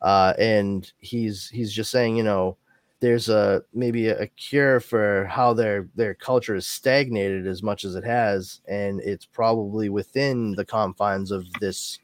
uh, 0.03 0.35
and 0.39 0.93
he's 0.99 1.49
he's 1.49 1.73
just 1.73 1.91
saying 1.91 2.17
you 2.17 2.23
know 2.23 2.57
there's 3.01 3.29
a 3.29 3.63
maybe 3.75 4.09
a, 4.09 4.27
cure 4.29 4.79
for 4.79 5.25
how 5.25 5.53
their 5.53 5.89
their 5.97 6.15
culture 6.15 6.55
is 6.55 6.67
stagnated 6.67 7.47
as 7.47 7.63
much 7.63 7.85
as 7.85 7.97
it 7.97 8.05
has 8.05 8.61
and 8.69 9.01
it's 9.01 9.25
probably 9.25 9.89
within 9.89 10.53
the 10.53 10.65
confines 10.65 11.31
of 11.31 11.45
this 11.61 11.99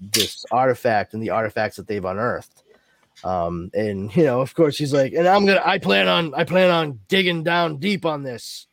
this 0.00 0.44
artifact 0.50 1.12
and 1.12 1.22
the 1.22 1.30
artifacts 1.30 1.76
that 1.76 1.86
they've 1.86 2.04
unearthed 2.04 2.61
um 3.24 3.70
and 3.74 4.14
you 4.16 4.24
know 4.24 4.40
of 4.40 4.54
course 4.54 4.76
he's 4.76 4.92
like 4.92 5.12
and 5.12 5.28
i'm 5.28 5.46
gonna 5.46 5.62
i 5.64 5.78
plan 5.78 6.08
on 6.08 6.34
i 6.34 6.44
plan 6.44 6.70
on 6.70 6.98
digging 7.08 7.42
down 7.42 7.78
deep 7.78 8.04
on 8.04 8.22
this 8.22 8.66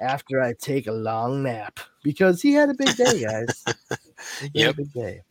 after 0.00 0.40
i 0.42 0.52
take 0.60 0.86
a 0.86 0.92
long 0.92 1.42
nap 1.42 1.80
because 2.02 2.42
he 2.42 2.52
had 2.52 2.68
a 2.68 2.74
big 2.74 2.96
day 2.96 3.22
guys 3.22 3.64
Yep. 4.54 4.76
big 4.76 4.92
day 4.92 5.22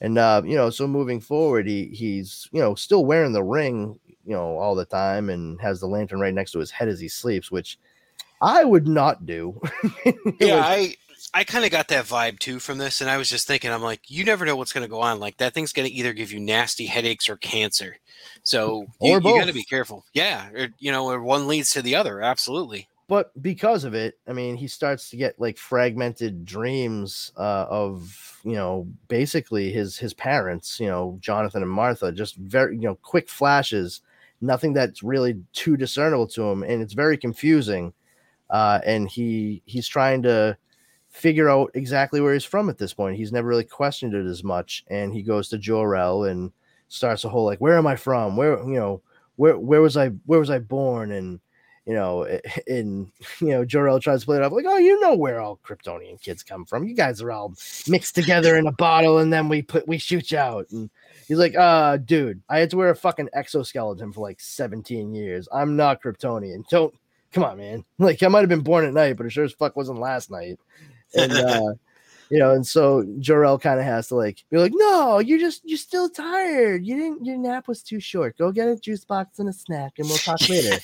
And 0.00 0.18
uh, 0.18 0.42
you 0.44 0.56
know, 0.56 0.70
so 0.70 0.86
moving 0.86 1.20
forward, 1.20 1.66
he 1.66 1.86
he's 1.92 2.48
you 2.52 2.60
know 2.60 2.74
still 2.74 3.04
wearing 3.04 3.32
the 3.32 3.42
ring, 3.42 3.98
you 4.24 4.32
know, 4.32 4.56
all 4.56 4.74
the 4.74 4.86
time, 4.86 5.28
and 5.28 5.60
has 5.60 5.80
the 5.80 5.86
lantern 5.86 6.20
right 6.20 6.32
next 6.32 6.52
to 6.52 6.58
his 6.58 6.70
head 6.70 6.88
as 6.88 7.00
he 7.00 7.08
sleeps, 7.08 7.50
which 7.50 7.78
I 8.40 8.64
would 8.64 8.88
not 8.88 9.26
do. 9.26 9.60
yeah, 10.40 10.62
I 10.64 10.94
I 11.32 11.44
kind 11.44 11.64
of 11.64 11.70
got 11.70 11.88
that 11.88 12.06
vibe 12.06 12.38
too 12.40 12.58
from 12.58 12.78
this, 12.78 13.00
and 13.00 13.08
I 13.08 13.16
was 13.16 13.28
just 13.28 13.46
thinking, 13.46 13.70
I'm 13.70 13.82
like, 13.82 14.00
you 14.08 14.24
never 14.24 14.44
know 14.44 14.56
what's 14.56 14.72
going 14.72 14.84
to 14.84 14.90
go 14.90 15.00
on. 15.00 15.20
Like 15.20 15.36
that 15.36 15.54
thing's 15.54 15.72
going 15.72 15.88
to 15.88 15.94
either 15.94 16.12
give 16.12 16.32
you 16.32 16.40
nasty 16.40 16.86
headaches 16.86 17.28
or 17.28 17.36
cancer, 17.36 17.96
so 18.42 18.86
you, 19.00 19.14
you 19.14 19.20
got 19.20 19.46
to 19.46 19.52
be 19.52 19.64
careful. 19.64 20.04
Yeah, 20.12 20.50
or, 20.50 20.68
you 20.78 20.90
know, 20.90 21.08
or 21.08 21.22
one 21.22 21.46
leads 21.46 21.70
to 21.72 21.82
the 21.82 21.94
other. 21.94 22.20
Absolutely. 22.20 22.88
But 23.10 23.30
because 23.42 23.82
of 23.82 23.92
it, 23.92 24.18
I 24.28 24.32
mean, 24.32 24.54
he 24.54 24.68
starts 24.68 25.10
to 25.10 25.16
get 25.16 25.40
like 25.40 25.58
fragmented 25.58 26.44
dreams 26.44 27.32
uh, 27.36 27.66
of 27.68 28.40
you 28.44 28.54
know 28.54 28.86
basically 29.08 29.72
his 29.72 29.98
his 29.98 30.14
parents, 30.14 30.78
you 30.80 30.86
know, 30.86 31.18
Jonathan 31.20 31.62
and 31.62 31.70
Martha, 31.70 32.12
just 32.12 32.36
very 32.36 32.76
you 32.76 32.82
know 32.82 32.96
quick 33.02 33.28
flashes, 33.28 34.00
nothing 34.40 34.72
that's 34.72 35.02
really 35.02 35.40
too 35.52 35.76
discernible 35.76 36.26
to 36.28 36.42
him, 36.42 36.62
and 36.62 36.82
it's 36.82 36.94
very 36.94 37.16
confusing. 37.16 37.92
Uh, 38.48 38.80
and 38.84 39.08
he 39.08 39.62
he's 39.64 39.86
trying 39.86 40.22
to 40.22 40.56
figure 41.10 41.50
out 41.50 41.70
exactly 41.74 42.20
where 42.20 42.32
he's 42.32 42.44
from 42.44 42.70
at 42.70 42.78
this 42.78 42.94
point. 42.94 43.16
He's 43.16 43.32
never 43.32 43.48
really 43.48 43.64
questioned 43.64 44.14
it 44.14 44.26
as 44.26 44.42
much, 44.42 44.84
and 44.88 45.12
he 45.12 45.22
goes 45.22 45.48
to 45.48 45.58
Jor-El 45.58 46.24
and 46.24 46.52
starts 46.88 47.24
a 47.24 47.28
whole 47.28 47.44
like, 47.44 47.60
"Where 47.60 47.76
am 47.76 47.86
I 47.86 47.96
from? 47.96 48.36
Where 48.36 48.58
you 48.60 48.76
know 48.76 49.02
where 49.36 49.58
where 49.58 49.82
was 49.82 49.96
I 49.96 50.08
where 50.26 50.40
was 50.40 50.50
I 50.50 50.60
born?" 50.60 51.12
and 51.12 51.40
you 51.84 51.94
know, 51.94 52.24
and 52.68 53.10
you 53.40 53.48
know, 53.48 53.64
Jor-El 53.64 54.00
tries 54.00 54.20
to 54.20 54.26
play 54.26 54.36
it 54.36 54.42
off 54.42 54.52
like, 54.52 54.64
"Oh, 54.66 54.78
you 54.78 55.00
know 55.00 55.14
where 55.16 55.40
all 55.40 55.58
Kryptonian 55.66 56.20
kids 56.20 56.42
come 56.42 56.64
from. 56.64 56.84
You 56.84 56.94
guys 56.94 57.20
are 57.20 57.32
all 57.32 57.54
mixed 57.88 58.14
together 58.14 58.56
in 58.56 58.66
a 58.66 58.72
bottle, 58.72 59.18
and 59.18 59.32
then 59.32 59.48
we 59.48 59.62
put 59.62 59.88
we 59.88 59.98
shoot 59.98 60.30
you 60.30 60.38
out." 60.38 60.70
And 60.70 60.90
he's 61.26 61.38
like, 61.38 61.56
"Uh, 61.56 61.96
dude, 61.98 62.40
I 62.48 62.60
had 62.60 62.70
to 62.70 62.76
wear 62.76 62.90
a 62.90 62.96
fucking 62.96 63.30
exoskeleton 63.32 64.12
for 64.12 64.20
like 64.20 64.40
17 64.40 65.14
years. 65.14 65.48
I'm 65.52 65.76
not 65.76 66.02
Kryptonian. 66.02 66.64
Don't." 66.70 66.94
Come 67.32 67.44
on, 67.44 67.58
man. 67.58 67.84
Like 68.00 68.22
I 68.24 68.28
might 68.28 68.40
have 68.40 68.48
been 68.48 68.62
born 68.62 68.84
at 68.84 68.92
night, 68.92 69.16
but 69.16 69.24
it 69.24 69.30
sure 69.30 69.44
as 69.44 69.52
fuck 69.52 69.76
wasn't 69.76 70.00
last 70.00 70.32
night 70.32 70.58
and 71.14 71.32
uh, 71.32 71.74
you 72.30 72.38
know, 72.38 72.52
and 72.52 72.64
so 72.64 73.04
Jor-El 73.18 73.58
kind 73.58 73.80
of 73.80 73.84
has 73.84 74.08
to 74.08 74.14
like 74.14 74.44
be 74.50 74.56
like, 74.56 74.72
no, 74.74 75.18
you're 75.18 75.38
just 75.38 75.62
you're 75.64 75.76
still 75.76 76.08
tired. 76.08 76.86
You 76.86 76.96
didn't 76.96 77.24
your 77.24 77.36
nap 77.36 77.66
was 77.66 77.82
too 77.82 77.98
short. 77.98 78.38
Go 78.38 78.52
get 78.52 78.68
a 78.68 78.76
juice 78.76 79.04
box 79.04 79.40
and 79.40 79.48
a 79.48 79.52
snack, 79.52 79.94
and 79.98 80.08
we'll 80.08 80.18
talk 80.18 80.48
later. 80.48 80.78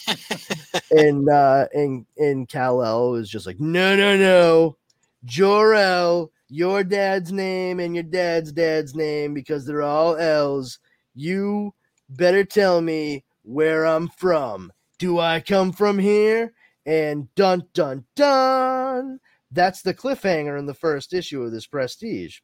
and 0.91 1.29
uh, 1.29 1.68
and 1.72 2.05
and 2.18 2.49
Kal 2.49 2.83
El 2.83 3.14
is 3.14 3.31
just 3.31 3.47
like, 3.47 3.61
no, 3.61 3.97
no, 3.97 4.16
no, 4.16 4.77
Jor-El, 5.24 6.33
your 6.49 6.83
dad's 6.83 7.33
name 7.33 7.79
and 7.79 7.95
your 7.95 8.05
dad's 8.05 8.53
dad's 8.53 8.95
name 8.95 9.33
because 9.33 9.64
they're 9.64 9.83
all 9.83 10.16
L's. 10.16 10.81
You 11.14 11.74
better 12.11 12.45
tell 12.45 12.81
me 12.81 13.24
where 13.43 13.87
I'm 13.87 14.09
from. 14.09 14.72
Do 14.99 15.20
I 15.20 15.41
come 15.41 15.72
from 15.72 15.99
here? 15.99 16.53
And 16.85 17.33
dun 17.35 17.64
dun 17.72 18.05
dun 18.14 19.20
that's 19.53 19.83
the 19.83 19.95
cliffhanger 19.95 20.59
in 20.59 20.67
the 20.67 20.75
first 20.75 21.13
issue 21.13 21.43
of 21.43 21.53
this 21.53 21.67
prestige. 21.67 22.41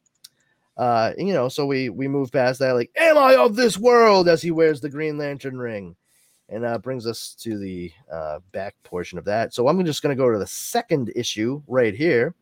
Uh 0.77 1.11
you 1.17 1.33
know 1.33 1.49
so 1.49 1.65
we 1.65 1.89
we 1.89 2.07
move 2.07 2.31
past 2.31 2.59
that 2.59 2.71
like 2.73 2.89
am 2.97 3.17
i 3.17 3.35
of 3.35 3.55
this 3.55 3.77
world? 3.77 4.27
as 4.27 4.41
he 4.41 4.49
wears 4.49 4.81
the 4.81 4.89
green 4.89 5.17
lantern 5.17 5.57
ring. 5.57 5.95
And 6.49 6.65
uh 6.65 6.79
brings 6.79 7.05
us 7.05 7.35
to 7.41 7.57
the 7.59 7.91
uh 8.11 8.39
back 8.51 8.75
portion 8.83 9.17
of 9.19 9.25
that. 9.25 9.53
So 9.53 9.67
i'm 9.67 9.85
just 9.85 10.01
going 10.01 10.15
to 10.15 10.21
go 10.21 10.31
to 10.31 10.39
the 10.39 10.47
second 10.47 11.11
issue 11.15 11.61
right 11.67 11.93
here 11.93 12.33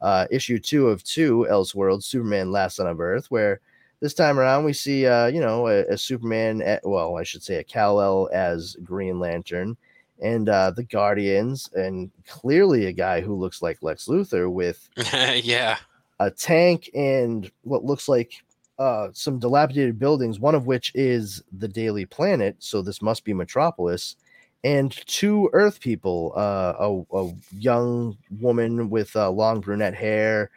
uh 0.00 0.26
issue 0.30 0.58
two 0.58 0.88
of 0.88 1.02
two 1.04 1.46
elseworld 1.50 2.02
superman 2.02 2.52
last 2.52 2.76
son 2.76 2.86
of 2.86 3.00
earth 3.00 3.30
where 3.30 3.60
this 4.00 4.14
time 4.14 4.38
around 4.38 4.64
we 4.64 4.72
see 4.72 5.06
uh 5.06 5.26
you 5.26 5.40
know 5.40 5.68
a, 5.68 5.84
a 5.86 5.96
superman 5.96 6.60
at, 6.62 6.80
well 6.84 7.16
i 7.16 7.22
should 7.22 7.42
say 7.42 7.56
a 7.56 7.64
kal-el 7.64 8.28
as 8.32 8.76
green 8.82 9.18
lantern 9.20 9.76
and 10.22 10.48
uh, 10.48 10.70
the 10.70 10.84
Guardians, 10.84 11.68
and 11.74 12.10
clearly 12.26 12.86
a 12.86 12.92
guy 12.92 13.20
who 13.20 13.34
looks 13.34 13.60
like 13.60 13.82
Lex 13.82 14.06
Luthor 14.06 14.50
with 14.50 14.88
yeah. 15.42 15.78
a 16.20 16.30
tank 16.30 16.88
and 16.94 17.50
what 17.62 17.84
looks 17.84 18.08
like 18.08 18.32
uh, 18.78 19.08
some 19.12 19.38
dilapidated 19.38 19.98
buildings, 19.98 20.40
one 20.40 20.54
of 20.54 20.66
which 20.66 20.92
is 20.94 21.42
the 21.58 21.68
Daily 21.68 22.06
Planet, 22.06 22.56
so 22.58 22.82
this 22.82 23.02
must 23.02 23.24
be 23.24 23.34
Metropolis, 23.34 24.16
and 24.64 24.92
two 25.06 25.50
Earth 25.52 25.80
people, 25.80 26.32
uh, 26.36 26.74
a, 26.78 27.16
a, 27.16 27.32
young 27.58 28.16
woman 28.40 28.88
with 28.90 29.14
uh, 29.16 29.28
long 29.28 29.60
brunette 29.60 29.94
hair, 29.94 30.50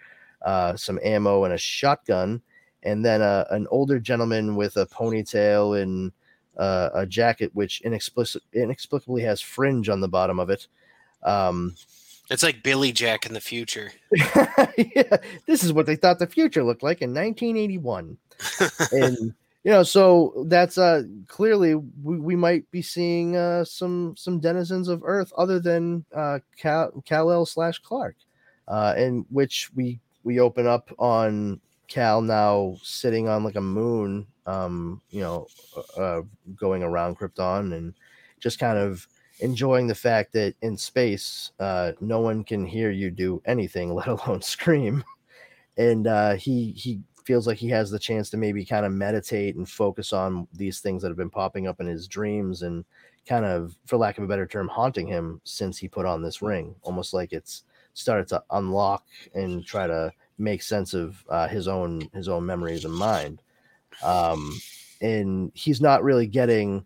uh, 0.43 0.75
some 0.75 0.99
ammo, 1.03 1.43
and 1.43 1.53
a 1.53 1.57
shotgun, 1.57 2.41
and 2.83 3.03
then 3.03 3.21
uh, 3.21 3.45
an 3.49 3.67
older 3.71 3.99
gentleman 3.99 4.55
with 4.55 4.77
a 4.77 4.85
ponytail 4.85 5.81
and 5.81 6.11
uh, 6.57 6.89
a 6.93 7.05
jacket 7.05 7.51
which 7.53 7.81
inexplic- 7.85 8.41
inexplicably 8.53 9.21
has 9.23 9.41
fringe 9.41 9.89
on 9.89 10.01
the 10.01 10.07
bottom 10.07 10.39
of 10.39 10.49
it. 10.49 10.67
Um, 11.23 11.75
it's 12.29 12.43
like 12.43 12.63
Billy 12.63 12.91
Jack 12.91 13.25
in 13.25 13.33
the 13.33 13.41
future. 13.41 13.91
yeah, 14.11 15.17
this 15.45 15.63
is 15.63 15.71
what 15.73 15.85
they 15.85 15.95
thought 15.95 16.19
the 16.19 16.27
future 16.27 16.63
looked 16.63 16.83
like 16.83 17.01
in 17.01 17.13
1981. 17.13 18.17
and 18.91 19.33
you 19.63 19.71
know, 19.71 19.83
so 19.83 20.45
that's 20.47 20.77
uh 20.77 21.03
clearly 21.27 21.75
we, 21.75 22.19
we 22.19 22.35
might 22.35 22.69
be 22.71 22.81
seeing 22.81 23.35
uh 23.35 23.63
some 23.63 24.15
some 24.17 24.39
denizens 24.39 24.87
of 24.87 25.01
Earth 25.03 25.31
other 25.37 25.59
than 25.59 26.05
uh 26.15 26.39
Kal 26.57 27.03
El 27.31 27.45
slash 27.45 27.79
Clark, 27.79 28.15
uh, 28.67 28.93
in 28.97 29.25
which 29.29 29.69
we 29.75 29.99
we 30.23 30.39
open 30.39 30.67
up 30.67 30.91
on 30.97 31.59
Kal 31.87 32.21
now 32.21 32.77
sitting 32.81 33.27
on 33.27 33.43
like 33.43 33.55
a 33.55 33.61
moon 33.61 34.27
um, 34.45 35.01
you 35.09 35.21
know, 35.21 35.47
uh, 35.75 36.01
uh, 36.01 36.21
going 36.55 36.83
around 36.83 37.17
Krypton 37.17 37.75
and 37.75 37.93
just 38.39 38.59
kind 38.59 38.77
of 38.77 39.07
enjoying 39.39 39.87
the 39.87 39.95
fact 39.95 40.33
that 40.33 40.55
in 40.61 40.77
space, 40.77 41.51
uh, 41.59 41.93
no 41.99 42.19
one 42.19 42.43
can 42.43 42.65
hear 42.65 42.91
you 42.91 43.11
do 43.11 43.41
anything, 43.45 43.93
let 43.93 44.07
alone 44.07 44.41
scream. 44.41 45.03
And 45.77 46.07
uh, 46.07 46.35
he 46.35 46.71
he 46.71 47.01
feels 47.25 47.47
like 47.47 47.57
he 47.57 47.69
has 47.69 47.89
the 47.89 47.99
chance 47.99 48.29
to 48.29 48.37
maybe 48.37 48.63
kind 48.63 48.85
of 48.85 48.91
meditate 48.91 49.55
and 49.55 49.67
focus 49.67 50.13
on 50.13 50.47
these 50.53 50.79
things 50.79 51.01
that 51.01 51.09
have 51.09 51.17
been 51.17 51.29
popping 51.29 51.67
up 51.67 51.79
in 51.79 51.87
his 51.87 52.07
dreams 52.07 52.61
and 52.61 52.85
kind 53.27 53.43
of, 53.43 53.75
for 53.87 53.97
lack 53.97 54.19
of 54.19 54.23
a 54.23 54.27
better 54.27 54.45
term, 54.45 54.67
haunting 54.67 55.07
him 55.07 55.41
since 55.43 55.77
he 55.79 55.87
put 55.87 56.05
on 56.05 56.21
this 56.21 56.43
ring. 56.43 56.75
Almost 56.83 57.13
like 57.15 57.33
it's 57.33 57.63
started 57.93 58.27
to 58.27 58.43
unlock 58.51 59.05
and 59.33 59.65
try 59.65 59.87
to 59.87 60.11
make 60.37 60.61
sense 60.61 60.93
of 60.93 61.23
uh, 61.29 61.47
his 61.47 61.67
own 61.67 62.07
his 62.13 62.27
own 62.27 62.45
memories 62.45 62.85
and 62.85 62.93
mind 62.93 63.41
um, 64.03 64.51
and 65.01 65.51
he's 65.53 65.81
not 65.81 66.03
really 66.03 66.27
getting 66.27 66.85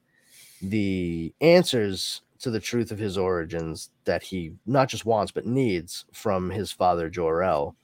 the 0.62 1.34
answers 1.42 2.22
to 2.40 2.50
the 2.50 2.60
truth 2.60 2.92
of 2.92 3.00
his 3.00 3.18
origins 3.18 3.90
that 4.06 4.24
he 4.24 4.54
not 4.66 4.88
just 4.90 5.06
wants 5.06 5.32
but 5.32 5.46
needs 5.46 6.06
from 6.14 6.50
his 6.50 6.72
father 6.72 7.10
Jor-El. 7.10 7.76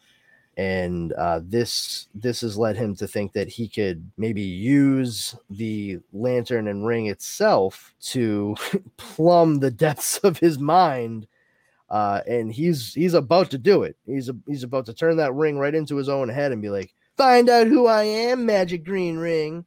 And 0.58 1.12
uh, 1.14 1.42
this 1.44 2.08
this 2.16 2.40
has 2.40 2.58
led 2.58 2.78
him 2.78 2.96
to 2.96 3.08
think 3.08 3.34
that 3.34 3.50
he 3.50 3.68
could 3.68 4.10
maybe 4.18 4.42
use 4.42 5.36
the 5.50 6.00
lantern 6.14 6.70
and 6.70 6.88
ring 6.88 7.08
itself 7.08 7.94
to 8.04 8.56
plumb 8.98 9.60
the 9.60 9.72
depths 9.72 10.18
of 10.20 10.40
his 10.40 10.58
mind 10.58 11.28
uh, 11.90 12.22
and 12.28 12.52
he's 12.52 12.94
he's 12.94 13.14
about 13.14 13.52
to 13.52 13.58
do 13.58 13.84
it. 13.84 13.96
He's 14.06 14.30
a, 14.30 14.36
he's 14.48 14.64
about 14.64 14.86
to 14.88 14.94
turn 14.94 15.18
that 15.18 15.34
ring 15.34 15.58
right 15.58 15.76
into 15.76 15.96
his 15.96 16.10
own 16.10 16.30
head 16.30 16.52
and 16.52 16.62
be 16.62 16.70
like, 16.70 16.94
find 17.18 17.50
out 17.50 17.68
who 17.68 17.88
I 17.88 18.04
am, 18.04 18.46
Magic 18.46 18.84
Green 18.84 19.18
Ring. 19.18 19.66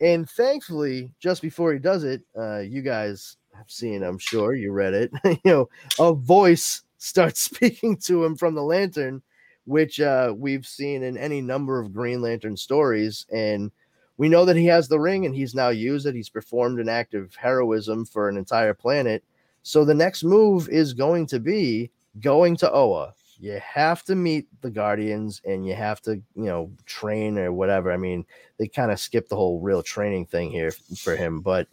And 0.00 0.28
thankfully, 0.28 1.12
just 1.20 1.42
before 1.42 1.72
he 1.72 1.78
does 1.78 2.04
it, 2.04 2.22
uh, 2.38 2.60
you 2.60 2.82
guys 2.82 3.36
have 3.54 3.70
seen, 3.70 4.02
I'm 4.02 4.18
sure 4.18 4.54
you 4.54 4.72
read 4.72 4.94
it. 4.94 5.10
you 5.24 5.38
know, 5.44 5.68
a 5.98 6.14
voice 6.14 6.82
starts 6.98 7.40
speaking 7.44 7.96
to 8.04 8.24
him 8.24 8.36
from 8.36 8.54
the 8.54 8.62
lantern, 8.62 9.22
which 9.64 10.00
uh, 10.00 10.32
we've 10.36 10.66
seen 10.66 11.02
in 11.02 11.16
any 11.18 11.40
number 11.40 11.80
of 11.80 11.92
Green 11.92 12.22
Lantern 12.22 12.56
stories. 12.56 13.26
And 13.30 13.70
we 14.16 14.28
know 14.28 14.44
that 14.44 14.56
he 14.56 14.66
has 14.66 14.88
the 14.88 15.00
ring 15.00 15.26
and 15.26 15.34
he's 15.34 15.54
now 15.54 15.68
used 15.68 16.06
it. 16.06 16.14
He's 16.14 16.30
performed 16.30 16.80
an 16.80 16.88
act 16.88 17.14
of 17.14 17.34
heroism 17.34 18.04
for 18.06 18.28
an 18.28 18.36
entire 18.36 18.74
planet. 18.74 19.22
So 19.62 19.84
the 19.84 19.94
next 19.94 20.24
move 20.24 20.68
is 20.68 20.94
going 20.94 21.26
to 21.26 21.40
be 21.40 21.90
going 22.20 22.56
to 22.56 22.72
Oa 22.72 23.14
you 23.40 23.58
have 23.64 24.04
to 24.04 24.14
meet 24.14 24.46
the 24.60 24.70
Guardians 24.70 25.40
and 25.46 25.66
you 25.66 25.74
have 25.74 26.02
to, 26.02 26.12
you 26.12 26.44
know, 26.44 26.70
train 26.84 27.38
or 27.38 27.52
whatever. 27.52 27.90
I 27.90 27.96
mean, 27.96 28.26
they 28.58 28.68
kind 28.68 28.90
of 28.90 29.00
skip 29.00 29.28
the 29.28 29.36
whole 29.36 29.60
real 29.60 29.82
training 29.82 30.26
thing 30.26 30.50
here 30.50 30.70
for 30.70 31.16
him. 31.16 31.40
But 31.40 31.66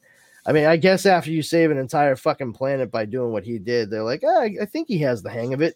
I 0.45 0.53
mean, 0.53 0.65
I 0.65 0.77
guess 0.77 1.05
after 1.05 1.29
you 1.29 1.43
save 1.43 1.69
an 1.69 1.77
entire 1.77 2.15
fucking 2.15 2.53
planet 2.53 2.89
by 2.89 3.03
doing 3.03 3.33
what 3.33 3.43
he 3.43 3.59
did, 3.59 3.89
they're 3.89 4.03
like, 4.03 4.23
oh, 4.25 4.41
I 4.43 4.65
think 4.65 4.87
he 4.87 4.99
has 4.99 5.21
the 5.21 5.29
hang 5.29 5.53
of 5.53 5.61
it. 5.61 5.75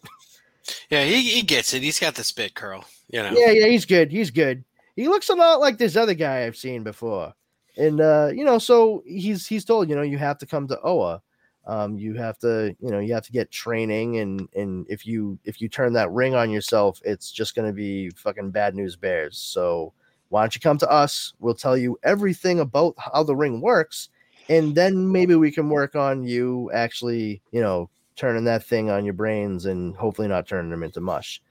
Yeah, 0.88 1.04
he, 1.04 1.20
he 1.22 1.42
gets 1.42 1.74
it. 1.74 1.82
He's 1.82 2.00
got 2.00 2.14
the 2.14 2.24
spit 2.24 2.54
curl, 2.54 2.84
you 3.10 3.22
know. 3.22 3.32
Yeah, 3.32 3.50
yeah, 3.50 3.66
he's 3.66 3.84
good. 3.84 4.10
He's 4.10 4.30
good. 4.30 4.64
He 4.96 5.08
looks 5.08 5.28
a 5.28 5.34
lot 5.34 5.60
like 5.60 5.76
this 5.76 5.96
other 5.96 6.14
guy 6.14 6.44
I've 6.44 6.56
seen 6.56 6.84
before. 6.84 7.34
And 7.76 8.00
uh, 8.00 8.30
you 8.32 8.44
know, 8.44 8.58
so 8.58 9.02
he's 9.06 9.46
he's 9.46 9.64
told, 9.64 9.90
you 9.90 9.96
know, 9.96 10.02
you 10.02 10.18
have 10.18 10.38
to 10.38 10.46
come 10.46 10.68
to 10.68 10.80
Oa 10.82 11.20
um, 11.66 11.98
you 11.98 12.14
have 12.14 12.38
to 12.38 12.74
you 12.80 12.90
know 12.90 12.98
you 12.98 13.14
have 13.14 13.24
to 13.24 13.32
get 13.32 13.50
training 13.50 14.18
and 14.18 14.48
and 14.54 14.86
if 14.88 15.06
you 15.06 15.38
if 15.44 15.60
you 15.60 15.68
turn 15.68 15.92
that 15.92 16.10
ring 16.10 16.34
on 16.34 16.50
yourself 16.50 17.00
it's 17.04 17.30
just 17.30 17.54
going 17.54 17.66
to 17.66 17.72
be 17.72 18.10
fucking 18.10 18.50
bad 18.50 18.74
news 18.74 18.96
bears 18.96 19.38
so 19.38 19.92
why 20.32 20.40
don't 20.40 20.54
you 20.54 20.62
come 20.62 20.78
to 20.78 20.90
us? 20.90 21.34
We'll 21.40 21.54
tell 21.54 21.76
you 21.76 21.98
everything 22.02 22.60
about 22.60 22.94
how 22.96 23.22
the 23.22 23.36
ring 23.36 23.60
works, 23.60 24.08
and 24.48 24.74
then 24.74 25.12
maybe 25.12 25.34
we 25.34 25.52
can 25.52 25.68
work 25.68 25.94
on 25.94 26.24
you 26.24 26.70
actually, 26.72 27.42
you 27.50 27.60
know, 27.60 27.90
turning 28.16 28.44
that 28.44 28.64
thing 28.64 28.88
on 28.88 29.04
your 29.04 29.12
brains 29.12 29.66
and 29.66 29.94
hopefully 29.94 30.28
not 30.28 30.48
turning 30.48 30.70
them 30.70 30.82
into 30.82 31.02
mush. 31.02 31.42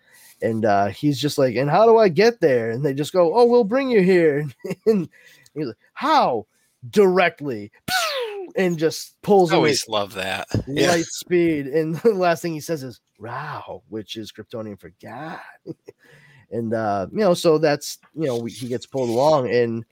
And 0.42 0.66
uh, 0.66 0.88
he's 0.88 1.20
just 1.20 1.38
like, 1.38 1.56
and 1.58 1.70
how 1.70 1.86
do 1.86 2.00
I 2.00 2.10
get 2.10 2.42
there? 2.42 2.72
And 2.72 2.84
they 2.84 2.96
just 2.96 3.14
go, 3.14 3.36
oh, 3.36 3.46
we'll 3.46 3.64
bring 3.64 3.92
you 3.92 4.02
here. 4.02 4.48
and 4.88 5.08
he's 5.54 5.68
like, 5.68 5.78
how? 5.94 6.48
Directly. 6.90 7.72
And 8.56 8.78
just 8.78 9.22
pulls 9.22 9.52
I 9.52 9.56
away 9.56 9.70
always 9.70 9.88
love 9.88 10.14
that. 10.16 10.48
Yeah. 10.68 10.92
light 10.92 11.06
speed. 11.06 11.68
And 11.68 11.96
the 12.04 12.14
last 12.14 12.42
thing 12.42 12.54
he 12.54 12.60
says 12.60 12.84
is 12.84 13.00
Rao, 13.20 13.84
which 13.90 14.16
is 14.16 14.32
Kryptonian 14.32 14.80
for 14.80 14.92
God. 15.02 15.40
and 16.52 16.74
uh, 16.74 17.08
you 17.12 17.20
know, 17.20 17.34
so 17.34 17.58
that's 17.58 18.00
you 18.16 18.28
know, 18.28 18.38
we, 18.38 18.52
he 18.52 18.68
gets 18.68 18.86
pulled 18.86 19.10
along, 19.10 19.50
and 19.50 19.86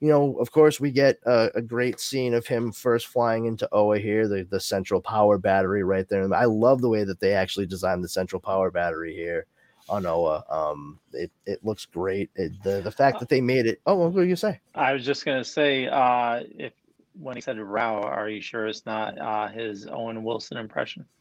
you 0.00 0.08
know, 0.08 0.36
of 0.38 0.52
course, 0.52 0.80
we 0.80 0.90
get 0.90 1.18
a, 1.26 1.50
a 1.56 1.62
great 1.62 1.98
scene 1.98 2.34
of 2.34 2.46
him 2.46 2.70
first 2.70 3.08
flying 3.08 3.46
into 3.46 3.68
Oa 3.72 3.98
here, 3.98 4.28
the, 4.28 4.44
the 4.44 4.60
central 4.60 5.00
power 5.00 5.38
battery 5.38 5.82
right 5.82 6.08
there. 6.08 6.22
And 6.22 6.34
I 6.34 6.44
love 6.44 6.80
the 6.80 6.88
way 6.88 7.04
that 7.04 7.18
they 7.18 7.32
actually 7.32 7.66
designed 7.66 8.04
the 8.04 8.08
central 8.08 8.40
power 8.40 8.70
battery 8.70 9.14
here 9.14 9.46
on 9.88 10.06
Oa. 10.06 10.44
Um, 10.48 11.00
it, 11.12 11.32
it 11.46 11.64
looks 11.64 11.84
great. 11.84 12.30
It, 12.36 12.52
the 12.62 12.80
the 12.80 12.92
fact 12.92 13.18
that 13.20 13.28
they 13.28 13.40
made 13.40 13.66
it. 13.66 13.80
Oh, 13.86 13.94
what 13.96 14.12
were 14.12 14.24
you 14.24 14.36
say? 14.36 14.60
I 14.74 14.92
was 14.92 15.04
just 15.04 15.24
gonna 15.24 15.44
say, 15.44 15.88
uh, 15.88 16.44
if 16.58 16.72
when 17.18 17.36
he 17.36 17.40
said 17.40 17.58
"Rao," 17.58 18.02
are 18.02 18.28
you 18.28 18.40
sure 18.40 18.66
it's 18.66 18.86
not 18.86 19.18
uh, 19.18 19.48
his 19.48 19.86
Owen 19.86 20.22
Wilson 20.22 20.56
impression? 20.56 21.04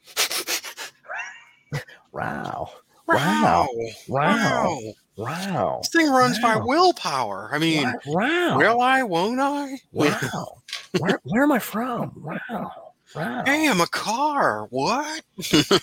Wow, 2.14 2.72
Wow. 3.06 3.68
wow, 4.08 4.80
wow, 5.18 5.80
This 5.82 5.90
thing 5.90 6.10
runs 6.10 6.40
by 6.40 6.56
willpower. 6.56 7.50
I 7.54 7.60
mean, 7.60 7.94
wow, 8.06 8.58
will 8.58 8.82
I? 8.82 9.04
Won't 9.04 9.40
I? 9.40 9.78
wow. 9.92 10.62
where, 10.98 11.20
where 11.24 11.44
am 11.44 11.52
I 11.52 11.60
from? 11.60 12.12
Wow, 12.16 12.94
wow. 13.16 13.44
Hey, 13.46 13.68
I'm 13.70 13.82
a 13.82 13.88
car. 13.88 14.68
What? 14.72 15.24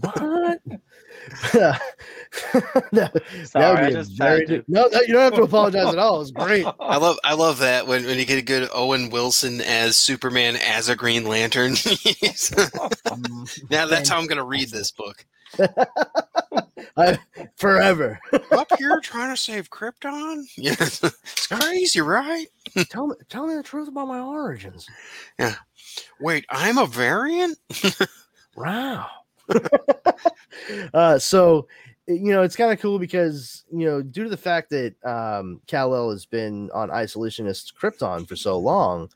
What? 0.00 0.60
that, 1.52 1.80
that 2.92 3.22
Sorry, 3.44 3.84
would 3.84 3.88
be 3.88 3.94
a 3.94 3.98
just 3.98 4.12
very 4.12 4.46
to. 4.46 4.64
no, 4.68 4.88
no, 4.92 5.00
you 5.00 5.12
don't 5.12 5.22
have 5.22 5.34
to 5.34 5.42
apologize 5.42 5.92
at 5.92 5.98
all. 5.98 6.20
It's 6.20 6.30
great. 6.32 6.66
I 6.78 6.96
love 6.96 7.18
I 7.24 7.34
love 7.34 7.58
that 7.58 7.86
when, 7.86 8.04
when 8.04 8.18
you 8.18 8.24
get 8.24 8.38
a 8.38 8.42
good 8.42 8.68
Owen 8.72 9.10
Wilson 9.10 9.60
as 9.60 9.96
Superman 9.96 10.56
as 10.56 10.88
a 10.88 10.96
Green 10.96 11.24
Lantern. 11.24 11.72
now 13.70 13.86
that's 13.86 14.08
how 14.08 14.18
I'm 14.18 14.26
gonna 14.26 14.44
read 14.44 14.70
this 14.70 14.90
book. 14.90 15.24
I, 16.96 17.18
forever. 17.56 18.18
Up 18.52 18.70
here 18.78 19.00
trying 19.00 19.34
to 19.34 19.36
save 19.36 19.70
Krypton? 19.70 20.44
Yeah. 20.56 20.76
It's 20.78 21.46
crazy, 21.48 22.00
right? 22.00 22.46
tell 22.88 23.08
me, 23.08 23.16
tell 23.28 23.46
me 23.46 23.54
the 23.54 23.62
truth 23.62 23.88
about 23.88 24.08
my 24.08 24.20
origins. 24.20 24.88
Yeah. 25.38 25.54
Wait, 26.20 26.46
I'm 26.50 26.78
a 26.78 26.86
variant? 26.86 27.58
Wow. 28.56 29.08
uh, 30.94 31.18
so 31.18 31.66
you 32.06 32.32
know 32.32 32.42
it's 32.42 32.56
kind 32.56 32.72
of 32.72 32.80
cool 32.80 32.98
because 32.98 33.64
you 33.72 33.86
know 33.86 34.02
due 34.02 34.24
to 34.24 34.30
the 34.30 34.36
fact 34.36 34.70
that 34.70 34.94
um, 35.04 35.60
Kal 35.66 35.94
El 35.94 36.10
has 36.10 36.26
been 36.26 36.70
on 36.72 36.88
isolationist 36.90 37.74
Krypton 37.74 38.26
for 38.26 38.36
so 38.36 38.58
long, 38.58 39.08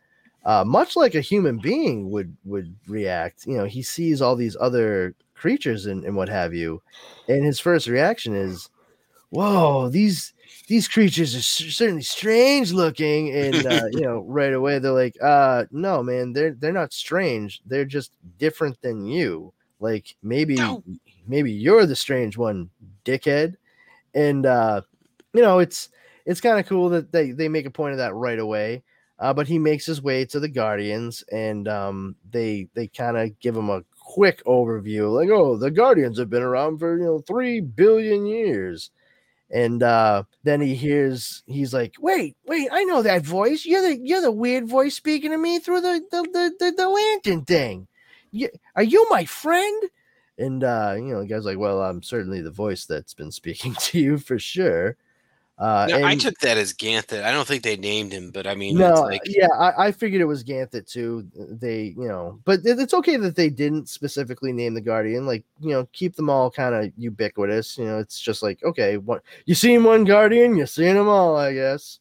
uh, 0.45 0.65
much 0.65 0.97
like 0.97 1.15
a 1.15 1.21
human 1.21 1.59
being 1.59 2.11
would 2.11 2.37
would 2.45 2.75
react. 2.87 3.47
You 3.47 3.57
know, 3.57 3.65
he 3.65 3.83
sees 3.83 4.23
all 4.23 4.37
these 4.37 4.57
other 4.61 5.15
creatures 5.35 5.87
and, 5.87 6.05
and 6.05 6.17
what 6.17 6.29
have 6.29 6.55
you, 6.55 6.83
and 7.29 7.45
his 7.45 7.61
first 7.61 7.89
reaction 7.89 8.35
is, 8.35 8.71
"Whoa, 9.31 9.89
these." 9.89 10.33
These 10.67 10.89
creatures 10.89 11.35
are 11.35 11.43
certainly 11.43 12.01
strange 12.01 12.73
looking, 12.73 13.31
and 13.31 13.67
uh, 13.67 13.85
you 13.93 14.01
know, 14.01 14.21
right 14.27 14.53
away 14.55 14.79
they're 14.79 14.93
like, 14.93 15.15
"Uh, 15.23 15.65
no, 15.71 16.03
man, 16.03 16.33
they're 16.33 16.53
they're 16.55 16.73
not 16.73 16.95
strange. 16.95 17.61
They're 17.67 17.85
just 17.85 18.13
different 18.39 18.81
than 18.81 19.05
you. 19.05 19.53
Like 19.85 20.17
maybe 20.23 20.55
No. 20.57 20.83
maybe 21.29 21.53
you're 21.53 21.85
the 21.85 21.95
strange 21.95 22.39
one, 22.39 22.71
dickhead." 23.05 23.57
And 24.15 24.47
uh, 24.47 24.81
you 25.35 25.43
know, 25.43 25.59
it's 25.59 25.91
it's 26.25 26.41
kind 26.41 26.59
of 26.59 26.67
cool 26.67 26.89
that 26.89 27.13
they 27.13 27.33
they 27.33 27.49
make 27.49 27.67
a 27.67 27.71
point 27.71 27.93
of 27.93 27.99
that 27.99 28.15
right 28.15 28.39
away. 28.39 28.83
Uh, 29.19 29.33
but 29.33 29.47
he 29.47 29.59
makes 29.59 29.87
his 29.87 30.03
way 30.03 30.25
to 30.25 30.41
the 30.41 30.49
Guardians, 30.49 31.23
and 31.31 31.69
um, 31.69 32.17
they 32.33 32.67
they 32.75 32.89
kind 32.89 33.17
of 33.17 33.39
give 33.39 33.57
him 33.57 33.69
a 33.71 33.85
quick 34.01 34.43
overview, 34.45 35.13
like, 35.15 35.29
"Oh, 35.31 35.57
the 35.57 35.71
Guardians 35.71 36.19
have 36.19 36.31
been 36.31 36.43
around 36.43 36.79
for 36.79 36.99
you 36.99 37.05
know 37.05 37.19
three 37.21 37.61
billion 37.61 38.27
years." 38.27 38.91
And 39.51 39.83
uh, 39.83 40.25
then 40.43 40.61
he 40.61 40.75
hears 40.75 41.43
he's 41.47 41.73
like, 41.75 41.95
"Wait, 42.01 42.37
wait, 42.47 42.69
I 42.73 42.85
know 42.85 43.03
that 43.03 43.23
voice. 43.23 43.65
You're 43.67 43.83
the 43.83 43.99
you're 44.03 44.23
the 44.23 44.33
weird 44.33 44.67
voice 44.69 44.97
speaking 44.97 45.31
to 45.31 45.39
me 45.39 45.59
through 45.61 45.83
the 45.83 46.03
the 46.11 46.23
the, 46.23 46.53
the, 46.59 46.73
the 46.77 46.89
lantern 46.89 47.45
thing. 47.45 47.87
You, 48.35 48.49
are 48.77 48.83
you 48.83 49.07
my 49.11 49.25
friend?" 49.25 49.83
And 50.39 50.65
uh, 50.65 50.95
you 50.97 51.13
know, 51.13 51.21
the 51.21 51.27
guy's 51.27 51.45
like, 51.45 51.59
"Well, 51.59 51.81
I'm 51.83 52.03
certainly 52.03 52.43
the 52.43 52.51
voice 52.51 52.85
that's 52.87 53.15
been 53.15 53.31
speaking 53.31 53.75
to 53.79 53.99
you 53.99 54.19
for 54.19 54.39
sure." 54.39 54.97
Uh, 55.57 55.87
No, 55.89 56.05
I 56.05 56.17
took 56.17 56.37
that 56.41 56.59
as 56.59 56.73
Ganthet. 56.75 57.23
I 57.23 57.31
don't 57.31 57.47
think 57.47 57.63
they 57.63 57.77
named 57.77 58.11
him, 58.11 58.33
but 58.33 58.45
I 58.45 58.57
mean, 58.57 58.77
no, 58.77 58.91
it's 58.91 59.01
like 59.03 59.23
yeah, 59.27 59.47
I, 59.57 59.87
I 59.87 59.93
figured 59.93 60.21
it 60.21 60.25
was 60.25 60.43
Ganthet 60.43 60.91
too. 60.91 61.29
They, 61.37 61.95
you 61.97 62.09
know, 62.09 62.41
but 62.45 62.67
it- 62.67 62.81
it's 62.81 62.93
okay 62.95 63.17
that 63.19 63.37
they 63.37 63.51
didn't 63.51 63.89
specifically 63.89 64.53
name 64.53 64.75
the 64.75 64.81
Guardian. 64.81 65.27
Like, 65.27 65.45
you 65.61 65.71
know, 65.71 65.87
keep 65.93 66.17
them 66.17 66.29
all 66.29 66.51
kind 66.51 66.75
of 66.75 66.93
ubiquitous. 66.97 67.79
You 67.79 67.85
know, 67.85 67.99
it's 68.01 68.19
just 68.21 68.43
like, 68.43 68.65
okay, 68.65 68.97
what 68.97 69.23
you 69.47 69.55
seen 69.55 69.85
one 69.85 70.03
Guardian, 70.03 70.57
you 70.57 70.67
seen 70.67 70.97
them 70.97 71.09
all, 71.09 71.37
I 71.37 71.55
guess. 71.55 72.01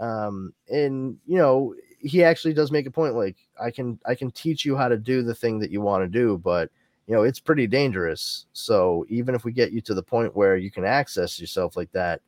Um, 0.00 0.52
and 0.68 1.18
you 1.28 1.38
know, 1.38 1.76
he 1.98 2.22
actually 2.24 2.54
does 2.54 2.70
make 2.70 2.86
a 2.86 2.90
point. 2.90 3.14
Like, 3.14 3.36
I 3.60 3.70
can, 3.70 3.98
I 4.06 4.14
can 4.14 4.30
teach 4.30 4.64
you 4.64 4.76
how 4.76 4.88
to 4.88 4.96
do 4.96 5.22
the 5.22 5.34
thing 5.34 5.58
that 5.58 5.70
you 5.70 5.80
want 5.80 6.04
to 6.04 6.08
do, 6.08 6.38
but 6.38 6.70
you 7.06 7.14
know, 7.14 7.22
it's 7.22 7.40
pretty 7.40 7.66
dangerous. 7.66 8.46
So 8.52 9.06
even 9.08 9.34
if 9.34 9.44
we 9.44 9.52
get 9.52 9.72
you 9.72 9.80
to 9.82 9.94
the 9.94 10.02
point 10.02 10.36
where 10.36 10.56
you 10.56 10.70
can 10.70 10.84
access 10.84 11.40
yourself 11.40 11.76
like 11.76 11.90
that, 11.92 12.20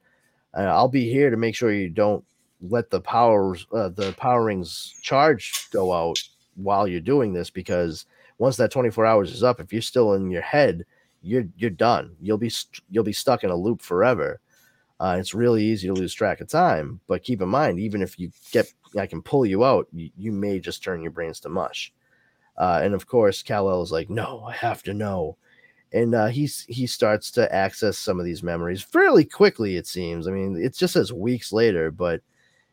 uh, 0.56 0.62
I'll 0.62 0.88
be 0.88 1.10
here 1.10 1.30
to 1.30 1.36
make 1.36 1.54
sure 1.54 1.70
you 1.70 1.90
don't 1.90 2.24
let 2.62 2.90
the 2.90 3.00
powers 3.00 3.66
uh, 3.72 3.88
the 3.88 4.12
power 4.18 4.44
rings 4.44 4.94
charge 5.02 5.68
go 5.70 5.92
out 5.92 6.18
while 6.56 6.86
you're 6.86 7.00
doing 7.00 7.32
this 7.32 7.50
because 7.50 8.06
once 8.38 8.56
that 8.56 8.70
24 8.70 9.06
hours 9.06 9.32
is 9.32 9.42
up 9.42 9.60
if 9.60 9.72
you're 9.72 9.80
still 9.80 10.14
in 10.14 10.30
your 10.30 10.42
head 10.42 10.84
you're 11.22 11.44
you're 11.56 11.70
done 11.70 12.14
you'll 12.20 12.38
be 12.38 12.50
you'll 12.90 13.04
be 13.04 13.12
stuck 13.12 13.44
in 13.44 13.50
a 13.50 13.56
loop 13.56 13.80
forever 13.80 14.40
uh, 15.00 15.16
it's 15.18 15.34
really 15.34 15.64
easy 15.64 15.88
to 15.88 15.94
lose 15.94 16.14
track 16.14 16.40
of 16.40 16.48
time 16.48 17.00
but 17.08 17.24
keep 17.24 17.40
in 17.40 17.48
mind 17.48 17.80
even 17.80 18.02
if 18.02 18.18
you 18.18 18.30
get 18.52 18.70
i 18.98 19.06
can 19.06 19.22
pull 19.22 19.46
you 19.46 19.64
out 19.64 19.86
you, 19.92 20.10
you 20.16 20.30
may 20.30 20.60
just 20.60 20.84
turn 20.84 21.02
your 21.02 21.10
brains 21.10 21.40
to 21.40 21.48
mush. 21.48 21.92
Uh, 22.58 22.80
and 22.82 22.94
of 22.94 23.06
course 23.06 23.42
Kal-El 23.42 23.82
is 23.82 23.90
like 23.90 24.10
no 24.10 24.44
i 24.46 24.52
have 24.52 24.82
to 24.84 24.94
know. 24.94 25.36
And 25.92 26.14
uh, 26.14 26.28
he 26.28 26.46
starts 26.46 27.32
to 27.32 27.52
access 27.52 27.98
some 27.98 28.20
of 28.20 28.24
these 28.24 28.44
memories 28.44 28.80
fairly 28.80 29.24
quickly 29.24 29.76
it 29.76 29.88
seems. 29.88 30.28
I 30.28 30.30
mean 30.30 30.56
it 30.56 30.76
just 30.76 30.92
says 30.92 31.12
weeks 31.12 31.52
later 31.52 31.90
but 31.90 32.20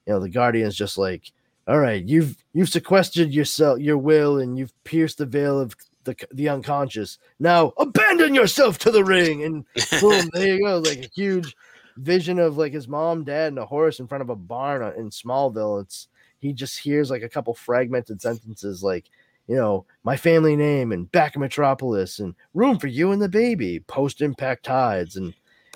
you 0.06 0.14
know 0.14 0.20
the 0.20 0.30
guardian's 0.30 0.76
just 0.76 0.98
like 0.98 1.32
all 1.68 1.80
right 1.80 2.04
you've 2.04 2.38
you've 2.54 2.70
sequestered 2.70 3.32
yourself 3.32 3.80
your 3.80 3.98
will 3.98 4.40
and 4.40 4.58
you've 4.58 4.74
pierced 4.84 5.18
the 5.18 5.26
veil 5.26 5.60
of 5.60 5.76
the, 6.04 6.16
the 6.32 6.50
unconscious. 6.50 7.20
Now 7.40 7.74
abandon 7.78 8.34
yourself 8.34 8.78
to 8.80 8.92
the 8.92 9.04
ring. 9.04 9.44
And 9.44 9.66
boom 10.02 10.30
there 10.34 10.56
you 10.56 10.64
go 10.64 10.80
like 10.80 11.06
a 11.06 11.10
huge 11.14 11.56
vision 11.98 12.40
of 12.40 12.58
like 12.58 12.74
his 12.74 12.88
mom 12.88 13.24
dad 13.24 13.50
and 13.50 13.60
a 13.60 13.66
horse 13.66 14.00
in 14.00 14.08
front 14.08 14.22
of 14.22 14.30
a 14.30 14.36
barn 14.36 14.82
uh, 14.82 14.92
in 14.98 15.10
smallville 15.10 15.82
it's 15.82 16.08
he 16.40 16.54
just 16.54 16.78
hears 16.80 17.10
like 17.10 17.24
a 17.24 17.30
couple 17.30 17.54
fragmented 17.54 18.22
sentences 18.22 18.84
like 18.84 19.06
you 19.48 19.56
know 19.56 19.86
my 20.04 20.16
family 20.16 20.56
name 20.56 20.92
and 20.92 21.12
back 21.12 21.36
of 21.36 21.42
metropolis 21.42 22.20
and 22.20 22.36
room 22.54 22.78
for 22.78 22.88
you 22.88 23.12
and 23.12 23.22
the 23.22 23.30
baby 23.30 23.80
post 23.82 24.22
impact 24.22 24.64
tides 24.64 25.16
and 25.16 25.34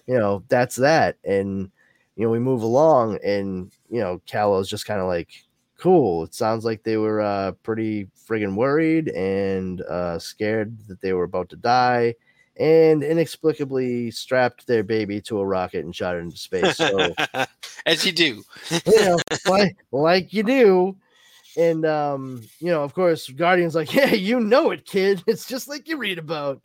you 0.07 0.17
know 0.17 0.43
that's 0.49 0.75
that 0.75 1.17
and 1.23 1.71
you 2.15 2.25
know 2.25 2.31
we 2.31 2.39
move 2.39 2.61
along 2.61 3.17
and 3.23 3.71
you 3.89 3.99
know 3.99 4.21
Kal-El's 4.25 4.69
just 4.69 4.85
kind 4.85 4.99
of 4.99 5.07
like 5.07 5.29
cool 5.77 6.23
it 6.23 6.33
sounds 6.33 6.63
like 6.63 6.83
they 6.83 6.97
were 6.97 7.21
uh 7.21 7.51
pretty 7.63 8.07
friggin 8.27 8.55
worried 8.55 9.09
and 9.09 9.81
uh 9.81 10.19
scared 10.19 10.77
that 10.87 11.01
they 11.01 11.13
were 11.13 11.23
about 11.23 11.49
to 11.49 11.55
die 11.55 12.13
and 12.59 13.03
inexplicably 13.03 14.11
strapped 14.11 14.67
their 14.67 14.83
baby 14.83 15.21
to 15.21 15.39
a 15.39 15.45
rocket 15.45 15.85
and 15.85 15.95
shot 15.95 16.15
it 16.15 16.19
into 16.19 16.37
space 16.37 16.77
so 16.77 17.13
as 17.85 18.05
you 18.05 18.11
do. 18.11 18.43
you 18.85 19.01
know, 19.01 19.17
like 19.47 19.77
like 19.91 20.33
you 20.33 20.43
do. 20.43 20.97
And 21.57 21.85
um, 21.85 22.43
you 22.59 22.67
know, 22.67 22.83
of 22.83 22.93
course, 22.93 23.29
Guardian's 23.29 23.75
like, 23.75 23.93
yeah, 23.93 24.13
you 24.13 24.39
know 24.39 24.71
it, 24.71 24.85
kid. 24.85 25.23
It's 25.27 25.45
just 25.45 25.67
like 25.67 25.87
you 25.87 25.97
read 25.97 26.17
about. 26.17 26.61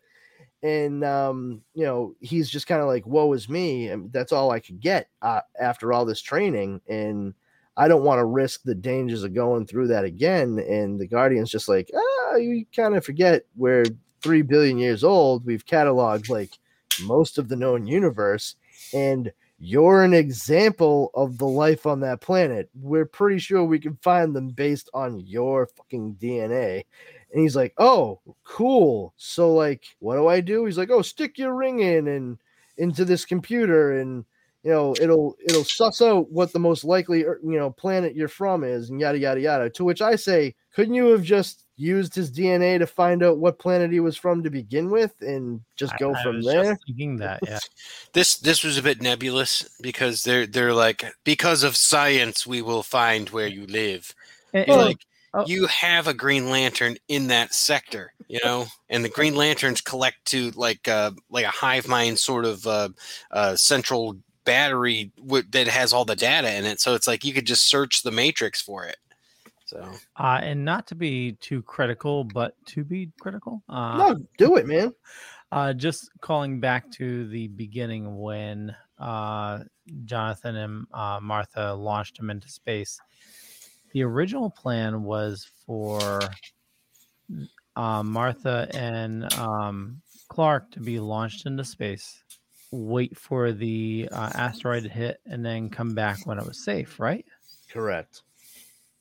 And 0.63 1.05
um, 1.05 1.63
you 1.75 1.85
know, 1.85 2.15
he's 2.21 2.51
just 2.51 2.67
kind 2.67 2.81
of 2.81 2.89
like, 2.89 3.07
woe 3.07 3.33
is 3.33 3.49
me. 3.49 3.89
And 3.89 4.13
that's 4.13 4.33
all 4.33 4.51
I 4.51 4.61
could 4.61 4.81
get 4.81 5.09
uh, 5.23 5.41
after 5.61 5.93
all 5.93 6.05
this 6.05 6.21
training. 6.21 6.81
And 6.89 7.35
I 7.77 7.89
don't 7.89 8.05
want 8.05 8.19
to 8.19 8.25
risk 8.25 8.63
the 8.63 8.75
dangers 8.75 9.23
of 9.23 9.35
going 9.35 9.67
through 9.67 9.89
that 9.89 10.05
again. 10.05 10.59
And 10.59 10.99
the 10.99 11.07
Guardian's 11.07 11.51
just 11.51 11.69
like, 11.69 11.91
ah, 11.95 12.37
you 12.37 12.65
kind 12.75 12.97
of 12.97 13.05
forget 13.05 13.45
we're 13.55 13.85
three 14.23 14.43
billion 14.43 14.79
years 14.79 15.05
old. 15.05 15.45
We've 15.45 15.65
cataloged 15.65 16.29
like 16.29 16.59
most 17.03 17.39
of 17.39 17.49
the 17.49 17.57
known 17.57 17.87
universe, 17.87 18.57
and 18.93 19.33
you're 19.59 20.05
an 20.05 20.13
example 20.13 21.11
of 21.15 21.39
the 21.39 21.47
life 21.47 21.87
on 21.87 22.01
that 22.01 22.21
planet. 22.21 22.69
We're 22.75 23.07
pretty 23.07 23.39
sure 23.39 23.65
we 23.65 23.79
can 23.79 23.97
find 24.03 24.37
them 24.37 24.49
based 24.49 24.91
on 24.93 25.21
your 25.21 25.67
fucking 25.67 26.17
DNA. 26.21 26.85
And 27.33 27.43
he's 27.43 27.57
like, 27.57 27.73
Oh, 27.79 28.21
cool. 28.45 29.15
So 29.17 29.55
like, 29.55 29.85
what 29.99 30.17
do 30.17 30.29
I 30.29 30.41
do? 30.41 30.65
He's 30.67 30.79
like, 30.79 30.91
Oh, 30.91 31.03
stick 31.03 31.39
your 31.39 31.55
ring 31.55 31.81
in 31.81 32.09
and 32.09 32.39
into 32.79 33.05
this 33.05 33.25
computer 33.25 33.99
and 33.99 34.25
you 34.63 34.71
know 34.71 34.95
it'll 35.01 35.37
it'll 35.49 35.65
suss 35.65 36.03
out 36.03 36.31
what 36.31 36.53
the 36.53 36.59
most 36.59 36.85
likely 36.85 37.25
er, 37.25 37.41
you 37.43 37.59
know 37.59 37.71
planet 37.71 38.15
you're 38.15 38.29
from 38.29 38.65
is 38.65 38.91
and 38.91 39.01
yada 39.01 39.19
yada 39.19 39.41
yada 39.41 39.71
to 39.71 39.85
which 39.85 40.03
i 40.03 40.17
say 40.17 40.55
couldn't 40.75 40.95
you 40.95 41.07
have 41.07 41.23
just 41.23 41.66
used 41.77 42.15
his 42.15 42.31
dna 42.31 42.79
to 42.79 42.87
find 42.87 43.23
out 43.23 43.39
what 43.39 43.59
planet 43.59 43.93
he 43.93 44.01
was 44.01 44.17
from 44.17 44.43
to 44.43 44.51
begin 44.51 44.91
with 44.91 45.15
and 45.21 45.61
just 45.77 45.97
go 45.99 46.15
I 46.15 46.23
from 46.23 46.37
was 46.37 46.47
there 46.47 46.65
just 46.73 46.87
thinking 46.87 47.17
that, 47.17 47.41
yeah. 47.47 47.59
This 48.13 48.39
this 48.39 48.65
was 48.65 48.79
a 48.79 48.83
bit 48.83 49.03
nebulous 49.03 49.69
because 49.83 50.23
they're 50.25 50.47
they're 50.47 50.73
like 50.73 51.05
because 51.25 51.63
of 51.63 51.77
science 51.77 52.47
we 52.47 52.63
will 52.63 52.83
find 52.83 53.29
where 53.31 53.47
you 53.47 53.67
live. 53.67 54.15
And- 54.55 54.67
You're 54.67 54.77
and- 54.79 54.87
like 54.87 55.07
oh. 55.35 55.47
you 55.47 55.67
have 55.67 56.07
a 56.07 56.15
green 56.15 56.49
lantern 56.49 56.97
in 57.09 57.27
that 57.29 57.53
sector, 57.53 58.13
you 58.29 58.41
know, 58.43 58.67
and 58.89 59.05
the 59.05 59.11
green 59.11 59.35
lanterns 59.37 59.81
collect 59.83 60.25
to 60.27 60.51
like 60.53 60.89
uh 60.89 61.11
like 61.31 61.45
a 61.45 61.49
hive 61.49 61.89
mind 61.89 62.19
sort 62.19 62.47
of 62.47 62.67
uh, 62.67 62.89
uh 63.31 63.55
central 63.57 64.17
battery 64.45 65.13
w- 65.19 65.45
that 65.51 65.67
has 65.69 65.93
all 65.93 66.07
the 66.07 66.17
data 66.17 66.55
in 66.57 66.65
it. 66.65 66.81
So 66.81 66.95
it's 66.95 67.07
like 67.07 67.25
you 67.25 67.35
could 67.35 67.47
just 67.47 67.69
search 67.69 68.03
the 68.03 68.11
matrix 68.13 68.63
for 68.63 68.85
it. 68.85 68.97
So 69.67 69.91
uh, 70.17 70.41
and 70.43 70.65
not 70.65 70.87
to 70.89 70.95
be 70.95 71.33
too 71.33 71.63
critical, 71.63 72.25
but 72.25 72.55
to 72.67 72.85
be 72.85 73.11
critical. 73.21 73.63
Uh, 73.69 73.99
no 73.99 74.27
do 74.39 74.57
it 74.57 74.67
man 74.67 74.93
Uh, 75.53 75.73
just 75.73 76.11
calling 76.21 76.59
back 76.59 76.91
to 76.91 77.29
the 77.29 77.47
beginning 77.47 78.19
when 78.19 78.75
uh, 78.99 79.61
Jonathan 80.05 80.57
and 80.57 80.87
uh, 80.93 81.21
Martha 81.23 81.73
launched 81.73 82.19
him 82.19 82.31
into 82.31 82.49
space. 82.49 82.99
The 83.93 84.03
original 84.03 84.51
plan 84.51 85.05
was 85.05 85.49
for 85.65 86.21
uh, 87.77 88.03
Martha 88.03 88.69
and 88.75 89.33
um, 89.35 90.03
Clark 90.29 90.73
to 90.73 90.81
be 90.81 90.99
launched 90.99 91.47
into 91.47 91.65
space, 91.65 92.25
wait 92.73 93.17
for 93.17 93.53
the 93.53 94.09
uh, 94.11 94.31
asteroid 94.35 94.83
to 94.83 94.89
hit, 94.89 95.21
and 95.27 95.47
then 95.47 95.71
come 95.71 95.95
back 95.95 96.27
when 96.27 96.39
it 96.39 96.47
was 96.47 96.65
safe, 96.65 96.99
right? 96.99 97.25
correct 97.71 98.23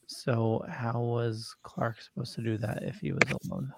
So, 0.08 0.66
how 0.70 1.00
was 1.00 1.56
Clark 1.64 2.02
supposed 2.02 2.36
to 2.36 2.42
do 2.42 2.58
that 2.58 2.84
if 2.84 2.98
he 3.00 3.12
was 3.12 3.22
alone? 3.50 3.74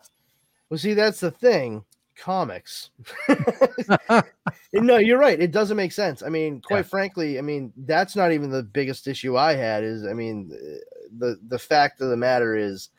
well 0.69 0.77
see 0.77 0.93
that's 0.93 1.19
the 1.19 1.31
thing 1.31 1.83
comics 2.17 2.89
no 4.73 4.97
you're 4.97 5.19
right 5.19 5.39
it 5.39 5.51
doesn't 5.51 5.77
make 5.77 5.91
sense 5.91 6.23
i 6.23 6.29
mean 6.29 6.59
quite 6.61 6.77
Yeah. 6.79 6.83
frankly 6.83 7.37
i 7.37 7.41
mean 7.41 7.71
that's 7.85 8.15
not 8.15 8.31
even 8.31 8.49
the 8.49 8.63
biggest 8.63 9.07
issue 9.07 9.37
i 9.37 9.53
had 9.53 9.83
is 9.83 10.03
i 10.03 10.13
mean 10.13 10.51
uh, 10.51 10.77
the 11.19 11.39
the 11.47 11.59
fact 11.59 12.01
of 12.01 12.09
the 12.09 12.17
matter 12.17 12.55
is 12.55 12.89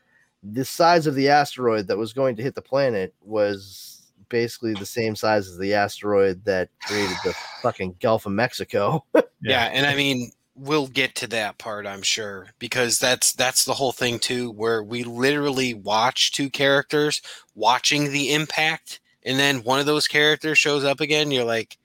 the 0.44 0.64
size 0.64 1.08
of 1.08 1.16
the 1.16 1.28
asteroid 1.28 1.88
that 1.88 1.98
was 1.98 2.12
going 2.12 2.36
to 2.36 2.44
hit 2.44 2.54
the 2.54 2.62
planet 2.62 3.12
was 3.20 4.12
basically 4.28 4.74
the 4.74 4.86
same 4.86 5.16
size 5.16 5.48
as 5.48 5.58
the 5.58 5.74
asteroid 5.74 6.44
that 6.44 6.68
created 6.82 7.16
the 7.24 7.34
fucking 7.62 7.96
gulf 8.00 8.24
of 8.24 8.32
mexico 8.32 9.04
yeah. 9.42 9.64
and 9.72 9.84
I 9.84 9.96
mean 9.96 10.30
we'll 10.58 10.88
get 10.88 11.14
to 11.16 11.26
that 11.28 11.58
part 11.58 11.86
I'm 11.86 12.02
sure 12.02 12.48
because 12.58 12.98
that's 12.98 13.32
that's 13.32 13.64
the 13.64 13.74
whole 13.74 13.92
thing 13.92 14.18
too 14.18 14.50
where 14.50 14.82
we 14.82 15.04
literally 15.04 15.74
watch 15.74 16.32
two 16.32 16.50
characters 16.50 17.22
watching 17.54 18.12
the 18.12 18.32
impact 18.32 19.00
and 19.24 19.38
then 19.38 19.58
one 19.58 19.80
of 19.80 19.86
those 19.86 20.08
characters 20.08 20.58
shows 20.58 20.84
up 20.84 21.00
again 21.00 21.30
you're 21.30 21.44
like 21.44 21.78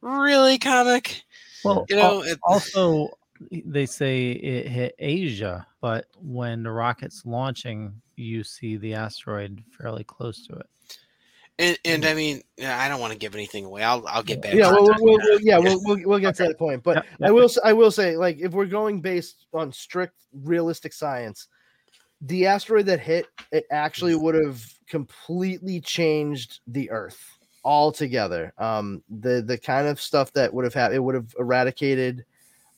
really 0.00 0.58
comic 0.58 1.22
Well, 1.64 1.86
you 1.88 1.96
know 1.96 2.22
it, 2.22 2.38
also 2.42 3.10
they 3.50 3.86
say 3.86 4.32
it 4.32 4.68
hit 4.68 4.94
Asia, 4.98 5.66
but 5.80 6.06
when 6.20 6.62
the 6.62 6.70
rocket's 6.70 7.24
launching, 7.24 8.00
you 8.16 8.44
see 8.44 8.76
the 8.76 8.94
asteroid 8.94 9.62
fairly 9.76 10.04
close 10.04 10.46
to 10.46 10.54
it. 10.54 10.66
And, 11.58 11.78
and 11.84 12.04
I 12.04 12.14
mean 12.14 12.42
I 12.62 12.88
don't 12.88 13.00
want 13.00 13.12
to 13.12 13.18
give 13.18 13.34
anything 13.34 13.64
away. 13.64 13.82
I'll 13.82 14.04
I'll 14.06 14.22
get 14.22 14.42
back 14.42 14.54
yeah, 14.54 14.70
we'll, 14.72 14.84
we'll, 14.84 15.18
we'll- 15.18 15.40
yeah, 15.40 15.58
we'll, 15.58 15.80
we'll, 15.84 15.98
we'll 16.04 16.18
get 16.18 16.36
to 16.36 16.44
that 16.48 16.58
point. 16.58 16.82
But 16.82 16.96
Yeah, 16.96 17.02
yeah. 17.20 17.28
I 17.28 17.30
will, 17.30 17.44
s- 17.44 17.58
I 17.64 17.72
will 17.72 17.90
say, 17.90 18.16
like, 18.16 18.38
if 18.40 18.52
we're 18.52 18.66
going 18.66 19.00
based 19.00 19.46
on 19.54 19.72
strict 19.72 20.14
realistic 20.42 20.92
science, 20.92 21.48
the 22.20 22.46
asteroid 22.46 22.86
that 22.86 23.00
hit 23.00 23.26
it 23.52 23.66
actually 23.70 24.14
would 24.14 24.34
have 24.34 24.64
completely 24.88 25.80
changed 25.80 26.60
the 26.66 26.90
Earth 26.90 27.38
altogether. 27.64 28.52
Um, 28.58 29.02
the 29.20 29.42
the 29.42 29.58
kind 29.58 29.86
of 29.88 30.00
stuff 30.00 30.32
that 30.32 30.52
would 30.52 30.64
have 30.64 30.74
happened, 30.74 30.96
it 30.96 31.00
would 31.00 31.14
have 31.14 31.34
eradicated 31.38 32.24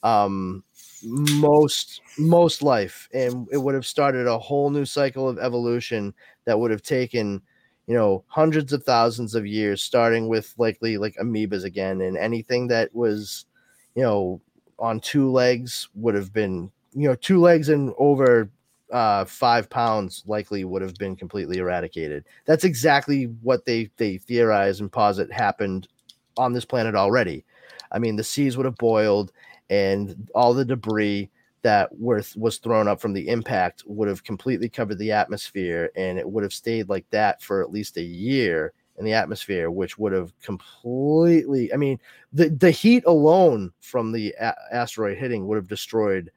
um 0.03 0.63
most 1.03 2.01
most 2.19 2.63
life. 2.63 3.09
And 3.15 3.49
it 3.53 3.59
would 3.59 3.75
have 3.75 3.87
started 3.87 4.27
a 4.27 4.39
whole 4.39 4.71
new 4.71 4.85
cycle 4.85 5.29
of 5.29 5.39
evolution 5.39 6.13
that 6.45 6.59
would 6.59 6.71
have 6.71 6.83
taken 6.83 7.41
you 7.87 7.95
know 7.95 8.25
hundreds 8.29 8.73
of 8.73 8.83
thousands 8.85 9.35
of 9.35 9.47
years 9.47 9.83
starting 9.83 10.29
with 10.29 10.55
likely 10.59 10.99
like 10.99 11.15
amoebas 11.17 11.65
again 11.65 12.01
and 12.01 12.17
anything 12.17 12.69
that 12.69 12.95
was 12.95 13.47
you 13.95 14.03
know 14.03 14.41
on 14.79 15.01
two 15.01 15.31
legs 15.31 15.89
would 15.95 16.15
have 16.15 16.33
been 16.33 16.71
you 16.93 17.09
know 17.09 17.15
two 17.15 17.41
legs 17.41 17.69
and 17.69 17.93
over 17.99 18.51
uh 18.93 19.25
five 19.25 19.69
pounds 19.69 20.23
likely 20.27 20.65
would 20.65 20.83
have 20.83 20.95
been 20.95 21.17
completely 21.17 21.59
eradicated. 21.59 22.25
That's 22.45 22.65
exactly 22.65 23.25
what 23.43 23.65
they 23.65 23.91
they 23.97 24.19
theorize 24.19 24.81
and 24.81 24.91
posit 24.91 25.33
happened 25.33 25.89
on 26.37 26.53
this 26.53 26.65
planet 26.65 26.95
already. 26.95 27.45
I 27.93 27.99
mean 27.99 28.17
the 28.17 28.25
seas 28.25 28.57
would 28.57 28.67
have 28.67 28.77
boiled 28.77 29.33
and 29.71 30.31
all 30.35 30.55
the 30.55 30.65
debris 30.65 31.31
that 31.67 31.89
were, 31.99 32.23
was 32.37 32.59
thrown 32.59 32.89
up 32.89 33.01
from 33.01 33.13
the 33.13 33.29
impact 33.29 33.83
would 33.87 34.09
have 34.09 34.25
completely 34.25 34.69
covered 34.69 34.99
the 34.99 35.13
atmosphere 35.13 35.91
and 35.97 36.19
it 36.19 36.29
would 36.29 36.43
have 36.43 36.53
stayed 36.53 36.89
like 36.89 37.05
that 37.11 37.43
for 37.43 37.63
at 37.63 37.71
least 37.71 37.97
a 37.97 38.03
year 38.03 38.73
in 38.99 39.05
the 39.05 39.13
atmosphere 39.13 39.71
which 39.71 39.99
would 39.99 40.13
have 40.13 40.33
completely 40.41 41.73
i 41.75 41.77
mean 41.77 41.99
the 42.33 42.49
the 42.49 42.71
heat 42.71 43.05
alone 43.07 43.71
from 43.81 44.13
the 44.13 44.35
a- 44.41 44.55
asteroid 44.73 45.19
hitting 45.19 45.47
would 45.47 45.57
have 45.57 45.69
destroyed 45.69 46.31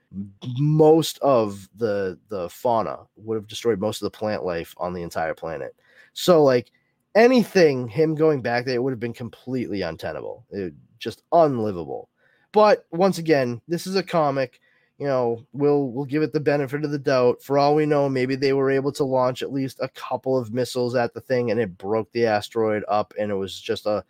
most 0.58 1.20
of 1.20 1.70
the 1.78 2.18
the 2.30 2.50
fauna 2.50 3.00
would 3.16 3.36
have 3.36 3.48
destroyed 3.48 3.80
most 3.80 4.02
of 4.02 4.06
the 4.12 4.18
plant 4.18 4.44
life 4.44 4.74
on 4.78 4.94
the 4.94 5.04
entire 5.04 5.34
planet. 5.34 5.76
So 6.14 6.44
like 6.44 6.72
anything 7.16 7.88
him 7.88 8.16
going 8.16 8.42
back 8.42 8.66
there 8.66 8.76
it 8.76 8.84
would 8.84 8.92
have 8.92 9.00
been 9.00 9.14
completely 9.14 9.82
untenable 9.82 10.46
it, 10.52 10.74
just 10.98 11.24
unlivable. 11.32 12.10
But 12.52 12.86
once 12.92 13.18
again 13.18 13.62
this 13.68 13.86
is 13.86 13.96
a 13.96 14.04
comic 14.04 14.60
you 15.00 15.08
know 15.08 15.46
we'll 15.54 15.88
we'll 15.88 16.06
give 16.06 16.22
it 16.22 16.34
the 16.34 16.40
benefit 16.40 16.84
of 16.84 16.92
the 16.92 17.00
doubt. 17.00 17.42
For 17.42 17.58
all 17.58 17.74
we 17.74 17.86
know 17.86 18.10
maybe 18.10 18.36
they 18.36 18.54
were 18.54 18.70
able 18.70 18.92
to 18.92 19.06
launch 19.06 19.42
at 19.42 19.54
least 19.54 19.80
a 19.82 19.88
couple 19.90 20.38
of 20.38 20.54
missiles 20.54 20.94
at 20.94 21.14
the 21.14 21.22
thing 21.22 21.52
and 21.52 21.60
it 21.60 21.78
broke 21.78 22.12
the 22.12 22.26
asteroid 22.26 22.84
up 22.90 23.14
and 23.18 23.32
it 23.32 23.36
was 23.36 23.60
just 23.60 23.86
a 23.86 24.04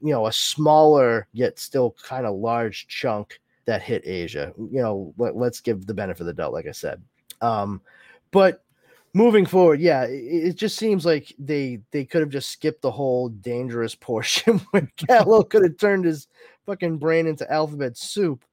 you 0.00 0.12
know 0.12 0.26
a 0.26 0.32
smaller 0.32 1.26
yet 1.32 1.58
still 1.58 1.96
kind 2.02 2.26
of 2.26 2.36
large 2.36 2.86
chunk 2.86 3.40
that 3.66 3.82
hit 3.82 4.06
asia. 4.06 4.52
You 4.56 4.80
know 4.80 5.14
let, 5.18 5.36
let's 5.36 5.60
give 5.60 5.84
the 5.86 5.94
benefit 5.94 6.20
of 6.20 6.26
the 6.26 6.32
doubt 6.32 6.52
like 6.52 6.66
i 6.66 6.72
said. 6.72 7.02
Um 7.40 7.82
but 8.30 8.64
moving 9.12 9.44
forward 9.44 9.80
yeah 9.80 10.04
it, 10.04 10.12
it 10.12 10.54
just 10.54 10.76
seems 10.76 11.04
like 11.04 11.34
they 11.40 11.80
they 11.90 12.04
could 12.04 12.20
have 12.20 12.30
just 12.30 12.50
skipped 12.50 12.82
the 12.82 12.90
whole 12.90 13.30
dangerous 13.30 13.94
portion 13.96 14.60
where 14.70 14.88
Kal-El 14.96 15.42
could 15.42 15.64
have 15.64 15.76
turned 15.76 16.04
his 16.04 16.28
fucking 16.66 16.98
brain 16.98 17.26
into 17.26 17.50
alphabet 17.52 17.96
soup 17.96 18.44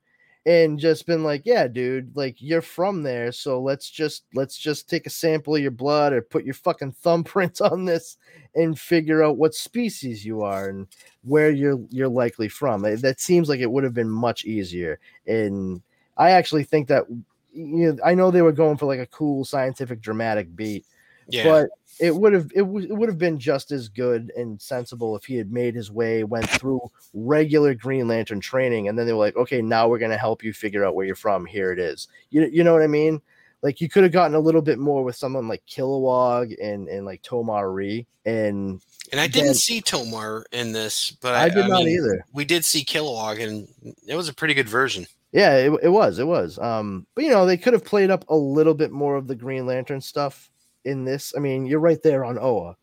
and 0.48 0.80
just 0.80 1.06
been 1.06 1.24
like 1.24 1.42
yeah 1.44 1.68
dude 1.68 2.10
like 2.16 2.38
you're 2.40 2.62
from 2.62 3.04
there 3.04 3.34
so 3.34 3.62
let's 3.62 3.90
just 3.90 4.24
let's 4.34 4.58
just 4.58 4.90
take 4.90 5.06
a 5.06 5.10
sample 5.10 5.54
of 5.54 5.62
your 5.62 5.72
blood 5.72 6.14
or 6.14 6.22
put 6.22 6.46
your 6.46 6.54
fucking 6.54 6.94
thumbprints 7.04 7.60
on 7.72 7.84
this 7.84 8.18
and 8.56 8.80
figure 8.80 9.22
out 9.22 9.38
what 9.38 9.54
species 9.54 10.26
you 10.26 10.42
are 10.42 10.70
and 10.70 10.88
where 11.24 11.52
you're 11.52 11.80
you're 11.90 12.08
likely 12.08 12.48
from. 12.48 12.86
Eh, 12.86 12.96
that 12.96 13.20
seems 13.20 13.50
like 13.50 13.60
it 13.60 13.70
would 13.70 13.84
have 13.84 13.94
been 13.94 14.10
much 14.10 14.46
easier 14.46 15.00
and 15.28 15.82
i 16.16 16.32
actually 16.32 16.64
think 16.64 16.88
that 16.88 17.04
you 17.52 17.92
know 17.92 17.98
i 18.06 18.16
know 18.16 18.32
they 18.32 18.42
were 18.42 18.54
going 18.54 18.78
for 18.78 18.86
like 18.86 19.02
a 19.02 19.06
cool 19.08 19.44
scientific 19.44 20.00
dramatic 20.00 20.56
beat 20.56 20.86
yeah 21.30 21.44
but 21.44 21.70
it 22.00 22.16
would 22.16 22.34
have 22.34 22.52
it, 22.54 22.60
w- 22.60 22.88
it 22.88 22.94
would 22.94 23.10
have 23.10 23.18
been 23.18 23.40
just 23.40 23.72
as 23.72 23.90
good 23.90 24.32
and 24.38 24.62
sensible 24.62 25.16
if 25.16 25.26
he 25.26 25.36
had 25.36 25.52
made 25.52 25.74
his 25.76 25.92
way 25.92 26.24
went 26.24 26.48
through 26.50 26.80
regular 27.14 27.74
green 27.74 28.08
lantern 28.08 28.40
training 28.40 28.88
and 28.88 28.98
then 28.98 29.06
they 29.06 29.14
were 29.14 29.20
like 29.20 29.36
okay 29.36 29.62
now 29.62 29.88
we're 29.88 29.98
going 29.98 30.12
to 30.12 30.18
help 30.18 30.44
you 30.44 30.54
figure 30.54 30.86
out 30.86 30.96
where 30.96 31.06
you're 31.06 31.16
from 31.16 31.46
here 31.46 31.72
it 31.72 31.80
is 31.80 32.08
you, 32.30 32.48
you 32.52 32.64
know 32.64 32.74
what 32.74 32.82
i 32.84 32.88
mean 32.88 33.22
like 33.64 33.82
you 33.82 33.90
could 33.90 34.04
have 34.04 34.12
gotten 34.12 34.36
a 34.36 34.40
little 34.40 34.62
bit 34.62 34.78
more 34.78 35.04
with 35.04 35.16
someone 35.16 35.48
like 35.48 35.64
Kilowog 35.66 36.56
and 36.64 36.88
and 36.88 37.08
like 37.08 37.24
Tomar-Re 37.24 38.06
and 38.24 38.80
and 39.12 39.20
I 39.20 39.26
didn't 39.26 39.48
then- 39.48 39.54
see 39.56 39.82
Tomar 39.82 40.46
in 40.52 40.72
this 40.74 41.12
but 41.12 41.34
I, 41.34 41.46
I 41.46 41.50
did 41.50 41.68
not 41.68 41.80
mean, 41.84 41.98
either. 41.98 42.24
we 42.34 42.46
did 42.46 42.64
see 42.64 42.86
Kilowog 42.86 43.42
and 43.44 43.68
it 44.08 44.16
was 44.16 44.30
a 44.30 44.34
pretty 44.34 44.54
good 44.54 44.70
version 44.70 45.08
Yeah, 45.32 45.56
it, 45.58 45.72
it 45.84 45.90
was. 45.90 46.20
It 46.20 46.28
was. 46.28 46.58
Um, 46.60 47.06
but 47.16 47.24
you 47.26 47.32
know, 47.32 47.46
they 47.46 47.58
could 47.58 47.74
have 47.74 47.84
played 47.84 48.10
up 48.12 48.24
a 48.30 48.36
little 48.36 48.74
bit 48.74 48.92
more 48.92 49.16
of 49.16 49.28
the 49.28 49.36
Green 49.36 49.66
Lantern 49.66 50.00
stuff 50.02 50.50
in 50.88 51.06
this. 51.06 51.34
I 51.36 51.40
mean, 51.40 51.66
you're 51.66 51.80
right 51.80 52.02
there 52.02 52.26
on 52.26 52.38
Oa. 52.40 52.76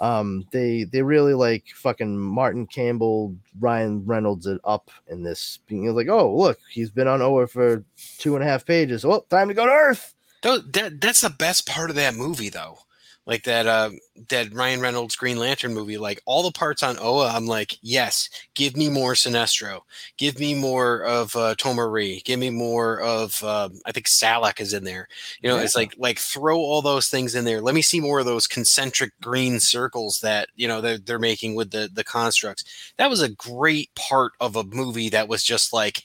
Um, 0.00 0.46
they 0.50 0.84
they 0.84 1.02
really 1.02 1.34
like 1.34 1.64
fucking 1.74 2.18
Martin 2.18 2.66
Campbell, 2.66 3.36
Ryan 3.60 4.04
Reynolds 4.04 4.46
it 4.46 4.60
up 4.64 4.90
in 5.08 5.22
this 5.22 5.60
being 5.66 5.86
like, 5.94 6.08
oh 6.08 6.36
look, 6.36 6.58
he's 6.68 6.90
been 6.90 7.08
on 7.08 7.22
Oa 7.22 7.46
for 7.46 7.84
two 8.18 8.34
and 8.34 8.44
a 8.44 8.46
half 8.46 8.66
pages. 8.66 9.04
Well, 9.06 9.22
time 9.22 9.48
to 9.48 9.54
go 9.54 9.66
to 9.66 9.72
Earth. 9.72 10.14
That 10.42 10.98
that's 11.00 11.22
the 11.22 11.30
best 11.30 11.66
part 11.66 11.90
of 11.90 11.96
that 11.96 12.14
movie, 12.14 12.50
though. 12.50 12.78
Like 13.26 13.44
that 13.44 13.66
uh, 13.66 13.90
that 14.28 14.52
Ryan 14.52 14.80
Reynolds 14.80 15.16
Green 15.16 15.38
Lantern 15.38 15.72
movie. 15.72 15.96
Like 15.96 16.20
all 16.26 16.42
the 16.42 16.52
parts 16.52 16.82
on 16.82 16.98
Oa, 17.00 17.28
I'm 17.28 17.46
like, 17.46 17.78
yes, 17.80 18.28
give 18.54 18.76
me 18.76 18.90
more 18.90 19.14
Sinestro, 19.14 19.80
give 20.18 20.38
me 20.38 20.54
more 20.54 21.02
of 21.04 21.34
uh, 21.34 21.54
Tomar-Re, 21.56 22.20
give 22.26 22.38
me 22.38 22.50
more 22.50 23.00
of 23.00 23.42
um, 23.42 23.80
I 23.86 23.92
think 23.92 24.08
Salakk 24.08 24.60
is 24.60 24.74
in 24.74 24.84
there. 24.84 25.08
You 25.40 25.48
know, 25.48 25.56
it's 25.56 25.74
like 25.74 25.94
like 25.96 26.18
throw 26.18 26.58
all 26.58 26.82
those 26.82 27.08
things 27.08 27.34
in 27.34 27.44
there. 27.46 27.62
Let 27.62 27.74
me 27.74 27.80
see 27.80 27.98
more 27.98 28.18
of 28.18 28.26
those 28.26 28.46
concentric 28.46 29.12
green 29.22 29.58
circles 29.58 30.20
that 30.20 30.50
you 30.54 30.68
know 30.68 30.82
they're, 30.82 30.98
they're 30.98 31.18
making 31.18 31.54
with 31.54 31.70
the 31.70 31.88
the 31.90 32.04
constructs. 32.04 32.92
That 32.98 33.08
was 33.08 33.22
a 33.22 33.30
great 33.30 33.88
part 33.94 34.32
of 34.38 34.54
a 34.54 34.64
movie 34.64 35.08
that 35.08 35.28
was 35.28 35.42
just 35.42 35.72
like 35.72 36.04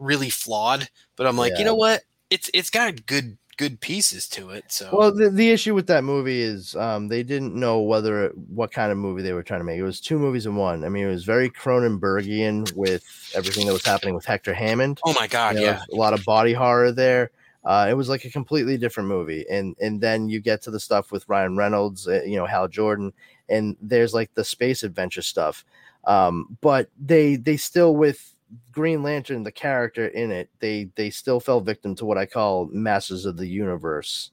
really 0.00 0.30
flawed. 0.30 0.88
But 1.14 1.28
I'm 1.28 1.36
like, 1.36 1.52
Yeah. 1.52 1.60
you 1.60 1.64
know 1.66 1.76
what? 1.76 2.02
It's 2.30 2.50
it's 2.52 2.70
got 2.70 2.88
a 2.88 2.92
good 2.92 3.38
good 3.58 3.80
pieces 3.80 4.26
to 4.28 4.50
it. 4.50 4.64
So 4.68 4.88
Well, 4.92 5.12
the, 5.12 5.28
the 5.28 5.50
issue 5.50 5.74
with 5.74 5.88
that 5.88 6.04
movie 6.04 6.40
is 6.40 6.74
um, 6.76 7.08
they 7.08 7.22
didn't 7.22 7.54
know 7.54 7.80
whether 7.80 8.28
what 8.30 8.72
kind 8.72 8.90
of 8.90 8.96
movie 8.96 9.20
they 9.20 9.34
were 9.34 9.42
trying 9.42 9.60
to 9.60 9.64
make. 9.64 9.78
It 9.78 9.82
was 9.82 10.00
two 10.00 10.18
movies 10.18 10.46
in 10.46 10.56
one. 10.56 10.84
I 10.84 10.88
mean, 10.88 11.04
it 11.04 11.10
was 11.10 11.24
very 11.24 11.50
Cronenbergian 11.50 12.74
with 12.74 13.04
everything 13.34 13.66
that 13.66 13.72
was 13.72 13.84
happening 13.84 14.14
with 14.14 14.24
Hector 14.24 14.54
Hammond. 14.54 15.00
oh 15.04 15.12
my 15.12 15.26
god, 15.26 15.56
You 15.56 15.62
know, 15.62 15.66
yeah. 15.66 15.82
a 15.92 15.96
lot 15.96 16.14
of 16.14 16.24
body 16.24 16.54
horror 16.54 16.92
there. 16.92 17.30
Uh, 17.64 17.88
it 17.90 17.94
was 17.94 18.08
like 18.08 18.24
a 18.24 18.30
completely 18.30 18.78
different 18.78 19.08
movie, 19.08 19.44
and 19.50 19.76
and 19.80 20.00
then 20.00 20.28
you 20.28 20.40
get 20.40 20.62
to 20.62 20.70
the 20.70 20.80
stuff 20.80 21.12
with 21.12 21.28
Ryan 21.28 21.56
Reynolds, 21.56 22.08
uh, 22.08 22.22
you 22.24 22.36
know 22.36 22.46
Hal 22.46 22.68
Jordan, 22.68 23.12
and 23.48 23.76
there's 23.82 24.14
like 24.14 24.32
the 24.34 24.44
space 24.44 24.84
adventure 24.84 25.20
stuff. 25.20 25.64
Um, 26.04 26.56
but 26.60 26.88
they 26.98 27.36
they 27.36 27.56
still 27.56 27.94
with 27.94 28.32
Green 28.72 29.02
Lantern, 29.02 29.42
the 29.42 29.52
character 29.52 30.08
in 30.08 30.30
it, 30.30 30.50
they 30.60 30.90
they 30.96 31.10
still 31.10 31.40
fell 31.40 31.60
victim 31.60 31.94
to 31.96 32.04
what 32.04 32.18
I 32.18 32.26
call 32.26 32.66
Masters 32.72 33.26
of 33.26 33.36
the 33.36 33.46
Universe 33.46 34.30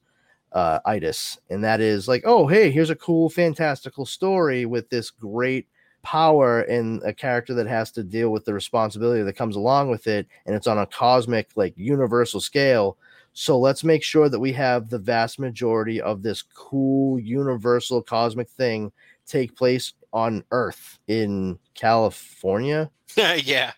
uh 0.52 0.78
itis. 0.86 1.38
And 1.50 1.62
that 1.64 1.80
is 1.80 2.08
like 2.08 2.22
oh 2.24 2.46
hey 2.46 2.70
here's 2.70 2.90
a 2.90 2.96
cool 2.96 3.28
fantastical 3.28 4.06
story 4.06 4.64
with 4.66 4.88
this 4.90 5.10
great 5.10 5.68
power 6.02 6.60
and 6.62 7.02
a 7.02 7.12
character 7.12 7.52
that 7.54 7.66
has 7.66 7.90
to 7.90 8.04
deal 8.04 8.30
with 8.30 8.44
the 8.44 8.54
responsibility 8.54 9.22
that 9.22 9.32
comes 9.32 9.56
along 9.56 9.90
with 9.90 10.06
it 10.06 10.26
and 10.46 10.54
it's 10.54 10.68
on 10.68 10.78
a 10.78 10.86
cosmic 10.86 11.50
like 11.56 11.74
universal 11.76 12.40
scale. 12.40 12.96
So 13.32 13.58
let's 13.58 13.84
make 13.84 14.02
sure 14.02 14.28
that 14.28 14.38
we 14.38 14.52
have 14.52 14.88
the 14.88 14.98
vast 15.00 15.38
majority 15.38 16.00
of 16.00 16.22
this 16.22 16.42
cool 16.42 17.18
universal 17.18 18.00
cosmic 18.02 18.48
thing 18.48 18.92
take 19.26 19.56
place 19.56 19.92
on 20.16 20.42
earth 20.50 20.98
in 21.06 21.58
california 21.74 22.90
yeah. 23.44 23.72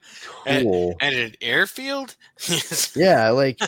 And- 0.47 0.65
cool 0.65 0.97
At 1.01 1.13
an 1.15 1.33
airfield? 1.41 2.17
yeah, 2.97 3.29
like 3.31 3.61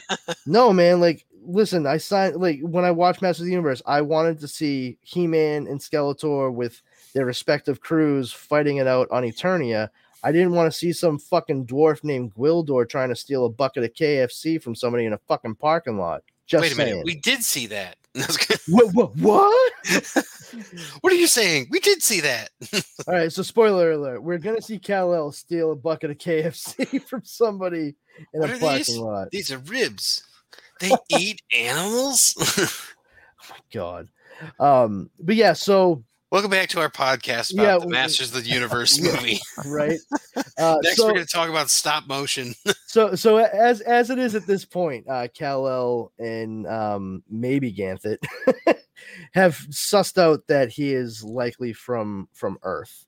no 0.46 0.72
man, 0.72 1.00
like 1.00 1.24
listen, 1.44 1.86
I 1.86 1.98
signed 1.98 2.36
like 2.36 2.60
when 2.62 2.84
I 2.84 2.90
watched 2.90 3.22
Masters 3.22 3.42
of 3.42 3.46
the 3.46 3.52
Universe, 3.52 3.82
I 3.86 4.00
wanted 4.00 4.40
to 4.40 4.48
see 4.48 4.98
He-Man 5.02 5.66
and 5.68 5.78
Skeletor 5.78 6.52
with 6.52 6.80
their 7.14 7.24
respective 7.24 7.80
crews 7.80 8.32
fighting 8.32 8.78
it 8.78 8.86
out 8.88 9.06
on 9.12 9.22
Eternia. 9.22 9.90
I 10.24 10.32
didn't 10.32 10.52
want 10.52 10.72
to 10.72 10.76
see 10.76 10.92
some 10.92 11.18
fucking 11.18 11.66
dwarf 11.66 12.02
named 12.02 12.34
Gwildor 12.34 12.88
trying 12.88 13.10
to 13.10 13.16
steal 13.16 13.44
a 13.44 13.50
bucket 13.50 13.84
of 13.84 13.92
KFC 13.94 14.60
from 14.60 14.74
somebody 14.74 15.04
in 15.06 15.12
a 15.12 15.18
fucking 15.28 15.54
parking 15.54 15.98
lot. 15.98 16.22
Just 16.46 16.62
Wait 16.62 16.72
a 16.72 16.74
saying. 16.74 16.90
minute. 16.90 17.04
We 17.06 17.14
did 17.16 17.44
see 17.44 17.66
that. 17.68 17.96
what, 18.68 18.94
what, 18.94 19.16
what? 19.18 19.72
what 21.00 21.12
are 21.12 21.16
you 21.16 21.26
saying? 21.26 21.68
We 21.70 21.80
did 21.80 22.02
see 22.02 22.20
that. 22.20 22.50
All 23.06 23.14
right, 23.14 23.32
so 23.32 23.42
spoiler 23.42 23.92
alert: 23.92 24.22
we're 24.22 24.38
gonna 24.38 24.62
see 24.62 24.78
Kal 24.78 25.14
El 25.14 25.32
steal 25.32 25.72
a 25.72 25.76
bucket 25.76 26.10
of 26.10 26.18
KFC 26.18 27.02
from 27.06 27.22
somebody 27.24 27.94
in 28.34 28.40
What 28.40 28.50
a 28.50 28.58
parking 28.58 28.76
these? 28.76 28.98
lot. 28.98 29.30
These 29.30 29.52
are 29.52 29.58
ribs. 29.58 30.24
They 30.80 30.90
eat 31.10 31.42
animals? 31.56 32.34
Oh 32.38 33.46
my 33.50 33.56
god. 33.72 34.08
Um, 34.58 35.10
but 35.20 35.34
yeah, 35.34 35.52
so 35.52 36.02
Welcome 36.30 36.50
back 36.52 36.68
to 36.70 36.80
our 36.80 36.88
podcast 36.88 37.52
about 37.52 37.62
Yeah, 37.64 37.78
the 37.78 37.88
Masters 37.88 38.28
of 38.34 38.44
the 38.44 38.48
Universe 38.50 39.00
movie. 39.00 39.40
right. 39.66 39.98
Uh, 40.56 40.76
Next, 40.82 40.96
so, 40.98 41.06
we're 41.06 41.14
going 41.14 41.24
to 41.26 41.32
talk 41.32 41.48
about 41.48 41.70
stop 41.70 42.06
motion. 42.06 42.54
so 42.86 43.14
so 43.14 43.38
as 43.38 43.80
as 43.80 44.10
it 44.10 44.18
is 44.18 44.34
at 44.34 44.46
this 44.46 44.64
point, 44.64 45.06
uh 45.08 45.26
Kal-El 45.34 46.12
and 46.18 46.66
um 46.66 47.22
maybe 47.30 47.72
Ganthet 47.72 48.18
have 49.32 49.56
sussed 49.70 50.18
out 50.18 50.46
that 50.48 50.68
he 50.70 50.92
is 50.92 51.24
likely 51.24 51.72
from 51.72 52.28
from 52.34 52.58
Earth. 52.62 53.06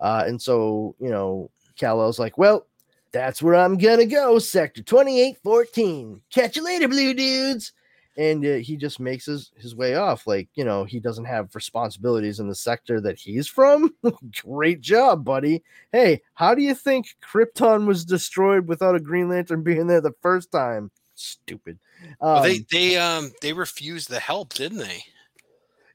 Uh 0.00 0.24
and 0.26 0.40
so, 0.40 0.96
you 0.98 1.10
know, 1.10 1.50
Kal-El's 1.76 2.18
like, 2.18 2.38
well, 2.38 2.66
that's 3.12 3.42
where 3.42 3.54
I'm 3.56 3.76
gonna 3.76 4.06
go, 4.06 4.38
sector 4.38 4.82
2814. 4.82 6.22
Catch 6.32 6.56
you 6.56 6.64
later, 6.64 6.88
blue 6.88 7.12
dudes. 7.14 7.72
And 8.16 8.44
uh, 8.46 8.54
he 8.54 8.76
just 8.76 9.00
makes 9.00 9.26
his, 9.26 9.50
his 9.56 9.74
way 9.74 9.96
off. 9.96 10.26
Like, 10.26 10.48
you 10.54 10.64
know, 10.64 10.84
he 10.84 11.00
doesn't 11.00 11.24
have 11.24 11.54
responsibilities 11.54 12.38
in 12.38 12.48
the 12.48 12.54
sector 12.54 13.00
that 13.00 13.18
he's 13.18 13.48
from. 13.48 13.94
Great 14.42 14.80
job, 14.80 15.24
buddy 15.24 15.62
hey, 15.94 16.20
how 16.34 16.54
do 16.54 16.62
you 16.62 16.74
think 16.74 17.14
Krypton 17.22 17.86
was 17.86 18.04
destroyed 18.04 18.66
without 18.66 18.96
a 18.96 19.00
Green 19.00 19.28
Lantern 19.28 19.62
being 19.62 19.86
there 19.86 20.00
the 20.00 20.14
first 20.20 20.50
time? 20.50 20.90
Stupid. 21.14 21.78
Um, 22.20 22.32
Well, 22.34 22.42
they 22.42 22.64
they 22.70 22.96
um 22.96 23.32
they 23.40 23.52
refused 23.52 24.10
the 24.10 24.20
help, 24.20 24.54
didn't 24.54 24.78
they? 24.78 25.04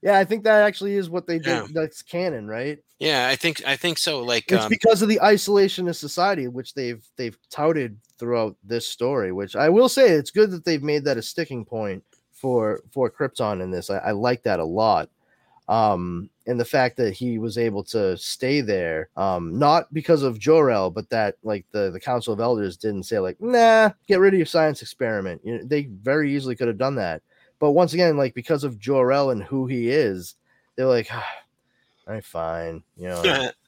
yeah, 0.02 0.18
I 0.18 0.24
think 0.24 0.46
that 0.46 0.64
actually 0.64 0.96
is 0.96 1.10
what 1.10 1.28
they 1.28 1.38
did. 1.38 1.48
Yeah. 1.48 1.68
That's 1.74 2.02
canon, 2.02 2.48
right? 2.48 2.80
Yeah, 3.00 3.28
I 3.28 3.36
think 3.36 3.62
I 3.68 3.76
think 3.76 3.98
so. 3.98 4.22
Like 4.22 4.50
It's 4.50 4.64
um, 4.64 4.70
because 4.70 5.02
of 5.02 5.10
the 5.10 5.20
isolationist 5.22 5.98
society, 5.98 6.48
which 6.48 6.74
they've 6.74 7.06
they've 7.18 7.38
touted 7.52 7.98
throughout 8.18 8.56
this 8.64 8.88
story. 8.88 9.34
Which 9.34 9.58
I 9.58 9.68
will 9.68 9.90
say, 9.90 10.12
it's 10.12 10.32
good 10.32 10.52
that 10.52 10.64
they've 10.64 10.84
made 10.84 11.04
that 11.04 11.18
a 11.18 11.22
sticking 11.22 11.66
point 11.66 12.04
for 12.40 12.82
for 12.92 13.10
Krypton 13.10 13.62
in 13.62 13.72
this. 13.72 13.90
I, 13.90 13.98
I 13.98 14.12
like 14.12 14.44
that 14.44 14.60
a 14.60 14.66
lot. 14.66 15.10
Um, 15.68 16.32
and 16.48 16.60
the 16.60 16.66
fact 16.66 16.98
that 16.98 17.14
he 17.14 17.38
was 17.38 17.60
able 17.60 17.84
to 17.86 18.18
stay 18.18 18.62
there, 18.62 19.10
um, 19.16 19.60
not 19.60 19.94
because 19.94 20.24
of 20.24 20.40
Jor-El, 20.40 20.90
but 20.90 21.10
that 21.10 21.36
like 21.44 21.66
the 21.72 21.92
the 21.92 22.00
Council 22.00 22.34
of 22.34 22.40
Elders 22.40 22.78
didn't 22.78 23.04
say 23.04 23.20
like, 23.20 23.40
nah, 23.40 23.92
get 24.08 24.20
rid 24.20 24.34
of 24.34 24.40
your 24.40 24.48
science 24.48 24.82
experiment. 24.82 25.42
You 25.44 25.58
know, 25.58 25.64
they 25.64 25.84
very 25.84 26.34
easily 26.36 26.56
could 26.56 26.68
have 26.68 26.78
done 26.78 26.96
that. 26.96 27.22
But 27.60 27.72
once 27.72 27.94
again, 27.94 28.18
like 28.18 28.34
because 28.34 28.64
of 28.64 28.80
Jor-El 28.80 29.32
and 29.32 29.44
who 29.44 29.68
he 29.68 29.90
is, 29.90 30.36
they're 30.76 30.88
like, 30.88 31.14
all 31.14 31.22
right, 32.08 32.26
fine, 32.26 32.82
you 32.98 33.10
know 33.10 33.52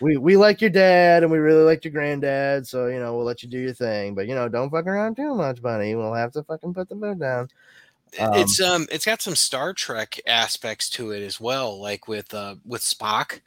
we 0.00 0.16
we 0.16 0.36
like 0.36 0.60
your 0.60 0.70
dad 0.70 1.22
and 1.22 1.30
we 1.30 1.38
really 1.38 1.64
like 1.64 1.84
your 1.84 1.92
granddad, 1.92 2.66
so 2.66 2.86
you 2.86 2.98
know 2.98 3.16
we'll 3.16 3.26
let 3.26 3.42
you 3.42 3.48
do 3.48 3.58
your 3.58 3.74
thing, 3.74 4.14
but 4.14 4.26
you 4.26 4.34
know 4.34 4.48
don't 4.48 4.70
fuck 4.70 4.86
around 4.86 5.16
too 5.16 5.34
much, 5.34 5.60
buddy. 5.60 5.94
We'll 5.94 6.14
have 6.14 6.32
to 6.32 6.42
fucking 6.42 6.74
put 6.74 6.88
the 6.88 6.94
boot 6.94 7.18
down. 7.18 7.48
Um, 8.18 8.30
it's 8.34 8.60
um 8.60 8.86
it's 8.90 9.04
got 9.04 9.22
some 9.22 9.36
Star 9.36 9.72
Trek 9.72 10.20
aspects 10.26 10.90
to 10.90 11.10
it 11.12 11.22
as 11.22 11.40
well, 11.40 11.80
like 11.80 12.08
with 12.08 12.32
uh 12.34 12.56
with 12.64 12.82
Spock 12.82 13.40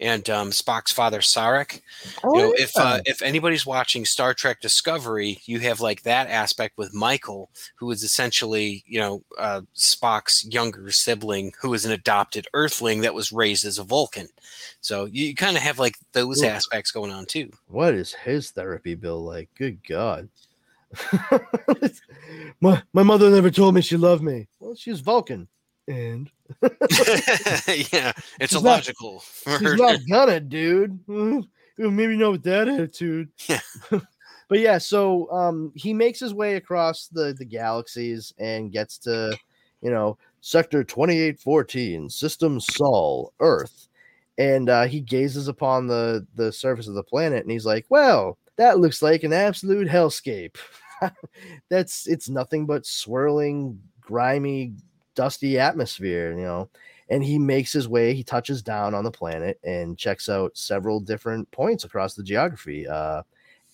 and 0.00 0.28
um 0.28 0.50
Spock's 0.50 0.92
father 0.92 1.20
Sarek. 1.20 1.82
oh, 2.24 2.34
you 2.34 2.42
know, 2.42 2.52
if 2.56 2.76
uh, 2.76 3.00
if 3.04 3.22
anybody's 3.22 3.66
watching 3.66 4.04
Star 4.04 4.34
Trek 4.34 4.60
Discovery, 4.60 5.38
you 5.44 5.60
have 5.60 5.80
like 5.80 6.02
that 6.02 6.28
aspect 6.28 6.78
with 6.78 6.94
Michael, 6.94 7.50
who 7.76 7.90
is 7.90 8.02
essentially 8.02 8.82
you 8.86 8.98
know 8.98 9.22
uh, 9.38 9.62
Spock's 9.76 10.44
younger 10.46 10.90
sibling, 10.90 11.52
who 11.60 11.74
is 11.74 11.84
an 11.84 11.92
adopted 11.92 12.46
Earthling 12.54 13.02
that 13.02 13.14
was 13.14 13.32
raised 13.32 13.64
as 13.64 13.78
a 13.78 13.84
Vulcan. 13.84 14.28
So 14.80 15.04
you 15.04 15.34
kind 15.34 15.56
of 15.56 15.62
have 15.62 15.78
like 15.78 15.96
those 16.12 16.42
aspects 16.42 16.90
going 16.90 17.12
on 17.12 17.26
too. 17.26 17.50
what 17.68 17.94
is 17.94 18.12
his 18.14 18.50
therapy 18.50 18.94
bill 18.94 19.22
like? 19.22 19.48
Good 19.56 19.86
God. 19.86 20.28
my 22.60 22.82
my 22.92 23.02
mother 23.02 23.30
never 23.30 23.50
told 23.50 23.74
me 23.74 23.80
she 23.80 23.96
loved 23.96 24.22
me. 24.22 24.48
Well, 24.60 24.74
she's 24.74 25.00
Vulcan, 25.00 25.48
and 25.86 26.30
yeah, 26.62 28.12
it's 28.40 28.52
She's 28.52 28.62
not- 28.62 28.86
illogical. 28.86 29.22
her 29.46 29.58
she's 29.58 29.74
not 29.74 30.00
gonna, 30.08 30.40
dude. 30.40 30.98
Maybe 31.78 32.16
not 32.16 32.32
with 32.32 32.42
that 32.42 32.68
attitude. 32.68 33.28
Yeah. 33.48 33.60
but 34.48 34.58
yeah, 34.58 34.78
so 34.78 35.30
um 35.30 35.72
he 35.76 35.92
makes 35.94 36.18
his 36.20 36.34
way 36.34 36.56
across 36.56 37.06
the 37.08 37.34
the 37.38 37.44
galaxies 37.44 38.32
and 38.38 38.72
gets 38.72 38.98
to, 38.98 39.36
you 39.82 39.90
know, 39.90 40.18
sector 40.40 40.82
2814, 40.82 42.08
system 42.10 42.58
Sol, 42.60 43.32
Earth. 43.40 43.88
And 44.38 44.68
uh 44.70 44.84
he 44.86 45.00
gazes 45.00 45.48
upon 45.48 45.86
the 45.86 46.26
the 46.34 46.52
surface 46.52 46.88
of 46.88 46.94
the 46.94 47.02
planet 47.02 47.42
and 47.42 47.50
he's 47.50 47.66
like, 47.66 47.86
"Well, 47.88 48.38
that 48.58 48.78
looks 48.78 49.02
like 49.02 49.24
an 49.24 49.32
absolute 49.32 49.88
hellscape." 49.88 50.56
That's 51.70 52.06
it's 52.06 52.28
nothing 52.28 52.66
but 52.66 52.84
swirling, 52.84 53.80
grimy, 54.00 54.74
dusty 55.14 55.58
atmosphere, 55.58 56.32
you 56.36 56.44
know? 56.44 56.68
And 57.08 57.24
he 57.24 57.38
makes 57.38 57.72
his 57.72 57.88
way 57.88 58.12
he 58.12 58.22
touches 58.22 58.62
down 58.62 58.94
on 58.94 59.04
the 59.04 59.10
planet 59.10 59.58
and 59.64 59.96
checks 59.96 60.28
out 60.28 60.56
several 60.56 61.00
different 61.00 61.50
points 61.50 61.84
across 61.84 62.14
the 62.14 62.22
geography 62.22 62.86
uh 62.86 63.22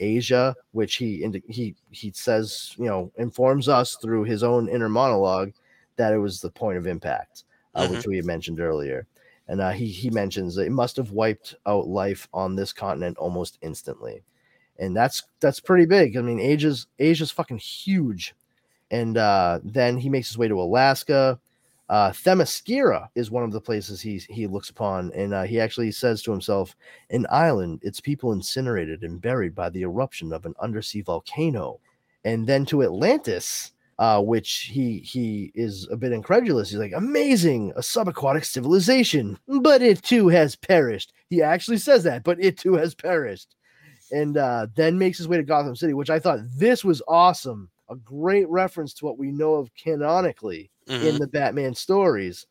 asia 0.01 0.55
which 0.73 0.97
he 0.97 1.25
he 1.49 1.75
he 1.91 2.11
says 2.13 2.75
you 2.79 2.87
know 2.87 3.13
informs 3.17 3.69
us 3.69 3.97
through 3.97 4.25
his 4.25 4.43
own 4.43 4.69
inner 4.69 4.89
monologue 4.89 5.53
that 5.97 6.13
it 6.13 6.19
was 6.19 6.41
the 6.41 6.51
point 6.51 6.79
of 6.79 6.87
impact 6.87 7.45
uh, 7.75 7.89
which 7.89 8.07
we 8.07 8.17
had 8.17 8.25
mentioned 8.25 8.61
earlier. 8.61 9.07
And 9.49 9.61
uh, 9.61 9.71
he 9.71 9.87
he 9.87 10.11
mentions 10.11 10.55
that 10.55 10.67
it 10.67 10.73
must 10.73 10.97
have 10.97 11.11
wiped 11.11 11.55
out 11.67 11.87
life 11.87 12.29
on 12.33 12.57
this 12.57 12.73
continent 12.73 13.19
almost 13.19 13.59
instantly, 13.61 14.23
and 14.79 14.97
that's 14.97 15.23
that's 15.41 15.61
pretty 15.61 15.87
big. 15.87 16.17
I 16.17 16.23
mean, 16.23 16.41
Asia's 16.41 16.87
Asia's 16.99 17.31
fucking 17.31 17.59
huge, 17.59 18.35
and 18.91 19.17
uh, 19.17 19.61
then 19.65 19.97
he 19.97 20.09
makes 20.09 20.29
his 20.29 20.39
way 20.39 20.49
to 20.49 20.61
Alaska. 20.61 21.39
Uh, 21.91 22.11
Themyscira 22.11 23.09
is 23.15 23.31
one 23.31 23.45
of 23.45 23.53
the 23.53 23.61
places 23.61 24.01
he 24.01 24.19
he 24.31 24.47
looks 24.47 24.71
upon, 24.71 25.13
and 25.15 25.35
uh, 25.35 25.43
he 25.43 25.61
actually 25.61 25.93
says 25.93 26.23
to 26.23 26.31
himself, 26.33 26.75
"An 27.11 27.27
island, 27.31 27.81
its 27.83 28.01
people 28.01 28.33
incinerated 28.33 29.03
and 29.03 29.21
buried 29.21 29.55
by 29.55 29.69
the 29.71 29.83
eruption 29.83 30.33
of 30.33 30.47
an 30.47 30.55
undersea 30.61 31.03
volcano." 31.03 31.79
And 32.25 32.47
then 32.47 32.65
to 32.67 32.83
Atlantis, 32.83 33.73
uh, 33.99 34.23
which 34.23 34.71
he 34.73 34.99
he 35.01 35.53
is 35.55 35.87
a 35.91 35.97
bit 35.97 36.13
incredulous. 36.13 36.71
He's 36.71 36.79
like, 36.79 36.95
"Amazing, 36.95 37.73
a 37.77 37.81
subaquatic 37.81 38.45
civilization, 38.45 39.39
but 39.47 39.83
it 39.83 40.03
too 40.03 40.29
has 40.29 40.57
perished." 40.57 41.13
He 41.31 41.43
actually 41.43 41.79
says 41.79 42.03
that, 42.05 42.25
but 42.25 42.43
it 42.43 42.57
too 42.57 42.75
has 42.75 42.95
perished, 42.95 43.55
and 44.15 44.37
uh, 44.37 44.67
then 44.75 44.99
makes 44.99 45.19
his 45.19 45.29
way 45.29 45.37
to 45.37 45.43
Gotham 45.43 45.77
City, 45.77 45.95
which 45.95 46.11
I 46.11 46.19
thought 46.19 46.41
this 46.57 46.85
was 46.85 47.03
awesome. 47.09 47.69
A 47.91 47.97
great 47.97 48.49
reference 48.49 48.95
to 48.95 49.05
what 49.05 49.19
we 49.19 49.31
know 49.31 49.55
of 49.55 49.71
canonically 49.75 50.71
Mhm. 50.89 51.05
in 51.05 51.19
the 51.19 51.27
Batman 51.27 51.75
stories. 51.75 52.47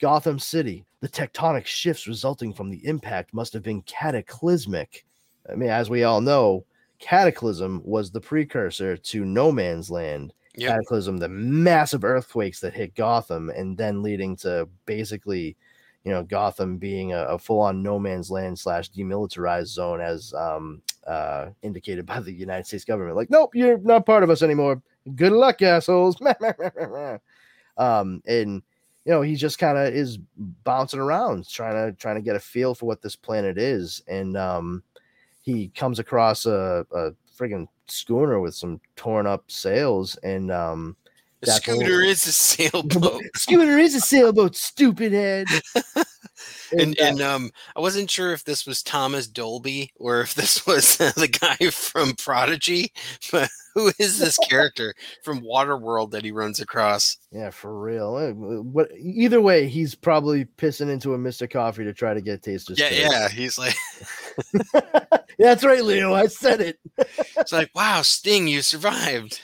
Gotham 0.00 0.38
City, 0.38 0.84
the 1.00 1.08
tectonic 1.08 1.66
shifts 1.66 2.06
resulting 2.06 2.52
from 2.52 2.70
the 2.70 2.84
impact 2.86 3.34
must 3.34 3.52
have 3.52 3.62
been 3.62 3.82
cataclysmic. 3.82 5.04
I 5.50 5.54
mean, 5.54 5.70
as 5.70 5.90
we 5.90 6.04
all 6.04 6.20
know, 6.20 6.64
Cataclysm 6.98 7.80
was 7.84 8.10
the 8.10 8.20
precursor 8.20 8.96
to 8.96 9.24
No 9.24 9.52
Man's 9.52 9.90
Land. 9.90 10.32
Yep. 10.56 10.70
Cataclysm, 10.70 11.18
the 11.18 11.28
massive 11.28 12.04
earthquakes 12.04 12.60
that 12.60 12.74
hit 12.74 12.94
Gotham, 12.94 13.50
and 13.50 13.78
then 13.78 14.02
leading 14.02 14.34
to 14.38 14.68
basically, 14.86 15.56
you 16.04 16.10
know, 16.10 16.24
Gotham 16.24 16.76
being 16.76 17.12
a, 17.12 17.22
a 17.24 17.38
full-on 17.38 17.82
No 17.82 17.98
Man's 17.98 18.30
Land 18.30 18.58
slash 18.58 18.90
demilitarized 18.90 19.68
zone, 19.68 20.00
as 20.00 20.34
um, 20.34 20.82
uh, 21.08 21.50
indicated 21.62 22.04
by 22.06 22.20
the 22.20 22.32
United 22.32 22.66
States 22.66 22.84
government. 22.84 23.16
Like, 23.16 23.30
nope, 23.30 23.54
you're 23.54 23.78
not 23.78 24.06
part 24.06 24.22
of 24.22 24.30
us 24.30 24.42
anymore. 24.42 24.82
Good 25.14 25.32
luck, 25.32 25.62
assholes. 25.62 26.20
um, 27.78 28.22
and 28.26 28.62
you 29.04 29.14
know, 29.14 29.22
he 29.22 29.36
just 29.36 29.58
kind 29.58 29.78
of 29.78 29.94
is 29.94 30.18
bouncing 30.64 31.00
around, 31.00 31.48
trying 31.48 31.74
to 31.74 31.98
trying 31.98 32.16
to 32.16 32.22
get 32.22 32.36
a 32.36 32.40
feel 32.40 32.74
for 32.74 32.84
what 32.86 33.00
this 33.00 33.16
planet 33.16 33.56
is, 33.56 34.02
and 34.06 34.36
um, 34.36 34.82
he 35.40 35.68
comes 35.68 35.98
across 35.98 36.44
a, 36.44 36.84
a 36.92 37.10
friggin' 37.34 37.68
schooner 37.86 38.38
with 38.38 38.54
some 38.54 38.80
torn 38.96 39.26
up 39.26 39.50
sails, 39.50 40.16
and 40.16 40.50
um, 40.52 40.94
The 41.40 41.52
scooter 41.52 42.02
is 42.02 42.26
a 42.26 42.32
sailboat. 42.32 43.22
schooner 43.34 43.78
is 43.78 43.94
a 43.94 44.00
sailboat, 44.00 44.56
stupid 44.56 45.12
head. 45.12 45.46
and 46.72 46.98
uh, 47.00 47.04
and 47.04 47.20
um 47.20 47.50
I 47.76 47.80
wasn't 47.80 48.10
sure 48.10 48.32
if 48.32 48.44
this 48.44 48.66
was 48.66 48.82
Thomas 48.82 49.26
Dolby 49.26 49.90
or 49.96 50.20
if 50.20 50.34
this 50.34 50.66
was 50.66 50.96
the 50.96 51.28
guy 51.28 51.70
from 51.70 52.14
Prodigy, 52.14 52.92
but 53.32 53.48
who 53.74 53.92
is 53.98 54.18
this 54.18 54.38
character 54.38 54.94
from 55.22 55.40
Waterworld 55.40 56.10
that 56.12 56.24
he 56.24 56.32
runs 56.32 56.60
across? 56.60 57.16
yeah, 57.30 57.50
for 57.50 57.78
real. 57.80 58.16
Uh, 58.16 58.32
What 58.32 58.90
either 58.98 59.40
way, 59.40 59.68
he's 59.68 59.94
probably 59.94 60.44
pissing 60.44 60.90
into 60.90 61.14
a 61.14 61.18
Mr. 61.18 61.48
Coffee 61.50 61.84
to 61.84 61.92
try 61.92 62.14
to 62.14 62.20
get 62.20 62.42
taste 62.42 62.70
of 62.70 62.78
Yeah, 62.78 62.90
yeah. 62.90 63.28
He's 63.28 63.58
like, 63.58 63.74
That's 65.38 65.64
right, 65.64 65.84
Leo. 65.84 66.14
I 66.14 66.26
said 66.26 66.60
it. 66.60 66.78
it's 67.36 67.52
like, 67.52 67.70
wow, 67.74 68.02
Sting, 68.02 68.48
you 68.48 68.62
survived. 68.62 69.40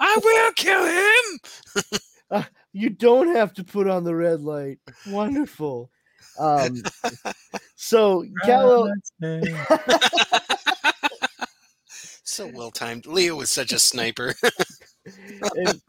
I 0.00 0.18
will 0.22 0.52
kill 0.52 0.84
him. 0.84 2.42
You 2.72 2.90
don't 2.90 3.34
have 3.34 3.54
to 3.54 3.64
put 3.64 3.88
on 3.88 4.04
the 4.04 4.14
red 4.14 4.42
light. 4.42 4.80
Wonderful. 5.06 5.90
Um, 6.38 6.82
so 7.76 8.24
Kal-El, 8.44 8.92
So 12.24 12.50
well 12.52 12.70
timed. 12.70 13.06
Leo 13.06 13.36
was 13.36 13.50
such 13.50 13.72
a 13.72 13.78
sniper. 13.78 14.34
and 15.54 15.80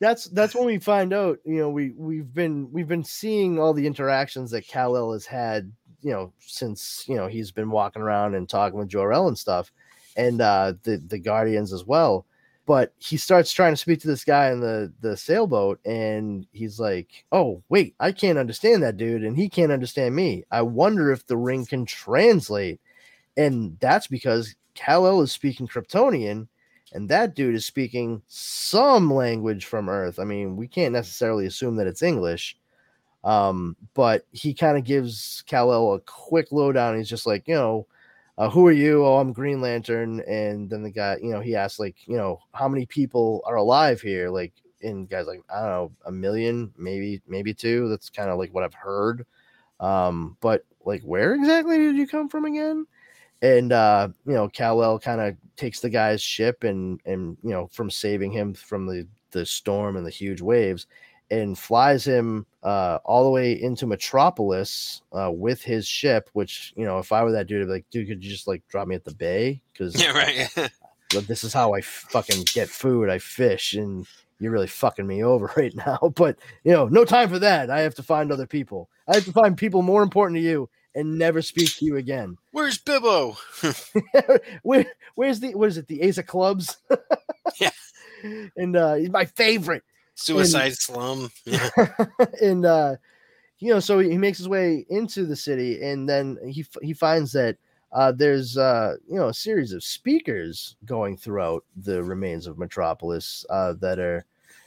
that's 0.00 0.24
that's 0.26 0.54
when 0.54 0.66
we 0.66 0.78
find 0.78 1.14
out 1.14 1.38
you 1.44 1.56
know 1.56 1.70
we 1.70 1.92
we've 1.96 2.34
been 2.34 2.70
we've 2.72 2.88
been 2.88 3.04
seeing 3.04 3.58
all 3.58 3.72
the 3.72 3.86
interactions 3.86 4.50
that 4.50 4.66
Kal-El 4.66 5.12
has 5.12 5.24
had 5.24 5.72
you 6.02 6.10
know 6.10 6.32
since 6.40 7.04
you 7.08 7.16
know 7.16 7.26
he's 7.26 7.52
been 7.52 7.70
walking 7.70 8.02
around 8.02 8.34
and 8.34 8.48
talking 8.48 8.78
with 8.78 8.88
Jor-El 8.88 9.28
and 9.28 9.38
stuff 9.38 9.72
and 10.16 10.40
uh 10.40 10.74
the 10.82 10.98
the 10.98 11.18
guardians 11.18 11.72
as 11.72 11.84
well 11.84 12.26
but 12.66 12.92
he 12.98 13.16
starts 13.16 13.52
trying 13.52 13.72
to 13.72 13.76
speak 13.76 14.00
to 14.00 14.08
this 14.08 14.24
guy 14.24 14.50
in 14.50 14.60
the 14.60 14.92
the 15.00 15.16
sailboat 15.16 15.78
and 15.84 16.46
he's 16.52 16.80
like 16.80 17.24
oh 17.32 17.62
wait 17.68 17.94
I 18.00 18.12
can't 18.12 18.38
understand 18.38 18.82
that 18.82 18.96
dude 18.96 19.24
and 19.24 19.36
he 19.36 19.48
can't 19.48 19.72
understand 19.72 20.14
me 20.14 20.44
I 20.50 20.62
wonder 20.62 21.12
if 21.12 21.26
the 21.26 21.36
ring 21.36 21.66
can 21.66 21.84
translate 21.84 22.80
and 23.36 23.76
that's 23.80 24.06
because 24.06 24.54
Kal-El 24.74 25.22
is 25.22 25.32
speaking 25.32 25.68
Kryptonian 25.68 26.48
and 26.94 27.08
that 27.08 27.34
dude 27.34 27.56
is 27.56 27.66
speaking 27.66 28.22
some 28.28 29.12
language 29.12 29.64
from 29.64 29.88
Earth. 29.88 30.20
I 30.20 30.24
mean, 30.24 30.56
we 30.56 30.68
can't 30.68 30.92
necessarily 30.92 31.46
assume 31.46 31.76
that 31.76 31.88
it's 31.88 32.02
English, 32.02 32.56
um, 33.24 33.76
but 33.94 34.26
he 34.30 34.54
kind 34.54 34.78
of 34.78 34.84
gives 34.84 35.42
Kal-El 35.46 35.94
a 35.94 36.00
quick 36.00 36.52
lowdown. 36.52 36.96
He's 36.96 37.08
just 37.08 37.26
like, 37.26 37.48
you 37.48 37.54
know, 37.54 37.86
uh, 38.38 38.50
who 38.50 38.66
are 38.66 38.72
you? 38.72 39.04
Oh, 39.04 39.18
I'm 39.18 39.32
Green 39.32 39.60
Lantern. 39.60 40.20
And 40.20 40.68
then 40.68 40.82
the 40.82 40.90
guy, 40.90 41.18
you 41.22 41.30
know, 41.30 41.40
he 41.40 41.54
asks 41.56 41.78
like, 41.78 41.96
you 42.06 42.16
know, 42.16 42.38
how 42.52 42.68
many 42.68 42.86
people 42.86 43.42
are 43.46 43.56
alive 43.56 44.00
here? 44.00 44.30
Like, 44.30 44.52
and 44.82 45.08
guys 45.08 45.26
like, 45.26 45.42
I 45.48 45.60
don't 45.60 45.68
know, 45.68 45.92
a 46.06 46.12
million, 46.12 46.72
maybe, 46.76 47.22
maybe 47.26 47.54
two. 47.54 47.88
That's 47.88 48.10
kind 48.10 48.30
of 48.30 48.38
like 48.38 48.52
what 48.52 48.64
I've 48.64 48.74
heard. 48.74 49.26
Um, 49.80 50.36
but 50.40 50.64
like, 50.84 51.02
where 51.02 51.34
exactly 51.34 51.78
did 51.78 51.96
you 51.96 52.06
come 52.06 52.28
from 52.28 52.44
again? 52.44 52.86
and 53.44 53.72
uh 53.72 54.08
you 54.26 54.32
know 54.32 54.48
Kal-El 54.48 54.98
kind 54.98 55.20
of 55.20 55.36
takes 55.56 55.80
the 55.80 55.90
guy's 55.90 56.22
ship 56.22 56.64
and 56.64 57.00
and 57.04 57.36
you 57.42 57.50
know 57.50 57.68
from 57.72 57.90
saving 57.90 58.32
him 58.32 58.54
from 58.54 58.86
the 58.86 59.06
the 59.32 59.44
storm 59.44 59.96
and 59.96 60.06
the 60.06 60.10
huge 60.10 60.40
waves 60.40 60.86
and 61.30 61.58
flies 61.58 62.06
him 62.06 62.46
uh 62.62 62.98
all 63.04 63.24
the 63.24 63.30
way 63.30 63.52
into 63.60 63.86
metropolis 63.86 65.02
uh 65.12 65.30
with 65.32 65.62
his 65.62 65.86
ship 65.86 66.28
which 66.32 66.72
you 66.76 66.84
know 66.84 66.98
if 66.98 67.12
i 67.12 67.22
were 67.22 67.32
that 67.32 67.46
dude 67.46 67.62
i'd 67.62 67.66
be 67.66 67.72
like 67.72 67.86
dude 67.90 68.06
could 68.06 68.22
you 68.22 68.30
just 68.30 68.46
like 68.46 68.62
drop 68.68 68.86
me 68.86 68.94
at 68.94 69.04
the 69.04 69.14
bay 69.14 69.60
because 69.72 70.00
yeah, 70.00 70.10
right. 70.12 70.70
this 71.26 71.44
is 71.44 71.52
how 71.52 71.74
i 71.74 71.80
fucking 71.80 72.44
get 72.52 72.68
food 72.68 73.08
i 73.08 73.18
fish 73.18 73.74
and 73.74 74.06
you're 74.38 74.52
really 74.52 74.66
fucking 74.66 75.06
me 75.06 75.22
over 75.24 75.50
right 75.56 75.74
now 75.74 76.12
but 76.14 76.36
you 76.64 76.72
know 76.72 76.86
no 76.88 77.04
time 77.04 77.28
for 77.28 77.38
that 77.38 77.70
i 77.70 77.80
have 77.80 77.94
to 77.94 78.02
find 78.02 78.30
other 78.30 78.46
people 78.46 78.88
i 79.08 79.14
have 79.14 79.24
to 79.24 79.32
find 79.32 79.56
people 79.56 79.82
more 79.82 80.02
important 80.02 80.36
to 80.36 80.42
you 80.42 80.68
and 80.94 81.18
never 81.18 81.42
speak 81.42 81.74
to 81.76 81.84
you 81.84 81.96
again 81.96 82.36
Where's 82.54 82.78
Bibbo? 82.78 83.36
Where, 84.62 84.86
where's 85.16 85.40
the 85.40 85.56
what 85.56 85.68
is 85.68 85.76
it? 85.76 85.88
The 85.88 86.02
Ace 86.02 86.18
of 86.18 86.26
Clubs. 86.26 86.76
Yeah. 87.60 87.70
and 88.56 88.76
uh, 88.76 88.94
he's 88.94 89.10
my 89.10 89.24
favorite. 89.24 89.82
Suicide 90.14 90.74
Slum. 90.74 91.30
Yeah. 91.44 91.68
and 92.40 92.64
uh, 92.64 92.96
you 93.58 93.72
know, 93.72 93.80
so 93.80 93.98
he 93.98 94.18
makes 94.18 94.38
his 94.38 94.48
way 94.48 94.84
into 94.90 95.26
the 95.26 95.36
city, 95.36 95.82
and 95.82 96.08
then 96.08 96.38
he 96.46 96.64
he 96.82 96.92
finds 96.92 97.32
that 97.32 97.56
uh, 97.92 98.12
there's 98.12 98.58
uh, 98.58 98.96
you 99.08 99.16
know 99.16 99.28
a 99.28 99.34
series 99.34 99.72
of 99.72 99.84
speakers 99.84 100.76
going 100.84 101.16
throughout 101.16 101.64
the 101.76 102.02
remains 102.02 102.46
of 102.46 102.58
Metropolis 102.58 103.44
uh, 103.50 103.74
that 103.74 103.98
are 103.98 104.24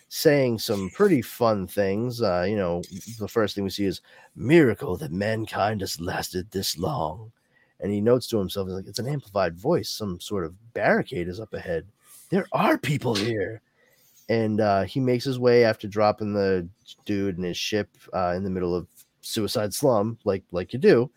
saying 0.09 0.59
some 0.59 0.89
pretty 0.91 1.21
fun 1.21 1.67
things. 1.67 2.21
Uh, 2.21 2.45
you 2.47 2.55
know, 2.55 2.81
the 3.19 3.27
first 3.27 3.55
thing 3.55 3.63
we 3.63 3.69
see 3.69 3.85
is 3.85 4.01
miracle 4.35 4.95
that 4.97 5.11
mankind 5.11 5.81
has 5.81 5.99
lasted 5.99 6.49
this 6.51 6.77
long. 6.77 7.31
And 7.79 7.91
he 7.91 8.01
notes 8.01 8.27
to 8.27 8.39
himself, 8.39 8.69
like, 8.69 8.87
it's 8.87 8.99
an 8.99 9.07
amplified 9.07 9.55
voice. 9.55 9.89
Some 9.89 10.19
sort 10.19 10.45
of 10.45 10.73
barricade 10.73 11.27
is 11.27 11.39
up 11.39 11.53
ahead. 11.53 11.85
There 12.29 12.47
are 12.51 12.77
people 12.77 13.13
here. 13.13 13.61
And 14.29 14.59
uh, 14.59 14.83
he 14.83 14.99
makes 14.99 15.23
his 15.25 15.39
way 15.39 15.63
after 15.63 15.87
dropping 15.87 16.33
the 16.33 16.67
dude 17.05 17.37
and 17.37 17.45
his 17.45 17.57
ship 17.57 17.89
uh, 18.13 18.33
in 18.35 18.43
the 18.43 18.49
middle 18.49 18.75
of 18.75 18.87
suicide 19.21 19.73
slum, 19.73 20.17
like 20.25 20.43
like 20.51 20.73
you 20.73 20.79
do. 20.79 21.09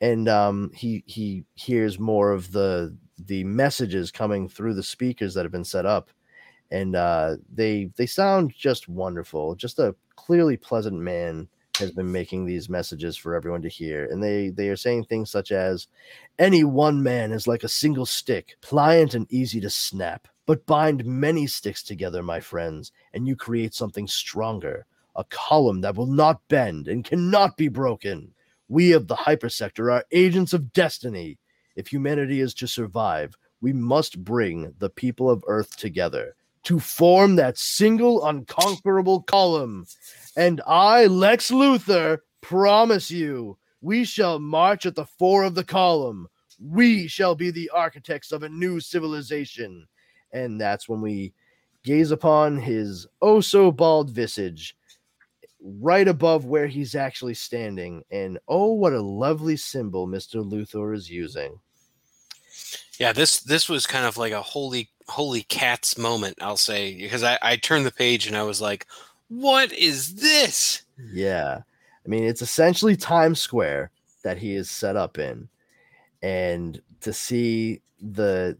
And 0.00 0.28
um, 0.28 0.70
he 0.74 1.04
he 1.06 1.44
hears 1.54 1.98
more 1.98 2.32
of 2.32 2.52
the 2.52 2.96
the 3.26 3.44
messages 3.44 4.10
coming 4.10 4.48
through 4.48 4.74
the 4.74 4.82
speakers 4.82 5.34
that 5.34 5.44
have 5.44 5.52
been 5.52 5.64
set 5.64 5.86
up 5.86 6.10
and 6.70 6.96
uh, 6.96 7.36
they 7.54 7.90
they 7.96 8.06
sound 8.06 8.52
just 8.56 8.88
wonderful. 8.88 9.54
Just 9.54 9.78
a 9.78 9.94
clearly 10.16 10.56
pleasant 10.56 10.98
man 10.98 11.48
has 11.78 11.92
been 11.92 12.10
making 12.10 12.44
these 12.46 12.68
messages 12.68 13.16
for 13.16 13.34
everyone 13.34 13.62
to 13.62 13.68
hear, 13.68 14.06
and 14.10 14.22
they 14.22 14.48
they 14.48 14.68
are 14.70 14.76
saying 14.76 15.04
things 15.04 15.30
such 15.30 15.52
as, 15.52 15.86
"Any 16.38 16.64
one 16.64 17.02
man 17.02 17.30
is 17.32 17.46
like 17.46 17.62
a 17.62 17.68
single 17.68 18.06
stick, 18.06 18.56
pliant 18.62 19.14
and 19.14 19.30
easy 19.30 19.60
to 19.60 19.70
snap. 19.70 20.28
But 20.46 20.66
bind 20.66 21.04
many 21.04 21.46
sticks 21.46 21.82
together, 21.82 22.22
my 22.22 22.40
friends, 22.40 22.92
and 23.12 23.28
you 23.28 23.36
create 23.36 23.74
something 23.74 24.08
stronger, 24.08 24.86
a 25.14 25.24
column 25.24 25.80
that 25.82 25.96
will 25.96 26.06
not 26.06 26.40
bend 26.48 26.88
and 26.88 27.04
cannot 27.04 27.56
be 27.56 27.68
broken. 27.68 28.34
We 28.68 28.92
of 28.92 29.06
the 29.06 29.16
hypersector 29.16 29.92
are 29.92 30.04
agents 30.10 30.52
of 30.52 30.72
destiny. 30.72 31.38
If 31.76 31.88
humanity 31.88 32.40
is 32.40 32.54
to 32.54 32.66
survive." 32.66 33.36
We 33.60 33.72
must 33.72 34.24
bring 34.24 34.74
the 34.78 34.90
people 34.90 35.30
of 35.30 35.44
Earth 35.46 35.76
together 35.76 36.34
to 36.64 36.80
form 36.80 37.36
that 37.36 37.56
single 37.56 38.24
unconquerable 38.26 39.22
column. 39.22 39.86
And 40.36 40.60
I, 40.66 41.06
Lex 41.06 41.50
Luthor, 41.50 42.18
promise 42.40 43.10
you 43.10 43.58
We 43.82 44.04
shall 44.04 44.38
march 44.38 44.86
at 44.86 44.94
the 44.94 45.04
fore 45.04 45.42
of 45.42 45.56
the 45.56 45.64
column. 45.64 46.28
We 46.60 47.08
shall 47.08 47.34
be 47.34 47.50
the 47.50 47.68
architects 47.70 48.30
of 48.30 48.44
a 48.44 48.48
new 48.48 48.78
civilization. 48.78 49.88
And 50.32 50.60
that's 50.60 50.88
when 50.88 51.00
we 51.00 51.32
gaze 51.84 52.10
upon 52.10 52.58
his 52.58 53.06
oh 53.20 53.40
so 53.40 53.72
bald 53.72 54.10
visage 54.10 54.76
right 55.60 56.08
above 56.08 56.44
where 56.44 56.66
he's 56.66 56.94
actually 56.94 57.34
standing. 57.34 58.02
And 58.10 58.38
oh, 58.48 58.72
what 58.72 58.92
a 58.92 59.00
lovely 59.00 59.56
symbol 59.56 60.06
Mr. 60.06 60.44
Luthor 60.44 60.94
is 60.94 61.10
using. 61.10 61.58
Yeah, 62.98 63.12
this 63.12 63.40
this 63.40 63.68
was 63.68 63.86
kind 63.86 64.04
of 64.04 64.16
like 64.16 64.32
a 64.32 64.42
holy 64.42 64.90
holy 65.08 65.42
cats 65.44 65.98
moment, 65.98 66.38
I'll 66.40 66.56
say, 66.56 66.94
because 66.94 67.22
I, 67.22 67.38
I 67.42 67.56
turned 67.56 67.86
the 67.86 67.90
page 67.92 68.26
and 68.26 68.36
I 68.36 68.42
was 68.42 68.60
like, 68.60 68.86
what 69.28 69.72
is 69.72 70.14
this? 70.14 70.82
Yeah. 71.12 71.60
I 72.04 72.08
mean, 72.08 72.24
it's 72.24 72.42
essentially 72.42 72.96
Times 72.96 73.40
Square 73.40 73.90
that 74.24 74.38
he 74.38 74.54
is 74.54 74.70
set 74.70 74.96
up 74.96 75.18
in. 75.18 75.48
And 76.22 76.80
to 77.00 77.12
see 77.12 77.80
the 78.00 78.56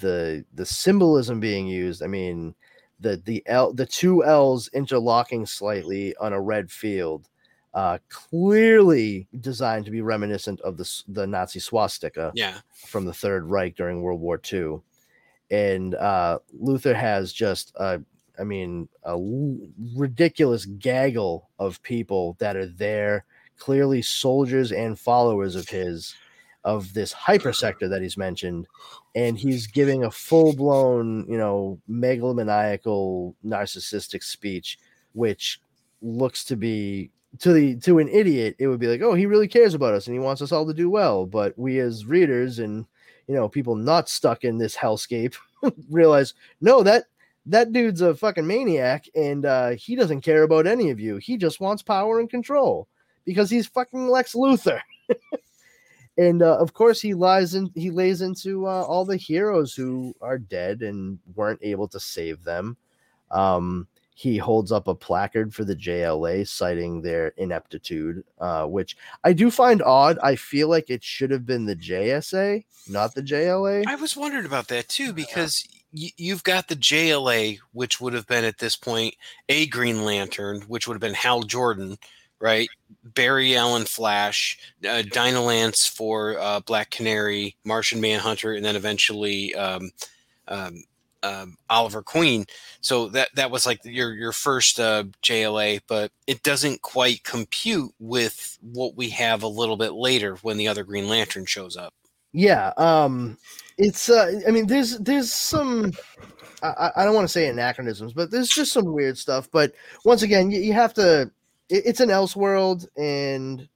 the 0.00 0.44
the 0.54 0.66
symbolism 0.66 1.40
being 1.40 1.66
used, 1.66 2.02
I 2.02 2.06
mean, 2.06 2.54
the 3.00 3.16
the 3.24 3.42
L 3.46 3.72
the 3.72 3.86
two 3.86 4.24
L's 4.24 4.68
interlocking 4.72 5.46
slightly 5.46 6.14
on 6.16 6.32
a 6.32 6.40
red 6.40 6.70
field, 6.70 7.28
uh, 7.74 7.98
clearly 8.08 9.28
designed 9.40 9.84
to 9.84 9.90
be 9.90 10.00
reminiscent 10.02 10.60
of 10.62 10.76
the 10.76 11.02
the 11.08 11.26
Nazi 11.26 11.60
swastika 11.60 12.32
Yeah. 12.34 12.58
from 12.72 13.04
the 13.04 13.12
Third 13.14 13.44
Reich 13.46 13.76
during 13.76 14.02
World 14.02 14.20
War 14.20 14.40
II. 14.52 14.80
And 15.50 15.94
uh, 15.94 16.40
Luthor 16.60 16.94
has 16.94 17.32
just, 17.32 17.74
I 17.80 18.44
mean, 18.44 18.88
a 19.04 19.10
l- 19.10 19.58
ridiculous 19.96 20.66
gaggle 20.66 21.48
of 21.58 21.82
people 21.82 22.36
that 22.38 22.54
are 22.56 22.66
there, 22.66 23.24
clearly 23.56 24.02
soldiers 24.02 24.72
and 24.72 24.98
followers 24.98 25.56
of 25.56 25.68
his, 25.68 26.14
of 26.64 26.92
this 26.92 27.12
hyper 27.12 27.52
sector 27.52 27.88
that 27.88 28.02
he's 28.02 28.16
mentioned. 28.16 28.66
And 29.14 29.38
he's 29.38 29.66
giving 29.66 30.04
a 30.04 30.10
full 30.10 30.54
blown, 30.54 31.26
you 31.28 31.38
know, 31.38 31.80
megalomaniacal, 31.88 33.34
narcissistic 33.44 34.22
speech, 34.22 34.78
which 35.12 35.60
looks 36.02 36.44
to 36.44 36.56
be 36.56 37.10
to 37.40 37.52
the 37.52 37.76
to 37.76 37.98
an 37.98 38.08
idiot 38.08 38.56
it 38.58 38.68
would 38.68 38.78
be 38.78 38.86
like 38.86 39.02
oh 39.02 39.14
he 39.14 39.26
really 39.26 39.48
cares 39.48 39.74
about 39.74 39.92
us 39.92 40.06
and 40.06 40.14
he 40.14 40.20
wants 40.20 40.40
us 40.40 40.52
all 40.52 40.66
to 40.66 40.74
do 40.74 40.88
well. 40.88 41.26
But 41.26 41.58
we 41.58 41.78
as 41.78 42.06
readers 42.06 42.58
and 42.58 42.86
you 43.26 43.34
know 43.34 43.48
people 43.48 43.74
not 43.74 44.08
stuck 44.08 44.44
in 44.44 44.58
this 44.58 44.76
hellscape 44.76 45.36
realize 45.90 46.34
no 46.60 46.82
that 46.82 47.04
that 47.46 47.72
dude's 47.72 48.00
a 48.00 48.14
fucking 48.14 48.46
maniac 48.46 49.06
and 49.14 49.44
uh 49.44 49.70
he 49.70 49.96
doesn't 49.96 50.22
care 50.22 50.42
about 50.42 50.66
any 50.66 50.90
of 50.90 51.00
you. 51.00 51.16
He 51.16 51.36
just 51.36 51.60
wants 51.60 51.82
power 51.82 52.20
and 52.20 52.30
control 52.30 52.88
because 53.24 53.50
he's 53.50 53.66
fucking 53.66 54.08
lex 54.08 54.34
luthor 54.34 54.80
and 56.18 56.42
uh, 56.42 56.58
of 56.58 56.74
course 56.74 57.00
he 57.00 57.14
lies 57.14 57.54
in 57.54 57.70
he 57.74 57.90
lays 57.90 58.20
into 58.20 58.66
uh, 58.66 58.82
all 58.82 59.06
the 59.06 59.16
heroes 59.16 59.74
who 59.74 60.14
are 60.20 60.38
dead 60.38 60.82
and 60.82 61.18
weren't 61.34 61.60
able 61.62 61.88
to 61.88 62.00
save 62.00 62.44
them 62.44 62.76
um 63.30 63.86
he 64.18 64.36
holds 64.36 64.72
up 64.72 64.88
a 64.88 64.96
placard 64.96 65.54
for 65.54 65.62
the 65.62 65.76
JLA 65.76 66.48
citing 66.48 67.02
their 67.02 67.28
ineptitude, 67.36 68.24
uh, 68.40 68.64
which 68.66 68.96
I 69.22 69.32
do 69.32 69.48
find 69.48 69.80
odd. 69.80 70.18
I 70.20 70.34
feel 70.34 70.68
like 70.68 70.90
it 70.90 71.04
should 71.04 71.30
have 71.30 71.46
been 71.46 71.66
the 71.66 71.76
JSA, 71.76 72.64
not 72.88 73.14
the 73.14 73.22
JLA. 73.22 73.84
I 73.86 73.94
was 73.94 74.16
wondering 74.16 74.44
about 74.44 74.66
that 74.68 74.88
too 74.88 75.12
because 75.12 75.64
y- 75.94 76.10
you've 76.16 76.42
got 76.42 76.66
the 76.66 76.74
JLA, 76.74 77.60
which 77.70 78.00
would 78.00 78.12
have 78.12 78.26
been 78.26 78.44
at 78.44 78.58
this 78.58 78.74
point 78.74 79.14
a 79.48 79.68
Green 79.68 80.04
Lantern, 80.04 80.62
which 80.62 80.88
would 80.88 80.94
have 80.94 81.00
been 81.00 81.14
Hal 81.14 81.44
Jordan, 81.44 81.96
right? 82.40 82.68
Barry 83.04 83.56
Allen 83.56 83.84
Flash, 83.84 84.58
uh, 84.88 85.02
Dinah 85.02 85.42
Lance 85.42 85.86
for 85.86 86.38
uh, 86.38 86.60
Black 86.60 86.90
Canary, 86.90 87.56
Martian 87.64 88.00
Manhunter, 88.00 88.54
and 88.54 88.64
then 88.64 88.76
eventually 88.76 89.54
um, 89.54 89.90
um, 90.48 90.84
um, 91.22 91.56
Oliver 91.68 92.02
Queen. 92.02 92.44
So 92.80 93.08
that 93.10 93.28
that 93.34 93.50
was 93.50 93.66
like 93.66 93.80
your 93.84 94.12
your 94.14 94.32
first 94.32 94.78
uh, 94.78 95.04
JLA, 95.22 95.80
but 95.88 96.12
it 96.26 96.42
doesn't 96.42 96.82
quite 96.82 97.24
compute 97.24 97.92
with 97.98 98.58
what 98.60 98.96
we 98.96 99.10
have 99.10 99.42
a 99.42 99.48
little 99.48 99.76
bit 99.76 99.94
later 99.94 100.36
when 100.42 100.56
the 100.56 100.68
other 100.68 100.84
Green 100.84 101.08
Lantern 101.08 101.46
shows 101.46 101.76
up. 101.76 101.92
Yeah, 102.32 102.72
um, 102.76 103.38
it's. 103.78 104.08
Uh, 104.08 104.40
I 104.46 104.50
mean, 104.50 104.66
there's 104.66 104.98
there's 104.98 105.32
some. 105.32 105.92
I, 106.62 106.90
I 106.96 107.04
don't 107.04 107.14
want 107.14 107.24
to 107.24 107.32
say 107.32 107.48
anachronisms, 107.48 108.12
but 108.12 108.30
there's 108.30 108.48
just 108.48 108.72
some 108.72 108.92
weird 108.92 109.16
stuff. 109.16 109.48
But 109.50 109.72
once 110.04 110.22
again, 110.22 110.50
you, 110.50 110.60
you 110.60 110.72
have 110.72 110.94
to. 110.94 111.30
It, 111.68 111.82
it's 111.86 112.00
an 112.00 112.08
Elseworld, 112.08 112.86
and 112.96 113.68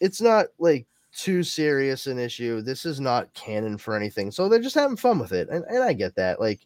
it's 0.00 0.20
not 0.20 0.46
like 0.58 0.86
too 1.12 1.42
serious 1.42 2.06
an 2.06 2.18
issue. 2.18 2.60
This 2.62 2.84
is 2.84 3.00
not 3.00 3.32
canon 3.34 3.78
for 3.78 3.96
anything, 3.96 4.30
so 4.30 4.48
they're 4.48 4.60
just 4.60 4.74
having 4.74 4.96
fun 4.96 5.18
with 5.18 5.32
it, 5.32 5.48
and, 5.48 5.64
and 5.64 5.82
I 5.82 5.92
get 5.92 6.14
that. 6.16 6.40
Like, 6.40 6.60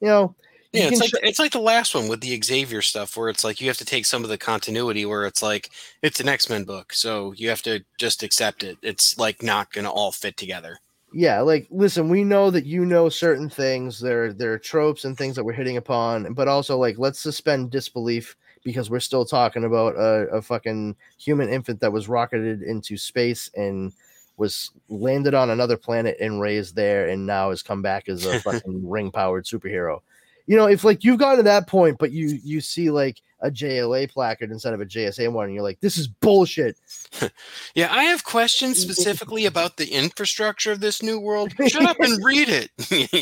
you 0.00 0.08
know, 0.08 0.34
you 0.72 0.82
Yeah, 0.82 0.88
it's 0.88 1.00
like 1.00 1.10
sh- 1.10 1.14
it's 1.22 1.38
like 1.38 1.52
the 1.52 1.60
last 1.60 1.94
one 1.94 2.08
with 2.08 2.20
the 2.20 2.40
Xavier 2.42 2.82
stuff, 2.82 3.16
where 3.16 3.28
it's 3.28 3.44
like 3.44 3.60
you 3.60 3.68
have 3.68 3.78
to 3.78 3.84
take 3.84 4.06
some 4.06 4.22
of 4.22 4.30
the 4.30 4.38
continuity, 4.38 5.04
where 5.06 5.26
it's 5.26 5.42
like 5.42 5.70
it's 6.02 6.20
an 6.20 6.28
X 6.28 6.48
Men 6.48 6.64
book, 6.64 6.92
so 6.92 7.32
you 7.32 7.48
have 7.48 7.62
to 7.62 7.84
just 7.98 8.22
accept 8.22 8.62
it. 8.62 8.78
It's 8.82 9.18
like 9.18 9.42
not 9.42 9.72
going 9.72 9.84
to 9.84 9.90
all 9.90 10.12
fit 10.12 10.36
together. 10.36 10.78
yeah 11.12 11.40
like 11.40 11.66
listen 11.70 12.10
we 12.10 12.22
know 12.22 12.50
that 12.50 12.66
you 12.66 12.84
know 12.84 13.08
certain 13.08 13.48
things 13.48 13.98
there 13.98 14.32
there 14.32 14.52
are 14.52 14.58
tropes 14.58 15.04
and 15.06 15.16
things 15.16 15.34
that 15.34 15.44
we're 15.44 15.52
hitting 15.52 15.78
upon 15.78 16.34
but 16.34 16.48
also 16.48 16.76
like 16.76 16.98
let's 16.98 17.18
suspend 17.18 17.70
disbelief 17.70 18.36
because 18.68 18.90
we're 18.90 19.00
still 19.00 19.24
talking 19.24 19.64
about 19.64 19.94
a, 19.94 20.28
a 20.28 20.42
fucking 20.42 20.94
human 21.16 21.48
infant 21.48 21.80
that 21.80 21.90
was 21.90 22.06
rocketed 22.06 22.60
into 22.60 22.98
space 22.98 23.50
and 23.56 23.94
was 24.36 24.72
landed 24.90 25.32
on 25.32 25.48
another 25.48 25.78
planet 25.78 26.18
and 26.20 26.38
raised 26.38 26.76
there 26.76 27.08
and 27.08 27.24
now 27.24 27.48
has 27.48 27.62
come 27.62 27.80
back 27.80 28.10
as 28.10 28.26
a 28.26 28.38
fucking 28.42 28.86
ring 28.86 29.10
powered 29.10 29.46
superhero. 29.46 30.00
You 30.46 30.58
know 30.58 30.66
if 30.66 30.84
like 30.84 31.02
you've 31.02 31.18
gotten 31.18 31.38
to 31.38 31.42
that 31.44 31.66
point 31.66 31.96
but 31.98 32.12
you 32.12 32.38
you 32.44 32.60
see 32.60 32.90
like 32.90 33.22
a 33.40 33.50
jla 33.50 34.10
placard 34.10 34.50
instead 34.50 34.74
of 34.74 34.80
a 34.80 34.86
jsa 34.86 35.30
one 35.30 35.44
and 35.46 35.54
you're 35.54 35.62
like 35.62 35.80
this 35.80 35.96
is 35.96 36.08
bullshit 36.08 36.76
Yeah, 37.74 37.92
I 37.92 38.04
have 38.04 38.24
questions 38.24 38.78
specifically 38.82 39.46
about 39.46 39.76
the 39.76 39.86
infrastructure 39.92 40.72
of 40.72 40.80
this 40.80 41.02
new 41.02 41.18
world. 41.20 41.52
Shut 41.68 41.84
up 41.84 41.98
and 42.00 42.22
read 42.24 42.48
it. 42.48 42.70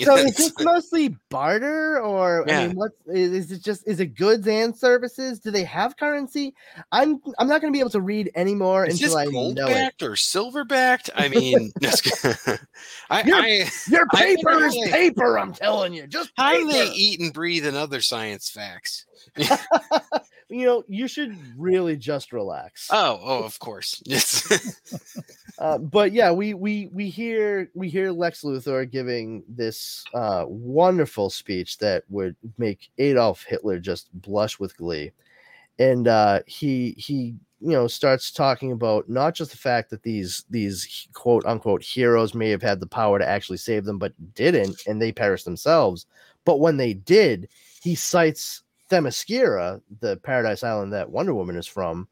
so 0.04 0.16
is 0.16 0.36
this 0.36 0.52
mostly 0.60 1.16
barter 1.30 2.00
or 2.00 2.48
I 2.50 2.66
mean 2.68 2.76
what 2.76 2.92
is 3.06 3.52
it 3.52 3.62
just 3.62 3.86
is 3.86 4.00
it 4.00 4.14
goods 4.14 4.46
and 4.46 4.76
services? 4.76 5.38
Do 5.40 5.50
they 5.50 5.64
have 5.64 5.96
currency? 5.96 6.54
I'm 6.92 7.20
I'm 7.38 7.48
not 7.48 7.60
gonna 7.60 7.72
be 7.72 7.80
able 7.80 7.90
to 7.90 8.00
read 8.00 8.30
anymore 8.34 8.86
Is 8.86 9.00
until 9.02 9.18
I 9.18 9.26
gold 9.26 9.56
know 9.56 9.66
it. 9.66 9.70
backed 9.74 10.02
or 10.02 10.16
silver 10.16 10.64
backed? 10.64 11.10
I 11.14 11.28
mean, 11.28 11.72
I, 13.10 13.22
You're- 13.22 13.38
I, 13.40 13.70
Your 13.88 14.06
paper 14.08 14.50
never 14.52 14.66
is 14.66 14.76
paper, 14.90 15.38
I'm 15.38 15.52
telling 15.52 15.92
you. 15.94 16.06
Just 16.06 16.30
how 16.36 16.52
do 16.54 16.66
they 16.70 16.90
eat 16.92 17.20
and 17.20 17.32
breathe 17.32 17.66
and 17.66 17.76
other 17.76 18.00
science 18.00 18.50
facts? 18.50 19.04
you 20.48 20.64
know, 20.64 20.84
you 20.88 21.08
should 21.08 21.36
really 21.56 21.96
just 21.96 22.32
relax. 22.32 22.88
Oh, 22.90 23.18
oh, 23.22 23.44
of 23.44 23.58
course. 23.58 24.02
Yes. 24.06 24.80
Uh, 25.58 25.78
but 25.78 26.12
yeah, 26.12 26.30
we 26.30 26.52
we 26.52 26.90
we 26.92 27.08
hear 27.08 27.70
we 27.72 27.88
hear 27.88 28.12
Lex 28.12 28.42
Luthor 28.42 28.90
giving 28.90 29.42
this 29.48 30.04
uh, 30.12 30.44
wonderful 30.46 31.30
speech 31.30 31.78
that 31.78 32.04
would 32.10 32.36
make 32.58 32.90
Adolf 32.98 33.42
Hitler 33.42 33.78
just 33.78 34.12
blush 34.20 34.58
with 34.60 34.76
glee, 34.76 35.12
and 35.78 36.08
uh, 36.08 36.40
he 36.46 36.94
he 36.98 37.36
you 37.60 37.72
know 37.72 37.86
starts 37.86 38.30
talking 38.30 38.72
about 38.72 39.08
not 39.08 39.34
just 39.34 39.50
the 39.50 39.56
fact 39.56 39.88
that 39.88 40.02
these 40.02 40.44
these 40.50 41.08
quote 41.14 41.46
unquote 41.46 41.82
heroes 41.82 42.34
may 42.34 42.50
have 42.50 42.62
had 42.62 42.78
the 42.78 42.86
power 42.86 43.18
to 43.18 43.26
actually 43.26 43.56
save 43.56 43.86
them, 43.86 43.98
but 43.98 44.12
didn't, 44.34 44.82
and 44.86 45.00
they 45.00 45.10
perished 45.10 45.46
themselves. 45.46 46.04
But 46.44 46.60
when 46.60 46.76
they 46.76 46.92
did, 46.92 47.48
he 47.82 47.94
cites 47.94 48.62
Themyscira, 48.90 49.80
the 50.00 50.16
paradise 50.18 50.62
island 50.62 50.92
that 50.92 51.10
Wonder 51.10 51.34
Woman 51.34 51.56
is 51.56 51.66
from, 51.66 52.08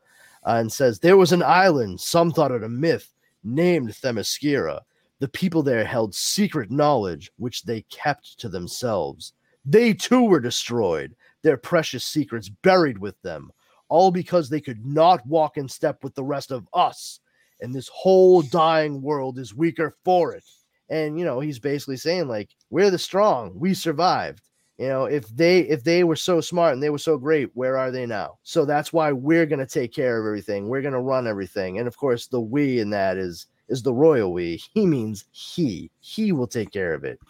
uh, 0.46 0.56
and 0.59 0.72
says 0.72 0.98
there 0.98 1.16
was 1.16 1.32
an 1.32 1.42
island, 1.42 2.01
some 2.01 2.30
thought 2.30 2.51
it 2.51 2.62
a 2.62 2.68
myth, 2.68 3.12
named 3.42 3.90
Themyscira. 3.90 4.80
The 5.20 5.28
people 5.28 5.62
there 5.62 5.84
held 5.84 6.14
secret 6.14 6.70
knowledge 6.70 7.30
which 7.36 7.62
they 7.62 7.82
kept 7.82 8.38
to 8.40 8.48
themselves. 8.48 9.32
They 9.64 9.94
too 9.94 10.24
were 10.24 10.40
destroyed, 10.40 11.14
their 11.42 11.56
precious 11.56 12.05
secrets 12.05 12.48
buried 12.48 12.98
with 12.98 13.20
them, 13.22 13.51
all 13.88 14.10
because 14.10 14.48
they 14.48 14.60
could 14.60 14.84
not 14.84 15.26
walk 15.26 15.56
in 15.56 15.68
step 15.68 16.02
with 16.02 16.14
the 16.14 16.24
rest 16.24 16.51
of 16.51 16.66
us. 16.74 17.20
And 17.60 17.74
this 17.74 17.88
whole 17.88 18.42
dying 18.42 19.01
world 19.01 19.38
is 19.38 19.55
weaker 19.55 19.94
for 20.05 20.34
it. 20.34 20.44
And 20.90 21.18
you 21.18 21.24
know, 21.24 21.40
he's 21.40 21.59
basically 21.59 21.96
saying, 21.96 22.28
like, 22.28 22.51
we're 22.70 22.90
the 22.90 22.98
strong, 22.98 23.52
we 23.55 23.72
survived. 23.72 24.42
You 24.78 24.88
know, 24.88 25.05
if 25.05 25.28
they 25.28 25.60
if 25.60 25.84
they 25.84 26.02
were 26.02 26.16
so 26.16 26.40
smart 26.40 26.72
and 26.72 26.82
they 26.82 26.90
were 26.90 26.98
so 26.98 27.16
great, 27.16 27.51
where 27.55 27.78
are 27.78 27.92
they 27.92 28.06
now? 28.06 28.38
So 28.42 28.64
that's 28.64 28.92
why 28.92 29.12
we're 29.12 29.46
gonna 29.46 29.66
take 29.66 29.92
care 29.92 30.18
of 30.20 30.26
everything. 30.26 30.68
We're 30.68 30.82
gonna 30.82 31.01
run 31.01 31.28
everything. 31.28 31.78
And 31.78 31.86
of 31.86 31.96
course, 31.96 32.26
the 32.26 32.40
we 32.40 32.80
in 32.80 32.90
that 32.90 33.16
is 33.16 33.46
is 33.68 33.82
the 33.82 33.94
royal 33.94 34.32
we. 34.32 34.60
He 34.74 34.84
means 34.84 35.26
he. 35.30 35.90
He 36.01 36.32
will 36.32 36.48
take 36.48 36.72
care 36.72 36.92
of 36.92 37.05
it. 37.05 37.20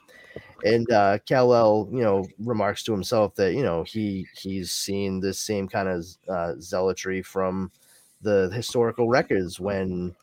And 0.65 0.91
uh 0.91 1.19
Kal-El, 1.27 1.91
you 1.93 2.03
know, 2.03 2.25
remarks 2.39 2.83
to 2.85 2.93
himself 2.93 3.35
that 3.35 3.53
you 3.53 3.63
know 3.63 3.83
he 3.83 4.27
he's 4.35 4.73
seen 4.73 5.21
this 5.21 5.39
same 5.39 5.69
kind 5.69 5.89
of 5.89 6.07
uh, 6.29 6.55
zealotry 6.61 7.23
from 7.23 7.71
the 8.23 8.51
historical 8.55 9.09
records 9.09 9.61
when 9.61 10.15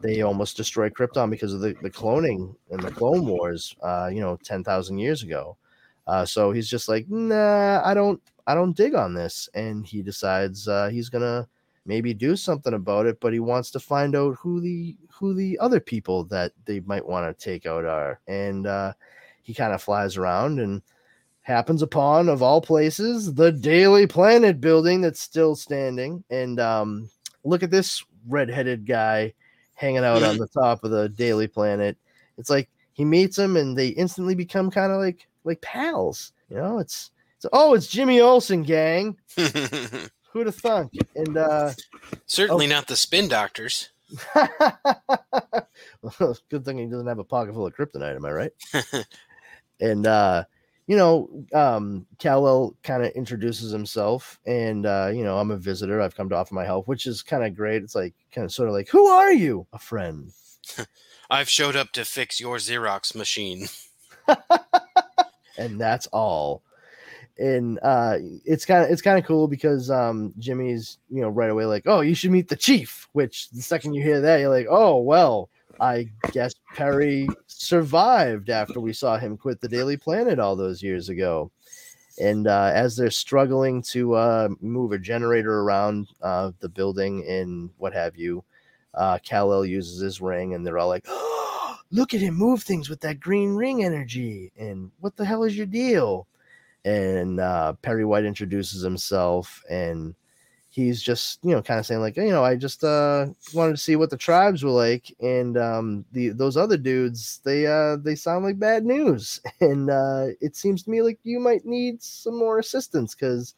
they 0.00 0.22
almost 0.22 0.56
destroyed 0.56 0.94
Krypton 0.94 1.30
because 1.30 1.52
of 1.52 1.60
the, 1.60 1.74
the 1.82 1.90
cloning 1.90 2.54
and 2.70 2.80
the 2.80 2.90
Clone 2.90 3.26
Wars, 3.26 3.76
uh, 3.82 4.08
you 4.12 4.20
know, 4.20 4.38
10,000 4.42 4.98
years 4.98 5.22
ago. 5.22 5.56
Uh, 6.06 6.24
so 6.24 6.50
he's 6.52 6.68
just 6.68 6.88
like, 6.88 7.08
nah, 7.08 7.82
I 7.84 7.94
don't, 7.94 8.20
I 8.46 8.54
don't 8.54 8.76
dig 8.76 8.94
on 8.94 9.14
this. 9.14 9.48
And 9.54 9.86
he 9.86 10.02
decides 10.02 10.66
uh, 10.66 10.88
he's 10.88 11.08
going 11.08 11.22
to 11.22 11.48
maybe 11.86 12.14
do 12.14 12.36
something 12.36 12.74
about 12.74 13.06
it, 13.06 13.20
but 13.20 13.32
he 13.32 13.40
wants 13.40 13.70
to 13.72 13.80
find 13.80 14.14
out 14.16 14.36
who 14.36 14.60
the, 14.60 14.96
who 15.12 15.34
the 15.34 15.58
other 15.58 15.80
people 15.80 16.24
that 16.24 16.52
they 16.64 16.80
might 16.80 17.06
want 17.06 17.26
to 17.26 17.44
take 17.44 17.66
out 17.66 17.84
are. 17.84 18.20
And 18.26 18.66
uh, 18.66 18.92
he 19.42 19.54
kind 19.54 19.72
of 19.72 19.82
flies 19.82 20.16
around 20.16 20.60
and 20.60 20.82
happens 21.42 21.82
upon, 21.82 22.28
of 22.28 22.42
all 22.42 22.60
places, 22.60 23.34
the 23.34 23.52
Daily 23.52 24.06
Planet 24.06 24.60
building 24.60 25.00
that's 25.00 25.20
still 25.20 25.56
standing. 25.56 26.22
And 26.30 26.60
um, 26.60 27.10
look 27.44 27.62
at 27.62 27.70
this 27.70 28.04
redheaded 28.28 28.86
guy 28.86 29.34
hanging 29.74 30.04
out 30.04 30.22
on 30.22 30.36
the 30.38 30.48
top 30.48 30.84
of 30.84 30.90
the 30.90 31.08
Daily 31.08 31.48
Planet. 31.48 31.96
It's 32.38 32.50
like 32.50 32.68
he 32.92 33.04
meets 33.04 33.38
him 33.38 33.56
and 33.56 33.76
they 33.76 33.88
instantly 33.88 34.34
become 34.34 34.70
kind 34.70 34.92
of 34.92 34.98
like 34.98 35.26
like 35.50 35.60
pals. 35.60 36.32
You 36.48 36.56
know, 36.56 36.78
it's, 36.78 37.10
it's 37.36 37.46
oh, 37.52 37.74
it's 37.74 37.86
Jimmy 37.86 38.20
Olsen 38.20 38.62
gang. 38.62 39.16
Who'd 39.36 40.46
have 40.46 40.56
thunk? 40.56 40.92
And 41.14 41.36
uh 41.36 41.72
Certainly 42.26 42.68
not 42.68 42.86
the 42.86 42.96
spin 42.96 43.28
doctors. 43.28 43.90
well, 44.34 46.36
good 46.48 46.64
thing 46.64 46.78
he 46.78 46.86
doesn't 46.86 47.06
have 47.06 47.18
a 47.18 47.24
pocket 47.24 47.54
full 47.54 47.66
of 47.66 47.74
kryptonite, 47.74 48.16
am 48.16 48.24
I 48.24 48.32
right? 48.32 48.52
and 49.80 50.06
uh 50.06 50.44
you 50.86 50.96
know, 50.96 51.28
um, 51.52 52.04
Kal-El 52.18 52.74
kind 52.82 53.04
of 53.04 53.12
introduces 53.12 53.70
himself, 53.70 54.40
and 54.44 54.84
uh, 54.84 55.12
you 55.14 55.22
know, 55.22 55.38
I'm 55.38 55.52
a 55.52 55.56
visitor. 55.56 56.00
I've 56.00 56.16
come 56.16 56.28
to 56.30 56.34
offer 56.34 56.52
my 56.52 56.64
help, 56.64 56.88
which 56.88 57.06
is 57.06 57.22
kind 57.22 57.44
of 57.44 57.54
great. 57.54 57.84
It's 57.84 57.94
like 57.94 58.12
kind 58.34 58.44
of 58.44 58.52
sort 58.52 58.68
of 58.68 58.74
like, 58.74 58.88
who 58.88 59.06
are 59.06 59.32
you? 59.32 59.68
A 59.72 59.78
friend. 59.78 60.32
I've 61.30 61.48
showed 61.48 61.76
up 61.76 61.92
to 61.92 62.04
fix 62.04 62.40
your 62.40 62.56
Xerox 62.56 63.14
machine. 63.14 63.68
And 65.60 65.80
that's 65.80 66.06
all. 66.08 66.62
And 67.38 67.78
uh, 67.82 68.16
it's 68.44 68.66
kind 68.66 68.84
of 68.84 68.90
it's 68.90 69.02
kind 69.02 69.18
of 69.18 69.24
cool 69.24 69.46
because 69.46 69.90
um, 69.90 70.34
Jimmy's 70.38 70.98
you 71.08 71.20
know 71.20 71.28
right 71.28 71.50
away 71.50 71.64
like, 71.64 71.84
oh, 71.86 72.00
you 72.00 72.14
should 72.14 72.32
meet 72.32 72.48
the 72.48 72.56
chief. 72.56 73.08
Which 73.12 73.50
the 73.50 73.62
second 73.62 73.94
you 73.94 74.02
hear 74.02 74.20
that, 74.20 74.40
you're 74.40 74.48
like, 74.48 74.66
oh 74.68 74.98
well, 74.98 75.48
I 75.80 76.10
guess 76.32 76.54
Perry 76.74 77.28
survived 77.46 78.50
after 78.50 78.80
we 78.80 78.92
saw 78.92 79.18
him 79.18 79.36
quit 79.36 79.60
the 79.60 79.68
Daily 79.68 79.96
Planet 79.96 80.38
all 80.38 80.56
those 80.56 80.82
years 80.82 81.08
ago. 81.08 81.50
And 82.20 82.46
uh, 82.46 82.70
as 82.74 82.96
they're 82.96 83.10
struggling 83.10 83.80
to 83.82 84.14
uh, 84.14 84.48
move 84.60 84.92
a 84.92 84.98
generator 84.98 85.60
around 85.60 86.08
uh, 86.20 86.50
the 86.60 86.68
building 86.68 87.26
and 87.26 87.70
what 87.78 87.94
have 87.94 88.14
you, 88.16 88.44
uh, 88.92 89.18
Kal-El 89.24 89.64
uses 89.64 90.00
his 90.00 90.20
ring, 90.20 90.52
and 90.52 90.66
they're 90.66 90.78
all 90.78 90.88
like, 90.88 91.06
"Look 91.90 92.14
at 92.14 92.20
him 92.20 92.34
move 92.34 92.62
things 92.62 92.88
with 92.88 93.00
that 93.00 93.20
green 93.20 93.54
ring 93.54 93.84
energy!" 93.84 94.52
And 94.58 94.90
what 95.00 95.16
the 95.16 95.24
hell 95.24 95.44
is 95.44 95.56
your 95.56 95.66
deal? 95.66 96.26
And 96.84 97.40
uh, 97.40 97.74
Perry 97.82 98.04
White 98.04 98.24
introduces 98.24 98.82
himself, 98.82 99.62
and 99.70 100.14
he's 100.70 101.02
just 101.02 101.40
you 101.42 101.50
know 101.50 101.60
kind 101.60 101.80
of 101.80 101.84
saying 101.84 102.00
like 102.00 102.16
you 102.16 102.30
know 102.30 102.44
i 102.44 102.54
just 102.54 102.84
uh 102.84 103.26
wanted 103.52 103.72
to 103.72 103.82
see 103.82 103.96
what 103.96 104.08
the 104.08 104.16
tribes 104.16 104.62
were 104.62 104.70
like 104.70 105.14
and 105.20 105.58
um 105.58 106.04
the 106.12 106.28
those 106.30 106.56
other 106.56 106.76
dudes 106.76 107.40
they 107.44 107.66
uh 107.66 107.96
they 107.96 108.14
sound 108.14 108.44
like 108.44 108.58
bad 108.58 108.84
news 108.84 109.40
and 109.60 109.90
uh 109.90 110.26
it 110.40 110.54
seems 110.56 110.82
to 110.84 110.90
me 110.90 111.02
like 111.02 111.18
you 111.24 111.40
might 111.40 111.66
need 111.66 112.00
some 112.00 112.38
more 112.38 112.60
assistance 112.60 113.14
because 113.16 113.54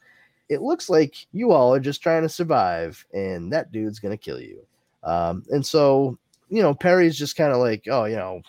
it 0.49 0.63
looks 0.63 0.89
like 0.89 1.15
you 1.33 1.53
all 1.53 1.73
are 1.73 1.81
just 1.81 2.03
trying 2.03 2.23
to 2.23 2.29
survive 2.29 3.05
and 3.13 3.53
that 3.53 3.71
dude's 3.71 3.99
gonna 3.99 4.17
kill 4.17 4.41
you 4.41 4.59
um 5.05 5.45
and 5.51 5.65
so 5.65 6.19
you 6.53 6.62
know 6.62 6.74
perry's 6.74 7.19
just 7.19 7.35
kind 7.35 7.53
of 7.53 7.59
like 7.59 7.85
oh 7.91 8.05
you 8.05 8.16
know 8.16 8.43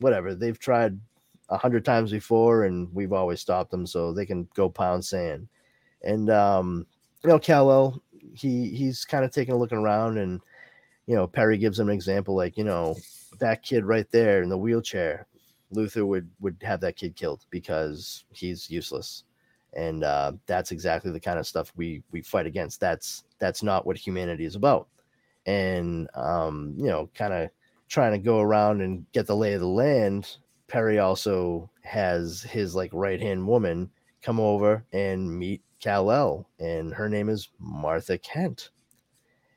whatever. 0.00 0.34
They've 0.34 0.58
tried 0.58 0.98
a 1.48 1.56
hundred 1.56 1.84
times 1.84 2.10
before 2.10 2.64
and 2.64 2.92
we've 2.94 3.12
always 3.12 3.40
stopped 3.40 3.70
them 3.70 3.86
so 3.86 4.12
they 4.12 4.26
can 4.26 4.48
go 4.54 4.68
pound 4.68 5.04
sand. 5.04 5.48
And 6.02 6.30
um 6.30 6.86
you 7.24 7.30
know, 7.30 7.38
Kal-El, 7.38 8.00
he 8.34 8.68
he's 8.68 9.04
kind 9.04 9.24
of 9.24 9.32
taking 9.32 9.54
a 9.54 9.58
look 9.58 9.72
around, 9.72 10.18
and 10.18 10.40
you 11.06 11.16
know, 11.16 11.26
Perry 11.26 11.58
gives 11.58 11.78
him 11.78 11.88
an 11.88 11.94
example, 11.94 12.36
like 12.36 12.56
you 12.56 12.64
know, 12.64 12.96
that 13.40 13.62
kid 13.62 13.84
right 13.84 14.08
there 14.12 14.42
in 14.42 14.48
the 14.48 14.58
wheelchair, 14.58 15.26
Luthor 15.74 16.06
would 16.06 16.30
would 16.40 16.56
have 16.62 16.80
that 16.82 16.96
kid 16.96 17.16
killed 17.16 17.44
because 17.50 18.24
he's 18.30 18.70
useless, 18.70 19.24
and 19.74 20.04
uh, 20.04 20.32
that's 20.46 20.70
exactly 20.70 21.10
the 21.10 21.20
kind 21.20 21.40
of 21.40 21.46
stuff 21.46 21.72
we 21.76 22.02
we 22.12 22.22
fight 22.22 22.46
against. 22.46 22.78
That's 22.78 23.24
that's 23.40 23.62
not 23.62 23.84
what 23.84 23.96
humanity 23.96 24.44
is 24.44 24.54
about, 24.54 24.86
and 25.48 26.08
um, 26.14 26.74
you 26.76 26.86
know, 26.86 27.08
kind 27.14 27.32
of 27.32 27.48
trying 27.88 28.12
to 28.12 28.18
go 28.18 28.40
around 28.40 28.82
and 28.82 29.10
get 29.12 29.26
the 29.26 29.34
lay 29.34 29.54
of 29.54 29.60
the 29.60 29.66
land. 29.66 30.36
Perry 30.68 30.98
also 30.98 31.70
has 31.82 32.42
his 32.42 32.74
like 32.74 32.90
right 32.92 33.20
hand 33.20 33.48
woman 33.48 33.90
come 34.20 34.38
over 34.38 34.84
and 34.92 35.38
meet 35.38 35.62
Kal-El, 35.80 36.46
and 36.58 36.92
her 36.92 37.08
name 37.08 37.30
is 37.30 37.48
Martha 37.58 38.18
Kent. 38.18 38.70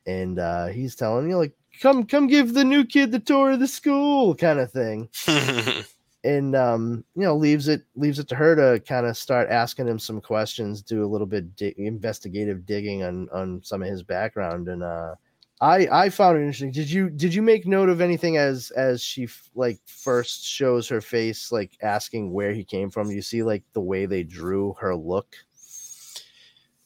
And 0.08 0.40
uh, 0.40 0.68
he's 0.68 0.96
telling 0.96 1.30
you, 1.30 1.38
like, 1.38 1.52
come, 1.82 2.06
come 2.06 2.28
give 2.28 2.54
the 2.54 2.64
new 2.64 2.86
kid 2.86 3.12
the 3.12 3.20
tour 3.20 3.52
of 3.52 3.60
the 3.60 3.68
school, 3.68 4.34
kind 4.34 4.60
of 4.60 4.72
thing. 4.72 5.10
and 6.24 6.56
um, 6.56 7.04
you 7.16 7.24
know, 7.24 7.36
leaves 7.36 7.68
it 7.68 7.84
leaves 7.96 8.18
it 8.18 8.30
to 8.30 8.36
her 8.36 8.56
to 8.56 8.80
kind 8.86 9.06
of 9.06 9.18
start 9.18 9.50
asking 9.50 9.90
him 9.90 10.00
some 10.00 10.22
questions, 10.22 10.82
do 10.82 11.04
a 11.04 11.12
little 11.12 11.28
bit 11.28 11.54
di- 11.58 11.76
investigative 11.78 12.66
digging 12.66 13.04
on 13.04 13.28
on 13.34 13.62
some 13.62 13.82
of 13.84 13.90
his 13.90 14.04
background, 14.04 14.70
and 14.70 14.84
uh, 14.84 15.16
I 15.62 15.88
I 15.92 16.10
found 16.10 16.38
it 16.38 16.42
interesting. 16.42 16.72
Did 16.72 16.90
you 16.90 17.10
did 17.10 17.34
you 17.34 17.42
make 17.44 17.68
note 17.68 17.90
of 17.90 18.02
anything 18.02 18.38
as 18.38 18.72
as 18.72 19.02
she 19.04 19.26
f- 19.26 19.50
like 19.56 19.80
first 19.86 20.44
shows 20.44 20.90
her 20.90 21.02
face, 21.02 21.52
like 21.52 21.78
asking 21.84 22.32
where 22.32 22.52
he 22.54 22.64
came 22.64 22.90
from? 22.90 23.12
You 23.12 23.22
see 23.22 23.44
like 23.44 23.64
the 23.74 23.82
way 23.82 24.08
they 24.08 24.24
drew 24.24 24.74
her 24.80 24.96
look. 24.96 25.36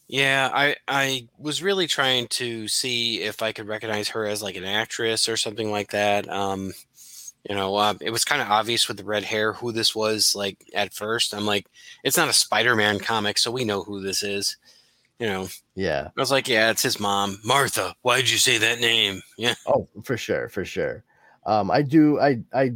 Yeah, 0.08 0.50
I 0.54 0.76
I 0.88 1.28
was 1.40 1.64
really 1.64 1.88
trying 1.88 2.28
to 2.30 2.68
see 2.68 3.22
if 3.22 3.42
I 3.42 3.52
could 3.54 3.68
recognize 3.68 4.10
her 4.10 4.26
as 4.26 4.44
like 4.44 4.56
an 4.56 4.66
actress 4.66 5.28
or 5.28 5.38
something 5.38 5.72
like 5.72 5.92
that. 5.92 6.30
Um, 6.30 6.74
you 7.50 7.56
know, 7.56 7.76
uh, 7.76 7.96
it 8.02 8.12
was 8.12 8.26
kind 8.26 8.42
of 8.42 8.50
obvious 8.50 8.88
with 8.88 8.98
the 8.98 9.04
red 9.06 9.24
hair 9.24 9.54
who 9.54 9.72
this 9.72 9.96
was. 9.96 10.36
Like 10.36 10.58
at 10.76 10.94
first, 10.94 11.34
I'm 11.34 11.46
like, 11.46 11.68
it's 12.04 12.18
not 12.18 12.30
a 12.30 12.34
Spider-Man 12.34 13.00
comic, 13.00 13.38
so 13.38 13.52
we 13.52 13.66
know 13.66 13.84
who 13.84 14.02
this 14.02 14.22
is. 14.24 14.58
You 15.20 15.28
know. 15.28 15.48
Yeah. 15.76 16.10
I 16.16 16.20
was 16.20 16.32
like, 16.32 16.48
yeah, 16.48 16.72
it's 16.72 16.82
his 16.82 17.00
mom, 17.00 17.40
Martha. 17.44 17.96
Why 18.02 18.18
did 18.18 18.30
you 18.30 18.38
say 18.38 18.58
that 18.58 18.80
name? 18.80 19.22
Yeah. 19.38 19.56
Oh, 19.66 19.88
for 20.04 20.18
sure, 20.18 20.50
for 20.50 20.66
sure. 20.66 21.04
Um, 21.46 21.70
I 21.70 21.84
do, 21.84 22.20
I 22.20 22.40
I 22.54 22.72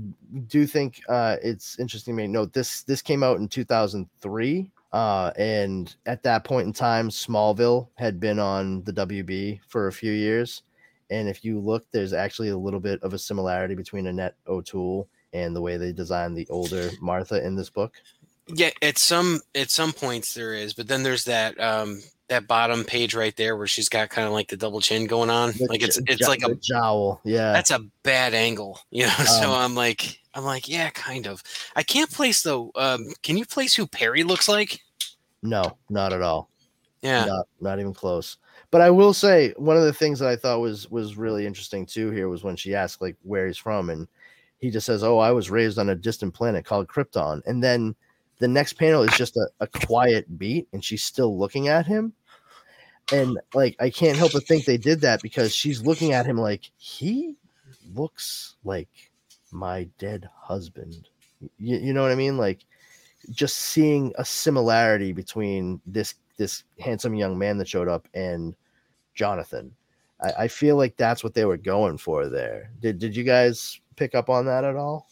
do 0.47 0.67
think 0.67 1.01
uh, 1.09 1.37
it's 1.41 1.79
interesting 1.79 2.15
to 2.17 2.27
note 2.27 2.53
this. 2.53 2.83
This 2.83 3.01
came 3.01 3.23
out 3.23 3.39
in 3.39 3.47
2003. 3.47 4.71
Uh, 4.91 5.31
and 5.37 5.95
at 6.05 6.23
that 6.23 6.43
point 6.43 6.65
in 6.65 6.73
time, 6.73 7.09
Smallville 7.09 7.89
had 7.95 8.19
been 8.19 8.39
on 8.39 8.83
the 8.83 8.93
WB 8.93 9.59
for 9.67 9.87
a 9.87 9.93
few 9.93 10.11
years. 10.11 10.63
And 11.11 11.27
if 11.27 11.43
you 11.43 11.59
look, 11.59 11.85
there's 11.91 12.13
actually 12.13 12.49
a 12.49 12.57
little 12.57 12.79
bit 12.79 13.01
of 13.03 13.13
a 13.13 13.19
similarity 13.19 13.75
between 13.75 14.07
Annette 14.07 14.35
O'Toole 14.47 15.07
and 15.33 15.55
the 15.55 15.61
way 15.61 15.77
they 15.77 15.91
designed 15.91 16.37
the 16.37 16.47
older 16.49 16.89
Martha 17.01 17.43
in 17.45 17.55
this 17.55 17.69
book. 17.69 17.95
Yeah, 18.47 18.71
at 18.81 18.97
some 18.97 19.41
at 19.53 19.69
some 19.69 19.93
points 19.93 20.33
there 20.33 20.53
is, 20.53 20.73
but 20.73 20.87
then 20.87 21.03
there's 21.03 21.25
that 21.25 21.59
um 21.59 22.01
that 22.29 22.47
bottom 22.47 22.83
page 22.83 23.13
right 23.13 23.35
there 23.35 23.57
where 23.57 23.67
she's 23.67 23.89
got 23.89 24.09
kind 24.09 24.27
of 24.27 24.33
like 24.33 24.47
the 24.47 24.57
double 24.57 24.81
chin 24.81 25.05
going 25.05 25.29
on. 25.29 25.51
The 25.51 25.67
like 25.69 25.83
it's 25.83 25.99
it's 26.07 26.27
like 26.27 26.43
a 26.43 26.55
jowl. 26.55 27.21
Yeah. 27.23 27.51
that's 27.51 27.71
a 27.71 27.79
bad 28.03 28.33
angle, 28.33 28.79
you 28.91 29.03
know. 29.03 29.09
so 29.09 29.51
Um, 29.51 29.55
I'm 29.55 29.75
like 29.75 30.19
I'm 30.33 30.45
like, 30.45 30.69
yeah, 30.69 30.89
kind 30.91 31.27
of. 31.27 31.43
I 31.75 31.83
can't 31.83 32.11
place 32.11 32.41
though. 32.41 32.71
Um, 32.75 33.07
can 33.23 33.37
you 33.37 33.45
place 33.45 33.75
who 33.75 33.87
Perry 33.87 34.23
looks 34.23 34.47
like? 34.47 34.79
no, 35.41 35.77
not 35.89 36.13
at 36.13 36.21
all. 36.21 36.49
Yeah. 37.01 37.25
Not, 37.25 37.47
not 37.61 37.79
even 37.79 37.93
close. 37.93 38.37
But 38.71 38.81
I 38.81 38.89
will 38.89 39.13
say 39.13 39.53
one 39.57 39.77
of 39.77 39.83
the 39.83 39.93
things 39.93 40.19
that 40.19 40.29
I 40.29 40.35
thought 40.35 40.59
was 40.59 40.89
was 40.91 41.17
really 41.17 41.45
interesting 41.45 41.85
too 41.85 42.11
here 42.11 42.29
was 42.29 42.43
when 42.43 42.55
she 42.55 42.75
asked 42.75 43.01
like 43.01 43.15
where 43.23 43.47
he's 43.47 43.57
from 43.57 43.89
and 43.89 44.07
he 44.59 44.69
just 44.69 44.85
says, 44.85 45.03
"Oh, 45.03 45.17
I 45.17 45.31
was 45.31 45.49
raised 45.49 45.79
on 45.79 45.89
a 45.89 45.95
distant 45.95 46.33
planet 46.33 46.65
called 46.65 46.87
Krypton." 46.87 47.41
And 47.45 47.63
then 47.63 47.95
the 48.39 48.47
next 48.47 48.73
panel 48.73 49.03
is 49.03 49.13
just 49.13 49.37
a, 49.37 49.47
a 49.61 49.67
quiet 49.67 50.37
beat 50.37 50.67
and 50.73 50.83
she's 50.83 51.03
still 51.03 51.37
looking 51.37 51.67
at 51.67 51.85
him. 51.85 52.13
And 53.11 53.39
like 53.53 53.75
I 53.79 53.89
can't 53.89 54.17
help 54.17 54.33
but 54.33 54.45
think 54.45 54.65
they 54.65 54.77
did 54.77 55.01
that 55.01 55.21
because 55.21 55.53
she's 55.53 55.81
looking 55.81 56.13
at 56.13 56.25
him 56.25 56.37
like 56.37 56.69
he 56.77 57.35
looks 57.95 58.55
like 58.63 58.89
my 59.51 59.87
dead 59.97 60.29
husband. 60.35 61.07
You, 61.57 61.77
you 61.77 61.93
know 61.93 62.01
what 62.01 62.11
I 62.11 62.15
mean? 62.15 62.37
Like 62.37 62.65
just 63.31 63.57
seeing 63.57 64.13
a 64.17 64.25
similarity 64.25 65.11
between 65.11 65.81
this 65.85 66.15
this 66.37 66.63
handsome 66.79 67.15
young 67.15 67.37
man 67.37 67.57
that 67.57 67.67
showed 67.67 67.87
up 67.87 68.07
and 68.13 68.55
Jonathan. 69.15 69.73
I, 70.21 70.43
I 70.43 70.47
feel 70.47 70.75
like 70.77 70.95
that's 70.97 71.23
what 71.23 71.33
they 71.33 71.45
were 71.45 71.57
going 71.57 71.97
for 71.97 72.27
there. 72.27 72.71
Did 72.79 72.99
did 72.99 73.15
you 73.15 73.23
guys 73.23 73.79
pick 73.95 74.15
up 74.15 74.29
on 74.29 74.45
that 74.45 74.63
at 74.63 74.75
all? 74.75 75.07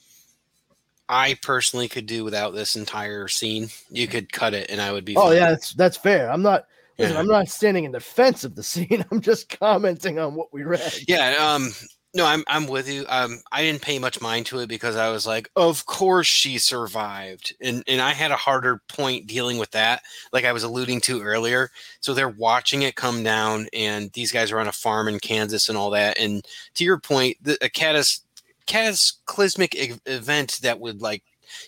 I 1.10 1.38
personally 1.42 1.88
could 1.88 2.06
do 2.06 2.24
without 2.24 2.54
this 2.54 2.76
entire 2.76 3.28
scene. 3.28 3.70
You 3.90 4.08
could 4.08 4.32
cut 4.32 4.54
it 4.54 4.70
and 4.70 4.82
I 4.82 4.92
would 4.92 5.06
be 5.06 5.16
Oh 5.16 5.28
fine. 5.28 5.38
yeah, 5.38 5.50
that's 5.52 5.74
that's 5.74 5.98
fair. 5.98 6.30
I'm 6.30 6.42
not 6.42 6.68
listen, 6.98 7.16
Yeah. 7.16 7.20
I'm 7.20 7.28
not 7.28 7.48
standing 7.50 7.84
in 7.86 7.92
defense 7.92 8.44
of 8.44 8.56
the 8.56 8.64
scene. 8.64 9.06
I'm 9.12 9.22
just 9.22 9.50
commenting 9.60 10.20
on 10.20 10.36
what 10.36 10.54
we 10.54 10.64
read. 10.64 10.94
Yeah, 11.08 11.36
um 11.40 11.72
No, 12.14 12.26
I'm 12.26 12.44
I'm 12.48 12.68
with 12.68 12.90
you. 12.90 13.06
Um, 13.10 13.42
I 13.52 13.62
didn't 13.64 13.82
pay 13.82 14.00
much 14.00 14.22
mind 14.22 14.46
to 14.48 14.60
it 14.60 14.68
because 14.70 14.96
I 14.96 15.10
was 15.12 15.28
like, 15.28 15.50
of 15.56 15.86
course 15.86 16.26
she 16.28 16.58
survived, 16.58 17.56
and 17.62 17.84
and 17.88 18.02
I 18.02 18.14
had 18.14 18.32
a 18.32 18.36
harder 18.38 18.82
point 18.88 19.28
dealing 19.28 19.58
with 19.60 19.72
that, 19.72 20.02
like 20.34 20.46
I 20.46 20.54
was 20.54 20.64
alluding 20.64 21.02
to 21.02 21.22
earlier. 21.22 21.70
So 22.00 22.14
they're 22.14 22.30
watching 22.30 22.82
it 22.84 22.96
come 22.96 23.24
down, 23.24 23.68
and 23.74 24.12
these 24.14 24.32
guys 24.32 24.52
are 24.52 24.60
on 24.60 24.68
a 24.68 24.72
farm 24.72 25.08
in 25.10 25.20
Kansas 25.20 25.70
and 25.70 25.78
all 25.78 25.92
that. 25.92 26.18
And 26.18 26.44
to 26.76 26.84
your 26.86 26.98
point, 27.00 27.38
the, 27.42 27.58
a 27.64 27.70
catas, 27.70 28.22
cataclysmic 28.66 30.00
event 30.08 30.60
that 30.64 30.80
would 30.80 31.02
like 31.02 31.24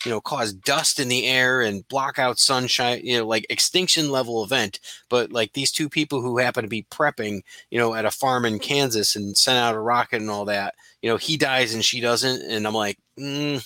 you 0.05 0.11
know 0.11 0.21
cause 0.21 0.53
dust 0.53 0.99
in 0.99 1.07
the 1.07 1.25
air 1.25 1.61
and 1.61 1.87
block 1.87 2.19
out 2.19 2.39
sunshine 2.39 3.01
you 3.03 3.17
know 3.17 3.25
like 3.25 3.45
extinction 3.49 4.11
level 4.11 4.43
event. 4.43 4.79
But 5.09 5.31
like 5.31 5.53
these 5.53 5.71
two 5.71 5.89
people 5.89 6.21
who 6.21 6.37
happen 6.37 6.63
to 6.63 6.69
be 6.69 6.85
prepping 6.91 7.41
you 7.69 7.79
know 7.79 7.93
at 7.93 8.05
a 8.05 8.11
farm 8.11 8.45
in 8.45 8.59
kansas 8.59 9.15
and 9.15 9.37
sent 9.37 9.57
out 9.57 9.75
a 9.75 9.79
rocket 9.79 10.21
and 10.21 10.29
all 10.29 10.45
that 10.45 10.75
you 11.01 11.09
know 11.09 11.17
he 11.17 11.37
dies 11.37 11.73
and 11.73 11.83
she 11.83 11.99
doesn't. 11.99 12.41
And 12.41 12.67
i'm 12.67 12.73
like 12.73 12.97
mm, 13.17 13.65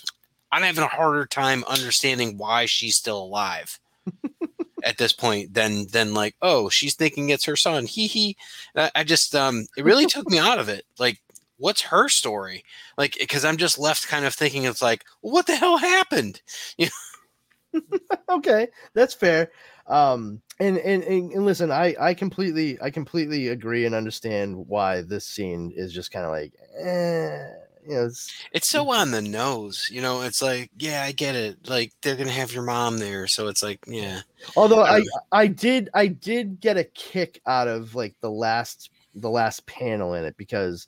i'm 0.52 0.64
having 0.64 0.84
a 0.84 0.88
harder 0.88 1.26
time 1.26 1.64
understanding 1.66 2.38
why 2.38 2.66
she's 2.66 2.96
still 2.96 3.22
alive 3.22 3.80
at 4.84 4.98
this 4.98 5.14
point 5.14 5.54
than 5.54 5.88
than 5.88 6.14
like 6.14 6.36
oh 6.42 6.70
she's 6.70 6.96
thinking 6.96 7.30
it's 7.30 7.46
her 7.46 7.56
son. 7.56 7.86
He 7.86 8.08
he. 8.08 8.38
I, 8.76 8.92
I 8.96 9.04
just 9.04 9.34
um 9.34 9.66
it 9.78 9.86
really 9.86 10.06
took 10.06 10.30
me 10.30 10.38
out 10.38 10.60
of 10.60 10.70
it. 10.70 10.86
Like 11.00 11.20
what's 11.64 11.82
her 11.82 12.10
story 12.10 12.64
like 12.98 13.16
because 13.20 13.46
i'm 13.46 13.58
just 13.58 13.80
left 13.80 14.08
kind 14.08 14.26
of 14.26 14.34
thinking 14.34 14.66
it's 14.66 14.82
like 14.82 15.06
what 15.22 15.48
the 15.48 15.56
hell 15.56 15.78
happened 15.78 16.42
okay, 18.30 18.68
that's 18.94 19.14
fair. 19.14 19.52
Um, 19.88 20.42
and, 20.60 20.78
and 20.78 21.04
and 21.04 21.32
and 21.32 21.46
listen, 21.46 21.72
I 21.72 21.96
I 22.00 22.14
completely 22.14 22.80
I 22.82 22.90
completely 22.90 23.50
agree 23.50 23.86
and 23.86 23.96
understand 23.96 24.68
why 24.68 25.02
this 25.02 25.26
scene 25.26 25.74
is 25.76 25.94
just 25.94 26.12
kind 26.12 26.26
of 26.26 26.32
like, 26.32 26.54
eh, 26.80 27.48
you 27.88 27.96
know, 27.96 28.06
it's, 28.06 28.32
it's 28.54 28.70
so 28.70 28.90
on 28.92 29.12
the 29.12 29.22
nose 29.22 29.90
you 29.92 30.02
know 30.02 30.22
it's 30.22 30.42
like 30.42 30.72
yeah 30.80 31.04
i 31.04 31.12
get 31.12 31.36
it 31.36 31.58
like 31.68 31.92
they're 32.02 32.16
gonna 32.16 32.32
have 32.32 32.54
your 32.54 32.64
mom 32.64 32.98
there 32.98 33.28
so 33.28 33.50
it's 33.50 33.62
like 33.62 33.78
yeah 33.86 34.22
although 34.56 34.84
I 34.84 35.00
Um, 35.00 35.04
I 35.34 35.48
did 35.48 35.90
I 35.94 36.08
did 36.08 36.62
get 36.62 36.78
a 36.78 36.86
kick 36.86 37.42
out 37.46 37.68
of 37.68 37.94
like 37.94 38.16
the 38.22 38.32
last 38.32 38.90
the 39.16 39.30
last 39.30 39.66
panel 39.66 40.14
in 40.14 40.24
it 40.24 40.38
because 40.38 40.88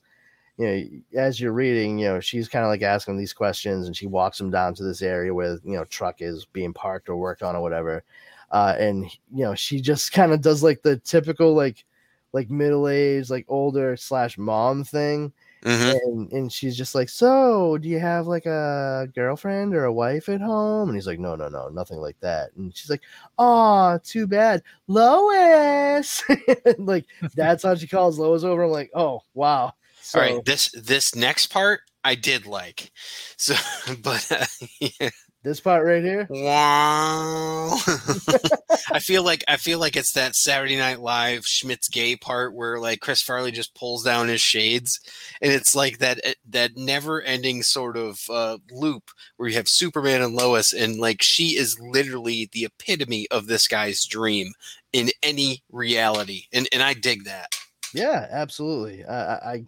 you 0.57 0.65
know 0.65 1.19
as 1.21 1.39
you're 1.39 1.51
reading 1.51 1.97
you 1.97 2.05
know 2.07 2.19
she's 2.19 2.47
kind 2.47 2.63
of 2.63 2.69
like 2.69 2.81
asking 2.81 3.17
these 3.17 3.33
questions 3.33 3.87
and 3.87 3.95
she 3.95 4.07
walks 4.07 4.37
them 4.37 4.49
down 4.51 4.73
to 4.73 4.83
this 4.83 5.01
area 5.01 5.33
where 5.33 5.53
you 5.63 5.75
know 5.75 5.85
truck 5.85 6.21
is 6.21 6.45
being 6.45 6.73
parked 6.73 7.09
or 7.09 7.17
worked 7.17 7.43
on 7.43 7.55
or 7.55 7.61
whatever 7.61 8.03
uh 8.51 8.75
and 8.79 9.05
you 9.33 9.43
know 9.43 9.55
she 9.55 9.81
just 9.81 10.11
kind 10.13 10.31
of 10.31 10.41
does 10.41 10.63
like 10.63 10.81
the 10.81 10.97
typical 10.97 11.53
like 11.53 11.83
like 12.33 12.49
middle-aged 12.49 13.29
like 13.29 13.45
older 13.47 13.95
slash 13.97 14.37
mom 14.37 14.83
thing 14.83 15.31
Mhm. 15.63 15.95
and 16.03 16.31
and 16.31 16.53
she's 16.53 16.77
just 16.77 16.93
like 16.93 17.09
so 17.09 17.79
do 17.79 17.89
you 17.89 17.97
have 17.99 18.27
like 18.27 18.45
a 18.45 19.07
girlfriend 19.15 19.73
or 19.73 19.85
a 19.85 19.91
wife 19.93 20.29
at 20.29 20.39
home? 20.39 20.89
And 20.89 20.95
he's 20.95 21.07
like 21.07 21.17
no 21.17 21.35
no 21.35 21.47
no 21.49 21.69
nothing 21.69 21.97
like 21.97 22.19
that. 22.19 22.51
And 22.55 22.75
she's 22.75 22.89
like 22.91 23.01
oh 23.39 23.97
too 24.03 24.27
bad. 24.27 24.61
Lois. 24.87 26.23
Like 26.77 27.05
that's 27.35 27.63
how 27.63 27.73
she 27.73 27.87
calls 27.87 28.19
lois 28.19 28.43
over. 28.43 28.63
I'm 28.63 28.69
like 28.71 28.91
oh 28.93 29.21
wow 29.33 29.73
so 30.05 30.19
all 30.19 30.25
right 30.25 30.45
this 30.45 30.69
this 30.71 31.15
next 31.15 31.47
part 31.47 31.81
i 32.03 32.13
did 32.13 32.45
like 32.45 32.91
so 33.37 33.55
but 34.03 34.31
uh, 34.31 34.45
yeah. 34.79 35.09
this 35.43 35.59
part 35.59 35.83
right 35.85 36.03
here 36.03 36.27
wow 36.29 37.75
i 38.91 38.99
feel 38.99 39.23
like 39.23 39.43
i 39.47 39.57
feel 39.57 39.79
like 39.79 39.95
it's 39.95 40.13
that 40.13 40.35
saturday 40.35 40.77
night 40.77 40.99
live 40.99 41.45
schmidt's 41.45 41.87
gay 41.89 42.15
part 42.15 42.53
where 42.53 42.79
like 42.79 42.99
chris 42.99 43.21
farley 43.21 43.51
just 43.51 43.73
pulls 43.73 44.03
down 44.03 44.27
his 44.27 44.41
shades 44.41 44.99
and 45.41 45.51
it's 45.51 45.75
like 45.75 45.97
that 45.97 46.19
eh, 46.23 46.33
that 46.47 46.71
never 46.75 47.21
ending 47.23 47.63
sort 47.63 47.97
of 47.97 48.19
uh, 48.29 48.57
loop 48.71 49.09
where 49.37 49.49
you 49.49 49.55
have 49.55 49.67
superman 49.67 50.21
and 50.21 50.35
lois 50.35 50.71
and 50.71 50.97
like 50.97 51.21
she 51.21 51.57
is 51.57 51.79
literally 51.79 52.47
the 52.51 52.65
epitome 52.65 53.27
of 53.31 53.47
this 53.47 53.67
guy's 53.67 54.05
dream 54.05 54.53
in 54.93 55.09
any 55.23 55.63
reality 55.71 56.43
and 56.53 56.67
and 56.71 56.83
i 56.83 56.93
dig 56.93 57.23
that 57.23 57.49
Yeah, 57.95 58.27
absolutely. 58.29 59.05
I, 59.05 59.35
I, 59.35 59.63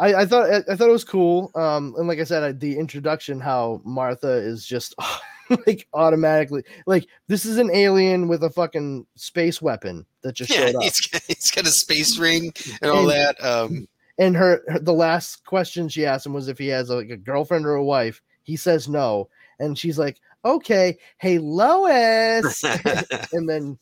I, 0.00 0.22
I 0.22 0.26
thought 0.26 0.50
I 0.50 0.74
thought 0.76 0.88
it 0.88 0.92
was 0.92 1.04
cool. 1.04 1.50
Um, 1.54 1.94
and 1.98 2.08
like 2.08 2.18
I 2.18 2.24
said, 2.24 2.42
I, 2.42 2.52
the 2.52 2.78
introduction, 2.78 3.38
how 3.38 3.80
Martha 3.84 4.30
is 4.32 4.66
just 4.66 4.94
like 5.66 5.86
automatically 5.94 6.62
like 6.86 7.06
this 7.28 7.44
is 7.44 7.58
an 7.58 7.70
alien 7.74 8.28
with 8.28 8.42
a 8.44 8.50
fucking 8.50 9.06
space 9.16 9.60
weapon 9.60 10.06
that 10.22 10.32
just 10.34 10.50
yeah 10.50 10.66
showed 10.66 10.76
up. 10.76 10.82
he's 10.82 11.00
got, 11.00 11.22
he's 11.26 11.50
got 11.50 11.66
a 11.66 11.70
space 11.70 12.18
ring 12.18 12.52
and 12.82 12.90
all 12.90 13.00
And- 13.00 13.10
that 13.10 13.44
um 13.44 13.88
And 14.18 14.36
her, 14.36 14.62
her 14.68 14.78
the 14.78 14.92
last 14.92 15.44
question 15.46 15.88
she 15.88 16.06
asked 16.06 16.24
him 16.26 16.34
was 16.34 16.48
if 16.48 16.56
he 16.58 16.68
has 16.68 16.88
like 16.90 17.10
a 17.10 17.16
girlfriend 17.16 17.66
or 17.66 17.74
a 17.74 17.84
wife. 17.84 18.20
He 18.42 18.56
says 18.56 18.88
no, 18.88 19.28
and 19.60 19.78
she's 19.78 19.98
like, 19.98 20.18
"Okay, 20.44 20.98
hey 21.18 21.38
Lois," 21.38 22.62
and 23.32 23.48
then 23.48 23.78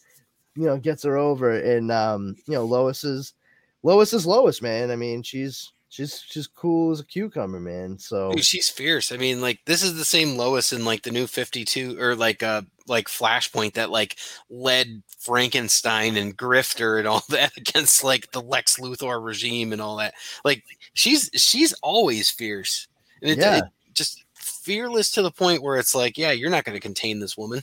you 0.57 0.65
know 0.67 0.77
gets 0.79 1.03
her 1.05 1.17
over. 1.17 1.53
And 1.59 1.91
um, 1.93 2.37
you 2.47 2.55
know 2.55 2.65
Lois 2.65 3.03
is 3.05 3.35
Lois 3.83 4.13
is 4.13 4.27
Lois, 4.27 4.61
man. 4.63 4.91
I 4.91 4.97
mean, 4.97 5.23
she's 5.23 5.73
she's 5.89 6.25
she's 6.29 6.47
cool 6.47 6.93
as 6.93 7.01
a 7.01 7.05
cucumber, 7.05 7.61
man. 7.61 7.99
So 7.99 8.33
Dude, 8.33 8.45
she's 8.45 8.69
fierce. 8.69 9.13
I 9.13 9.17
mean, 9.17 9.41
like 9.41 9.61
this 9.67 9.83
is 9.83 9.97
the 9.97 10.05
same 10.05 10.37
Lois 10.37 10.73
in 10.73 10.85
like 10.85 11.03
the 11.03 11.11
new 11.11 11.27
Fifty 11.27 11.65
Two 11.65 11.99
or 12.01 12.15
like 12.15 12.43
uh 12.43 12.63
like 12.87 13.09
Flashpoint 13.09 13.75
that 13.75 13.91
like 13.91 14.17
led 14.51 15.03
Frankenstein 15.19 16.17
and 16.17 16.37
Grifter 16.37 16.99
and 16.99 17.09
all 17.09 17.25
that 17.31 17.57
against 17.57 18.05
like 18.05 18.31
the 18.33 18.43
Lex 18.43 18.79
Luthor 18.79 19.23
regime 19.25 19.73
and 19.73 19.83
all 19.83 19.97
that. 19.97 20.15
Like 20.45 20.65
she's 20.95 21.31
she's 21.35 21.73
always 21.83 22.31
fierce. 22.31 22.89
And 23.23 23.31
it, 23.33 23.39
Yeah. 23.39 23.59
it 23.59 23.65
just 23.95 24.25
fearless 24.35 25.11
to 25.13 25.23
the 25.23 25.31
point 25.31 25.63
where 25.63 25.77
it's 25.77 25.95
like, 25.95 26.19
yeah, 26.19 26.31
you're 26.31 26.51
not 26.51 26.65
going 26.65 26.77
to 26.77 26.81
contain 26.81 27.21
this 27.21 27.37
woman. 27.37 27.63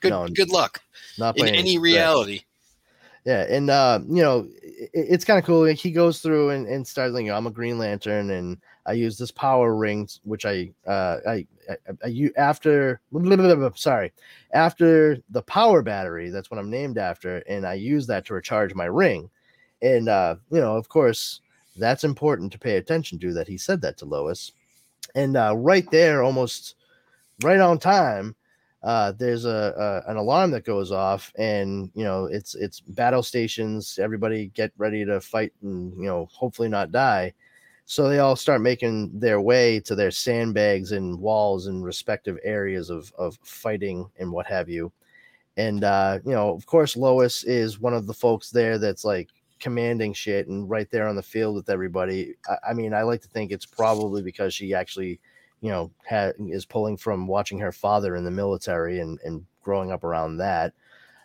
Good 0.00 0.10
No, 0.10 0.28
good 0.28 0.50
luck 0.50 0.80
not 1.18 1.36
in 1.38 1.48
any 1.48 1.78
reality. 1.78 2.42
Yeah, 3.24 3.46
and 3.48 3.70
uh, 3.70 4.00
you 4.06 4.22
know, 4.22 4.46
it, 4.62 4.90
it's 4.92 5.24
kind 5.24 5.38
of 5.38 5.46
cool. 5.46 5.64
He 5.64 5.90
goes 5.90 6.20
through 6.20 6.50
and, 6.50 6.66
and 6.66 6.86
starts 6.86 7.14
like, 7.14 7.26
I'm 7.28 7.46
a 7.46 7.50
Green 7.50 7.78
Lantern, 7.78 8.30
and 8.30 8.58
I 8.84 8.92
use 8.92 9.16
this 9.16 9.30
power 9.30 9.74
ring, 9.74 10.08
which 10.24 10.44
I 10.44 10.72
uh, 10.86 11.18
I 11.26 11.46
I, 11.70 11.76
I 12.04 12.06
you 12.08 12.32
after 12.36 13.00
sorry, 13.76 14.12
after 14.52 15.16
the 15.30 15.42
power 15.42 15.80
battery. 15.82 16.28
That's 16.28 16.50
what 16.50 16.60
I'm 16.60 16.68
named 16.70 16.98
after, 16.98 17.38
and 17.48 17.66
I 17.66 17.74
use 17.74 18.06
that 18.08 18.26
to 18.26 18.34
recharge 18.34 18.74
my 18.74 18.84
ring. 18.86 19.30
And 19.80 20.08
uh, 20.10 20.36
you 20.50 20.60
know, 20.60 20.76
of 20.76 20.90
course, 20.90 21.40
that's 21.76 22.04
important 22.04 22.52
to 22.52 22.58
pay 22.58 22.76
attention 22.76 23.18
to. 23.20 23.32
That 23.32 23.48
he 23.48 23.56
said 23.56 23.80
that 23.82 23.96
to 23.98 24.04
Lois, 24.04 24.52
and 25.14 25.36
uh, 25.36 25.56
right 25.56 25.90
there, 25.90 26.22
almost 26.22 26.76
right 27.42 27.60
on 27.60 27.78
time 27.78 28.36
uh, 28.84 29.12
there's 29.12 29.46
a, 29.46 30.02
a 30.06 30.10
an 30.10 30.18
alarm 30.18 30.50
that 30.50 30.66
goes 30.66 30.92
off, 30.92 31.32
and 31.36 31.90
you 31.94 32.04
know 32.04 32.26
it's 32.26 32.54
it's 32.54 32.80
battle 32.80 33.22
stations. 33.22 33.98
Everybody 33.98 34.48
get 34.48 34.72
ready 34.76 35.06
to 35.06 35.22
fight, 35.22 35.52
and 35.62 35.96
you 35.96 36.06
know 36.06 36.28
hopefully 36.30 36.68
not 36.68 36.92
die. 36.92 37.32
So 37.86 38.08
they 38.08 38.18
all 38.18 38.36
start 38.36 38.60
making 38.60 39.18
their 39.18 39.40
way 39.40 39.80
to 39.80 39.94
their 39.94 40.10
sandbags 40.10 40.92
and 40.92 41.18
walls 41.18 41.66
and 41.66 41.82
respective 41.82 42.38
areas 42.44 42.90
of 42.90 43.10
of 43.16 43.38
fighting 43.42 44.06
and 44.18 44.30
what 44.30 44.46
have 44.46 44.68
you. 44.68 44.92
And 45.56 45.82
uh, 45.82 46.18
you 46.26 46.32
know, 46.32 46.54
of 46.54 46.66
course, 46.66 46.94
Lois 46.94 47.42
is 47.44 47.80
one 47.80 47.94
of 47.94 48.06
the 48.06 48.14
folks 48.14 48.50
there 48.50 48.76
that's 48.76 49.04
like 49.04 49.30
commanding 49.60 50.12
shit 50.12 50.48
and 50.48 50.68
right 50.68 50.90
there 50.90 51.08
on 51.08 51.16
the 51.16 51.22
field 51.22 51.54
with 51.54 51.70
everybody. 51.70 52.34
I, 52.46 52.70
I 52.70 52.74
mean, 52.74 52.92
I 52.92 53.00
like 53.00 53.22
to 53.22 53.28
think 53.28 53.50
it's 53.50 53.64
probably 53.64 54.20
because 54.20 54.52
she 54.52 54.74
actually 54.74 55.20
you 55.64 55.70
know 55.70 55.90
ha- 56.06 56.32
is 56.38 56.66
pulling 56.66 56.94
from 56.98 57.26
watching 57.26 57.58
her 57.58 57.72
father 57.72 58.16
in 58.16 58.24
the 58.24 58.30
military 58.30 59.00
and 59.00 59.18
and 59.24 59.46
growing 59.62 59.90
up 59.90 60.04
around 60.04 60.36
that 60.36 60.74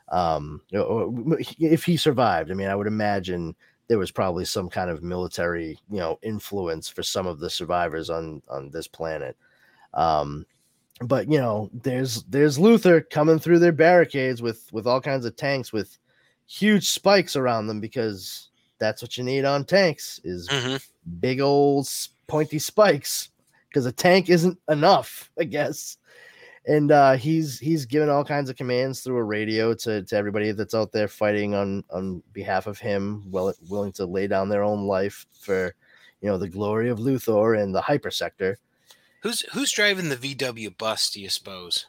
um 0.08 0.62
if 0.72 1.84
he 1.84 1.98
survived 1.98 2.50
i 2.50 2.54
mean 2.54 2.70
i 2.70 2.76
would 2.76 2.88
imagine 2.88 3.54
there 3.90 3.98
was 4.00 4.12
probably 4.12 4.46
some 4.46 4.70
kind 4.70 4.90
of 4.90 5.04
military 5.04 5.78
you 5.92 5.98
know 6.00 6.18
influence 6.24 6.88
for 6.88 7.04
some 7.04 7.28
of 7.28 7.40
the 7.40 7.50
survivors 7.50 8.10
on 8.10 8.42
on 8.48 8.70
this 8.72 8.88
planet 8.88 9.36
um 9.94 10.46
but 11.02 11.30
you 11.30 11.38
know 11.38 11.70
there's 11.74 12.24
there's 12.24 12.58
luthor 12.58 13.04
coming 13.10 13.40
through 13.40 13.60
their 13.60 13.74
barricades 13.74 14.42
with 14.42 14.72
with 14.72 14.88
all 14.88 15.02
kinds 15.02 15.26
of 15.26 15.36
tanks 15.36 15.74
with 15.74 15.98
huge 16.48 16.88
spikes 16.88 17.36
around 17.36 17.68
them 17.68 17.82
because 17.82 18.50
that's 18.78 19.02
what 19.02 19.18
you 19.18 19.24
need 19.26 19.44
on 19.44 19.66
tanks 19.66 20.22
is 20.24 20.48
Mhm. 20.48 20.82
big 21.20 21.42
old 21.42 21.90
pointy 22.28 22.58
spikes 22.60 23.30
because 23.70 23.86
a 23.86 23.92
tank 23.92 24.30
isn't 24.30 24.58
enough, 24.70 25.30
I 25.40 25.46
guess. 25.46 25.98
And 26.68 26.92
uh, 26.92 27.14
he's 27.14 27.58
he's 27.58 27.86
given 27.86 28.10
all 28.10 28.24
kinds 28.24 28.50
of 28.50 28.56
commands 28.56 29.02
through 29.02 29.18
a 29.18 29.24
radio 29.24 29.74
to, 29.76 30.04
to 30.04 30.16
everybody 30.16 30.52
that's 30.52 30.76
out 30.76 30.92
there 30.92 31.08
fighting 31.08 31.56
on 31.56 31.84
on 31.90 32.22
behalf 32.34 32.68
of 32.68 32.80
him, 32.80 33.24
well 33.32 33.54
willing 33.70 33.94
to 33.94 34.06
lay 34.06 34.28
down 34.28 34.50
their 34.50 34.64
own 34.64 34.86
life 34.86 35.26
for 35.40 35.74
you 36.22 36.30
know 36.30 36.38
the 36.38 36.50
glory 36.50 36.90
of 36.90 37.00
Luthor 37.00 37.62
and 37.62 37.74
the 37.74 37.82
hyper 37.82 38.12
sector. 38.12 38.60
Who's 39.22 39.42
who's 39.54 39.72
driving 39.72 40.10
the 40.10 40.18
VW 40.18 40.78
bus? 40.78 41.10
Do 41.10 41.22
you 41.22 41.30
suppose? 41.30 41.86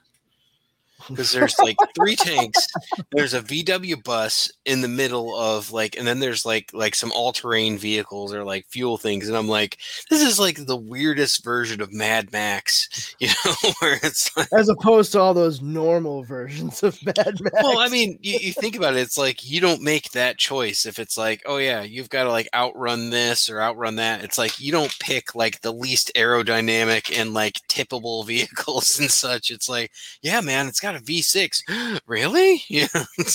Because 1.09 1.33
there's 1.33 1.59
like 1.59 1.77
three 1.95 2.17
tanks. 2.17 2.67
There's 3.13 3.35
a 3.35 3.43
VW 3.43 4.03
bus 4.03 4.51
in 4.65 4.81
the 4.81 4.89
middle 4.89 5.37
of 5.37 5.73
like, 5.73 5.97
and 5.97 6.07
then 6.07 6.21
there's 6.21 6.45
like 6.45 6.71
like 6.73 6.95
some 6.95 7.13
all 7.13 7.33
terrain 7.33 7.79
vehicles 7.79 8.33
or 8.35 8.45
like 8.45 8.67
fuel 8.69 8.97
things, 8.99 9.29
and 9.29 9.37
I'm 9.37 9.49
like, 9.49 9.79
this 10.11 10.23
is 10.23 10.39
like 10.39 10.67
the 10.67 10.77
weirdest 10.77 11.45
version 11.45 11.81
of 11.81 11.93
Mad 11.93 12.33
Max, 12.33 13.15
you 13.21 13.29
know, 13.29 13.55
where 13.81 13.99
it's 14.03 14.37
like, 14.37 14.49
As 14.53 14.69
opposed 14.69 15.13
to 15.13 15.21
all 15.21 15.35
those 15.35 15.61
normal 15.61 16.23
versions 16.25 16.83
of 16.83 16.99
Mad 17.05 17.41
Max. 17.41 17.63
well, 17.63 17.79
I 17.79 17.89
mean, 17.89 18.19
you, 18.21 18.39
you 18.41 18.53
think 18.53 18.77
about 18.77 18.95
it, 18.95 19.01
it's 19.01 19.19
like 19.19 19.49
you 19.49 19.61
don't 19.61 19.83
make 19.83 20.11
that 20.11 20.39
choice 20.39 20.87
if 20.87 20.99
it's 20.99 21.17
like, 21.17 21.43
oh 21.47 21.57
yeah, 21.57 21.83
you've 21.83 22.11
got 22.11 22.25
to 22.25 22.31
like 22.31 22.49
outrun 22.55 23.11
this 23.11 23.49
or 23.49 23.61
outrun 23.61 23.97
that. 23.97 24.25
It's 24.25 24.39
like 24.39 24.59
you 24.61 24.73
don't 24.73 24.97
pick 24.99 25.35
like 25.35 25.61
the 25.61 25.73
least 25.73 26.13
aerodynamic 26.17 27.17
and 27.19 27.35
like 27.35 27.61
tippable 27.69 28.27
vehicles 28.31 28.99
and 28.99 29.11
such. 29.11 29.51
It's 29.51 29.69
like, 29.69 29.93
yeah, 30.23 30.41
man, 30.41 30.69
it's 30.69 30.81
got 30.81 30.90
a 30.97 31.01
V6. 31.01 32.01
really? 32.07 32.63
Yeah. 32.71 32.87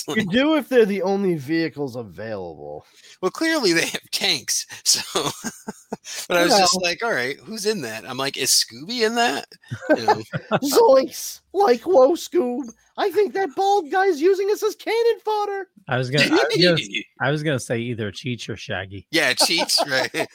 Like, 0.07 0.17
you 0.17 0.25
do 0.25 0.55
if 0.55 0.69
they're 0.69 0.85
the 0.85 1.01
only 1.01 1.35
vehicles 1.35 1.95
available. 1.95 2.85
well, 3.21 3.31
clearly 3.31 3.73
they 3.73 3.87
have 3.87 4.11
tanks. 4.11 4.65
So, 4.85 5.01
but 6.27 6.37
I 6.37 6.43
was 6.43 6.57
just 6.57 6.81
like, 6.81 7.03
all 7.03 7.11
right, 7.11 7.37
who's 7.39 7.65
in 7.65 7.81
that? 7.81 8.07
I'm 8.07 8.17
like, 8.17 8.37
is 8.37 8.51
Scooby 8.51 9.05
in 9.05 9.15
that? 9.15 9.47
You 9.89 10.05
know, 10.05 10.21
Zoinks! 10.63 11.41
Like, 11.53 11.81
whoa, 11.81 12.11
Scoob! 12.11 12.69
I 12.97 13.09
think 13.11 13.33
that 13.33 13.55
bald 13.55 13.91
guy's 13.91 14.21
using 14.21 14.49
us 14.51 14.63
as 14.63 14.75
cannon 14.75 15.19
fodder. 15.23 15.67
I 15.87 15.97
was 15.97 16.09
gonna, 16.09 16.25
I 16.25 16.29
was 16.29 16.63
gonna, 16.63 17.03
I 17.21 17.31
was 17.31 17.43
gonna 17.43 17.59
say 17.59 17.79
either 17.79 18.11
Cheech 18.11 18.47
or 18.47 18.55
Shaggy. 18.55 19.07
yeah, 19.11 19.33
Cheech, 19.33 19.75
right? 19.89 20.27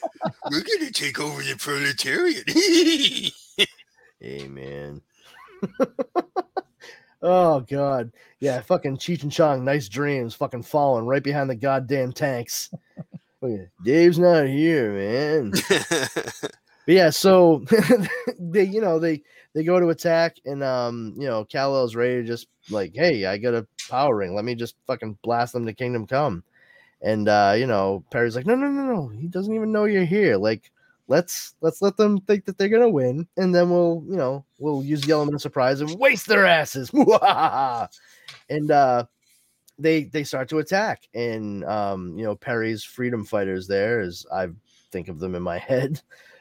We're 0.50 0.62
gonna 0.62 0.90
take 0.90 1.20
over 1.20 1.42
the 1.42 1.56
proletariat. 1.56 2.48
Amen. 4.22 5.00
Oh 7.22 7.60
god. 7.60 8.12
Yeah, 8.40 8.60
fucking 8.60 8.98
Cheech 8.98 9.22
and 9.22 9.32
Chong, 9.32 9.64
nice 9.64 9.88
dreams, 9.88 10.34
fucking 10.34 10.62
falling 10.62 11.06
right 11.06 11.22
behind 11.22 11.50
the 11.50 11.56
goddamn 11.56 12.12
tanks. 12.12 12.70
Dave's 13.84 14.18
not 14.18 14.46
here, 14.46 14.92
man. 14.92 15.52
But 16.90 16.96
yeah, 16.96 17.10
so 17.10 17.64
they, 18.40 18.64
you 18.64 18.80
know, 18.80 18.98
they 18.98 19.22
they 19.54 19.62
go 19.62 19.78
to 19.78 19.90
attack, 19.90 20.38
and 20.44 20.60
um, 20.62 21.14
you 21.16 21.28
know, 21.28 21.44
Kal-El's 21.44 21.94
ready 21.94 22.16
to 22.16 22.24
just 22.24 22.48
like, 22.68 22.92
hey, 22.94 23.26
I 23.26 23.38
got 23.38 23.54
a 23.54 23.64
power 23.88 24.16
ring. 24.16 24.34
Let 24.34 24.44
me 24.44 24.56
just 24.56 24.74
fucking 24.88 25.18
blast 25.22 25.52
them 25.52 25.66
to 25.66 25.72
Kingdom 25.72 26.06
Come. 26.06 26.42
And 27.00 27.28
uh, 27.28 27.54
you 27.56 27.68
know, 27.68 28.02
Perry's 28.10 28.34
like, 28.34 28.46
no, 28.46 28.56
no, 28.56 28.66
no, 28.66 28.92
no. 28.92 29.08
He 29.08 29.28
doesn't 29.28 29.54
even 29.54 29.70
know 29.70 29.84
you're 29.84 30.04
here. 30.04 30.36
Like, 30.36 30.72
let's 31.10 31.54
let's 31.60 31.82
let 31.82 31.98
them 31.98 32.20
think 32.22 32.46
that 32.46 32.56
they're 32.56 32.68
gonna 32.68 32.88
win, 32.88 33.28
and 33.36 33.54
then 33.54 33.68
we'll, 33.68 34.02
you 34.08 34.16
know, 34.16 34.44
we'll 34.58 34.82
use 34.82 35.02
the 35.02 35.12
element 35.12 35.34
of 35.34 35.42
surprise 35.42 35.82
and 35.82 35.98
waste 35.98 36.26
their 36.26 36.46
asses. 36.46 36.90
and 38.48 38.70
uh 38.70 39.04
they 39.78 40.04
they 40.04 40.24
start 40.24 40.48
to 40.48 40.58
attack, 40.58 41.08
and 41.14 41.64
um, 41.64 42.16
you 42.16 42.24
know, 42.24 42.34
Perry's 42.34 42.84
freedom 42.84 43.24
fighters 43.24 43.66
there, 43.66 44.00
as 44.00 44.26
I 44.32 44.48
think 44.92 45.08
of 45.08 45.18
them 45.20 45.34
in 45.34 45.42
my 45.42 45.58
head 45.70 46.00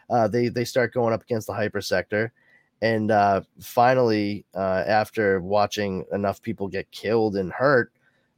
uh, 0.10 0.28
they 0.28 0.50
they 0.50 0.66
start 0.66 0.94
going 0.94 1.14
up 1.14 1.24
against 1.24 1.48
the 1.48 1.54
hyper 1.54 1.82
sector 1.82 2.34
and 2.82 3.12
uh, 3.12 3.42
finally 3.60 4.46
uh, 4.56 4.84
after 4.88 5.40
watching 5.42 6.06
enough 6.12 6.42
people 6.42 6.68
get 6.68 6.90
killed 6.92 7.36
and 7.36 7.52
hurt 7.52 7.92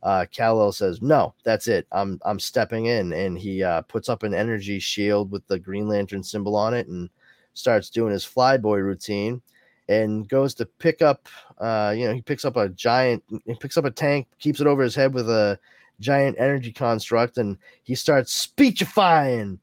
uh, 0.03 0.25
Kal-El 0.31 0.71
says 0.71 1.01
no 1.01 1.33
that's 1.43 1.67
it. 1.67 1.87
I'm 1.91 2.19
I'm 2.23 2.39
stepping 2.39 2.87
in. 2.87 3.13
And 3.13 3.37
he 3.37 3.63
uh, 3.63 3.81
puts 3.81 4.09
up 4.09 4.23
an 4.23 4.33
energy 4.33 4.79
shield 4.79 5.31
with 5.31 5.45
the 5.47 5.59
Green 5.59 5.87
Lantern 5.87 6.23
symbol 6.23 6.55
on 6.55 6.73
it 6.73 6.87
and 6.87 7.09
starts 7.53 7.89
doing 7.89 8.11
his 8.11 8.25
flyboy 8.25 8.81
routine 8.81 9.41
and 9.89 10.27
goes 10.29 10.53
to 10.55 10.65
pick 10.65 11.01
up 11.01 11.27
uh, 11.59 11.93
you 11.95 12.07
know 12.07 12.13
he 12.13 12.21
picks 12.21 12.45
up 12.45 12.55
a 12.55 12.69
giant 12.69 13.23
he 13.45 13.55
picks 13.55 13.77
up 13.77 13.85
a 13.85 13.91
tank 13.91 14.27
keeps 14.39 14.61
it 14.61 14.67
over 14.67 14.83
his 14.83 14.95
head 14.95 15.13
with 15.13 15.29
a 15.29 15.59
giant 15.99 16.35
energy 16.39 16.71
construct 16.71 17.37
and 17.37 17.57
he 17.83 17.93
starts 17.93 18.33
speechifying 18.33 19.59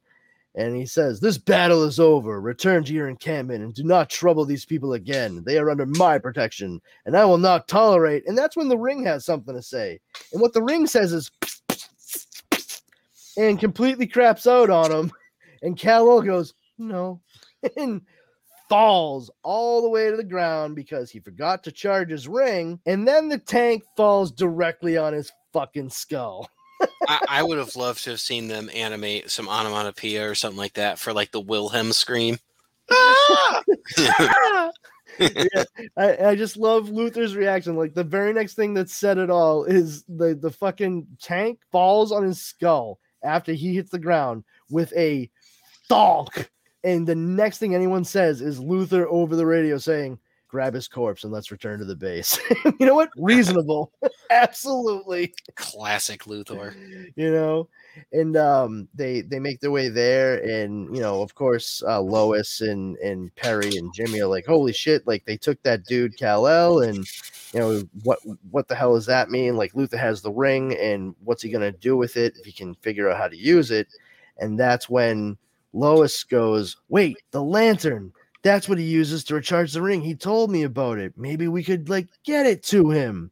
and 0.54 0.74
he 0.74 0.86
says, 0.86 1.20
This 1.20 1.38
battle 1.38 1.84
is 1.84 2.00
over. 2.00 2.40
Return 2.40 2.84
to 2.84 2.92
your 2.92 3.08
encampment 3.08 3.62
and 3.62 3.74
do 3.74 3.84
not 3.84 4.10
trouble 4.10 4.44
these 4.44 4.64
people 4.64 4.94
again. 4.94 5.42
They 5.44 5.58
are 5.58 5.70
under 5.70 5.86
my 5.86 6.18
protection, 6.18 6.80
and 7.06 7.16
I 7.16 7.24
will 7.24 7.38
not 7.38 7.68
tolerate. 7.68 8.24
And 8.26 8.36
that's 8.36 8.56
when 8.56 8.68
the 8.68 8.78
ring 8.78 9.04
has 9.04 9.24
something 9.24 9.54
to 9.54 9.62
say. 9.62 10.00
And 10.32 10.40
what 10.40 10.52
the 10.52 10.62
ring 10.62 10.86
says 10.86 11.12
is, 11.12 11.30
and 13.36 13.58
completely 13.58 14.06
craps 14.06 14.46
out 14.46 14.70
on 14.70 14.90
him. 14.90 15.12
And 15.62 15.78
Kal-El 15.78 16.22
goes, 16.22 16.54
No, 16.78 17.20
and 17.76 18.02
falls 18.68 19.30
all 19.42 19.80
the 19.80 19.88
way 19.88 20.10
to 20.10 20.16
the 20.16 20.24
ground 20.24 20.76
because 20.76 21.10
he 21.10 21.20
forgot 21.20 21.64
to 21.64 21.72
charge 21.72 22.10
his 22.10 22.28
ring. 22.28 22.80
And 22.86 23.06
then 23.06 23.28
the 23.28 23.38
tank 23.38 23.82
falls 23.96 24.30
directly 24.30 24.96
on 24.96 25.12
his 25.12 25.32
fucking 25.52 25.90
skull. 25.90 26.50
I, 27.08 27.20
I 27.28 27.42
would 27.42 27.58
have 27.58 27.74
loved 27.74 28.04
to 28.04 28.10
have 28.10 28.20
seen 28.20 28.48
them 28.48 28.70
animate 28.74 29.30
some 29.30 29.48
onomatopoeia 29.48 30.28
or 30.28 30.34
something 30.34 30.58
like 30.58 30.74
that 30.74 30.98
for 30.98 31.14
like 31.14 31.32
the 31.32 31.40
Wilhelm 31.40 31.92
scream. 31.92 32.38
Ah! 32.90 33.62
yeah, 35.18 35.64
I, 35.96 36.16
I 36.26 36.36
just 36.36 36.58
love 36.58 36.90
Luthor's 36.90 37.34
reaction. 37.34 37.76
Like 37.76 37.94
the 37.94 38.04
very 38.04 38.34
next 38.34 38.54
thing 38.54 38.74
that 38.74 38.90
said 38.90 39.16
it 39.16 39.30
all 39.30 39.64
is 39.64 40.04
the 40.04 40.34
the 40.34 40.50
fucking 40.50 41.06
tank 41.20 41.60
falls 41.72 42.12
on 42.12 42.24
his 42.24 42.42
skull 42.42 43.00
after 43.22 43.52
he 43.52 43.74
hits 43.74 43.90
the 43.90 43.98
ground 43.98 44.44
with 44.70 44.92
a 44.94 45.30
thonk. 45.90 46.48
And 46.84 47.06
the 47.06 47.14
next 47.14 47.58
thing 47.58 47.74
anyone 47.74 48.04
says 48.04 48.40
is 48.40 48.60
Luther 48.60 49.08
over 49.08 49.34
the 49.34 49.46
radio 49.46 49.78
saying, 49.78 50.18
grab 50.48 50.74
his 50.74 50.88
corpse 50.88 51.24
and 51.24 51.32
let's 51.32 51.52
return 51.52 51.78
to 51.78 51.84
the 51.84 51.94
base. 51.94 52.38
you 52.80 52.86
know 52.86 52.94
what? 52.94 53.10
Reasonable. 53.16 53.92
Absolutely. 54.30 55.34
Classic 55.54 56.24
Luthor. 56.24 56.74
You 57.16 57.30
know, 57.30 57.68
and 58.12 58.36
um 58.36 58.88
they 58.94 59.20
they 59.20 59.38
make 59.38 59.60
their 59.60 59.70
way 59.70 59.88
there 59.88 60.42
and 60.42 60.94
you 60.94 61.02
know, 61.02 61.22
of 61.22 61.34
course, 61.34 61.82
uh 61.86 62.00
Lois 62.00 62.62
and 62.62 62.96
and 62.96 63.34
Perry 63.36 63.76
and 63.76 63.92
Jimmy 63.94 64.20
are 64.20 64.26
like, 64.26 64.46
"Holy 64.46 64.72
shit, 64.72 65.06
like 65.06 65.24
they 65.24 65.36
took 65.36 65.62
that 65.62 65.84
dude 65.84 66.16
Kal-El 66.16 66.80
and 66.80 67.06
you 67.52 67.60
know, 67.60 67.82
what 68.02 68.18
what 68.50 68.68
the 68.68 68.74
hell 68.74 68.94
does 68.94 69.06
that 69.06 69.30
mean? 69.30 69.56
Like 69.56 69.74
Luthor 69.74 69.98
has 69.98 70.22
the 70.22 70.32
ring 70.32 70.76
and 70.76 71.14
what's 71.24 71.42
he 71.42 71.50
going 71.50 71.72
to 71.72 71.78
do 71.78 71.96
with 71.96 72.16
it 72.16 72.36
if 72.38 72.46
he 72.46 72.52
can 72.52 72.74
figure 72.76 73.10
out 73.10 73.18
how 73.18 73.28
to 73.28 73.36
use 73.36 73.70
it?" 73.70 73.88
And 74.38 74.58
that's 74.58 74.88
when 74.88 75.36
Lois 75.72 76.24
goes, 76.24 76.76
"Wait, 76.88 77.18
the 77.32 77.42
lantern 77.42 78.12
that's 78.42 78.68
what 78.68 78.78
he 78.78 78.84
uses 78.84 79.24
to 79.24 79.34
recharge 79.34 79.72
the 79.72 79.82
ring. 79.82 80.00
He 80.00 80.14
told 80.14 80.50
me 80.50 80.62
about 80.62 80.98
it. 80.98 81.14
Maybe 81.16 81.48
we 81.48 81.62
could 81.62 81.88
like 81.88 82.08
get 82.24 82.46
it 82.46 82.62
to 82.64 82.90
him. 82.90 83.30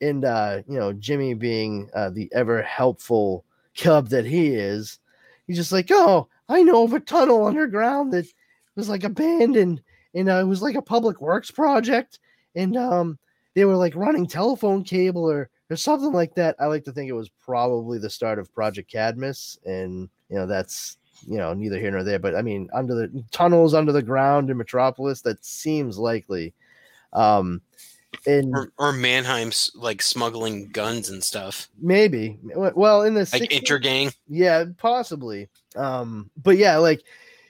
And 0.00 0.24
uh, 0.24 0.62
you 0.66 0.78
know, 0.78 0.92
Jimmy 0.92 1.34
being 1.34 1.90
uh, 1.94 2.10
the 2.10 2.30
ever 2.32 2.62
helpful 2.62 3.44
cub 3.76 4.08
that 4.08 4.24
he 4.24 4.48
is, 4.48 4.98
he's 5.46 5.56
just 5.56 5.72
like, 5.72 5.88
oh, 5.90 6.28
I 6.48 6.62
know 6.62 6.84
of 6.84 6.92
a 6.92 7.00
tunnel 7.00 7.46
underground 7.46 8.12
that 8.12 8.26
was 8.74 8.88
like 8.88 9.04
abandoned, 9.04 9.82
and 10.14 10.28
uh, 10.28 10.40
it 10.40 10.46
was 10.46 10.62
like 10.62 10.74
a 10.74 10.82
public 10.82 11.20
works 11.20 11.50
project, 11.50 12.18
and 12.54 12.76
um, 12.76 13.18
they 13.54 13.64
were 13.64 13.76
like 13.76 13.94
running 13.94 14.26
telephone 14.26 14.82
cable 14.82 15.30
or 15.30 15.48
or 15.70 15.76
something 15.76 16.12
like 16.12 16.34
that. 16.34 16.56
I 16.58 16.66
like 16.66 16.84
to 16.84 16.92
think 16.92 17.08
it 17.08 17.14
was 17.14 17.28
probably 17.28 17.98
the 17.98 18.10
start 18.10 18.38
of 18.38 18.52
Project 18.52 18.90
Cadmus, 18.90 19.58
and 19.64 20.08
you 20.28 20.36
know 20.36 20.46
that's 20.46 20.98
you 21.26 21.36
know 21.36 21.52
neither 21.54 21.78
here 21.78 21.90
nor 21.90 22.02
there 22.02 22.18
but 22.18 22.34
i 22.34 22.42
mean 22.42 22.68
under 22.72 22.94
the 22.94 23.24
tunnels 23.30 23.74
under 23.74 23.92
the 23.92 24.02
ground 24.02 24.50
in 24.50 24.56
metropolis 24.56 25.20
that 25.20 25.44
seems 25.44 25.98
likely 25.98 26.52
um 27.12 27.60
and 28.26 28.54
Or, 28.54 28.72
or 28.78 28.92
Mannheim's 28.92 29.70
like 29.74 30.02
smuggling 30.02 30.68
guns 30.68 31.10
and 31.10 31.22
stuff. 31.22 31.68
maybe 31.80 32.38
well 32.42 33.02
in 33.02 33.14
the 33.14 33.20
Like 33.20 33.50
60s 33.50 33.62
Intergang. 33.62 34.14
yeah 34.28 34.64
possibly 34.78 35.48
um 35.76 36.30
but 36.42 36.56
yeah 36.56 36.76
like 36.76 37.02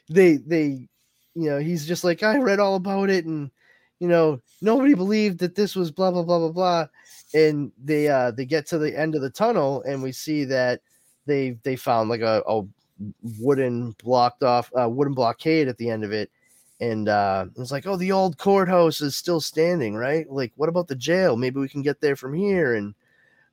they 0.08 0.36
they 0.36 0.86
you 1.34 1.48
know 1.50 1.58
he's 1.58 1.86
just 1.86 2.04
like 2.04 2.22
i 2.22 2.36
read 2.36 2.58
all 2.60 2.74
about 2.76 3.10
it 3.10 3.24
and 3.24 3.50
you 4.00 4.08
know 4.08 4.40
nobody 4.60 4.94
believed 4.94 5.38
that 5.38 5.54
this 5.54 5.74
was 5.76 5.90
blah 5.90 6.10
blah 6.10 6.22
blah 6.22 6.38
blah 6.38 6.50
blah 6.52 6.86
and 7.34 7.70
they 7.82 8.08
uh 8.08 8.30
they 8.32 8.44
get 8.44 8.66
to 8.66 8.78
the 8.78 8.98
end 8.98 9.14
of 9.14 9.22
the 9.22 9.30
tunnel 9.30 9.82
and 9.86 10.02
we 10.02 10.12
see 10.12 10.44
that 10.44 10.80
they 11.26 11.52
they 11.62 11.76
found 11.76 12.08
like 12.10 12.22
a, 12.22 12.42
a 12.46 12.62
wooden 13.38 13.94
blocked 14.02 14.42
off 14.42 14.70
uh, 14.78 14.88
wooden 14.88 15.14
blockade 15.14 15.68
at 15.68 15.78
the 15.78 15.90
end 15.90 16.04
of 16.04 16.12
it. 16.12 16.30
And 16.80 17.08
uh 17.08 17.46
it's 17.58 17.72
like 17.72 17.86
oh 17.86 17.96
the 17.96 18.12
old 18.12 18.38
courthouse 18.38 19.00
is 19.00 19.16
still 19.16 19.40
standing 19.40 19.94
right? 19.94 20.30
Like 20.30 20.52
what 20.56 20.68
about 20.68 20.88
the 20.88 20.96
jail? 20.96 21.36
Maybe 21.36 21.60
we 21.60 21.68
can 21.68 21.82
get 21.82 22.00
there 22.00 22.16
from 22.16 22.34
here. 22.34 22.74
And 22.74 22.94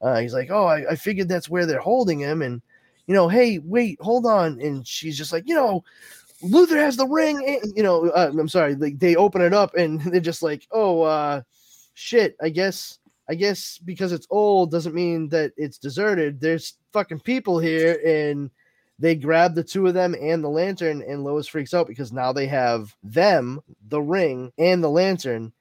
uh 0.01 0.19
he's 0.19 0.33
like 0.33 0.49
oh 0.49 0.65
I, 0.65 0.91
I 0.91 0.95
figured 0.95 1.27
that's 1.27 1.49
where 1.49 1.65
they're 1.65 1.79
holding 1.79 2.19
him. 2.19 2.41
And 2.41 2.61
you 3.05 3.13
know 3.13 3.27
hey 3.27 3.59
wait 3.59 3.99
hold 4.01 4.25
on. 4.25 4.61
And 4.61 4.87
she's 4.87 5.17
just 5.17 5.33
like 5.33 5.43
you 5.47 5.55
know 5.55 5.83
luthor 6.43 6.77
has 6.77 6.95
the 6.95 7.07
ring 7.07 7.43
and, 7.47 7.75
you 7.75 7.81
know 7.81 8.09
uh, 8.09 8.29
i'm 8.29 8.47
sorry 8.47 8.75
like 8.75 8.99
they 8.99 9.15
open 9.15 9.41
it 9.41 9.55
up 9.55 9.73
and 9.73 9.99
they're 10.13 10.19
just 10.21 10.43
like 10.43 10.67
oh 10.69 11.01
uh 11.01 11.41
shit 11.95 12.37
i 12.43 12.47
guess 12.47 12.99
i 13.29 13.35
guess 13.35 13.79
because 13.79 14.11
it's 14.11 14.27
old 14.29 14.71
doesn't 14.71 14.95
mean 14.95 15.27
that 15.29 15.51
it's 15.57 15.77
deserted. 15.77 16.39
There's 16.39 16.77
fucking 16.93 17.19
people 17.21 17.59
here. 17.59 17.99
And 18.05 18.49
they 18.99 19.15
grab 19.15 19.53
the 19.55 19.63
two 19.63 19.85
of 19.87 19.93
them 19.93 20.15
and 20.19 20.43
the 20.43 20.49
lantern 20.49 21.03
and 21.07 21.23
lois 21.23 21.47
freaks 21.47 21.73
out 21.73 21.87
because 21.87 22.11
now 22.11 22.33
they 22.33 22.47
have 22.47 22.95
them 23.03 23.59
the 23.87 24.01
ring 24.01 24.51
and 24.57 24.83
the 24.83 24.89
lantern 24.89 25.51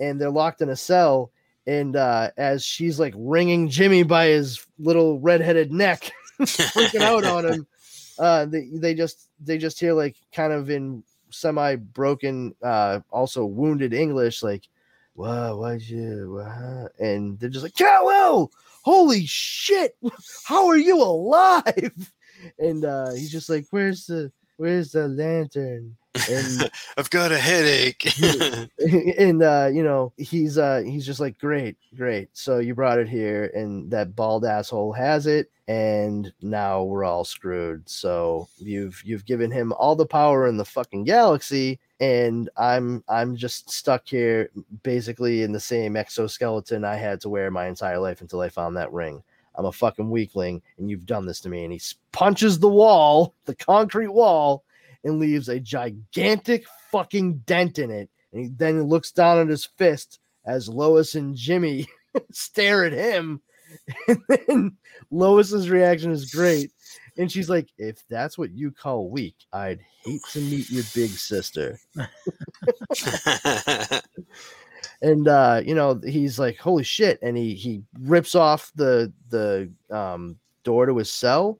and 0.00 0.20
they're 0.20 0.30
locked 0.30 0.60
in 0.62 0.68
a 0.70 0.76
cell 0.76 1.30
And 1.66 1.96
uh, 1.96 2.30
as 2.36 2.64
she's 2.64 3.00
like 3.00 3.14
wringing 3.16 3.68
Jimmy 3.68 4.02
by 4.04 4.26
his 4.26 4.64
little 4.78 5.18
redheaded 5.18 5.72
neck, 5.72 6.12
freaking 6.40 7.00
out 7.00 7.24
on 7.24 7.44
him, 7.44 7.66
uh, 8.18 8.46
they, 8.46 8.68
they 8.72 8.94
just 8.94 9.28
they 9.40 9.58
just 9.58 9.80
hear 9.80 9.92
like 9.92 10.16
kind 10.32 10.52
of 10.52 10.70
in 10.70 11.02
semi 11.30 11.76
broken, 11.76 12.54
uh, 12.62 13.00
also 13.10 13.44
wounded 13.44 13.92
English, 13.92 14.42
like, 14.44 14.68
"Wow, 15.16 15.56
why'd 15.58 15.82
you?" 15.82 16.34
What? 16.38 16.92
And 17.00 17.38
they're 17.40 17.50
just 17.50 17.64
like, 17.64 17.74
"Kal-El, 17.74 18.50
holy 18.82 19.26
shit, 19.26 19.96
how 20.44 20.68
are 20.68 20.78
you 20.78 21.02
alive?" 21.02 22.12
And 22.58 22.84
uh, 22.84 23.12
he's 23.12 23.32
just 23.32 23.48
like, 23.48 23.66
"Where's 23.70 24.06
the 24.06 24.32
where's 24.56 24.92
the 24.92 25.08
lantern?" 25.08 25.96
And 26.30 26.70
I've 26.96 27.10
got 27.10 27.32
a 27.32 27.38
headache. 27.38 28.12
and 29.18 29.42
uh, 29.42 29.70
you 29.72 29.82
know, 29.82 30.12
he's 30.16 30.58
uh 30.58 30.82
he's 30.84 31.06
just 31.06 31.20
like, 31.20 31.38
Great, 31.38 31.76
great. 31.96 32.28
So 32.32 32.58
you 32.58 32.74
brought 32.74 32.98
it 32.98 33.08
here, 33.08 33.50
and 33.54 33.90
that 33.90 34.16
bald 34.16 34.44
asshole 34.44 34.92
has 34.92 35.26
it, 35.26 35.50
and 35.68 36.32
now 36.42 36.82
we're 36.82 37.04
all 37.04 37.24
screwed. 37.24 37.88
So 37.88 38.48
you've 38.58 39.00
you've 39.04 39.24
given 39.24 39.50
him 39.50 39.72
all 39.72 39.96
the 39.96 40.06
power 40.06 40.46
in 40.46 40.56
the 40.56 40.64
fucking 40.64 41.04
galaxy, 41.04 41.78
and 42.00 42.48
I'm 42.56 43.02
I'm 43.08 43.36
just 43.36 43.70
stuck 43.70 44.06
here 44.06 44.50
basically 44.82 45.42
in 45.42 45.52
the 45.52 45.60
same 45.60 45.96
exoskeleton 45.96 46.84
I 46.84 46.96
had 46.96 47.20
to 47.22 47.28
wear 47.28 47.50
my 47.50 47.66
entire 47.66 47.98
life 47.98 48.20
until 48.20 48.40
I 48.40 48.48
found 48.48 48.76
that 48.76 48.92
ring. 48.92 49.22
I'm 49.56 49.66
a 49.66 49.72
fucking 49.72 50.10
weakling, 50.10 50.62
and 50.78 50.90
you've 50.90 51.06
done 51.06 51.26
this 51.26 51.40
to 51.40 51.48
me. 51.48 51.64
And 51.64 51.72
he 51.72 51.80
punches 52.12 52.58
the 52.58 52.68
wall, 52.68 53.34
the 53.46 53.54
concrete 53.54 54.08
wall, 54.08 54.64
and 55.04 55.18
leaves 55.18 55.48
a 55.48 55.60
gigantic 55.60 56.66
fucking 56.90 57.38
dent 57.46 57.78
in 57.78 57.90
it. 57.90 58.10
And 58.32 58.42
he 58.42 58.48
then 58.48 58.82
looks 58.84 59.12
down 59.12 59.38
at 59.38 59.48
his 59.48 59.64
fist 59.64 60.18
as 60.44 60.68
Lois 60.68 61.14
and 61.14 61.34
Jimmy 61.34 61.86
stare 62.32 62.84
at 62.84 62.92
him. 62.92 63.40
And 64.08 64.20
then 64.28 64.76
Lois's 65.10 65.68
reaction 65.68 66.12
is 66.12 66.30
great. 66.30 66.70
And 67.18 67.30
she's 67.30 67.50
like, 67.50 67.68
if 67.78 68.02
that's 68.08 68.38
what 68.38 68.52
you 68.52 68.70
call 68.70 69.10
weak, 69.10 69.34
I'd 69.52 69.80
hate 70.04 70.22
to 70.32 70.40
meet 70.40 70.70
your 70.70 70.84
big 70.94 71.10
sister. 71.10 71.78
and 75.02 75.28
uh 75.28 75.60
you 75.64 75.74
know 75.74 76.00
he's 76.04 76.38
like 76.38 76.58
holy 76.58 76.84
shit 76.84 77.18
and 77.22 77.36
he 77.36 77.54
he 77.54 77.82
rips 78.00 78.34
off 78.34 78.72
the 78.74 79.12
the 79.30 79.70
um 79.90 80.36
door 80.64 80.86
to 80.86 80.96
his 80.96 81.10
cell 81.10 81.58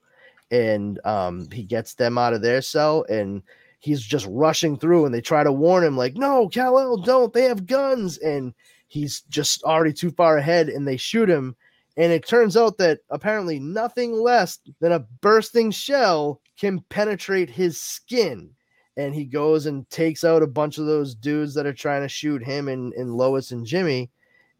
and 0.50 1.00
um 1.04 1.48
he 1.52 1.62
gets 1.62 1.94
them 1.94 2.18
out 2.18 2.32
of 2.32 2.42
their 2.42 2.62
cell 2.62 3.04
and 3.08 3.42
he's 3.80 4.00
just 4.00 4.26
rushing 4.30 4.76
through 4.76 5.04
and 5.04 5.14
they 5.14 5.20
try 5.20 5.44
to 5.44 5.52
warn 5.52 5.84
him 5.84 5.96
like 5.96 6.14
no 6.14 6.48
Kal-El 6.48 6.98
don't 6.98 7.32
they 7.32 7.44
have 7.44 7.66
guns 7.66 8.18
and 8.18 8.54
he's 8.88 9.22
just 9.22 9.62
already 9.64 9.92
too 9.92 10.10
far 10.12 10.38
ahead 10.38 10.68
and 10.68 10.86
they 10.86 10.96
shoot 10.96 11.28
him 11.28 11.54
and 11.96 12.12
it 12.12 12.26
turns 12.26 12.56
out 12.56 12.78
that 12.78 13.00
apparently 13.10 13.58
nothing 13.58 14.12
less 14.12 14.58
than 14.80 14.92
a 14.92 15.00
bursting 15.20 15.70
shell 15.70 16.40
can 16.58 16.80
penetrate 16.88 17.50
his 17.50 17.80
skin 17.80 18.50
and 18.96 19.14
he 19.14 19.24
goes 19.24 19.66
and 19.66 19.88
takes 19.90 20.24
out 20.24 20.42
a 20.42 20.46
bunch 20.46 20.78
of 20.78 20.86
those 20.86 21.14
dudes 21.14 21.54
that 21.54 21.66
are 21.66 21.72
trying 21.72 22.02
to 22.02 22.08
shoot 22.08 22.42
him 22.42 22.68
and, 22.68 22.92
and 22.94 23.14
Lois 23.14 23.50
and 23.50 23.66
Jimmy 23.66 24.10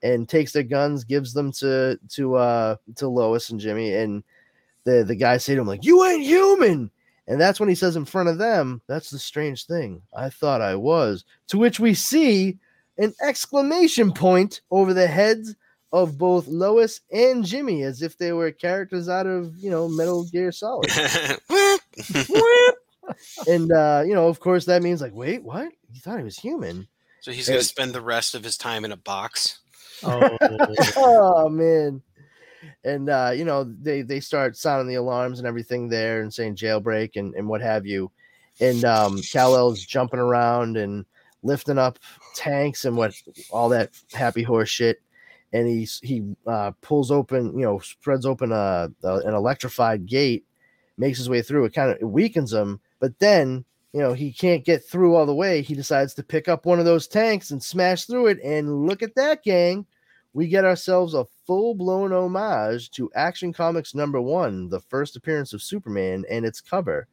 and 0.03 0.29
takes 0.29 0.53
their 0.53 0.63
guns, 0.63 1.05
gives 1.05 1.33
them 1.33 1.53
to 1.53 1.99
to 2.11 2.37
uh 2.37 2.77
to 2.97 3.09
Lois 3.09 3.51
and 3.51 3.61
Jimmy, 3.61 3.95
and 3.95 4.23
the 4.85 5.05
the 5.05 5.17
guys 5.17 5.45
say 5.45 5.55
to 5.55 5.61
him, 5.61 5.67
like, 5.67 5.85
you 5.85 6.05
ain't 6.05 6.23
human. 6.23 6.91
And 7.29 7.41
that's 7.41 7.59
when 7.59 7.69
he 7.69 7.75
says 7.75 7.97
in 7.97 8.05
front 8.05 8.29
of 8.29 8.39
them, 8.39 8.81
that's 8.87 9.11
the 9.11 9.19
strange 9.19 9.67
thing. 9.67 10.01
I 10.15 10.31
thought 10.31 10.61
I 10.61 10.77
was. 10.77 11.25
To 11.49 11.59
which 11.59 11.81
we 11.81 11.93
see 11.93 12.57
an 12.99 13.15
exclamation 13.21 14.13
point 14.13 14.61
over 14.71 14.95
the 14.95 15.09
heads 15.09 15.57
of 15.93 16.19
both 16.19 16.47
Lois 16.47 17.01
and 17.11 17.45
Jimmy, 17.45 17.83
as 17.83 18.01
if 18.01 18.17
they 18.17 18.33
were 18.33 18.53
characters 18.53 19.09
out 19.09 19.27
of 19.27 19.57
you 19.59 19.71
know 19.71 19.89
Metal 19.89 20.25
Gear 20.25 20.53
Solid. 20.53 20.91
and 23.47 23.73
uh, 23.73 24.03
you 24.07 24.15
know, 24.15 24.29
of 24.29 24.41
course, 24.41 24.65
that 24.67 24.83
means 24.83 25.01
like, 25.01 25.15
wait, 25.15 25.43
what? 25.43 25.73
You 25.93 26.01
thought 26.01 26.19
he 26.19 26.25
was 26.25 26.39
human? 26.39 26.89
so 27.27 27.33
he's 27.33 27.49
gonna 27.49 27.61
spend 27.63 27.93
the 27.93 28.01
rest 28.01 28.37
of 28.37 28.45
his 28.45 28.57
time 28.57 28.85
in 28.85 28.93
a 28.93 28.97
box. 28.97 29.59
Oh, 30.05 30.37
oh 30.97 31.49
man. 31.49 32.01
And 32.85 33.11
uh, 33.11 33.33
you 33.35 33.45
know, 33.45 33.65
they 33.65 34.03
they 34.03 34.21
start 34.21 34.57
sounding 34.57 34.87
the 34.87 34.95
alarms 34.95 35.41
and 35.41 35.49
everything 35.49 35.89
there 35.89 36.21
and 36.21 36.33
saying 36.33 36.55
jailbreak 36.55 37.17
and, 37.17 37.35
and 37.35 37.49
what 37.49 37.61
have 37.63 37.85
you. 37.85 38.13
And 38.61 38.85
um 38.85 39.21
Kal-El's 39.23 39.85
jumping 39.85 40.21
around 40.21 40.77
and 40.77 41.05
lifting 41.43 41.79
up 41.79 41.99
tanks 42.37 42.85
and 42.85 42.97
what 42.97 43.13
all 43.51 43.71
that 43.71 43.91
happy 44.13 44.45
horse 44.45 44.69
shit. 44.69 45.03
And 45.53 45.67
he's 45.67 45.99
he 46.05 46.23
uh 46.47 46.73
pulls 46.81 47.11
open, 47.11 47.59
you 47.59 47.65
know, 47.65 47.81
spreads 47.81 48.25
open 48.25 48.53
a, 48.53 48.89
a 49.03 49.15
an 49.17 49.35
electrified 49.35 50.07
gate, 50.07 50.45
makes 50.97 51.19
his 51.19 51.29
way 51.29 51.43
through. 51.43 51.65
It 51.65 51.75
kind 51.75 51.91
of 51.91 52.09
weakens 52.09 52.53
him, 52.53 52.81
but 53.01 53.19
then 53.19 53.65
you 53.93 54.01
know 54.01 54.13
he 54.13 54.33
can't 54.33 54.65
get 54.65 54.85
through 54.85 55.15
all 55.15 55.27
the 55.27 55.35
way. 55.35 55.63
He 55.63 55.75
decides 55.75 56.15
to 56.15 56.23
pick 56.23 56.49
up 56.49 56.67
one 56.67 56.79
of 56.79 56.85
those 56.85 57.07
tanks 57.07 57.51
and 57.51 57.63
smash 57.63 58.05
through 58.05 58.27
it. 58.29 58.39
And 58.45 58.87
look 58.87 59.03
at 59.03 59.15
that, 59.15 59.43
gang! 59.43 59.87
We 60.33 60.49
get 60.49 60.65
ourselves 60.67 61.15
a 61.15 61.25
full 61.47 61.75
blown 61.75 62.13
homage 62.13 62.91
to 62.91 63.11
Action 63.15 63.53
Comics 63.53 63.95
number 63.95 64.21
one, 64.21 64.69
the 64.69 64.81
first 64.81 65.17
appearance 65.17 65.53
of 65.55 65.63
Superman, 65.63 66.25
and 66.31 66.45
its 66.45 66.61
cover, 66.61 67.09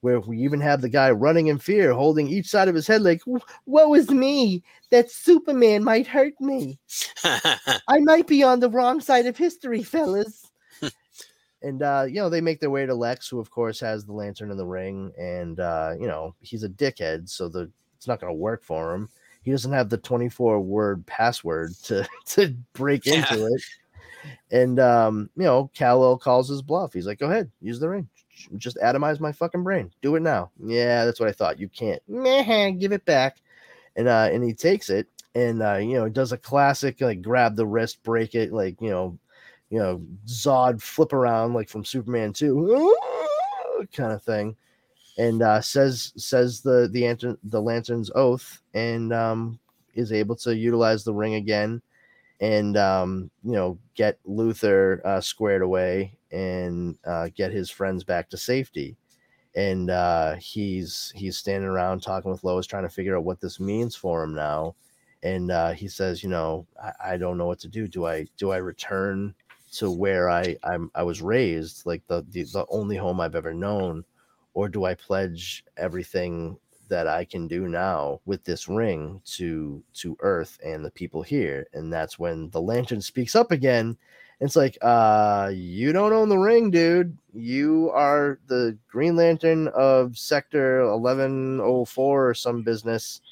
where 0.00 0.20
we 0.20 0.38
even 0.38 0.60
have 0.60 0.82
the 0.82 0.88
guy 0.90 1.10
running 1.10 1.46
in 1.46 1.58
fear, 1.58 1.94
holding 1.94 2.28
each 2.28 2.48
side 2.48 2.68
of 2.68 2.74
his 2.74 2.86
head, 2.86 3.00
like, 3.02 3.22
"Woe 3.64 3.94
is 3.94 4.10
me! 4.10 4.62
That 4.90 5.10
Superman 5.10 5.84
might 5.84 6.06
hurt 6.06 6.34
me. 6.38 6.78
I 7.24 7.98
might 8.00 8.26
be 8.26 8.42
on 8.42 8.60
the 8.60 8.70
wrong 8.70 9.00
side 9.00 9.26
of 9.26 9.38
history, 9.38 9.82
fellas." 9.82 10.45
And 11.66 11.82
uh, 11.82 12.04
you 12.08 12.16
know, 12.16 12.28
they 12.28 12.40
make 12.40 12.60
their 12.60 12.70
way 12.70 12.86
to 12.86 12.94
Lex, 12.94 13.28
who 13.28 13.40
of 13.40 13.50
course 13.50 13.80
has 13.80 14.04
the 14.04 14.12
lantern 14.12 14.50
in 14.50 14.56
the 14.56 14.66
ring, 14.66 15.12
and 15.18 15.58
uh, 15.60 15.94
you 15.98 16.06
know, 16.06 16.34
he's 16.40 16.62
a 16.62 16.68
dickhead, 16.68 17.28
so 17.28 17.48
the 17.48 17.70
it's 17.96 18.06
not 18.06 18.20
gonna 18.20 18.34
work 18.34 18.62
for 18.62 18.94
him. 18.94 19.08
He 19.42 19.50
doesn't 19.52 19.72
have 19.72 19.88
the 19.88 19.98
24 19.98 20.60
word 20.60 21.06
password 21.06 21.74
to 21.84 22.06
to 22.26 22.54
break 22.72 23.06
Yeah. 23.06 23.14
into 23.16 23.46
it. 23.46 23.62
And 24.50 24.80
um, 24.80 25.30
you 25.36 25.44
know, 25.44 25.70
Kal-El 25.74 26.18
calls 26.18 26.48
his 26.48 26.62
bluff. 26.62 26.92
He's 26.92 27.06
like, 27.06 27.18
"Go 27.18 27.26
ahead, 27.26 27.50
use 27.60 27.78
the 27.80 27.88
ring. 27.88 28.08
Just 28.58 28.76
atomize 28.78 29.18
my 29.20 29.32
fucking 29.32 29.62
brain. 29.62 29.90
Do 30.02 30.16
it 30.16 30.20
now." 30.20 30.50
Yeah, 30.62 31.04
that's 31.04 31.20
what 31.20 31.28
I 31.28 31.32
thought. 31.32 31.58
You 31.60 31.68
can't. 31.68 32.02
Meh, 32.08 32.70
give 32.70 32.92
it 32.92 33.04
back. 33.04 33.38
And 33.96 34.08
uh, 34.08 34.28
and 34.32 34.42
he 34.44 34.52
takes 34.52 34.90
it, 34.90 35.06
and 35.34 35.62
uh, 35.62 35.76
you 35.76 35.94
know, 35.94 36.08
does 36.08 36.32
a 36.32 36.38
classic 36.38 37.00
like 37.00 37.22
grab 37.22 37.56
the 37.56 37.66
wrist, 37.66 38.02
break 38.02 38.34
it, 38.34 38.52
like 38.52 38.80
you 38.80 38.90
know, 38.90 39.18
you 39.70 39.78
know, 39.78 40.02
Zod 40.26 40.80
flip 40.80 41.12
around 41.12 41.54
like 41.54 41.68
from 41.68 41.84
Superman 41.84 42.32
2 42.32 42.96
kind 43.92 44.12
of 44.12 44.22
thing. 44.22 44.56
And 45.18 45.42
uh, 45.42 45.62
says 45.62 46.12
says 46.16 46.60
the 46.60 46.90
the 46.92 47.04
lantern 47.04 47.38
the 47.44 47.60
lantern's 47.60 48.10
oath 48.14 48.60
and 48.74 49.14
um, 49.14 49.58
is 49.94 50.12
able 50.12 50.36
to 50.36 50.54
utilize 50.54 51.04
the 51.04 51.14
ring 51.14 51.36
again 51.36 51.80
and 52.40 52.76
um, 52.76 53.30
you 53.42 53.52
know 53.52 53.78
get 53.94 54.18
Luthor 54.28 55.02
uh, 55.06 55.20
squared 55.20 55.62
away 55.62 56.16
and 56.32 56.98
uh, 57.06 57.28
get 57.34 57.52
his 57.52 57.70
friends 57.70 58.04
back 58.04 58.28
to 58.30 58.36
safety. 58.36 58.96
And 59.54 59.90
uh, 59.90 60.34
he's 60.34 61.12
he's 61.14 61.38
standing 61.38 61.68
around 61.68 62.02
talking 62.02 62.30
with 62.30 62.44
Lois, 62.44 62.66
trying 62.66 62.82
to 62.82 62.90
figure 62.90 63.16
out 63.16 63.24
what 63.24 63.40
this 63.40 63.58
means 63.58 63.96
for 63.96 64.22
him 64.22 64.34
now. 64.34 64.74
And 65.22 65.50
uh, 65.50 65.72
he 65.72 65.88
says, 65.88 66.22
you 66.22 66.28
know, 66.28 66.66
I, 66.82 67.12
I 67.12 67.16
don't 67.16 67.38
know 67.38 67.46
what 67.46 67.58
to 67.60 67.68
do. 67.68 67.88
Do 67.88 68.06
I 68.06 68.26
do 68.36 68.50
I 68.50 68.58
return 68.58 69.34
to 69.78 69.90
where 69.90 70.30
I 70.30 70.56
I'm 70.64 70.90
I 70.94 71.02
was 71.02 71.22
raised, 71.22 71.84
like 71.86 72.06
the, 72.06 72.24
the 72.30 72.44
the 72.44 72.66
only 72.70 72.96
home 72.96 73.20
I've 73.20 73.34
ever 73.34 73.54
known, 73.54 74.04
or 74.54 74.68
do 74.68 74.84
I 74.84 74.94
pledge 74.94 75.64
everything 75.76 76.58
that 76.88 77.06
I 77.08 77.24
can 77.24 77.48
do 77.48 77.68
now 77.68 78.20
with 78.26 78.44
this 78.44 78.68
ring 78.68 79.20
to 79.36 79.82
to 79.94 80.16
Earth 80.20 80.58
and 80.64 80.84
the 80.84 80.90
people 80.90 81.22
here? 81.22 81.66
And 81.74 81.92
that's 81.92 82.18
when 82.18 82.50
the 82.50 82.60
lantern 82.60 83.00
speaks 83.00 83.36
up 83.36 83.50
again. 83.50 83.96
It's 84.40 84.56
like, 84.56 84.76
uh, 84.82 85.50
you 85.54 85.92
don't 85.92 86.12
own 86.12 86.28
the 86.28 86.36
ring, 86.36 86.70
dude. 86.70 87.16
You 87.32 87.90
are 87.94 88.38
the 88.48 88.76
Green 88.86 89.16
Lantern 89.16 89.68
of 89.68 90.18
Sector 90.18 90.90
1104 90.90 92.28
or 92.28 92.34
some 92.34 92.62
business. 92.62 93.22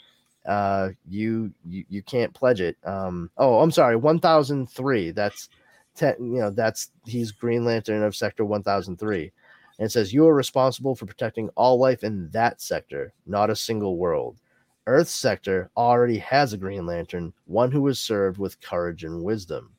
Uh, 0.47 0.91
you 1.09 1.53
you, 1.66 1.85
you 1.89 2.03
can't 2.03 2.35
pledge 2.35 2.61
it. 2.61 2.77
Um, 2.85 3.31
oh, 3.39 3.61
I'm 3.61 3.71
sorry, 3.71 3.97
1003. 3.97 5.11
That's 5.11 5.49
ten, 5.95 6.16
you 6.21 6.41
know, 6.41 6.51
that's 6.51 6.91
he's 7.07 7.33
Green 7.33 7.65
Lantern 7.65 8.03
of 8.03 8.16
Sector 8.16 8.45
1003. 8.45 9.33
And 9.79 9.87
it 9.87 9.91
says 9.91 10.12
you 10.12 10.27
are 10.27 10.35
responsible 10.35 10.95
for 10.95 11.07
protecting 11.07 11.49
all 11.57 11.79
life 11.79 12.05
in 12.05 12.31
that 12.31 12.61
sector, 12.61 13.12
not 13.27 13.51
a 13.51 13.57
single 13.57 13.97
world. 13.97 14.37
Earth 14.87 15.09
sector 15.09 15.71
already 15.77 16.19
has 16.19 16.53
a 16.53 16.59
Green 16.59 16.87
Lantern, 16.87 17.33
one 17.47 17.71
who 17.73 17.87
is 17.89 17.99
served 17.99 18.39
with 18.39 18.61
courage 18.61 19.05
and 19.05 19.23
wisdom. 19.23 19.71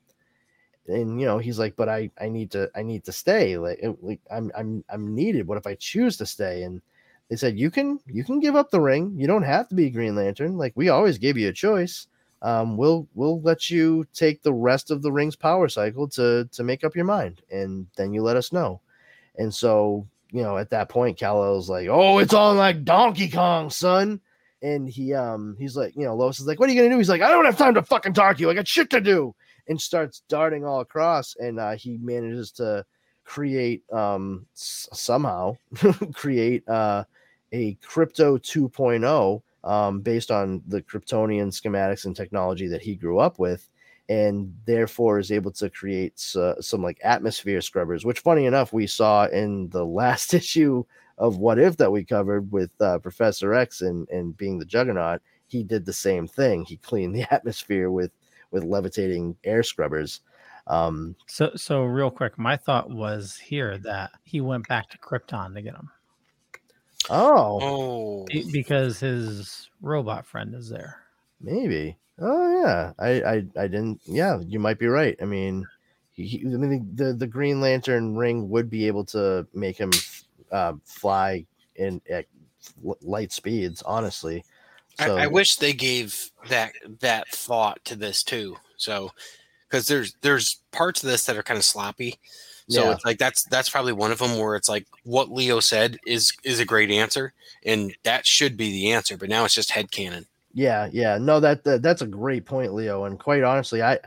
And 0.88 1.20
you 1.20 1.26
know, 1.26 1.38
he's 1.38 1.60
like, 1.60 1.76
but 1.76 1.90
I, 1.90 2.12
I 2.20 2.30
need 2.30 2.52
to, 2.52 2.70
I 2.76 2.84
need 2.84 3.04
to 3.06 3.12
stay. 3.12 3.58
Like, 3.58 3.80
it- 3.82 4.04
like 4.04 4.20
I'm, 4.32 4.52
I'm, 4.58 4.84
I'm 4.90 5.16
needed. 5.16 5.48
What 5.48 5.58
if 5.58 5.68
I 5.68 5.76
choose 5.76 6.18
to 6.18 6.26
stay? 6.26 6.64
And 6.64 6.82
they 7.30 7.36
said, 7.36 7.58
you 7.58 7.72
can, 7.72 8.00
you 8.08 8.24
can 8.24 8.40
give 8.40 8.56
up 8.56 8.70
the 8.70 8.82
ring. 8.82 9.14
You 9.18 9.28
don't 9.28 9.44
have 9.44 9.68
to 9.70 9.76
be 9.76 9.88
a 9.88 9.90
Green 9.92 10.16
Lantern. 10.16 10.58
Like 10.58 10.74
we 10.76 10.90
always 10.90 11.18
gave 11.18 11.38
you 11.38 11.50
a 11.50 11.54
choice. 11.54 12.08
Um, 12.42 12.78
we'll 12.78 13.08
we'll 13.16 13.42
let 13.42 13.70
you 13.70 14.06
take 14.14 14.42
the 14.44 14.54
rest 14.54 14.92
of 14.92 15.02
the 15.02 15.12
ring's 15.12 15.36
power 15.36 15.68
cycle 15.68 16.08
to 16.10 16.48
to 16.52 16.64
make 16.64 16.84
up 16.84 16.96
your 16.96 17.06
mind, 17.06 17.42
and 17.52 17.88
then 17.96 18.14
you 18.14 18.22
let 18.22 18.38
us 18.38 18.52
know. 18.52 18.82
And 19.38 19.54
so, 19.54 20.08
you 20.32 20.44
know, 20.44 20.58
at 20.58 20.70
that 20.70 20.90
point, 20.90 21.18
Kal-El's 21.18 21.70
like, 21.70 21.88
"Oh, 21.90 22.20
it's 22.20 22.34
on 22.34 22.58
like 22.58 22.84
Donkey 22.84 23.30
Kong, 23.30 23.70
son." 23.70 24.20
And 24.62 24.88
he 24.90 25.14
um 25.14 25.56
he's 25.60 25.76
like, 25.76 25.96
you 25.96 26.06
know, 26.06 26.16
Lois 26.16 26.40
is 26.40 26.48
like, 26.48 26.60
"What 26.60 26.70
are 26.70 26.74
you 26.74 26.80
gonna 26.82 26.94
do?" 26.94 26.98
He's 26.98 27.10
like, 27.10 27.22
"I 27.22 27.30
don't 27.30 27.46
have 27.46 27.58
time 27.58 27.74
to 27.76 27.82
fucking 27.84 28.14
talk 28.14 28.38
to 28.38 28.42
you. 28.42 28.50
I 28.50 28.54
got 28.54 28.68
shit 28.68 28.90
to 28.92 29.02
do." 29.02 29.36
And 29.68 29.82
starts 29.82 30.22
darting 30.30 30.64
all 30.66 30.82
across, 30.82 31.36
and 31.38 31.60
uh, 31.60 31.72
he 31.76 31.98
manages 31.98 32.52
to 32.54 32.86
create 33.24 33.84
um 33.92 34.46
s- 34.56 34.88
somehow 34.94 35.58
create 36.14 36.68
uh 36.70 37.04
a 37.52 37.76
Krypto 37.76 38.38
2.0 38.40 39.42
um, 39.66 40.00
based 40.00 40.32
on 40.32 40.62
the 40.68 40.82
Kryptonian 40.82 41.48
schematics 41.48 42.06
and 42.06 42.16
technology 42.16 42.68
that 42.68 42.82
he 42.82 42.96
grew 42.96 43.20
up 43.20 43.40
with, 43.40 43.68
and 44.08 44.56
therefore 44.66 45.20
is 45.20 45.32
able 45.32 45.52
to 45.52 45.70
create 45.70 46.24
uh, 46.36 46.62
some 46.62 46.84
like 46.84 47.00
atmosphere 47.04 47.62
scrubbers. 47.62 48.06
Which, 48.06 48.20
funny 48.20 48.46
enough, 48.46 48.72
we 48.72 48.88
saw 48.88 49.26
in 49.26 49.70
the 49.70 49.86
last 50.02 50.34
issue 50.34 50.84
of 51.18 51.38
What 51.38 51.60
If 51.60 51.78
that 51.78 51.92
we 51.92 52.04
covered 52.04 52.52
with 52.52 52.70
uh, 52.80 53.00
Professor 53.00 53.54
X 53.54 53.82
and 53.82 54.08
and 54.10 54.38
being 54.38 54.60
the 54.60 54.66
Juggernaut. 54.66 55.22
He 55.48 55.64
did 55.64 55.86
the 55.86 55.94
same 55.94 56.28
thing. 56.28 56.66
He 56.66 56.78
cleaned 56.78 57.16
the 57.16 57.26
atmosphere 57.34 57.90
with 57.90 58.12
with 58.52 58.64
levitating 58.64 59.36
air 59.44 59.64
scrubbers. 59.64 60.22
Um, 60.68 61.16
So, 61.28 61.52
so 61.56 61.84
real 61.84 62.10
quick, 62.10 62.40
my 62.40 62.58
thought 62.58 62.90
was 62.90 63.38
here 63.38 63.78
that 63.80 64.12
he 64.24 64.42
went 64.42 64.68
back 64.68 64.90
to 64.90 64.98
Krypton 64.98 65.54
to 65.54 65.62
get 65.62 65.76
him 65.76 65.92
oh, 67.10 67.62
Oh, 67.62 68.26
because 68.52 69.00
his 69.00 69.70
robot 69.82 70.26
friend 70.26 70.54
is 70.56 70.70
there. 70.70 71.02
maybe. 71.42 71.98
Oh 72.20 72.62
yeah, 72.62 72.94
I 72.98 73.22
I 73.22 73.36
I 73.58 73.68
didn't. 73.68 74.02
Yeah, 74.06 74.40
you 74.40 74.60
might 74.60 74.80
be 74.80 74.88
right. 74.88 75.18
I 75.22 75.26
mean, 75.26 75.68
he, 76.14 76.26
he- 76.26 76.42
I 76.46 76.58
mean 76.58 76.90
the 76.96 77.14
the 77.14 77.28
Green 77.28 77.60
Lantern 77.62 78.16
ring 78.16 78.50
would 78.50 78.70
be 78.70 78.88
able 78.88 79.04
to 79.06 79.46
make 79.54 79.78
him 79.78 79.92
uh, 80.52 80.74
fly 80.86 81.46
in 81.76 82.02
at 82.10 82.26
light 83.02 83.32
speeds. 83.34 83.82
Honestly, 83.82 84.46
so 84.98 85.18
I, 85.18 85.24
I 85.24 85.28
wish 85.28 85.58
they 85.58 85.74
gave 85.74 86.32
that 86.48 86.72
that 87.02 87.28
thought 87.30 87.84
to 87.86 87.96
this 87.98 88.24
too. 88.24 88.56
So, 88.78 89.12
because 89.70 89.88
there's 89.88 90.16
there's 90.22 90.62
parts 90.72 91.04
of 91.04 91.10
this 91.10 91.26
that 91.26 91.36
are 91.38 91.44
kind 91.44 91.58
of 91.58 91.66
sloppy. 91.66 92.16
So 92.68 92.84
Yeah. 92.84 92.92
it's 92.94 93.06
like 93.06 93.18
that's 93.18 93.44
that's 93.44 93.70
probably 93.70 93.94
one 93.94 94.12
of 94.12 94.20
them 94.20 94.38
where 94.38 94.56
it's 94.56 94.70
like 94.70 94.88
what 95.04 95.32
Leo 95.32 95.60
said 95.60 95.98
is 96.06 96.34
is 96.44 96.60
a 96.60 96.66
great 96.66 96.90
answer, 96.90 97.34
and 97.64 97.96
that 98.04 98.26
should 98.26 98.58
be 98.58 98.72
the 98.72 98.92
answer. 98.92 99.18
But 99.18 99.30
now 99.30 99.46
it's 99.46 99.54
just 99.54 99.72
head 99.72 99.90
headcanon. 99.92 100.26
Yeah, 100.54 100.90
yeah. 100.92 101.18
No, 101.18 101.40
that, 101.42 101.64
that 101.66 101.82
that's 101.82 102.02
a 102.02 102.08
great 102.08 102.46
point, 102.46 102.74
Leo. 102.74 103.04
And 103.06 103.20
quite 103.20 103.44
honestly, 103.44 103.84
I 103.84 104.00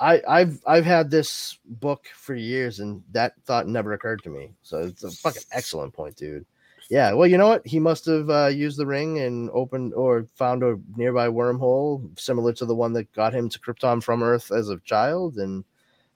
I 0.00 0.22
I've 0.26 0.60
I've 0.66 0.84
had 0.84 1.10
this 1.10 1.58
book 1.66 2.06
for 2.16 2.34
years 2.34 2.80
and 2.80 3.02
that 3.12 3.34
thought 3.44 3.68
never 3.68 3.92
occurred 3.92 4.22
to 4.24 4.30
me. 4.30 4.50
So 4.62 4.78
it's 4.78 5.04
a 5.04 5.10
fucking 5.10 5.42
excellent 5.52 5.92
point, 5.92 6.16
dude. 6.16 6.46
Yeah, 6.90 7.12
well, 7.12 7.26
you 7.26 7.38
know 7.38 7.48
what? 7.48 7.66
He 7.66 7.78
must 7.78 8.04
have 8.06 8.28
uh, 8.28 8.46
used 8.48 8.76
the 8.78 8.86
ring 8.86 9.18
and 9.18 9.48
opened 9.50 9.94
or 9.94 10.26
found 10.34 10.62
a 10.62 10.78
nearby 10.96 11.28
wormhole 11.28 12.18
similar 12.18 12.52
to 12.54 12.66
the 12.66 12.74
one 12.74 12.92
that 12.92 13.10
got 13.12 13.34
him 13.34 13.48
to 13.48 13.58
Krypton 13.58 14.02
from 14.02 14.22
Earth 14.22 14.52
as 14.52 14.68
a 14.68 14.78
child, 14.80 15.36
and 15.38 15.64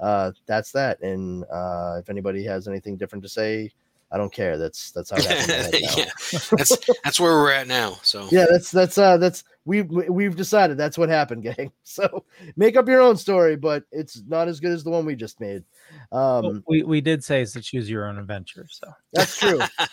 uh, 0.00 0.32
that's 0.46 0.72
that. 0.72 1.00
And 1.02 1.44
uh, 1.50 1.96
if 2.00 2.08
anybody 2.10 2.44
has 2.44 2.68
anything 2.68 2.96
different 2.96 3.22
to 3.24 3.28
say, 3.28 3.70
I 4.10 4.16
don't 4.16 4.32
care. 4.32 4.56
That's 4.56 4.90
that's 4.92 5.10
how 5.10 5.16
it 5.18 5.24
happened. 5.26 5.50
in 5.50 5.58
my 5.58 5.64
head 5.64 5.82
now. 5.82 5.96
yeah, 6.32 6.38
that's 6.56 6.76
that's 7.04 7.20
where 7.20 7.32
we're 7.34 7.52
at 7.52 7.66
now. 7.68 7.98
So 8.02 8.26
yeah 8.30 8.46
that's 8.50 8.70
that's 8.70 8.96
uh 8.96 9.18
that's 9.18 9.44
we 9.66 9.82
we- 9.82 10.08
we've 10.08 10.34
decided 10.36 10.78
that's 10.78 10.96
what 10.96 11.10
happened 11.10 11.42
gang 11.56 11.70
so 11.82 12.24
make 12.56 12.74
up 12.76 12.88
your 12.88 13.02
own 13.02 13.18
story 13.18 13.54
but 13.54 13.84
it's 13.92 14.22
not 14.26 14.48
as 14.48 14.60
good 14.60 14.72
as 14.72 14.82
the 14.82 14.88
one 14.88 15.04
we 15.04 15.14
just 15.14 15.40
made 15.40 15.62
Well, 16.10 16.46
um 16.46 16.64
we 16.66 16.82
we 16.84 17.02
did 17.02 17.22
say 17.22 17.42
is 17.42 17.52
to 17.52 17.60
choose 17.60 17.90
your 17.90 18.08
own 18.08 18.18
adventure. 18.18 18.66
So 18.70 18.88
that's 19.12 19.36
true 19.38 19.58
That 19.78 19.88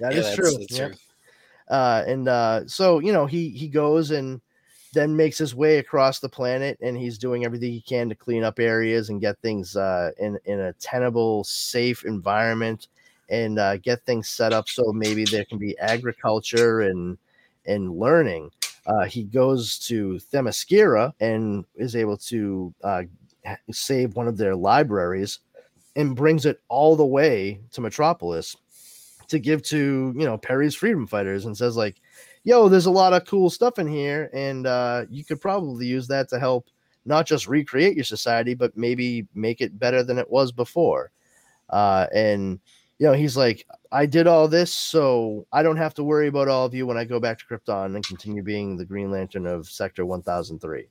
Yeah, 0.00 0.08
is 0.10 0.16
that's- 0.24 0.34
true 0.36 0.58
that's 0.58 0.76
Yep. 0.78 0.88
true. 0.90 0.98
uh 1.68 2.04
and 2.08 2.26
uh 2.28 2.66
so 2.66 2.98
you 2.98 3.12
know 3.12 3.26
he 3.26 3.50
he 3.50 3.68
goes 3.68 4.10
and 4.10 4.40
then 4.92 5.16
makes 5.16 5.38
his 5.38 5.54
way 5.54 5.78
across 5.78 6.20
the 6.20 6.28
planet 6.28 6.78
and 6.82 6.96
he's 6.96 7.18
doing 7.18 7.44
everything 7.44 7.72
he 7.72 7.80
can 7.80 8.08
to 8.08 8.14
clean 8.14 8.44
up 8.44 8.58
areas 8.58 9.08
and 9.08 9.20
get 9.20 9.38
things 9.38 9.76
uh 9.76 10.10
in 10.18 10.38
in 10.44 10.60
a 10.60 10.72
tenable 10.74 11.44
safe 11.44 12.04
environment 12.04 12.88
and 13.32 13.58
uh, 13.58 13.78
get 13.78 14.04
things 14.04 14.28
set 14.28 14.52
up 14.52 14.68
so 14.68 14.92
maybe 14.92 15.24
there 15.24 15.44
can 15.46 15.58
be 15.58 15.76
agriculture 15.78 16.82
and 16.82 17.18
and 17.66 17.98
learning. 17.98 18.50
Uh, 18.86 19.04
he 19.04 19.22
goes 19.22 19.78
to 19.78 20.20
Themyscira 20.32 21.12
and 21.20 21.64
is 21.76 21.96
able 21.96 22.16
to 22.16 22.74
uh, 22.82 23.02
save 23.70 24.16
one 24.16 24.28
of 24.28 24.36
their 24.36 24.54
libraries 24.54 25.38
and 25.96 26.16
brings 26.16 26.46
it 26.46 26.60
all 26.68 26.96
the 26.96 27.06
way 27.06 27.60
to 27.72 27.80
Metropolis 27.80 28.56
to 29.28 29.38
give 29.38 29.62
to 29.62 30.12
you 30.16 30.26
know 30.26 30.36
Perry's 30.36 30.74
freedom 30.74 31.06
fighters 31.06 31.46
and 31.46 31.56
says 31.56 31.76
like, 31.76 31.96
"Yo, 32.44 32.68
there's 32.68 32.86
a 32.86 32.90
lot 32.90 33.12
of 33.12 33.24
cool 33.26 33.50
stuff 33.50 33.78
in 33.78 33.86
here, 33.86 34.30
and 34.32 34.66
uh, 34.66 35.04
you 35.10 35.24
could 35.24 35.40
probably 35.40 35.86
use 35.86 36.06
that 36.08 36.28
to 36.28 36.38
help 36.38 36.68
not 37.04 37.26
just 37.26 37.48
recreate 37.48 37.96
your 37.96 38.04
society, 38.04 38.54
but 38.54 38.76
maybe 38.76 39.26
make 39.34 39.60
it 39.60 39.78
better 39.78 40.02
than 40.02 40.18
it 40.18 40.30
was 40.30 40.52
before." 40.52 41.10
Uh, 41.70 42.06
and 42.14 42.60
you 43.02 43.08
know, 43.08 43.14
he's 43.14 43.36
like, 43.36 43.66
I 43.90 44.06
did 44.06 44.28
all 44.28 44.46
this 44.46 44.72
so 44.72 45.44
I 45.52 45.64
don't 45.64 45.76
have 45.76 45.92
to 45.94 46.04
worry 46.04 46.28
about 46.28 46.46
all 46.46 46.64
of 46.64 46.72
you 46.72 46.86
when 46.86 46.96
I 46.96 47.04
go 47.04 47.18
back 47.18 47.36
to 47.40 47.44
Krypton 47.44 47.96
and 47.96 48.06
continue 48.06 48.44
being 48.44 48.76
the 48.76 48.84
Green 48.84 49.10
Lantern 49.10 49.44
of 49.44 49.66
Sector 49.66 50.06
1003. 50.06 50.86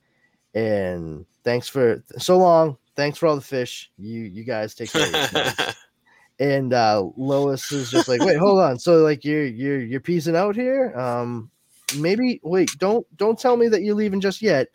And 0.53 1.25
thanks 1.45 1.69
for 1.69 2.03
so 2.17 2.37
long. 2.37 2.77
Thanks 2.97 3.17
for 3.17 3.27
all 3.27 3.35
the 3.35 3.41
fish. 3.41 3.91
You 3.97 4.23
you 4.23 4.43
guys 4.43 4.75
take 4.75 4.91
care. 4.91 5.73
and 6.39 6.73
uh 6.73 7.03
Lois 7.17 7.71
is 7.71 7.91
just 7.91 8.07
like, 8.07 8.21
wait, 8.21 8.37
hold 8.37 8.59
on. 8.59 8.79
So 8.79 8.97
like 8.97 9.23
you're 9.23 9.45
you're 9.45 9.79
you're 9.81 9.99
piecing 9.99 10.35
out 10.35 10.55
here? 10.55 10.93
Um 10.97 11.49
maybe 11.97 12.39
wait, 12.43 12.71
don't 12.79 13.05
don't 13.17 13.39
tell 13.39 13.57
me 13.57 13.67
that 13.67 13.83
you're 13.83 13.95
leaving 13.95 14.21
just 14.21 14.41
yet. 14.41 14.67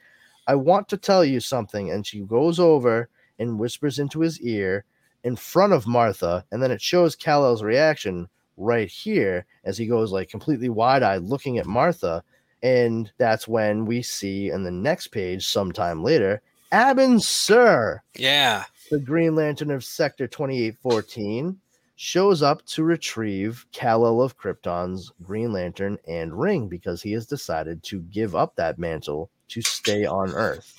I 0.46 0.54
want 0.54 0.88
to 0.90 0.96
tell 0.96 1.24
you 1.24 1.40
something. 1.40 1.90
And 1.90 2.06
she 2.06 2.20
goes 2.20 2.60
over 2.60 3.08
and 3.38 3.58
whispers 3.58 3.98
into 3.98 4.20
his 4.20 4.40
ear 4.40 4.84
in 5.24 5.34
front 5.36 5.72
of 5.72 5.86
Martha, 5.88 6.44
and 6.52 6.62
then 6.62 6.70
it 6.70 6.80
shows 6.80 7.16
Kal-El's 7.16 7.62
reaction 7.62 8.28
right 8.56 8.88
here 8.88 9.44
as 9.64 9.76
he 9.76 9.86
goes 9.86 10.12
like 10.12 10.30
completely 10.30 10.68
wide-eyed 10.68 11.22
looking 11.22 11.58
at 11.58 11.66
Martha. 11.66 12.22
And 12.62 13.10
that's 13.18 13.46
when 13.48 13.86
we 13.86 14.02
see 14.02 14.50
in 14.50 14.62
the 14.62 14.70
next 14.70 15.08
page, 15.08 15.46
sometime 15.46 16.02
later, 16.02 16.42
Abin 16.72 17.20
Sur. 17.20 18.02
yeah, 18.16 18.64
the 18.90 18.98
Green 18.98 19.34
Lantern 19.34 19.70
of 19.70 19.84
Sector 19.84 20.28
2814, 20.28 21.58
shows 21.96 22.42
up 22.42 22.64
to 22.66 22.84
retrieve 22.84 23.64
Kal-El 23.72 24.20
of 24.20 24.38
Krypton's 24.38 25.10
Green 25.22 25.52
Lantern 25.52 25.98
and 26.06 26.38
ring 26.38 26.68
because 26.68 27.02
he 27.02 27.12
has 27.12 27.26
decided 27.26 27.82
to 27.84 28.00
give 28.02 28.36
up 28.36 28.54
that 28.56 28.78
mantle 28.78 29.30
to 29.48 29.62
stay 29.62 30.04
on 30.04 30.30
Earth. 30.30 30.74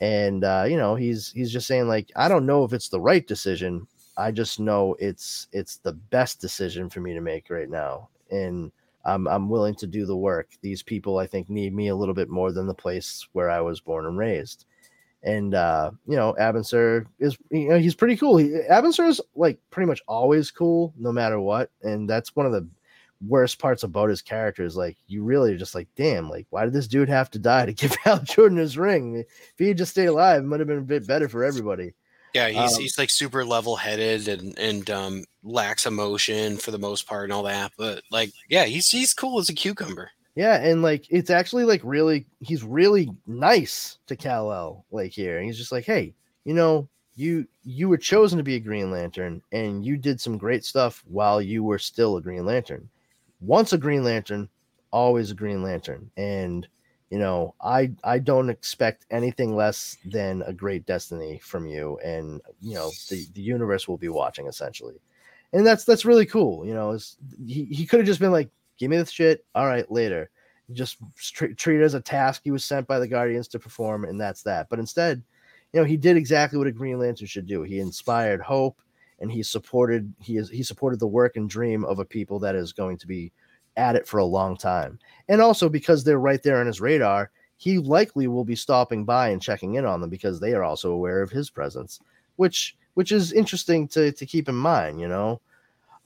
And 0.00 0.44
uh, 0.44 0.64
you 0.68 0.76
know, 0.76 0.94
he's 0.94 1.32
he's 1.32 1.52
just 1.52 1.66
saying 1.66 1.88
like, 1.88 2.12
I 2.14 2.28
don't 2.28 2.46
know 2.46 2.62
if 2.64 2.72
it's 2.72 2.88
the 2.88 3.00
right 3.00 3.26
decision. 3.26 3.86
I 4.16 4.30
just 4.30 4.60
know 4.60 4.96
it's 5.00 5.48
it's 5.52 5.76
the 5.78 5.92
best 5.92 6.40
decision 6.40 6.88
for 6.88 7.00
me 7.00 7.14
to 7.14 7.20
make 7.20 7.50
right 7.50 7.68
now. 7.68 8.08
And 8.30 8.70
I'm 9.04 9.26
I'm 9.26 9.48
willing 9.48 9.74
to 9.76 9.88
do 9.88 10.06
the 10.06 10.16
work. 10.16 10.50
These 10.60 10.84
people 10.84 11.18
I 11.18 11.26
think 11.26 11.50
need 11.50 11.74
me 11.74 11.88
a 11.88 11.96
little 11.96 12.14
bit 12.14 12.30
more 12.30 12.52
than 12.52 12.68
the 12.68 12.74
place 12.74 13.26
where 13.32 13.50
I 13.50 13.60
was 13.60 13.80
born 13.80 14.06
and 14.06 14.16
raised 14.16 14.66
and 15.22 15.54
uh 15.54 15.90
you 16.06 16.16
know 16.16 16.34
Abin 16.38 16.64
Sur 16.64 17.04
is 17.18 17.36
you 17.50 17.68
know 17.68 17.78
he's 17.78 17.94
pretty 17.94 18.16
cool. 18.16 18.36
He, 18.36 18.48
Abin 18.70 18.92
Sur 18.92 19.06
is 19.06 19.20
like 19.34 19.58
pretty 19.70 19.86
much 19.86 20.02
always 20.06 20.50
cool 20.50 20.94
no 20.98 21.12
matter 21.12 21.40
what, 21.40 21.70
and 21.82 22.08
that's 22.08 22.34
one 22.36 22.46
of 22.46 22.52
the 22.52 22.66
worst 23.26 23.58
parts 23.58 23.82
about 23.82 24.08
his 24.08 24.22
character 24.22 24.64
is 24.64 24.76
like 24.76 24.96
you 25.08 25.24
really 25.24 25.52
are 25.52 25.58
just 25.58 25.74
like 25.74 25.88
damn 25.96 26.30
like 26.30 26.46
why 26.50 26.62
did 26.64 26.72
this 26.72 26.86
dude 26.86 27.08
have 27.08 27.28
to 27.28 27.38
die 27.40 27.66
to 27.66 27.72
give 27.74 27.94
Hal 27.96 28.20
Jordan 28.20 28.58
his 28.58 28.78
ring? 28.78 29.16
If 29.16 29.26
he 29.58 29.68
had 29.68 29.78
just 29.78 29.92
stayed 29.92 30.06
alive, 30.06 30.42
it 30.42 30.46
might 30.46 30.60
have 30.60 30.68
been 30.68 30.78
a 30.78 30.82
bit 30.82 31.06
better 31.06 31.28
for 31.28 31.44
everybody. 31.44 31.94
yeah. 32.34 32.48
He's 32.48 32.76
Um, 32.76 32.82
he's 32.82 32.98
like 32.98 33.10
super 33.10 33.44
level 33.44 33.76
headed 33.76 34.28
and 34.28 34.58
and 34.58 34.90
um, 34.90 35.24
lacks 35.42 35.86
emotion 35.86 36.56
for 36.58 36.70
the 36.70 36.78
most 36.78 37.06
part 37.06 37.24
and 37.24 37.32
all 37.32 37.44
that. 37.44 37.72
But 37.76 38.02
like, 38.10 38.32
yeah, 38.48 38.64
he's 38.64 38.88
he's 38.88 39.14
cool 39.14 39.38
as 39.38 39.48
a 39.48 39.54
cucumber. 39.54 40.10
Yeah, 40.38 40.54
and 40.58 40.82
like 40.82 41.04
it's 41.10 41.30
actually 41.30 41.64
like 41.64 41.80
really 41.82 42.26
he's 42.38 42.62
really 42.62 43.10
nice 43.26 43.98
to 44.06 44.14
Kal-El 44.14 44.84
like 44.92 45.10
here. 45.12 45.36
And 45.38 45.46
he's 45.46 45.58
just 45.58 45.72
like, 45.72 45.84
"Hey, 45.84 46.14
you 46.44 46.54
know, 46.54 46.88
you 47.16 47.48
you 47.64 47.88
were 47.88 47.96
chosen 47.98 48.38
to 48.38 48.44
be 48.44 48.54
a 48.54 48.60
Green 48.60 48.92
Lantern 48.92 49.42
and 49.50 49.84
you 49.84 49.96
did 49.96 50.20
some 50.20 50.38
great 50.38 50.64
stuff 50.64 51.02
while 51.08 51.42
you 51.42 51.64
were 51.64 51.78
still 51.80 52.16
a 52.16 52.22
Green 52.22 52.46
Lantern. 52.46 52.88
Once 53.40 53.72
a 53.72 53.78
Green 53.78 54.04
Lantern, 54.04 54.48
always 54.92 55.32
a 55.32 55.34
Green 55.34 55.60
Lantern." 55.64 56.08
And 56.16 56.68
you 57.10 57.18
know, 57.18 57.54
I 57.60 57.90
I 58.04 58.20
don't 58.20 58.48
expect 58.50 59.06
anything 59.10 59.56
less 59.56 59.96
than 60.04 60.42
a 60.46 60.52
great 60.52 60.86
destiny 60.86 61.40
from 61.42 61.66
you 61.66 61.98
and 62.04 62.40
you 62.60 62.74
know, 62.74 62.92
the 63.10 63.26
the 63.34 63.42
universe 63.42 63.88
will 63.88 63.98
be 63.98 64.08
watching 64.08 64.46
essentially. 64.46 65.00
And 65.52 65.66
that's 65.66 65.84
that's 65.84 66.04
really 66.04 66.26
cool, 66.26 66.64
you 66.66 66.74
know, 66.74 66.96
he 67.46 67.64
he 67.64 67.86
could 67.86 67.98
have 68.00 68.06
just 68.06 68.20
been 68.20 68.32
like 68.32 68.50
give 68.78 68.90
me 68.90 68.96
the 68.96 69.06
shit. 69.06 69.44
All 69.54 69.66
right, 69.66 69.90
later. 69.90 70.30
just 70.72 70.98
treat, 71.16 71.56
treat 71.56 71.80
it 71.80 71.84
as 71.84 71.94
a 71.94 72.00
task 72.00 72.42
he 72.44 72.50
was 72.50 72.64
sent 72.64 72.86
by 72.86 72.98
the 72.98 73.08
Guardians 73.08 73.48
to 73.48 73.58
perform, 73.58 74.04
and 74.04 74.20
that's 74.20 74.42
that. 74.42 74.68
But 74.68 74.78
instead, 74.78 75.22
you 75.72 75.80
know, 75.80 75.86
he 75.86 75.96
did 75.96 76.16
exactly 76.16 76.58
what 76.58 76.66
a 76.66 76.72
Green 76.72 76.98
Lantern 76.98 77.26
should 77.26 77.46
do. 77.46 77.62
He 77.62 77.80
inspired 77.80 78.40
hope, 78.40 78.80
and 79.20 79.30
he 79.30 79.42
supported 79.42 80.12
he 80.20 80.36
is 80.36 80.48
he 80.50 80.62
supported 80.62 81.00
the 81.00 81.06
work 81.06 81.36
and 81.36 81.48
dream 81.48 81.84
of 81.84 81.98
a 81.98 82.04
people 82.04 82.38
that 82.40 82.54
is 82.54 82.72
going 82.72 82.96
to 82.98 83.06
be 83.06 83.32
at 83.76 83.96
it 83.96 84.06
for 84.06 84.18
a 84.18 84.24
long 84.24 84.56
time. 84.56 84.98
And 85.28 85.40
also 85.40 85.68
because 85.68 86.02
they're 86.04 86.18
right 86.18 86.42
there 86.42 86.58
on 86.58 86.66
his 86.66 86.80
radar, 86.80 87.30
he 87.56 87.78
likely 87.78 88.26
will 88.28 88.44
be 88.44 88.56
stopping 88.56 89.04
by 89.04 89.28
and 89.28 89.42
checking 89.42 89.74
in 89.74 89.84
on 89.84 90.00
them 90.00 90.10
because 90.10 90.40
they 90.40 90.52
are 90.52 90.64
also 90.64 90.92
aware 90.92 91.22
of 91.22 91.30
his 91.30 91.50
presence, 91.50 92.00
which 92.36 92.76
which 92.94 93.12
is 93.12 93.32
interesting 93.32 93.86
to 93.88 94.12
to 94.12 94.26
keep 94.26 94.48
in 94.48 94.54
mind, 94.54 95.00
you 95.00 95.08
know. 95.08 95.40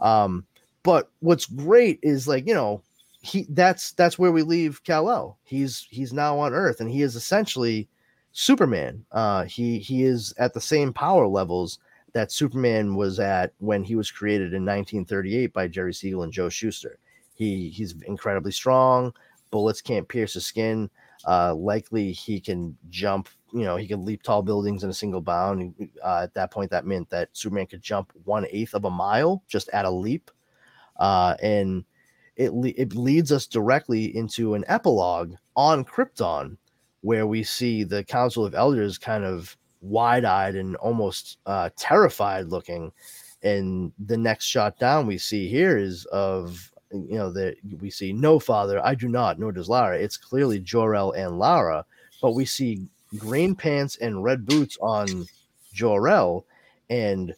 Um, 0.00 0.44
but 0.82 1.10
what's 1.20 1.46
great 1.46 1.98
is 2.02 2.26
like 2.26 2.46
you 2.46 2.54
know 2.54 2.82
he 3.22 3.46
that's 3.50 3.92
that's 3.92 4.18
where 4.18 4.32
we 4.32 4.42
leave 4.42 4.82
Kal-El. 4.84 5.38
He's 5.44 5.86
he's 5.90 6.12
now 6.12 6.38
on 6.38 6.52
Earth, 6.52 6.80
and 6.80 6.90
he 6.90 7.02
is 7.02 7.16
essentially 7.16 7.88
Superman. 8.32 9.04
Uh, 9.12 9.44
he 9.44 9.78
he 9.78 10.02
is 10.04 10.34
at 10.38 10.52
the 10.54 10.60
same 10.60 10.92
power 10.92 11.26
levels 11.26 11.78
that 12.12 12.32
Superman 12.32 12.94
was 12.94 13.20
at 13.20 13.52
when 13.58 13.84
he 13.84 13.94
was 13.94 14.10
created 14.10 14.52
in 14.52 14.64
1938 14.64 15.52
by 15.52 15.68
Jerry 15.68 15.94
Siegel 15.94 16.24
and 16.24 16.32
Joe 16.32 16.48
Shuster. 16.48 16.98
He 17.34 17.68
he's 17.68 17.94
incredibly 18.06 18.52
strong. 18.52 19.14
Bullets 19.50 19.80
can't 19.80 20.08
pierce 20.08 20.34
his 20.34 20.46
skin. 20.46 20.90
Uh, 21.26 21.54
likely 21.54 22.10
he 22.12 22.40
can 22.40 22.76
jump. 22.90 23.28
You 23.52 23.64
know, 23.64 23.76
he 23.76 23.86
can 23.86 24.04
leap 24.04 24.22
tall 24.22 24.42
buildings 24.42 24.82
in 24.82 24.90
a 24.90 24.94
single 24.94 25.20
bound. 25.20 25.74
Uh, 26.02 26.20
at 26.22 26.34
that 26.34 26.50
point, 26.50 26.70
that 26.70 26.86
meant 26.86 27.08
that 27.10 27.28
Superman 27.34 27.66
could 27.66 27.82
jump 27.82 28.12
one 28.24 28.46
eighth 28.50 28.74
of 28.74 28.86
a 28.86 28.90
mile 28.90 29.42
just 29.46 29.68
at 29.68 29.84
a 29.84 29.90
leap. 29.90 30.30
Uh, 31.02 31.34
and 31.42 31.84
it 32.36 32.52
le- 32.54 32.72
it 32.76 32.94
leads 32.94 33.32
us 33.32 33.48
directly 33.48 34.16
into 34.16 34.54
an 34.54 34.64
epilogue 34.68 35.34
on 35.56 35.84
Krypton, 35.84 36.56
where 37.00 37.26
we 37.26 37.42
see 37.42 37.82
the 37.82 38.04
Council 38.04 38.46
of 38.46 38.54
Elders 38.54 38.98
kind 38.98 39.24
of 39.24 39.56
wide-eyed 39.80 40.54
and 40.54 40.76
almost 40.76 41.38
uh, 41.44 41.70
terrified 41.76 42.46
looking. 42.46 42.92
And 43.42 43.92
the 43.98 44.16
next 44.16 44.44
shot 44.46 44.78
down 44.78 45.08
we 45.08 45.18
see 45.18 45.48
here 45.48 45.76
is 45.76 46.04
of 46.12 46.70
you 46.92 47.18
know 47.18 47.32
that 47.32 47.56
we 47.80 47.90
see 47.90 48.12
no 48.12 48.38
father, 48.38 48.80
I 48.86 48.94
do 48.94 49.08
not, 49.08 49.40
nor 49.40 49.50
does 49.50 49.68
Lara. 49.68 49.98
It's 49.98 50.16
clearly 50.16 50.60
Jor-El 50.60 51.10
and 51.12 51.36
Lara, 51.36 51.84
but 52.20 52.36
we 52.36 52.44
see 52.44 52.86
green 53.18 53.56
pants 53.56 53.96
and 53.96 54.22
red 54.22 54.46
boots 54.46 54.78
on 54.80 55.26
Jor-El 55.72 56.46
and 56.90 57.34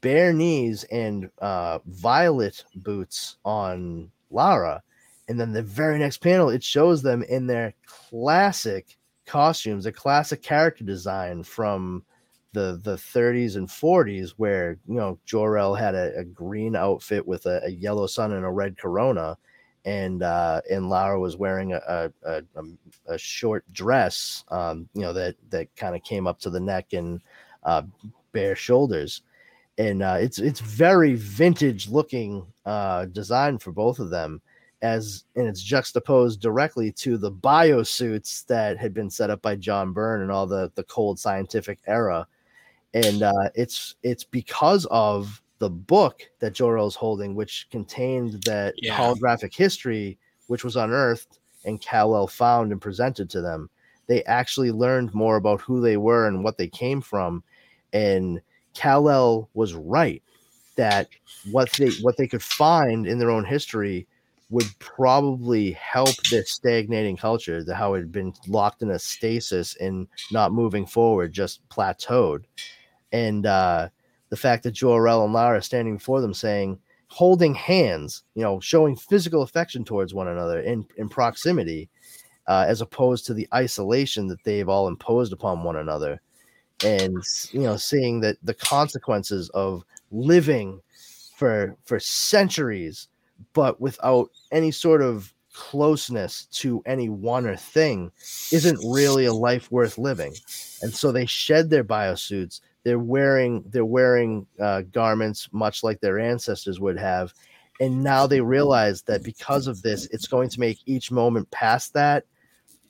bare 0.00 0.32
knees 0.32 0.84
and 0.84 1.30
uh, 1.38 1.78
violet 1.86 2.64
boots 2.76 3.38
on 3.44 4.10
Lara. 4.30 4.82
And 5.28 5.38
then 5.38 5.52
the 5.52 5.62
very 5.62 5.98
next 5.98 6.18
panel, 6.18 6.48
it 6.48 6.62
shows 6.62 7.02
them 7.02 7.22
in 7.22 7.46
their 7.46 7.74
classic 7.86 8.96
costumes, 9.26 9.86
a 9.86 9.92
classic 9.92 10.42
character 10.42 10.84
design 10.84 11.42
from 11.42 12.04
the 12.52 12.80
the 12.82 12.96
30s 12.96 13.56
and 13.56 13.68
40s, 13.68 14.30
where 14.38 14.78
you 14.86 14.94
know 14.94 15.18
Jor-El 15.26 15.74
had 15.74 15.94
a, 15.94 16.18
a 16.18 16.24
green 16.24 16.74
outfit 16.74 17.26
with 17.26 17.44
a, 17.44 17.60
a, 17.64 17.68
yellow 17.68 18.06
sun 18.06 18.32
and 18.32 18.44
a 18.44 18.50
red 18.50 18.78
corona, 18.78 19.36
and 19.84 20.22
uh, 20.22 20.62
and 20.70 20.88
Lara 20.88 21.20
was 21.20 21.36
wearing 21.36 21.74
a 21.74 22.10
a, 22.24 22.42
a 23.06 23.18
short 23.18 23.70
dress, 23.70 24.44
um, 24.48 24.88
you 24.94 25.02
know 25.02 25.12
that 25.12 25.36
that 25.50 25.76
kind 25.76 25.94
of 25.94 26.02
came 26.02 26.26
up 26.26 26.40
to 26.40 26.50
the 26.50 26.60
neck 26.60 26.94
and 26.94 27.20
uh, 27.64 27.82
bare 28.32 28.56
shoulders 28.56 29.20
and 29.78 30.02
uh, 30.02 30.16
it's 30.20 30.38
it's 30.38 30.60
very 30.60 31.14
vintage 31.14 31.88
looking 31.88 32.44
uh, 32.66 33.06
design 33.06 33.58
for 33.58 33.72
both 33.72 34.00
of 34.00 34.10
them 34.10 34.42
as 34.82 35.24
and 35.34 35.48
it's 35.48 35.62
juxtaposed 35.62 36.40
directly 36.40 36.92
to 36.92 37.16
the 37.16 37.32
biosuits 37.32 38.46
that 38.46 38.78
had 38.78 38.92
been 38.92 39.10
set 39.10 39.30
up 39.30 39.40
by 39.42 39.56
John 39.56 39.92
Byrne 39.92 40.22
and 40.22 40.30
all 40.30 40.46
the 40.46 40.70
the 40.74 40.84
cold 40.84 41.18
scientific 41.18 41.78
era. 41.86 42.26
And 42.94 43.22
uh, 43.22 43.50
it's 43.54 43.96
it's 44.02 44.24
because 44.24 44.86
of 44.86 45.42
the 45.58 45.70
book 45.70 46.22
that 46.38 46.52
Jor-El's 46.52 46.94
holding 46.94 47.34
which 47.34 47.66
contained 47.70 48.42
that 48.44 48.74
yeah. 48.76 48.96
holographic 48.96 49.54
history 49.54 50.18
which 50.46 50.64
was 50.64 50.76
unearthed 50.76 51.40
and 51.64 51.80
Kal-El 51.80 52.28
found 52.28 52.72
and 52.72 52.80
presented 52.80 53.28
to 53.30 53.40
them. 53.40 53.68
They 54.06 54.24
actually 54.24 54.70
learned 54.70 55.12
more 55.12 55.36
about 55.36 55.60
who 55.60 55.80
they 55.80 55.96
were 55.96 56.26
and 56.26 56.42
what 56.42 56.56
they 56.56 56.68
came 56.68 57.00
from. 57.00 57.42
And 57.92 58.40
Kal-El 58.78 59.50
was 59.54 59.74
right 59.74 60.22
that 60.76 61.08
what 61.50 61.68
they 61.72 61.90
what 62.00 62.16
they 62.16 62.28
could 62.28 62.42
find 62.42 63.08
in 63.08 63.18
their 63.18 63.30
own 63.30 63.44
history 63.44 64.06
would 64.50 64.66
probably 64.78 65.72
help 65.72 66.14
this 66.30 66.52
stagnating 66.52 67.16
culture, 67.16 67.64
the 67.64 67.74
how 67.74 67.94
it 67.94 67.98
had 67.98 68.12
been 68.12 68.32
locked 68.46 68.80
in 68.80 68.90
a 68.90 68.98
stasis 68.98 69.76
and 69.76 70.06
not 70.30 70.52
moving 70.52 70.86
forward, 70.86 71.32
just 71.32 71.68
plateaued. 71.68 72.44
And 73.12 73.44
uh, 73.44 73.88
the 74.30 74.36
fact 74.36 74.62
that 74.62 74.70
Jor-El 74.70 75.24
and 75.24 75.32
Lara 75.34 75.60
standing 75.60 75.96
before 75.96 76.20
them 76.20 76.32
saying, 76.32 76.78
holding 77.08 77.54
hands, 77.54 78.22
you 78.34 78.42
know, 78.42 78.60
showing 78.60 78.96
physical 78.96 79.42
affection 79.42 79.84
towards 79.84 80.14
one 80.14 80.28
another 80.28 80.60
in, 80.60 80.86
in 80.96 81.08
proximity, 81.08 81.90
uh, 82.46 82.64
as 82.66 82.80
opposed 82.80 83.26
to 83.26 83.34
the 83.34 83.48
isolation 83.52 84.28
that 84.28 84.42
they've 84.44 84.68
all 84.68 84.88
imposed 84.88 85.32
upon 85.32 85.64
one 85.64 85.76
another 85.76 86.22
and 86.84 87.16
you 87.50 87.60
know 87.60 87.76
seeing 87.76 88.20
that 88.20 88.36
the 88.42 88.54
consequences 88.54 89.50
of 89.50 89.84
living 90.10 90.80
for 91.34 91.76
for 91.84 91.98
centuries 91.98 93.08
but 93.52 93.80
without 93.80 94.30
any 94.52 94.70
sort 94.70 95.02
of 95.02 95.32
closeness 95.58 96.46
to 96.46 96.80
any 96.86 97.08
one 97.08 97.44
or 97.44 97.56
thing 97.56 98.12
isn't 98.52 98.78
really 98.84 99.24
a 99.24 99.32
life 99.32 99.72
worth 99.72 99.98
living. 99.98 100.32
And 100.82 100.94
so 100.94 101.10
they 101.10 101.26
shed 101.26 101.68
their 101.68 101.82
biosuits. 101.82 102.60
They're 102.84 103.00
wearing 103.00 103.64
they're 103.66 103.84
wearing 103.84 104.46
uh, 104.60 104.82
garments 104.92 105.48
much 105.52 105.82
like 105.82 106.00
their 106.00 106.20
ancestors 106.20 106.78
would 106.78 106.96
have. 106.96 107.34
And 107.80 108.04
now 108.04 108.26
they 108.26 108.40
realize 108.40 109.02
that 109.02 109.24
because 109.24 109.66
of 109.66 109.82
this 109.82 110.06
it's 110.06 110.28
going 110.28 110.48
to 110.50 110.60
make 110.60 110.78
each 110.86 111.10
moment 111.10 111.50
past 111.50 111.92
that 111.94 112.24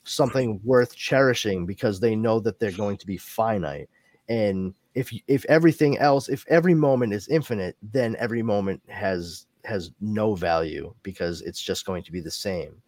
something 0.09 0.59
worth 0.63 0.95
cherishing 0.95 1.65
because 1.65 1.99
they 1.99 2.15
know 2.15 2.39
that 2.39 2.59
they're 2.59 2.71
going 2.71 2.97
to 2.97 3.07
be 3.07 3.17
finite. 3.17 3.89
And 4.27 4.73
if 4.95 5.13
if 5.27 5.45
everything 5.45 5.97
else 5.99 6.29
if 6.29 6.45
every 6.49 6.73
moment 6.73 7.13
is 7.13 7.27
infinite 7.27 7.77
then 7.81 8.15
every 8.19 8.41
moment 8.41 8.81
has 8.89 9.45
has 9.63 9.91
no 10.01 10.33
value 10.35 10.93
because 11.03 11.41
it's 11.41 11.61
just 11.61 11.85
going 11.85 12.03
to 12.03 12.11
be 12.11 12.21
the 12.21 12.31
same. 12.31 12.81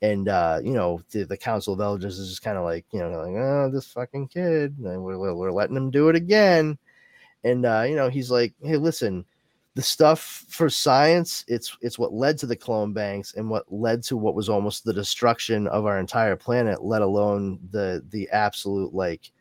And 0.00 0.28
uh 0.28 0.60
you 0.62 0.72
know 0.72 1.02
the, 1.10 1.24
the 1.24 1.36
council 1.36 1.74
of 1.74 1.80
elders 1.80 2.18
is 2.18 2.28
just 2.30 2.42
kind 2.42 2.58
of 2.58 2.64
like 2.64 2.86
you 2.90 3.00
know 3.00 3.10
like 3.10 3.34
oh 3.36 3.70
this 3.72 3.86
fucking 3.86 4.28
kid 4.28 4.74
we're, 4.78 5.34
we're 5.34 5.52
letting 5.52 5.76
him 5.76 5.90
do 5.90 6.08
it 6.08 6.16
again. 6.16 6.78
And 7.44 7.66
uh 7.66 7.84
you 7.86 7.96
know 7.96 8.08
he's 8.08 8.30
like 8.30 8.54
hey 8.62 8.76
listen 8.76 9.24
the 9.74 9.82
stuff 9.82 10.44
for 10.48 10.68
science 10.68 11.44
it's 11.48 11.76
it's 11.80 11.98
what 11.98 12.12
led 12.12 12.36
to 12.36 12.46
the 12.46 12.54
clone 12.54 12.92
banks 12.92 13.34
and 13.34 13.48
what 13.48 13.64
led 13.72 14.02
to 14.02 14.16
what 14.16 14.34
was 14.34 14.48
almost 14.50 14.84
the 14.84 14.92
destruction 14.92 15.66
of 15.68 15.86
our 15.86 15.98
entire 15.98 16.36
planet 16.36 16.84
let 16.84 17.00
alone 17.00 17.58
the 17.70 18.04
the 18.10 18.28
absolute 18.30 18.92
like 18.94 19.32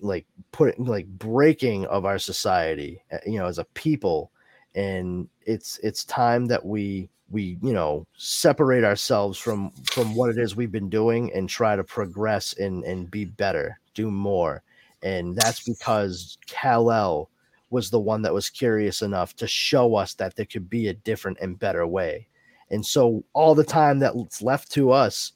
like 0.00 0.26
putting 0.52 0.84
like 0.84 1.06
breaking 1.06 1.86
of 1.86 2.04
our 2.04 2.18
society 2.18 3.02
eh, 3.10 3.18
you 3.26 3.38
know 3.38 3.46
as 3.46 3.58
a 3.58 3.64
people. 3.64 4.30
And 4.74 5.28
it's 5.42 5.78
it's 5.82 6.04
time 6.04 6.46
that 6.46 6.64
we 6.64 7.08
we 7.30 7.58
you 7.62 7.72
know 7.72 8.06
separate 8.16 8.84
ourselves 8.84 9.38
from 9.38 9.70
from 9.90 10.14
what 10.14 10.30
it 10.30 10.38
is 10.38 10.56
we've 10.56 10.72
been 10.72 10.90
doing 10.90 11.32
and 11.34 11.48
try 11.48 11.74
to 11.76 11.84
progress 11.84 12.54
and 12.58 12.84
and 12.84 13.10
be 13.10 13.24
better 13.24 13.78
do 13.94 14.10
more. 14.10 14.62
And 15.02 15.36
that's 15.36 15.62
because 15.62 16.38
Kal-El 16.46 17.30
was 17.70 17.90
the 17.90 18.00
one 18.00 18.22
that 18.22 18.34
was 18.34 18.50
curious 18.50 19.02
enough 19.02 19.36
to 19.36 19.46
show 19.46 19.94
us 19.94 20.14
that 20.14 20.36
there 20.36 20.46
could 20.46 20.70
be 20.70 20.88
a 20.88 20.94
different 20.94 21.38
and 21.40 21.58
better 21.58 21.86
way. 21.86 22.26
And 22.70 22.84
so, 22.84 23.24
all 23.32 23.54
the 23.54 23.64
time 23.64 23.98
that's 23.98 24.42
left 24.42 24.70
to 24.72 24.90
us, 24.90 25.32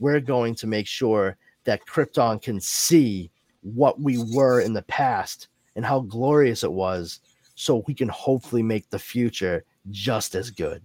we're 0.00 0.20
going 0.20 0.54
to 0.56 0.66
make 0.66 0.86
sure 0.86 1.36
that 1.64 1.86
Krypton 1.86 2.42
can 2.42 2.60
see 2.60 3.30
what 3.62 4.00
we 4.00 4.18
were 4.34 4.60
in 4.60 4.74
the 4.74 4.82
past 4.82 5.48
and 5.76 5.84
how 5.84 6.00
glorious 6.00 6.62
it 6.62 6.72
was, 6.72 7.20
so 7.54 7.84
we 7.86 7.94
can 7.94 8.08
hopefully 8.08 8.62
make 8.62 8.88
the 8.90 8.98
future 8.98 9.64
just 9.90 10.34
as 10.34 10.50
good. 10.50 10.82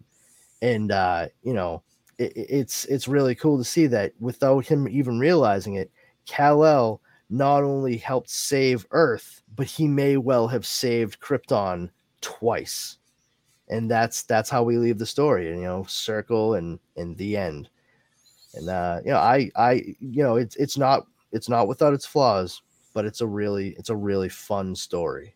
And, 0.61 0.91
uh, 0.91 1.27
you 1.43 1.53
know, 1.53 1.83
it, 2.17 2.33
it's 2.35 2.85
it's 2.85 3.07
really 3.07 3.35
cool 3.35 3.57
to 3.57 3.63
see 3.63 3.87
that 3.87 4.13
without 4.19 4.65
him 4.65 4.87
even 4.87 5.19
realizing 5.19 5.75
it, 5.75 5.91
Kal-El 6.25 7.01
not 7.29 7.63
only 7.63 7.97
helped 7.97 8.29
save 8.29 8.85
Earth, 8.91 9.41
but 9.55 9.67
he 9.67 9.87
may 9.87 10.17
well 10.17 10.47
have 10.47 10.65
saved 10.65 11.19
Krypton 11.19 11.89
twice. 12.21 12.97
And 13.69 13.89
that's 13.89 14.23
that's 14.23 14.49
how 14.49 14.63
we 14.63 14.77
leave 14.77 14.97
the 14.97 15.05
story, 15.05 15.47
you 15.47 15.61
know, 15.61 15.83
circle 15.83 16.55
and 16.55 16.79
in 16.95 17.15
the 17.15 17.37
end. 17.37 17.69
And 18.55 18.67
uh, 18.67 19.01
you 19.05 19.11
know, 19.11 19.19
I 19.19 19.51
I 19.55 19.73
you 19.99 20.23
know, 20.23 20.37
it's 20.37 20.55
it's 20.55 20.77
not 20.77 21.05
it's 21.31 21.49
not 21.49 21.67
without 21.67 21.93
its 21.93 22.05
flaws, 22.05 22.61
but 22.93 23.05
it's 23.05 23.21
a 23.21 23.27
really 23.27 23.75
it's 23.77 23.89
a 23.89 23.95
really 23.95 24.29
fun 24.29 24.75
story. 24.75 25.35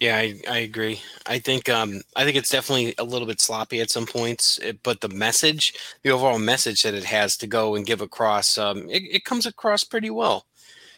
Yeah, 0.00 0.16
I, 0.16 0.40
I 0.48 0.58
agree. 0.58 1.00
I 1.26 1.38
think 1.38 1.68
um 1.68 2.00
I 2.16 2.24
think 2.24 2.36
it's 2.36 2.50
definitely 2.50 2.94
a 2.98 3.04
little 3.04 3.26
bit 3.26 3.40
sloppy 3.40 3.80
at 3.80 3.90
some 3.90 4.06
points, 4.06 4.58
but 4.82 5.00
the 5.00 5.08
message, 5.08 5.74
the 6.02 6.10
overall 6.10 6.38
message 6.38 6.82
that 6.82 6.94
it 6.94 7.04
has 7.04 7.36
to 7.38 7.46
go 7.46 7.74
and 7.74 7.86
give 7.86 8.00
across, 8.00 8.56
um, 8.58 8.88
it, 8.90 9.02
it 9.10 9.24
comes 9.24 9.46
across 9.46 9.84
pretty 9.84 10.10
well, 10.10 10.46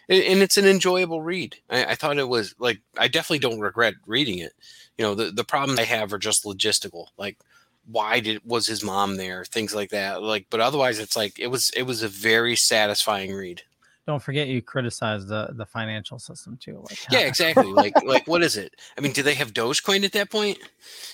and, 0.09 0.43
it's 0.43 0.57
an 0.57 0.67
enjoyable 0.67 1.23
read. 1.23 1.57
I, 1.71 1.85
I 1.87 1.95
thought 1.95 2.19
it 2.19 2.29
was 2.29 2.55
like 2.59 2.81
I 2.99 3.09
definitely 3.09 3.41
don't 3.41 3.61
regret 3.61 3.95
reading 4.07 4.39
it. 4.39 4.53
You 4.99 5.05
know, 5.05 5.15
the 5.15 5.31
the 5.31 5.45
problems 5.45 5.79
I 5.79 5.85
have 5.85 6.13
are 6.13 6.19
just 6.19 6.45
logistical, 6.45 7.09
like 7.17 7.39
why 7.87 8.21
did 8.21 8.41
was 8.45 8.67
his 8.67 8.83
mom 8.83 9.17
there, 9.17 9.45
things 9.45 9.75
like 9.75 9.91
that. 9.91 10.23
Like, 10.23 10.47
but 10.51 10.61
otherwise, 10.61 10.99
it's 10.99 11.17
like 11.17 11.39
it 11.39 11.49
was 11.49 11.71
it 11.71 11.83
was 11.83 12.03
a 12.03 12.09
very 12.09 12.57
satisfying 12.57 13.33
read. 13.33 13.63
Don't 14.07 14.23
forget 14.23 14.49
you 14.49 14.61
criticized 14.63 15.29
the 15.29 15.51
the 15.53 15.67
financial 15.67 16.19
system 16.19 16.57
too. 16.57 16.83
Like 16.89 16.99
Yeah, 17.11 17.21
exactly. 17.21 17.67
like 17.67 17.95
like 18.05 18.27
what 18.27 18.43
is 18.43 18.57
it? 18.57 18.75
I 18.97 19.01
mean, 19.01 19.13
do 19.13 19.23
they 19.23 19.35
have 19.35 19.55
Dogecoin 19.55 20.05
at 20.05 20.13
that 20.13 20.31
point? 20.31 20.59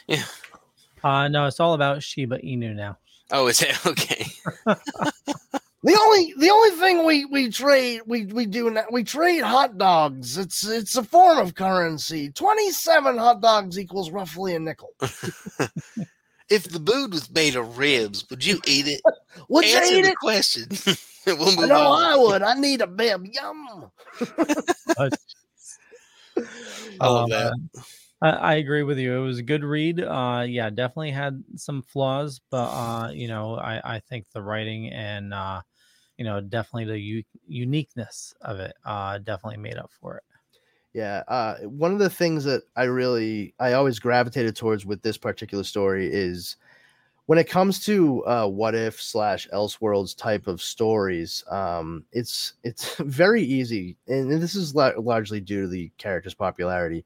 Yeah. 0.07 0.25
Uh, 1.03 1.29
no, 1.29 1.47
it's 1.47 1.61
all 1.61 1.75
about 1.75 2.03
Shiba 2.03 2.39
Inu 2.39 2.75
now. 2.75 2.99
Oh, 3.31 3.47
is 3.47 3.63
it 3.63 3.75
okay? 3.87 4.27
The 5.83 5.99
only 5.99 6.35
the 6.37 6.51
only 6.51 6.71
thing 6.73 7.07
we 7.07 7.25
we 7.25 7.49
trade 7.51 8.03
we 8.07 8.27
we 8.27 8.45
do 8.45 8.69
now 8.71 8.85
we 8.91 9.03
trade 9.03 9.41
hot 9.43 9.79
dogs. 9.79 10.37
It's 10.37 10.67
it's 10.69 10.97
a 10.97 11.03
form 11.03 11.39
of 11.39 11.55
currency. 11.55 12.31
Twenty 12.31 12.71
seven 12.71 13.17
hot 13.17 13.41
dogs 13.41 13.79
equals 13.79 14.11
roughly 14.11 14.55
a 14.55 14.61
nickel. 14.61 14.91
if 16.51 16.65
the 16.65 16.79
food 16.85 17.15
was 17.15 17.31
made 17.31 17.57
of 17.57 17.79
ribs, 17.79 18.29
would 18.29 18.45
you 18.45 18.61
eat 18.67 18.89
it? 18.89 19.01
Would 19.49 19.65
you 19.65 19.77
Answer 19.79 19.95
eat 19.95 20.03
the 20.03 20.09
it? 20.11 20.17
question. 20.17 20.67
we'll 21.27 21.49
I 21.49 21.57
move 21.57 21.69
know 21.69 21.87
on. 21.93 22.03
I 22.05 22.17
would. 22.17 22.43
I 22.43 22.55
need 22.55 22.83
a 22.83 22.87
bib. 22.87 23.25
Yum. 23.33 23.91
I 24.99 25.09
love 27.07 27.31
Uh, 27.33 27.51
that. 27.51 27.53
I, 28.21 28.31
I 28.31 28.55
agree 28.55 28.83
with 28.83 28.99
you. 28.99 29.15
It 29.17 29.25
was 29.25 29.39
a 29.39 29.43
good 29.43 29.65
read. 29.65 30.01
Uh, 30.01 30.45
yeah, 30.49 30.71
definitely 30.71 31.11
had 31.11 31.43
some 31.57 31.83
flaws, 31.83 32.41
but 32.51 32.57
uh, 32.69 33.11
you 33.13 33.29
know, 33.29 33.57
I, 33.57 33.97
I 33.97 34.01
think 34.01 34.27
the 34.31 34.43
writing 34.43 34.89
and 34.91 35.33
uh, 35.33 35.63
you 36.19 36.25
know, 36.25 36.41
definitely 36.41 36.87
the 36.87 36.99
u- 37.01 37.25
uniqueness 37.47 38.35
of 38.43 38.61
it 38.61 38.75
uh, 38.85 39.19
definitely 39.19 39.59
made 39.59 39.77
up 39.79 39.91
for 40.01 40.19
it. 40.19 40.25
Yeah, 40.93 41.23
uh, 41.29 41.59
one 41.61 41.93
of 41.93 42.01
the 42.01 42.11
things 42.11 42.45
that 42.45 42.65
I 42.77 42.85
really 42.85 43.55
I 43.61 43.75
always 43.75 43.99
gravitated 44.01 44.57
towards 44.57 44.85
with 44.85 45.03
this 45.03 45.17
particular 45.17 45.63
story 45.63 46.13
is 46.13 46.57
when 47.27 47.39
it 47.39 47.49
comes 47.49 47.85
to 47.87 48.25
uh, 48.27 48.49
what 48.49 48.75
if 48.75 49.01
slash 49.03 49.49
elseworlds 49.55 50.17
type 50.17 50.47
of 50.49 50.63
stories. 50.63 51.45
Um, 51.51 52.07
it's 52.13 52.55
it's 52.65 52.97
very 52.99 53.43
easy, 53.43 53.99
and 54.09 54.31
this 54.33 54.55
is 54.57 54.75
la- 54.75 54.93
largely 54.99 55.41
due 55.41 55.63
to 55.63 55.69
the 55.69 55.91
character's 55.99 56.35
popularity. 56.35 57.05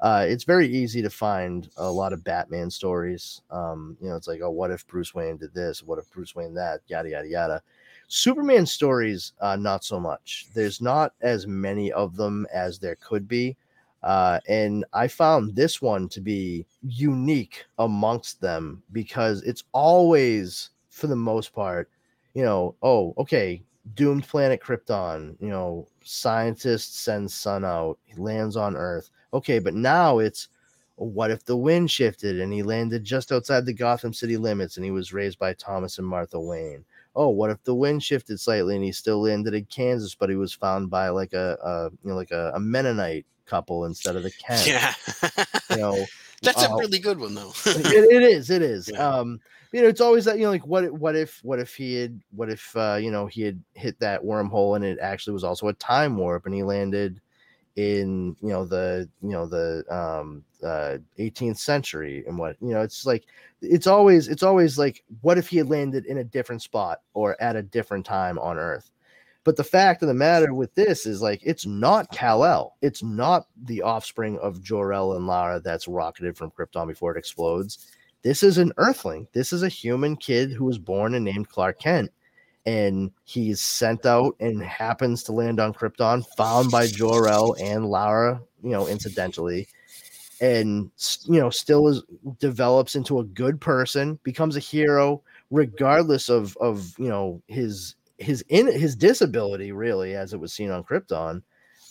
Uh, 0.00 0.26
it's 0.28 0.44
very 0.44 0.68
easy 0.68 1.00
to 1.02 1.10
find 1.10 1.70
a 1.78 1.90
lot 1.90 2.12
of 2.12 2.22
Batman 2.22 2.70
stories. 2.70 3.40
Um, 3.50 3.96
you 4.00 4.08
know, 4.08 4.16
it's 4.16 4.28
like, 4.28 4.40
oh, 4.42 4.50
what 4.50 4.70
if 4.70 4.86
Bruce 4.86 5.14
Wayne 5.14 5.38
did 5.38 5.54
this? 5.54 5.82
What 5.82 5.98
if 5.98 6.10
Bruce 6.10 6.34
Wayne 6.34 6.54
that? 6.54 6.80
Yada 6.88 7.08
yada 7.08 7.28
yada. 7.28 7.62
Superman 8.08 8.66
stories, 8.66 9.32
uh, 9.40 9.56
not 9.56 9.82
so 9.82 9.98
much. 9.98 10.46
There's 10.54 10.80
not 10.80 11.14
as 11.22 11.46
many 11.46 11.90
of 11.92 12.16
them 12.16 12.46
as 12.52 12.78
there 12.78 12.96
could 12.96 13.26
be. 13.26 13.56
Uh, 14.02 14.38
and 14.46 14.84
I 14.92 15.08
found 15.08 15.56
this 15.56 15.82
one 15.82 16.08
to 16.10 16.20
be 16.20 16.66
unique 16.82 17.64
amongst 17.78 18.40
them 18.40 18.82
because 18.92 19.42
it's 19.42 19.64
always, 19.72 20.70
for 20.90 21.08
the 21.08 21.16
most 21.16 21.52
part, 21.52 21.90
you 22.34 22.44
know, 22.44 22.76
oh, 22.82 23.14
okay, 23.18 23.62
doomed 23.94 24.28
planet 24.28 24.62
Krypton, 24.62 25.34
you 25.40 25.48
know, 25.48 25.88
scientists 26.04 27.00
send 27.00 27.28
sun 27.30 27.64
out, 27.64 27.98
he 28.04 28.14
lands 28.14 28.56
on 28.56 28.76
Earth. 28.76 29.10
Okay, 29.36 29.58
but 29.58 29.74
now 29.74 30.18
it's 30.18 30.48
what 30.96 31.30
if 31.30 31.44
the 31.44 31.56
wind 31.56 31.90
shifted 31.90 32.40
and 32.40 32.52
he 32.52 32.62
landed 32.62 33.04
just 33.04 33.30
outside 33.30 33.66
the 33.66 33.72
Gotham 33.72 34.12
City 34.12 34.36
limits 34.36 34.76
and 34.76 34.84
he 34.84 34.90
was 34.90 35.12
raised 35.12 35.38
by 35.38 35.52
Thomas 35.52 35.98
and 35.98 36.06
Martha 36.06 36.40
Wayne? 36.40 36.84
oh, 37.16 37.30
what 37.30 37.50
if 37.50 37.62
the 37.64 37.74
wind 37.74 38.02
shifted 38.02 38.38
slightly 38.38 38.76
and 38.76 38.84
he 38.84 38.92
still 38.92 39.22
landed 39.22 39.54
in 39.54 39.64
Kansas, 39.64 40.14
but 40.14 40.28
he 40.28 40.36
was 40.36 40.52
found 40.52 40.90
by 40.90 41.08
like 41.08 41.32
a, 41.32 41.58
a 41.64 41.84
you 42.04 42.10
know 42.10 42.14
like 42.14 42.30
a, 42.30 42.52
a 42.54 42.60
Mennonite 42.60 43.26
couple 43.46 43.86
instead 43.86 44.16
of 44.16 44.22
the 44.22 44.30
Kent. 44.30 44.66
Yeah. 44.66 44.94
You 45.70 45.76
know, 45.78 46.04
That's 46.42 46.62
a 46.62 46.70
uh, 46.70 46.76
really 46.76 46.98
good 46.98 47.18
one 47.18 47.34
though. 47.34 47.52
it, 47.66 48.12
it 48.12 48.22
is, 48.22 48.50
it 48.50 48.62
is. 48.62 48.90
Yeah. 48.92 49.08
Um, 49.08 49.40
you 49.72 49.82
know, 49.82 49.88
it's 49.88 50.02
always 50.02 50.26
that 50.26 50.38
you 50.38 50.44
know, 50.44 50.50
like 50.50 50.66
what 50.66 50.92
what 50.92 51.16
if 51.16 51.40
what 51.42 51.58
if 51.58 51.74
he 51.74 51.94
had 51.94 52.20
what 52.34 52.50
if 52.50 52.76
uh, 52.76 52.98
you 53.00 53.10
know 53.10 53.26
he 53.26 53.42
had 53.42 53.60
hit 53.72 53.98
that 54.00 54.22
wormhole 54.22 54.76
and 54.76 54.84
it 54.84 54.98
actually 55.00 55.32
was 55.32 55.44
also 55.44 55.68
a 55.68 55.72
time 55.74 56.16
warp 56.16 56.46
and 56.46 56.54
he 56.54 56.62
landed 56.62 57.20
in 57.76 58.34
you 58.40 58.48
know 58.48 58.64
the 58.64 59.08
you 59.22 59.30
know 59.30 59.46
the 59.46 59.84
um 59.94 60.42
uh 60.62 60.96
18th 61.18 61.58
century 61.58 62.24
and 62.26 62.38
what 62.38 62.56
you 62.60 62.72
know 62.72 62.80
it's 62.80 63.04
like 63.04 63.24
it's 63.60 63.86
always 63.86 64.28
it's 64.28 64.42
always 64.42 64.78
like 64.78 65.04
what 65.20 65.36
if 65.36 65.48
he 65.48 65.58
had 65.58 65.68
landed 65.68 66.06
in 66.06 66.18
a 66.18 66.24
different 66.24 66.62
spot 66.62 67.00
or 67.12 67.40
at 67.40 67.54
a 67.54 67.62
different 67.62 68.04
time 68.04 68.38
on 68.38 68.56
earth 68.58 68.90
but 69.46 69.54
the 69.54 69.62
fact 69.62 70.02
of 70.02 70.08
the 70.08 70.14
matter 70.14 70.52
with 70.52 70.74
this 70.74 71.06
is 71.06 71.22
like 71.22 71.40
it's 71.44 71.66
not 71.66 72.10
Kal-El. 72.10 72.74
It's 72.82 73.04
not 73.04 73.46
the 73.62 73.80
offspring 73.80 74.40
of 74.40 74.60
Jor-El 74.60 75.12
and 75.12 75.28
Lara 75.28 75.60
that's 75.60 75.86
rocketed 75.86 76.36
from 76.36 76.50
Krypton 76.50 76.88
before 76.88 77.14
it 77.14 77.18
explodes. 77.18 77.92
This 78.22 78.42
is 78.42 78.58
an 78.58 78.72
Earthling. 78.76 79.28
This 79.34 79.52
is 79.52 79.62
a 79.62 79.68
human 79.68 80.16
kid 80.16 80.50
who 80.50 80.64
was 80.64 80.80
born 80.80 81.14
and 81.14 81.24
named 81.24 81.48
Clark 81.48 81.78
Kent, 81.78 82.10
and 82.66 83.12
he's 83.24 83.60
sent 83.60 84.04
out 84.04 84.34
and 84.40 84.60
happens 84.60 85.22
to 85.22 85.32
land 85.32 85.60
on 85.60 85.72
Krypton, 85.72 86.24
found 86.36 86.70
by 86.70 86.88
Jor-El 86.88 87.54
and 87.60 87.86
Lara, 87.86 88.42
you 88.62 88.70
know, 88.70 88.88
incidentally, 88.88 89.68
and 90.40 90.90
you 91.24 91.40
know, 91.40 91.48
still 91.48 91.88
is 91.88 92.02
develops 92.40 92.96
into 92.96 93.20
a 93.20 93.24
good 93.24 93.60
person, 93.60 94.18
becomes 94.24 94.56
a 94.56 94.60
hero, 94.60 95.22
regardless 95.50 96.28
of 96.28 96.56
of 96.58 96.92
you 96.98 97.08
know 97.08 97.40
his 97.46 97.94
his 98.18 98.44
in 98.48 98.66
his 98.66 98.96
disability, 98.96 99.72
really, 99.72 100.14
as 100.14 100.32
it 100.32 100.40
was 100.40 100.52
seen 100.52 100.70
on 100.70 100.84
Krypton. 100.84 101.42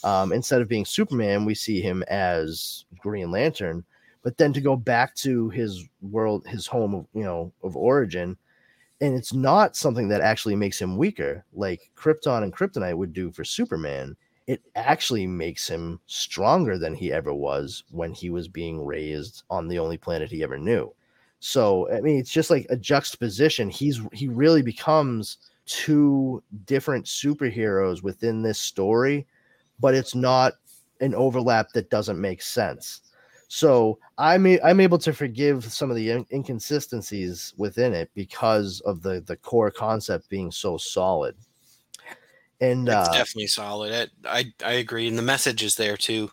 Um, 0.03 0.31
instead 0.31 0.61
of 0.61 0.67
being 0.67 0.85
Superman, 0.85 1.45
we 1.45 1.55
see 1.55 1.81
him 1.81 2.03
as 2.09 2.85
Green 2.99 3.31
Lantern. 3.31 3.83
But 4.21 4.37
then 4.37 4.53
to 4.53 4.61
go 4.61 4.75
back 4.75 5.15
to 5.15 5.49
his 5.49 5.87
world, 6.01 6.45
his 6.45 6.67
home 6.67 6.93
of 6.93 7.07
you 7.13 7.23
know 7.23 7.53
of 7.63 7.77
origin, 7.77 8.37
and 9.01 9.15
it's 9.15 9.33
not 9.33 9.75
something 9.75 10.07
that 10.09 10.21
actually 10.21 10.55
makes 10.55 10.81
him 10.81 10.97
weaker, 10.97 11.45
like 11.53 11.91
Krypton 11.95 12.43
and 12.43 12.53
Kryptonite 12.53 12.97
would 12.97 13.13
do 13.13 13.31
for 13.31 13.43
Superman. 13.43 14.15
It 14.47 14.61
actually 14.75 15.27
makes 15.27 15.67
him 15.67 15.99
stronger 16.05 16.77
than 16.77 16.93
he 16.93 17.11
ever 17.11 17.33
was 17.33 17.83
when 17.89 18.13
he 18.13 18.29
was 18.29 18.47
being 18.47 18.85
raised 18.85 19.43
on 19.49 19.67
the 19.67 19.79
only 19.79 19.97
planet 19.97 20.31
he 20.31 20.43
ever 20.43 20.57
knew. 20.57 20.93
So 21.39 21.91
I 21.91 22.01
mean, 22.01 22.17
it's 22.19 22.31
just 22.31 22.49
like 22.49 22.67
a 22.69 22.77
juxtaposition. 22.77 23.69
He's 23.69 24.01
he 24.13 24.27
really 24.27 24.61
becomes 24.61 25.37
two 25.65 26.41
different 26.65 27.05
superheroes 27.05 28.03
within 28.03 28.41
this 28.41 28.59
story, 28.59 29.27
but 29.79 29.95
it's 29.95 30.15
not 30.15 30.53
an 31.01 31.13
overlap 31.13 31.71
that 31.73 31.89
doesn't 31.89 32.21
make 32.21 32.41
sense. 32.41 33.01
So 33.47 33.99
I'm 34.17 34.45
a- 34.47 34.61
I'm 34.61 34.79
able 34.79 34.97
to 34.99 35.13
forgive 35.13 35.71
some 35.71 35.89
of 35.89 35.95
the 35.95 36.11
in- 36.11 36.25
inconsistencies 36.31 37.53
within 37.57 37.93
it 37.93 38.09
because 38.13 38.81
of 38.81 39.01
the 39.01 39.21
the 39.21 39.37
core 39.37 39.71
concept 39.71 40.29
being 40.29 40.51
so 40.51 40.77
solid. 40.77 41.35
And 42.61 42.87
It's 42.87 43.09
uh, 43.09 43.11
definitely 43.11 43.47
solid. 43.47 44.09
I, 44.25 44.29
I 44.39 44.53
I 44.63 44.71
agree, 44.73 45.07
and 45.07 45.17
the 45.17 45.21
message 45.21 45.61
is 45.63 45.75
there 45.75 45.97
too. 45.97 46.31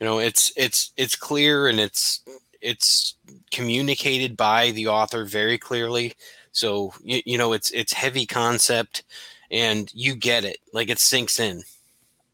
You 0.00 0.06
know, 0.06 0.18
it's 0.18 0.52
it's 0.56 0.92
it's 0.96 1.16
clear 1.16 1.68
and 1.68 1.78
it's 1.80 2.22
it's 2.60 3.16
communicated 3.50 4.36
by 4.36 4.70
the 4.70 4.88
author 4.88 5.24
very 5.24 5.58
clearly. 5.58 6.14
So 6.52 6.92
you, 7.04 7.22
you 7.26 7.38
know, 7.38 7.52
it's 7.52 7.70
it's 7.72 7.92
heavy 7.92 8.26
concept, 8.26 9.04
and 9.50 9.90
you 9.94 10.14
get 10.14 10.44
it. 10.44 10.58
Like 10.72 10.88
it 10.90 10.98
sinks 10.98 11.38
in. 11.40 11.62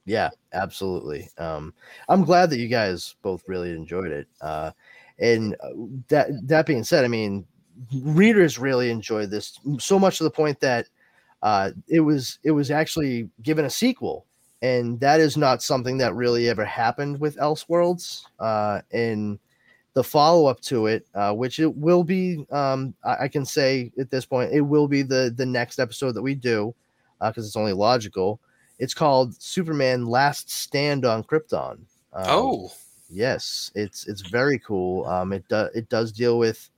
Yeah, 0.06 0.30
absolutely. 0.52 1.28
Um, 1.36 1.74
I'm 2.08 2.24
glad 2.24 2.50
that 2.50 2.58
you 2.58 2.68
guys 2.68 3.16
both 3.22 3.42
really 3.48 3.72
enjoyed 3.72 4.12
it. 4.12 4.28
Uh, 4.40 4.70
and 5.18 5.54
uh, 5.62 5.70
that 6.08 6.28
that 6.46 6.66
being 6.66 6.84
said, 6.84 7.04
I 7.04 7.08
mean, 7.08 7.44
readers 8.02 8.58
really 8.58 8.90
enjoyed 8.90 9.30
this 9.30 9.58
so 9.78 9.98
much 9.98 10.18
to 10.18 10.24
the 10.24 10.30
point 10.30 10.60
that 10.60 10.88
uh, 11.42 11.72
it 11.88 12.00
was 12.00 12.38
it 12.44 12.52
was 12.52 12.70
actually 12.70 13.28
given 13.42 13.64
a 13.64 13.70
sequel, 13.70 14.26
and 14.62 15.00
that 15.00 15.20
is 15.20 15.36
not 15.36 15.62
something 15.62 15.98
that 15.98 16.14
really 16.14 16.48
ever 16.48 16.64
happened 16.64 17.18
with 17.20 17.36
Elseworlds. 17.38 18.22
Uh, 18.38 18.82
and 18.92 19.38
the 19.94 20.04
follow 20.04 20.46
up 20.46 20.60
to 20.62 20.86
it, 20.86 21.06
uh, 21.14 21.32
which 21.34 21.60
it 21.60 21.74
will 21.76 22.04
be, 22.04 22.46
um, 22.52 22.94
I, 23.04 23.24
I 23.24 23.28
can 23.28 23.46
say 23.46 23.92
at 23.98 24.10
this 24.10 24.26
point, 24.26 24.52
it 24.52 24.62
will 24.62 24.88
be 24.88 25.02
the 25.02 25.32
the 25.36 25.46
next 25.46 25.80
episode 25.80 26.12
that 26.12 26.22
we 26.22 26.34
do, 26.36 26.74
because 27.20 27.46
it's 27.46 27.56
only 27.56 27.72
logical. 27.74 28.40
It's 28.78 28.94
called 28.94 29.40
Superman 29.40 30.06
Last 30.06 30.50
Stand 30.50 31.04
on 31.04 31.24
Krypton. 31.24 31.78
Um, 32.12 32.24
oh, 32.26 32.72
yes, 33.08 33.70
it's 33.74 34.06
it's 34.06 34.22
very 34.22 34.58
cool. 34.58 35.06
Um, 35.06 35.32
it 35.32 35.46
does 35.48 35.70
it 35.74 35.88
does 35.88 36.12
deal 36.12 36.38
with 36.38 36.70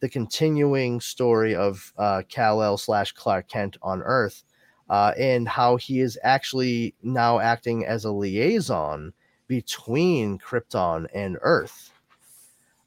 the 0.00 0.08
continuing 0.08 1.00
story 1.00 1.54
of 1.54 1.92
uh, 1.98 2.22
Kal 2.28 2.62
El 2.62 2.76
slash 2.76 3.12
Clark 3.12 3.48
Kent 3.48 3.76
on 3.82 4.02
Earth, 4.02 4.44
uh, 4.88 5.12
and 5.18 5.46
how 5.46 5.76
he 5.76 6.00
is 6.00 6.18
actually 6.22 6.94
now 7.02 7.38
acting 7.38 7.84
as 7.86 8.04
a 8.04 8.12
liaison 8.12 9.12
between 9.46 10.38
Krypton 10.38 11.06
and 11.14 11.36
Earth, 11.42 11.92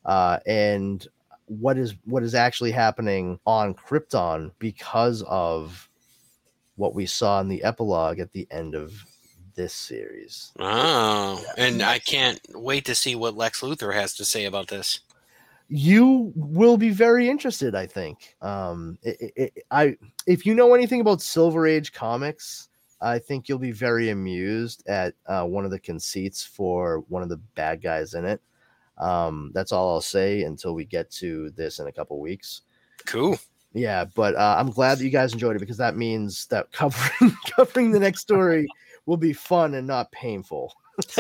uh, 0.05 0.39
and 0.45 1.07
what 1.45 1.77
is 1.77 1.93
what 2.05 2.23
is 2.23 2.33
actually 2.33 2.71
happening 2.71 3.39
on 3.45 3.75
Krypton 3.75 4.51
because 4.57 5.23
of 5.27 5.89
what 6.75 6.93
we 6.93 7.05
saw 7.05 7.39
in 7.41 7.47
the 7.47 7.63
epilogue 7.63 8.19
at 8.19 8.31
the 8.31 8.47
end 8.51 8.75
of 8.75 8.93
this 9.55 9.73
series. 9.73 10.51
Oh, 10.59 11.43
and 11.57 11.81
I 11.81 11.99
can't 11.99 12.39
wait 12.53 12.85
to 12.85 12.95
see 12.95 13.15
what 13.15 13.37
Lex 13.37 13.61
Luthor 13.61 13.93
has 13.93 14.15
to 14.15 14.25
say 14.25 14.45
about 14.45 14.67
this. 14.67 14.99
You 15.67 16.31
will 16.35 16.77
be 16.77 16.89
very 16.89 17.27
interested, 17.27 17.73
I 17.73 17.87
think. 17.87 18.35
Um, 18.41 18.99
it, 19.01 19.31
it, 19.35 19.65
I 19.71 19.97
if 20.27 20.45
you 20.45 20.53
know 20.53 20.73
anything 20.75 21.01
about 21.01 21.21
Silver 21.21 21.65
Age 21.65 21.91
comics, 21.91 22.69
I 23.01 23.19
think 23.19 23.49
you'll 23.49 23.57
be 23.59 23.71
very 23.71 24.09
amused 24.09 24.83
at 24.87 25.15
uh, 25.25 25.43
one 25.43 25.65
of 25.65 25.71
the 25.71 25.79
conceits 25.79 26.43
for 26.43 27.03
one 27.07 27.23
of 27.23 27.29
the 27.29 27.41
bad 27.55 27.81
guys 27.81 28.13
in 28.13 28.25
it. 28.25 28.41
Um, 28.97 29.51
that's 29.53 29.71
all 29.71 29.93
I'll 29.93 30.01
say 30.01 30.43
until 30.43 30.73
we 30.73 30.85
get 30.85 31.09
to 31.11 31.49
this 31.51 31.79
in 31.79 31.87
a 31.87 31.91
couple 31.91 32.19
weeks. 32.19 32.61
Cool. 33.05 33.37
Yeah, 33.75 34.05
but 34.05 34.35
uh, 34.35 34.55
I'm 34.57 34.71
glad 34.71 34.97
that 34.97 35.03
you 35.03 35.09
guys 35.09 35.33
enjoyed 35.33 35.57
it 35.57 35.59
because 35.59 35.77
that 35.77 35.97
means 35.97 36.47
that 36.47 36.71
covering 36.71 37.35
covering 37.55 37.91
the 37.91 37.99
next 37.99 38.21
story 38.21 38.67
will 39.05 39.17
be 39.17 39.33
fun 39.33 39.75
and 39.75 39.85
not 39.85 40.11
painful. 40.13 40.73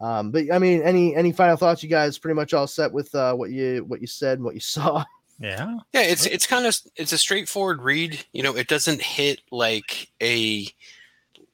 um, 0.00 0.32
but 0.32 0.52
I 0.52 0.58
mean, 0.58 0.82
any 0.82 1.14
any 1.14 1.30
final 1.30 1.56
thoughts? 1.56 1.84
You 1.84 1.88
guys 1.88 2.18
pretty 2.18 2.34
much 2.34 2.52
all 2.52 2.66
set 2.66 2.92
with 2.92 3.14
uh, 3.14 3.34
what 3.34 3.50
you 3.50 3.84
what 3.86 4.00
you 4.00 4.08
said 4.08 4.38
and 4.38 4.44
what 4.44 4.54
you 4.54 4.60
saw. 4.60 5.04
Yeah. 5.38 5.76
Yeah, 5.92 6.02
it's 6.02 6.26
it's 6.26 6.46
kind 6.46 6.66
of 6.66 6.76
it's 6.96 7.12
a 7.12 7.18
straightforward 7.18 7.80
read. 7.82 8.24
You 8.32 8.42
know, 8.42 8.56
it 8.56 8.66
doesn't 8.66 9.00
hit 9.00 9.42
like 9.52 10.10
a 10.20 10.66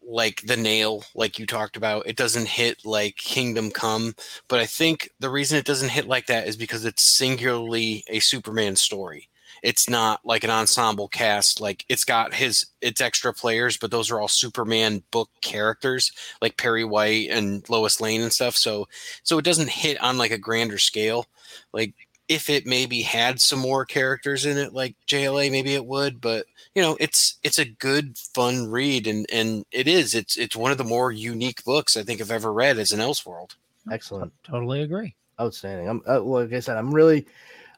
like 0.07 0.43
the 0.47 0.57
nail 0.57 1.05
like 1.15 1.39
you 1.39 1.47
talked 1.47 1.77
about. 1.77 2.07
It 2.07 2.17
doesn't 2.17 2.49
hit 2.49 2.85
like 2.85 3.17
Kingdom 3.17 3.71
Come, 3.71 4.15
but 4.49 4.61
I 4.61 4.67
think 4.67 5.11
the 5.21 5.31
reason 5.31 5.59
it 5.59 5.65
doesn't 5.65 5.91
hit 5.91 6.07
like 6.07 6.27
that 6.27 6.47
is 6.49 6.57
because 6.57 6.85
it's 6.85 7.17
singularly 7.17 8.05
a 8.09 8.21
Superman 8.21 8.77
story. 8.77 9.29
It's 9.63 9.89
not 9.89 10.21
like 10.25 10.43
an 10.45 10.51
ensemble 10.51 11.09
cast. 11.09 11.61
Like 11.61 11.85
it's 11.89 12.05
got 12.05 12.35
his 12.35 12.67
its 12.81 13.01
extra 13.01 13.33
players, 13.33 13.77
but 13.77 13.91
those 13.91 14.11
are 14.11 14.21
all 14.21 14.29
Superman 14.29 15.03
book 15.13 15.31
characters, 15.41 16.11
like 16.41 16.57
Perry 16.57 16.85
White 16.85 17.29
and 17.31 17.69
Lois 17.71 18.01
Lane 18.01 18.23
and 18.23 18.33
stuff. 18.33 18.57
So 18.57 18.89
so 19.23 19.39
it 19.39 19.45
doesn't 19.45 19.71
hit 19.71 20.01
on 20.03 20.19
like 20.19 20.33
a 20.33 20.39
grander 20.39 20.79
scale. 20.79 21.27
Like 21.73 21.95
if 22.33 22.49
it 22.51 22.67
maybe 22.67 23.03
had 23.03 23.41
some 23.41 23.59
more 23.59 23.85
characters 23.85 24.47
in 24.47 24.57
it, 24.59 24.73
like 24.73 24.95
JLA, 25.07 25.51
maybe 25.51 25.75
it 25.75 25.85
would. 25.87 26.21
But 26.21 26.47
you 26.75 26.83
know, 26.83 26.97
it's 27.01 27.39
it's 27.43 27.59
a 27.59 27.65
good, 27.65 28.17
fun 28.19 28.71
read, 28.71 29.07
and 29.07 29.27
and 29.33 29.65
it 29.71 29.87
is. 29.89 30.15
It's 30.15 30.37
it's 30.37 30.57
one 30.57 30.73
of 30.73 30.79
the 30.79 30.85
more 30.85 31.13
unique 31.13 31.65
books 31.65 31.97
I 31.97 32.03
think 32.03 32.21
I've 32.21 32.31
ever 32.31 32.53
read 32.53 32.79
as 32.79 32.93
an 32.93 33.01
Elseworld. 33.01 33.55
Excellent, 33.91 34.33
Totally 34.45 34.83
agree. 34.83 35.15
outstanding. 35.41 35.89
I'm 35.89 36.03
uh, 36.09 36.21
like 36.21 36.53
I 36.53 36.61
said, 36.61 36.77
I'm 36.77 36.93
really. 36.95 37.27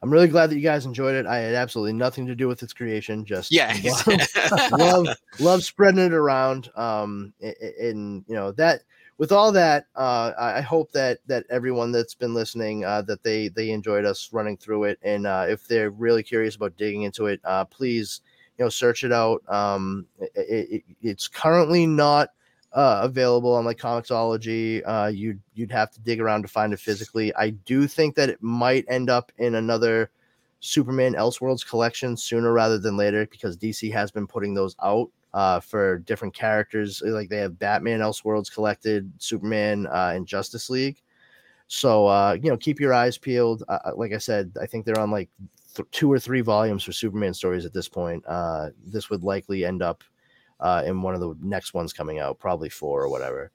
I'm 0.02 0.12
really 0.12 0.28
glad 0.28 0.50
that 0.50 0.56
you 0.56 0.60
guys 0.60 0.84
enjoyed 0.84 1.14
it. 1.14 1.24
I 1.24 1.38
had 1.38 1.54
absolutely 1.54 1.94
nothing 1.94 2.26
to 2.26 2.34
do 2.34 2.46
with 2.46 2.62
its 2.62 2.74
creation. 2.74 3.24
Just 3.24 3.50
Yeah. 3.50 3.74
love, 4.06 4.70
love 4.72 5.06
love 5.40 5.64
spreading 5.64 6.04
it 6.04 6.12
around. 6.12 6.68
Um, 6.76 7.32
a- 7.42 7.54
a- 7.58 7.88
and 7.88 8.22
you 8.28 8.34
know 8.34 8.52
that 8.52 8.82
with 9.18 9.30
all 9.30 9.52
that, 9.52 9.86
uh, 9.94 10.32
I 10.38 10.60
hope 10.60 10.90
that 10.92 11.18
that 11.26 11.46
everyone 11.48 11.92
that's 11.92 12.14
been 12.14 12.34
listening, 12.34 12.84
uh, 12.84 13.02
that 13.02 13.22
they 13.22 13.48
they 13.48 13.70
enjoyed 13.70 14.04
us 14.04 14.30
running 14.32 14.56
through 14.56 14.84
it, 14.84 14.98
and 15.02 15.26
uh, 15.26 15.46
if 15.48 15.68
they're 15.68 15.90
really 15.90 16.22
curious 16.22 16.56
about 16.56 16.76
digging 16.76 17.02
into 17.02 17.26
it, 17.26 17.40
uh, 17.44 17.64
please 17.64 18.22
you 18.58 18.64
know 18.64 18.68
search 18.68 19.04
it 19.04 19.12
out. 19.12 19.42
Um, 19.48 20.06
it, 20.18 20.68
it, 20.70 20.84
it's 21.00 21.28
currently 21.28 21.86
not 21.86 22.30
uh, 22.72 23.00
available 23.02 23.54
on 23.54 23.64
like 23.64 23.78
Comixology. 23.78 24.82
Uh, 24.84 25.06
you'd 25.06 25.40
you'd 25.54 25.72
have 25.72 25.92
to 25.92 26.00
dig 26.00 26.20
around 26.20 26.42
to 26.42 26.48
find 26.48 26.72
it 26.72 26.80
physically. 26.80 27.32
I 27.36 27.50
do 27.50 27.86
think 27.86 28.16
that 28.16 28.28
it 28.28 28.42
might 28.42 28.84
end 28.88 29.10
up 29.10 29.30
in 29.38 29.54
another 29.54 30.10
Superman 30.58 31.14
Elseworlds 31.14 31.66
collection 31.66 32.16
sooner 32.16 32.52
rather 32.52 32.78
than 32.78 32.96
later 32.96 33.26
because 33.30 33.56
DC 33.56 33.92
has 33.92 34.10
been 34.10 34.26
putting 34.26 34.54
those 34.54 34.74
out 34.82 35.08
uh, 35.34 35.60
for 35.60 35.98
different 35.98 36.32
characters. 36.32 37.02
Like 37.04 37.28
they 37.28 37.38
have 37.38 37.58
Batman 37.58 38.00
Elseworlds 38.00 38.52
collected, 38.52 39.12
Superman, 39.18 39.86
uh, 39.88 40.12
and 40.14 40.26
Justice 40.26 40.70
League. 40.70 41.02
So 41.66 42.06
uh, 42.06 42.38
you 42.40 42.48
know, 42.48 42.56
keep 42.56 42.80
your 42.80 42.94
eyes 42.94 43.18
peeled. 43.18 43.64
Uh, 43.68 43.78
uh, 43.84 43.92
like 43.96 44.12
I 44.12 44.18
said, 44.18 44.52
I 44.60 44.66
think 44.66 44.86
they're 44.86 45.00
on 45.00 45.10
like 45.10 45.28
th- 45.74 45.90
two 45.90 46.10
or 46.10 46.18
three 46.18 46.40
volumes 46.40 46.84
for 46.84 46.92
Superman 46.92 47.34
stories 47.34 47.66
at 47.66 47.74
this 47.74 47.88
point. 47.88 48.24
Uh, 48.26 48.70
this 48.86 49.10
would 49.10 49.24
likely 49.24 49.64
end 49.64 49.82
up 49.82 50.04
uh, 50.60 50.84
in 50.86 51.02
one 51.02 51.14
of 51.14 51.20
the 51.20 51.34
next 51.42 51.74
ones 51.74 51.92
coming 51.92 52.20
out, 52.20 52.38
probably 52.38 52.68
four 52.68 53.02
or 53.02 53.08
whatever. 53.08 53.50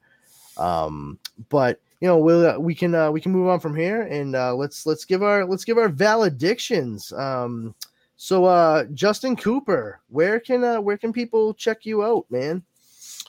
Um, 0.58 1.18
but 1.48 1.80
you 2.02 2.08
know, 2.08 2.18
we'll 2.18 2.46
uh, 2.46 2.60
we 2.60 2.76
can 2.76 2.94
uh, 2.94 3.10
we 3.10 3.22
can 3.22 3.32
move 3.32 3.48
on 3.48 3.62
from 3.62 3.76
here 3.76 4.02
and 4.02 4.36
uh, 4.36 4.54
let's 4.54 4.86
let's 4.86 5.06
give 5.06 5.24
our 5.24 5.46
let's 5.46 5.64
give 5.64 5.78
our 5.78 5.88
valedictions. 5.88 7.14
Um, 7.14 7.74
so 8.22 8.44
uh, 8.44 8.84
Justin 8.94 9.38
Cooper, 9.38 10.02
where 10.10 10.42
can 10.42 10.62
uh, 10.62 10.82
where 10.82 10.98
can 10.98 11.14
people 11.14 11.54
check 11.54 11.86
you 11.86 12.04
out, 12.04 12.26
man? 12.30 12.62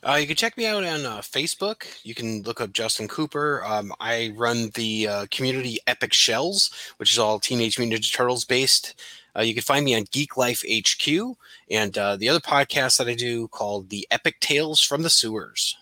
Uh, 0.03 0.15
you 0.21 0.27
can 0.27 0.35
check 0.35 0.57
me 0.57 0.67
out 0.67 0.83
on 0.83 1.07
uh, 1.07 1.19
Facebook. 1.19 1.85
You 2.03 2.13
can 2.13 2.43
look 2.43 2.61
up 2.61 2.73
Justin 2.73 3.07
Cooper. 3.07 3.63
Um, 3.65 3.93
I 4.01 4.33
run 4.35 4.71
the 4.75 5.07
uh, 5.07 5.27
community 5.31 5.79
Epic 5.87 6.13
Shells, 6.13 6.73
which 6.97 7.13
is 7.13 7.21
all 7.21 7.39
Teenage 7.39 7.79
Mutant 7.79 8.03
Ninja 8.03 8.13
Turtles 8.13 8.45
based. 8.45 9.01
Uh, 9.39 9.43
you 9.43 9.55
can 9.55 9.63
find 9.63 9.85
me 9.85 9.95
on 9.95 10.07
Geek 10.11 10.37
Life 10.37 10.65
HQ 10.69 11.37
and 11.71 11.97
uh, 11.97 12.17
the 12.17 12.29
other 12.29 12.41
podcast 12.41 12.99
that 12.99 13.07
I 13.07 13.15
do 13.15 13.47
called 13.47 13.91
the 13.91 14.09
Epic 14.11 14.41
Tales 14.41 14.81
from 14.81 15.03
the 15.03 15.11
Sewers. 15.11 15.77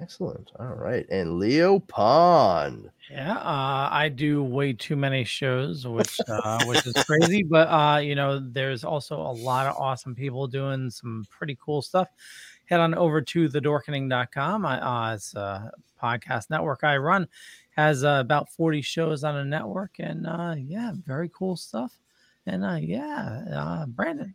Excellent. 0.00 0.50
All 0.58 0.74
right, 0.74 1.06
and 1.10 1.38
Leo 1.38 1.78
Pond. 1.78 2.90
Yeah, 3.10 3.36
uh, 3.36 3.88
I 3.90 4.08
do 4.08 4.42
way 4.42 4.72
too 4.72 4.96
many 4.96 5.24
shows, 5.24 5.86
which 5.86 6.18
uh, 6.28 6.64
which 6.64 6.86
is 6.86 6.94
crazy. 7.04 7.42
But 7.48 7.68
uh, 7.68 7.98
you 7.98 8.14
know, 8.14 8.40
there's 8.40 8.84
also 8.84 9.20
a 9.20 9.32
lot 9.32 9.66
of 9.66 9.76
awesome 9.76 10.14
people 10.14 10.46
doing 10.46 10.90
some 10.90 11.26
pretty 11.30 11.56
cool 11.60 11.82
stuff. 11.82 12.08
Head 12.66 12.80
on 12.80 12.94
over 12.94 13.20
to 13.20 13.48
thedorkening.com. 13.48 14.66
I, 14.66 14.78
uh, 14.80 15.14
it's 15.14 15.34
a 15.34 15.70
podcast 16.02 16.50
network 16.50 16.82
I 16.82 16.96
run. 16.96 17.28
Has 17.76 18.04
uh, 18.04 18.18
about 18.20 18.50
40 18.50 18.80
shows 18.82 19.24
on 19.24 19.36
a 19.36 19.44
network, 19.44 19.96
and 19.98 20.26
uh, 20.26 20.54
yeah, 20.58 20.92
very 21.06 21.30
cool 21.34 21.56
stuff. 21.56 21.98
And 22.46 22.64
uh, 22.64 22.78
yeah, 22.80 23.84
Brandon. 23.88 24.34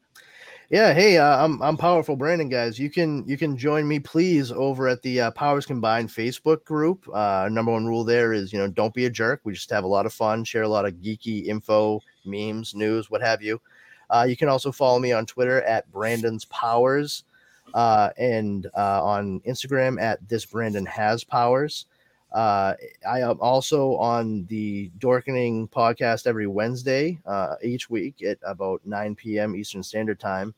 Yeah, 0.70 0.94
hey, 0.94 1.18
uh, 1.18 1.44
I'm 1.44 1.60
I'm 1.64 1.78
powerful 1.78 2.16
Brandon, 2.16 2.48
guys. 2.48 2.78
You 2.78 2.91
can 2.91 3.28
you 3.28 3.38
can 3.38 3.58
join 3.58 3.88
me, 3.88 3.98
please, 4.00 4.52
over 4.52 4.88
at 4.88 5.02
the 5.02 5.22
uh, 5.22 5.32
Powers 5.32 5.66
Combined 5.66 6.10
Facebook 6.10 6.64
group. 6.64 7.10
Uh, 7.12 7.50
number 7.52 7.72
one 7.72 7.88
rule 7.88 8.04
there 8.04 8.34
is 8.34 8.54
you 8.54 8.60
know 8.60 8.68
don't 8.68 8.94
be 8.94 9.06
a 9.06 9.10
jerk. 9.10 9.41
We 9.44 9.54
just 9.54 9.72
have 9.72 9.84
a 9.84 9.88
lot 9.88 10.06
of 10.06 10.14
fun, 10.14 10.44
share 10.44 10.62
a 10.62 10.68
lot 10.68 10.86
of 10.86 10.94
geeky 10.96 11.48
info, 11.48 12.02
memes, 12.24 12.76
news, 12.76 13.10
what 13.10 13.22
have 13.22 13.41
you. 13.41 13.60
Uh, 14.12 14.28
you 14.30 14.38
can 14.38 14.48
also 14.48 14.72
follow 14.72 15.00
me 15.00 15.12
on 15.12 15.26
Twitter 15.26 15.64
at 15.64 15.91
Brandon's 15.91 16.46
Powers, 16.46 17.24
uh, 17.74 18.12
and 18.20 18.68
uh, 18.78 19.04
on 19.04 19.40
Instagram 19.48 20.00
at 20.00 20.20
this 20.30 20.46
Brandon 20.46 20.86
has 20.86 21.24
powers. 21.24 21.88
Uh, 22.32 22.76
I 23.08 23.22
am 23.22 23.40
also 23.42 23.96
on 23.96 24.46
the 24.46 24.92
Dorkening 25.00 25.70
podcast 25.70 26.28
every 26.28 26.48
Wednesday, 26.48 27.20
uh, 27.26 27.56
each 27.64 27.90
week 27.90 28.22
at 28.24 28.38
about 28.44 28.82
9 28.86 29.16
p.m. 29.16 29.56
Eastern 29.56 29.82
Standard 29.82 30.20
Time. 30.20 30.54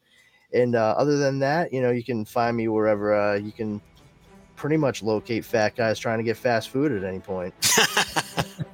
And 0.53 0.75
uh, 0.75 0.95
other 0.97 1.17
than 1.17 1.39
that, 1.39 1.71
you 1.71 1.81
know, 1.81 1.91
you 1.91 2.03
can 2.03 2.25
find 2.25 2.57
me 2.57 2.67
wherever 2.67 3.17
uh, 3.17 3.35
you 3.35 3.53
can 3.53 3.81
pretty 4.55 4.77
much 4.77 5.01
locate 5.01 5.45
fat 5.45 5.75
guys 5.75 5.97
trying 5.97 6.19
to 6.19 6.23
get 6.23 6.37
fast 6.37 6.69
food 6.69 6.91
at 6.91 7.03
any 7.03 7.19
point. 7.19 7.53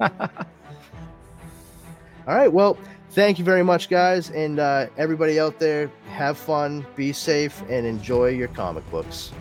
All 0.00 0.08
right. 2.26 2.52
Well, 2.52 2.76
thank 3.10 3.38
you 3.38 3.44
very 3.44 3.62
much, 3.62 3.88
guys. 3.88 4.30
And 4.30 4.58
uh, 4.58 4.88
everybody 4.96 5.38
out 5.38 5.58
there, 5.58 5.90
have 6.10 6.36
fun, 6.36 6.84
be 6.96 7.12
safe, 7.12 7.62
and 7.70 7.86
enjoy 7.86 8.28
your 8.28 8.48
comic 8.48 8.88
books. 8.90 9.32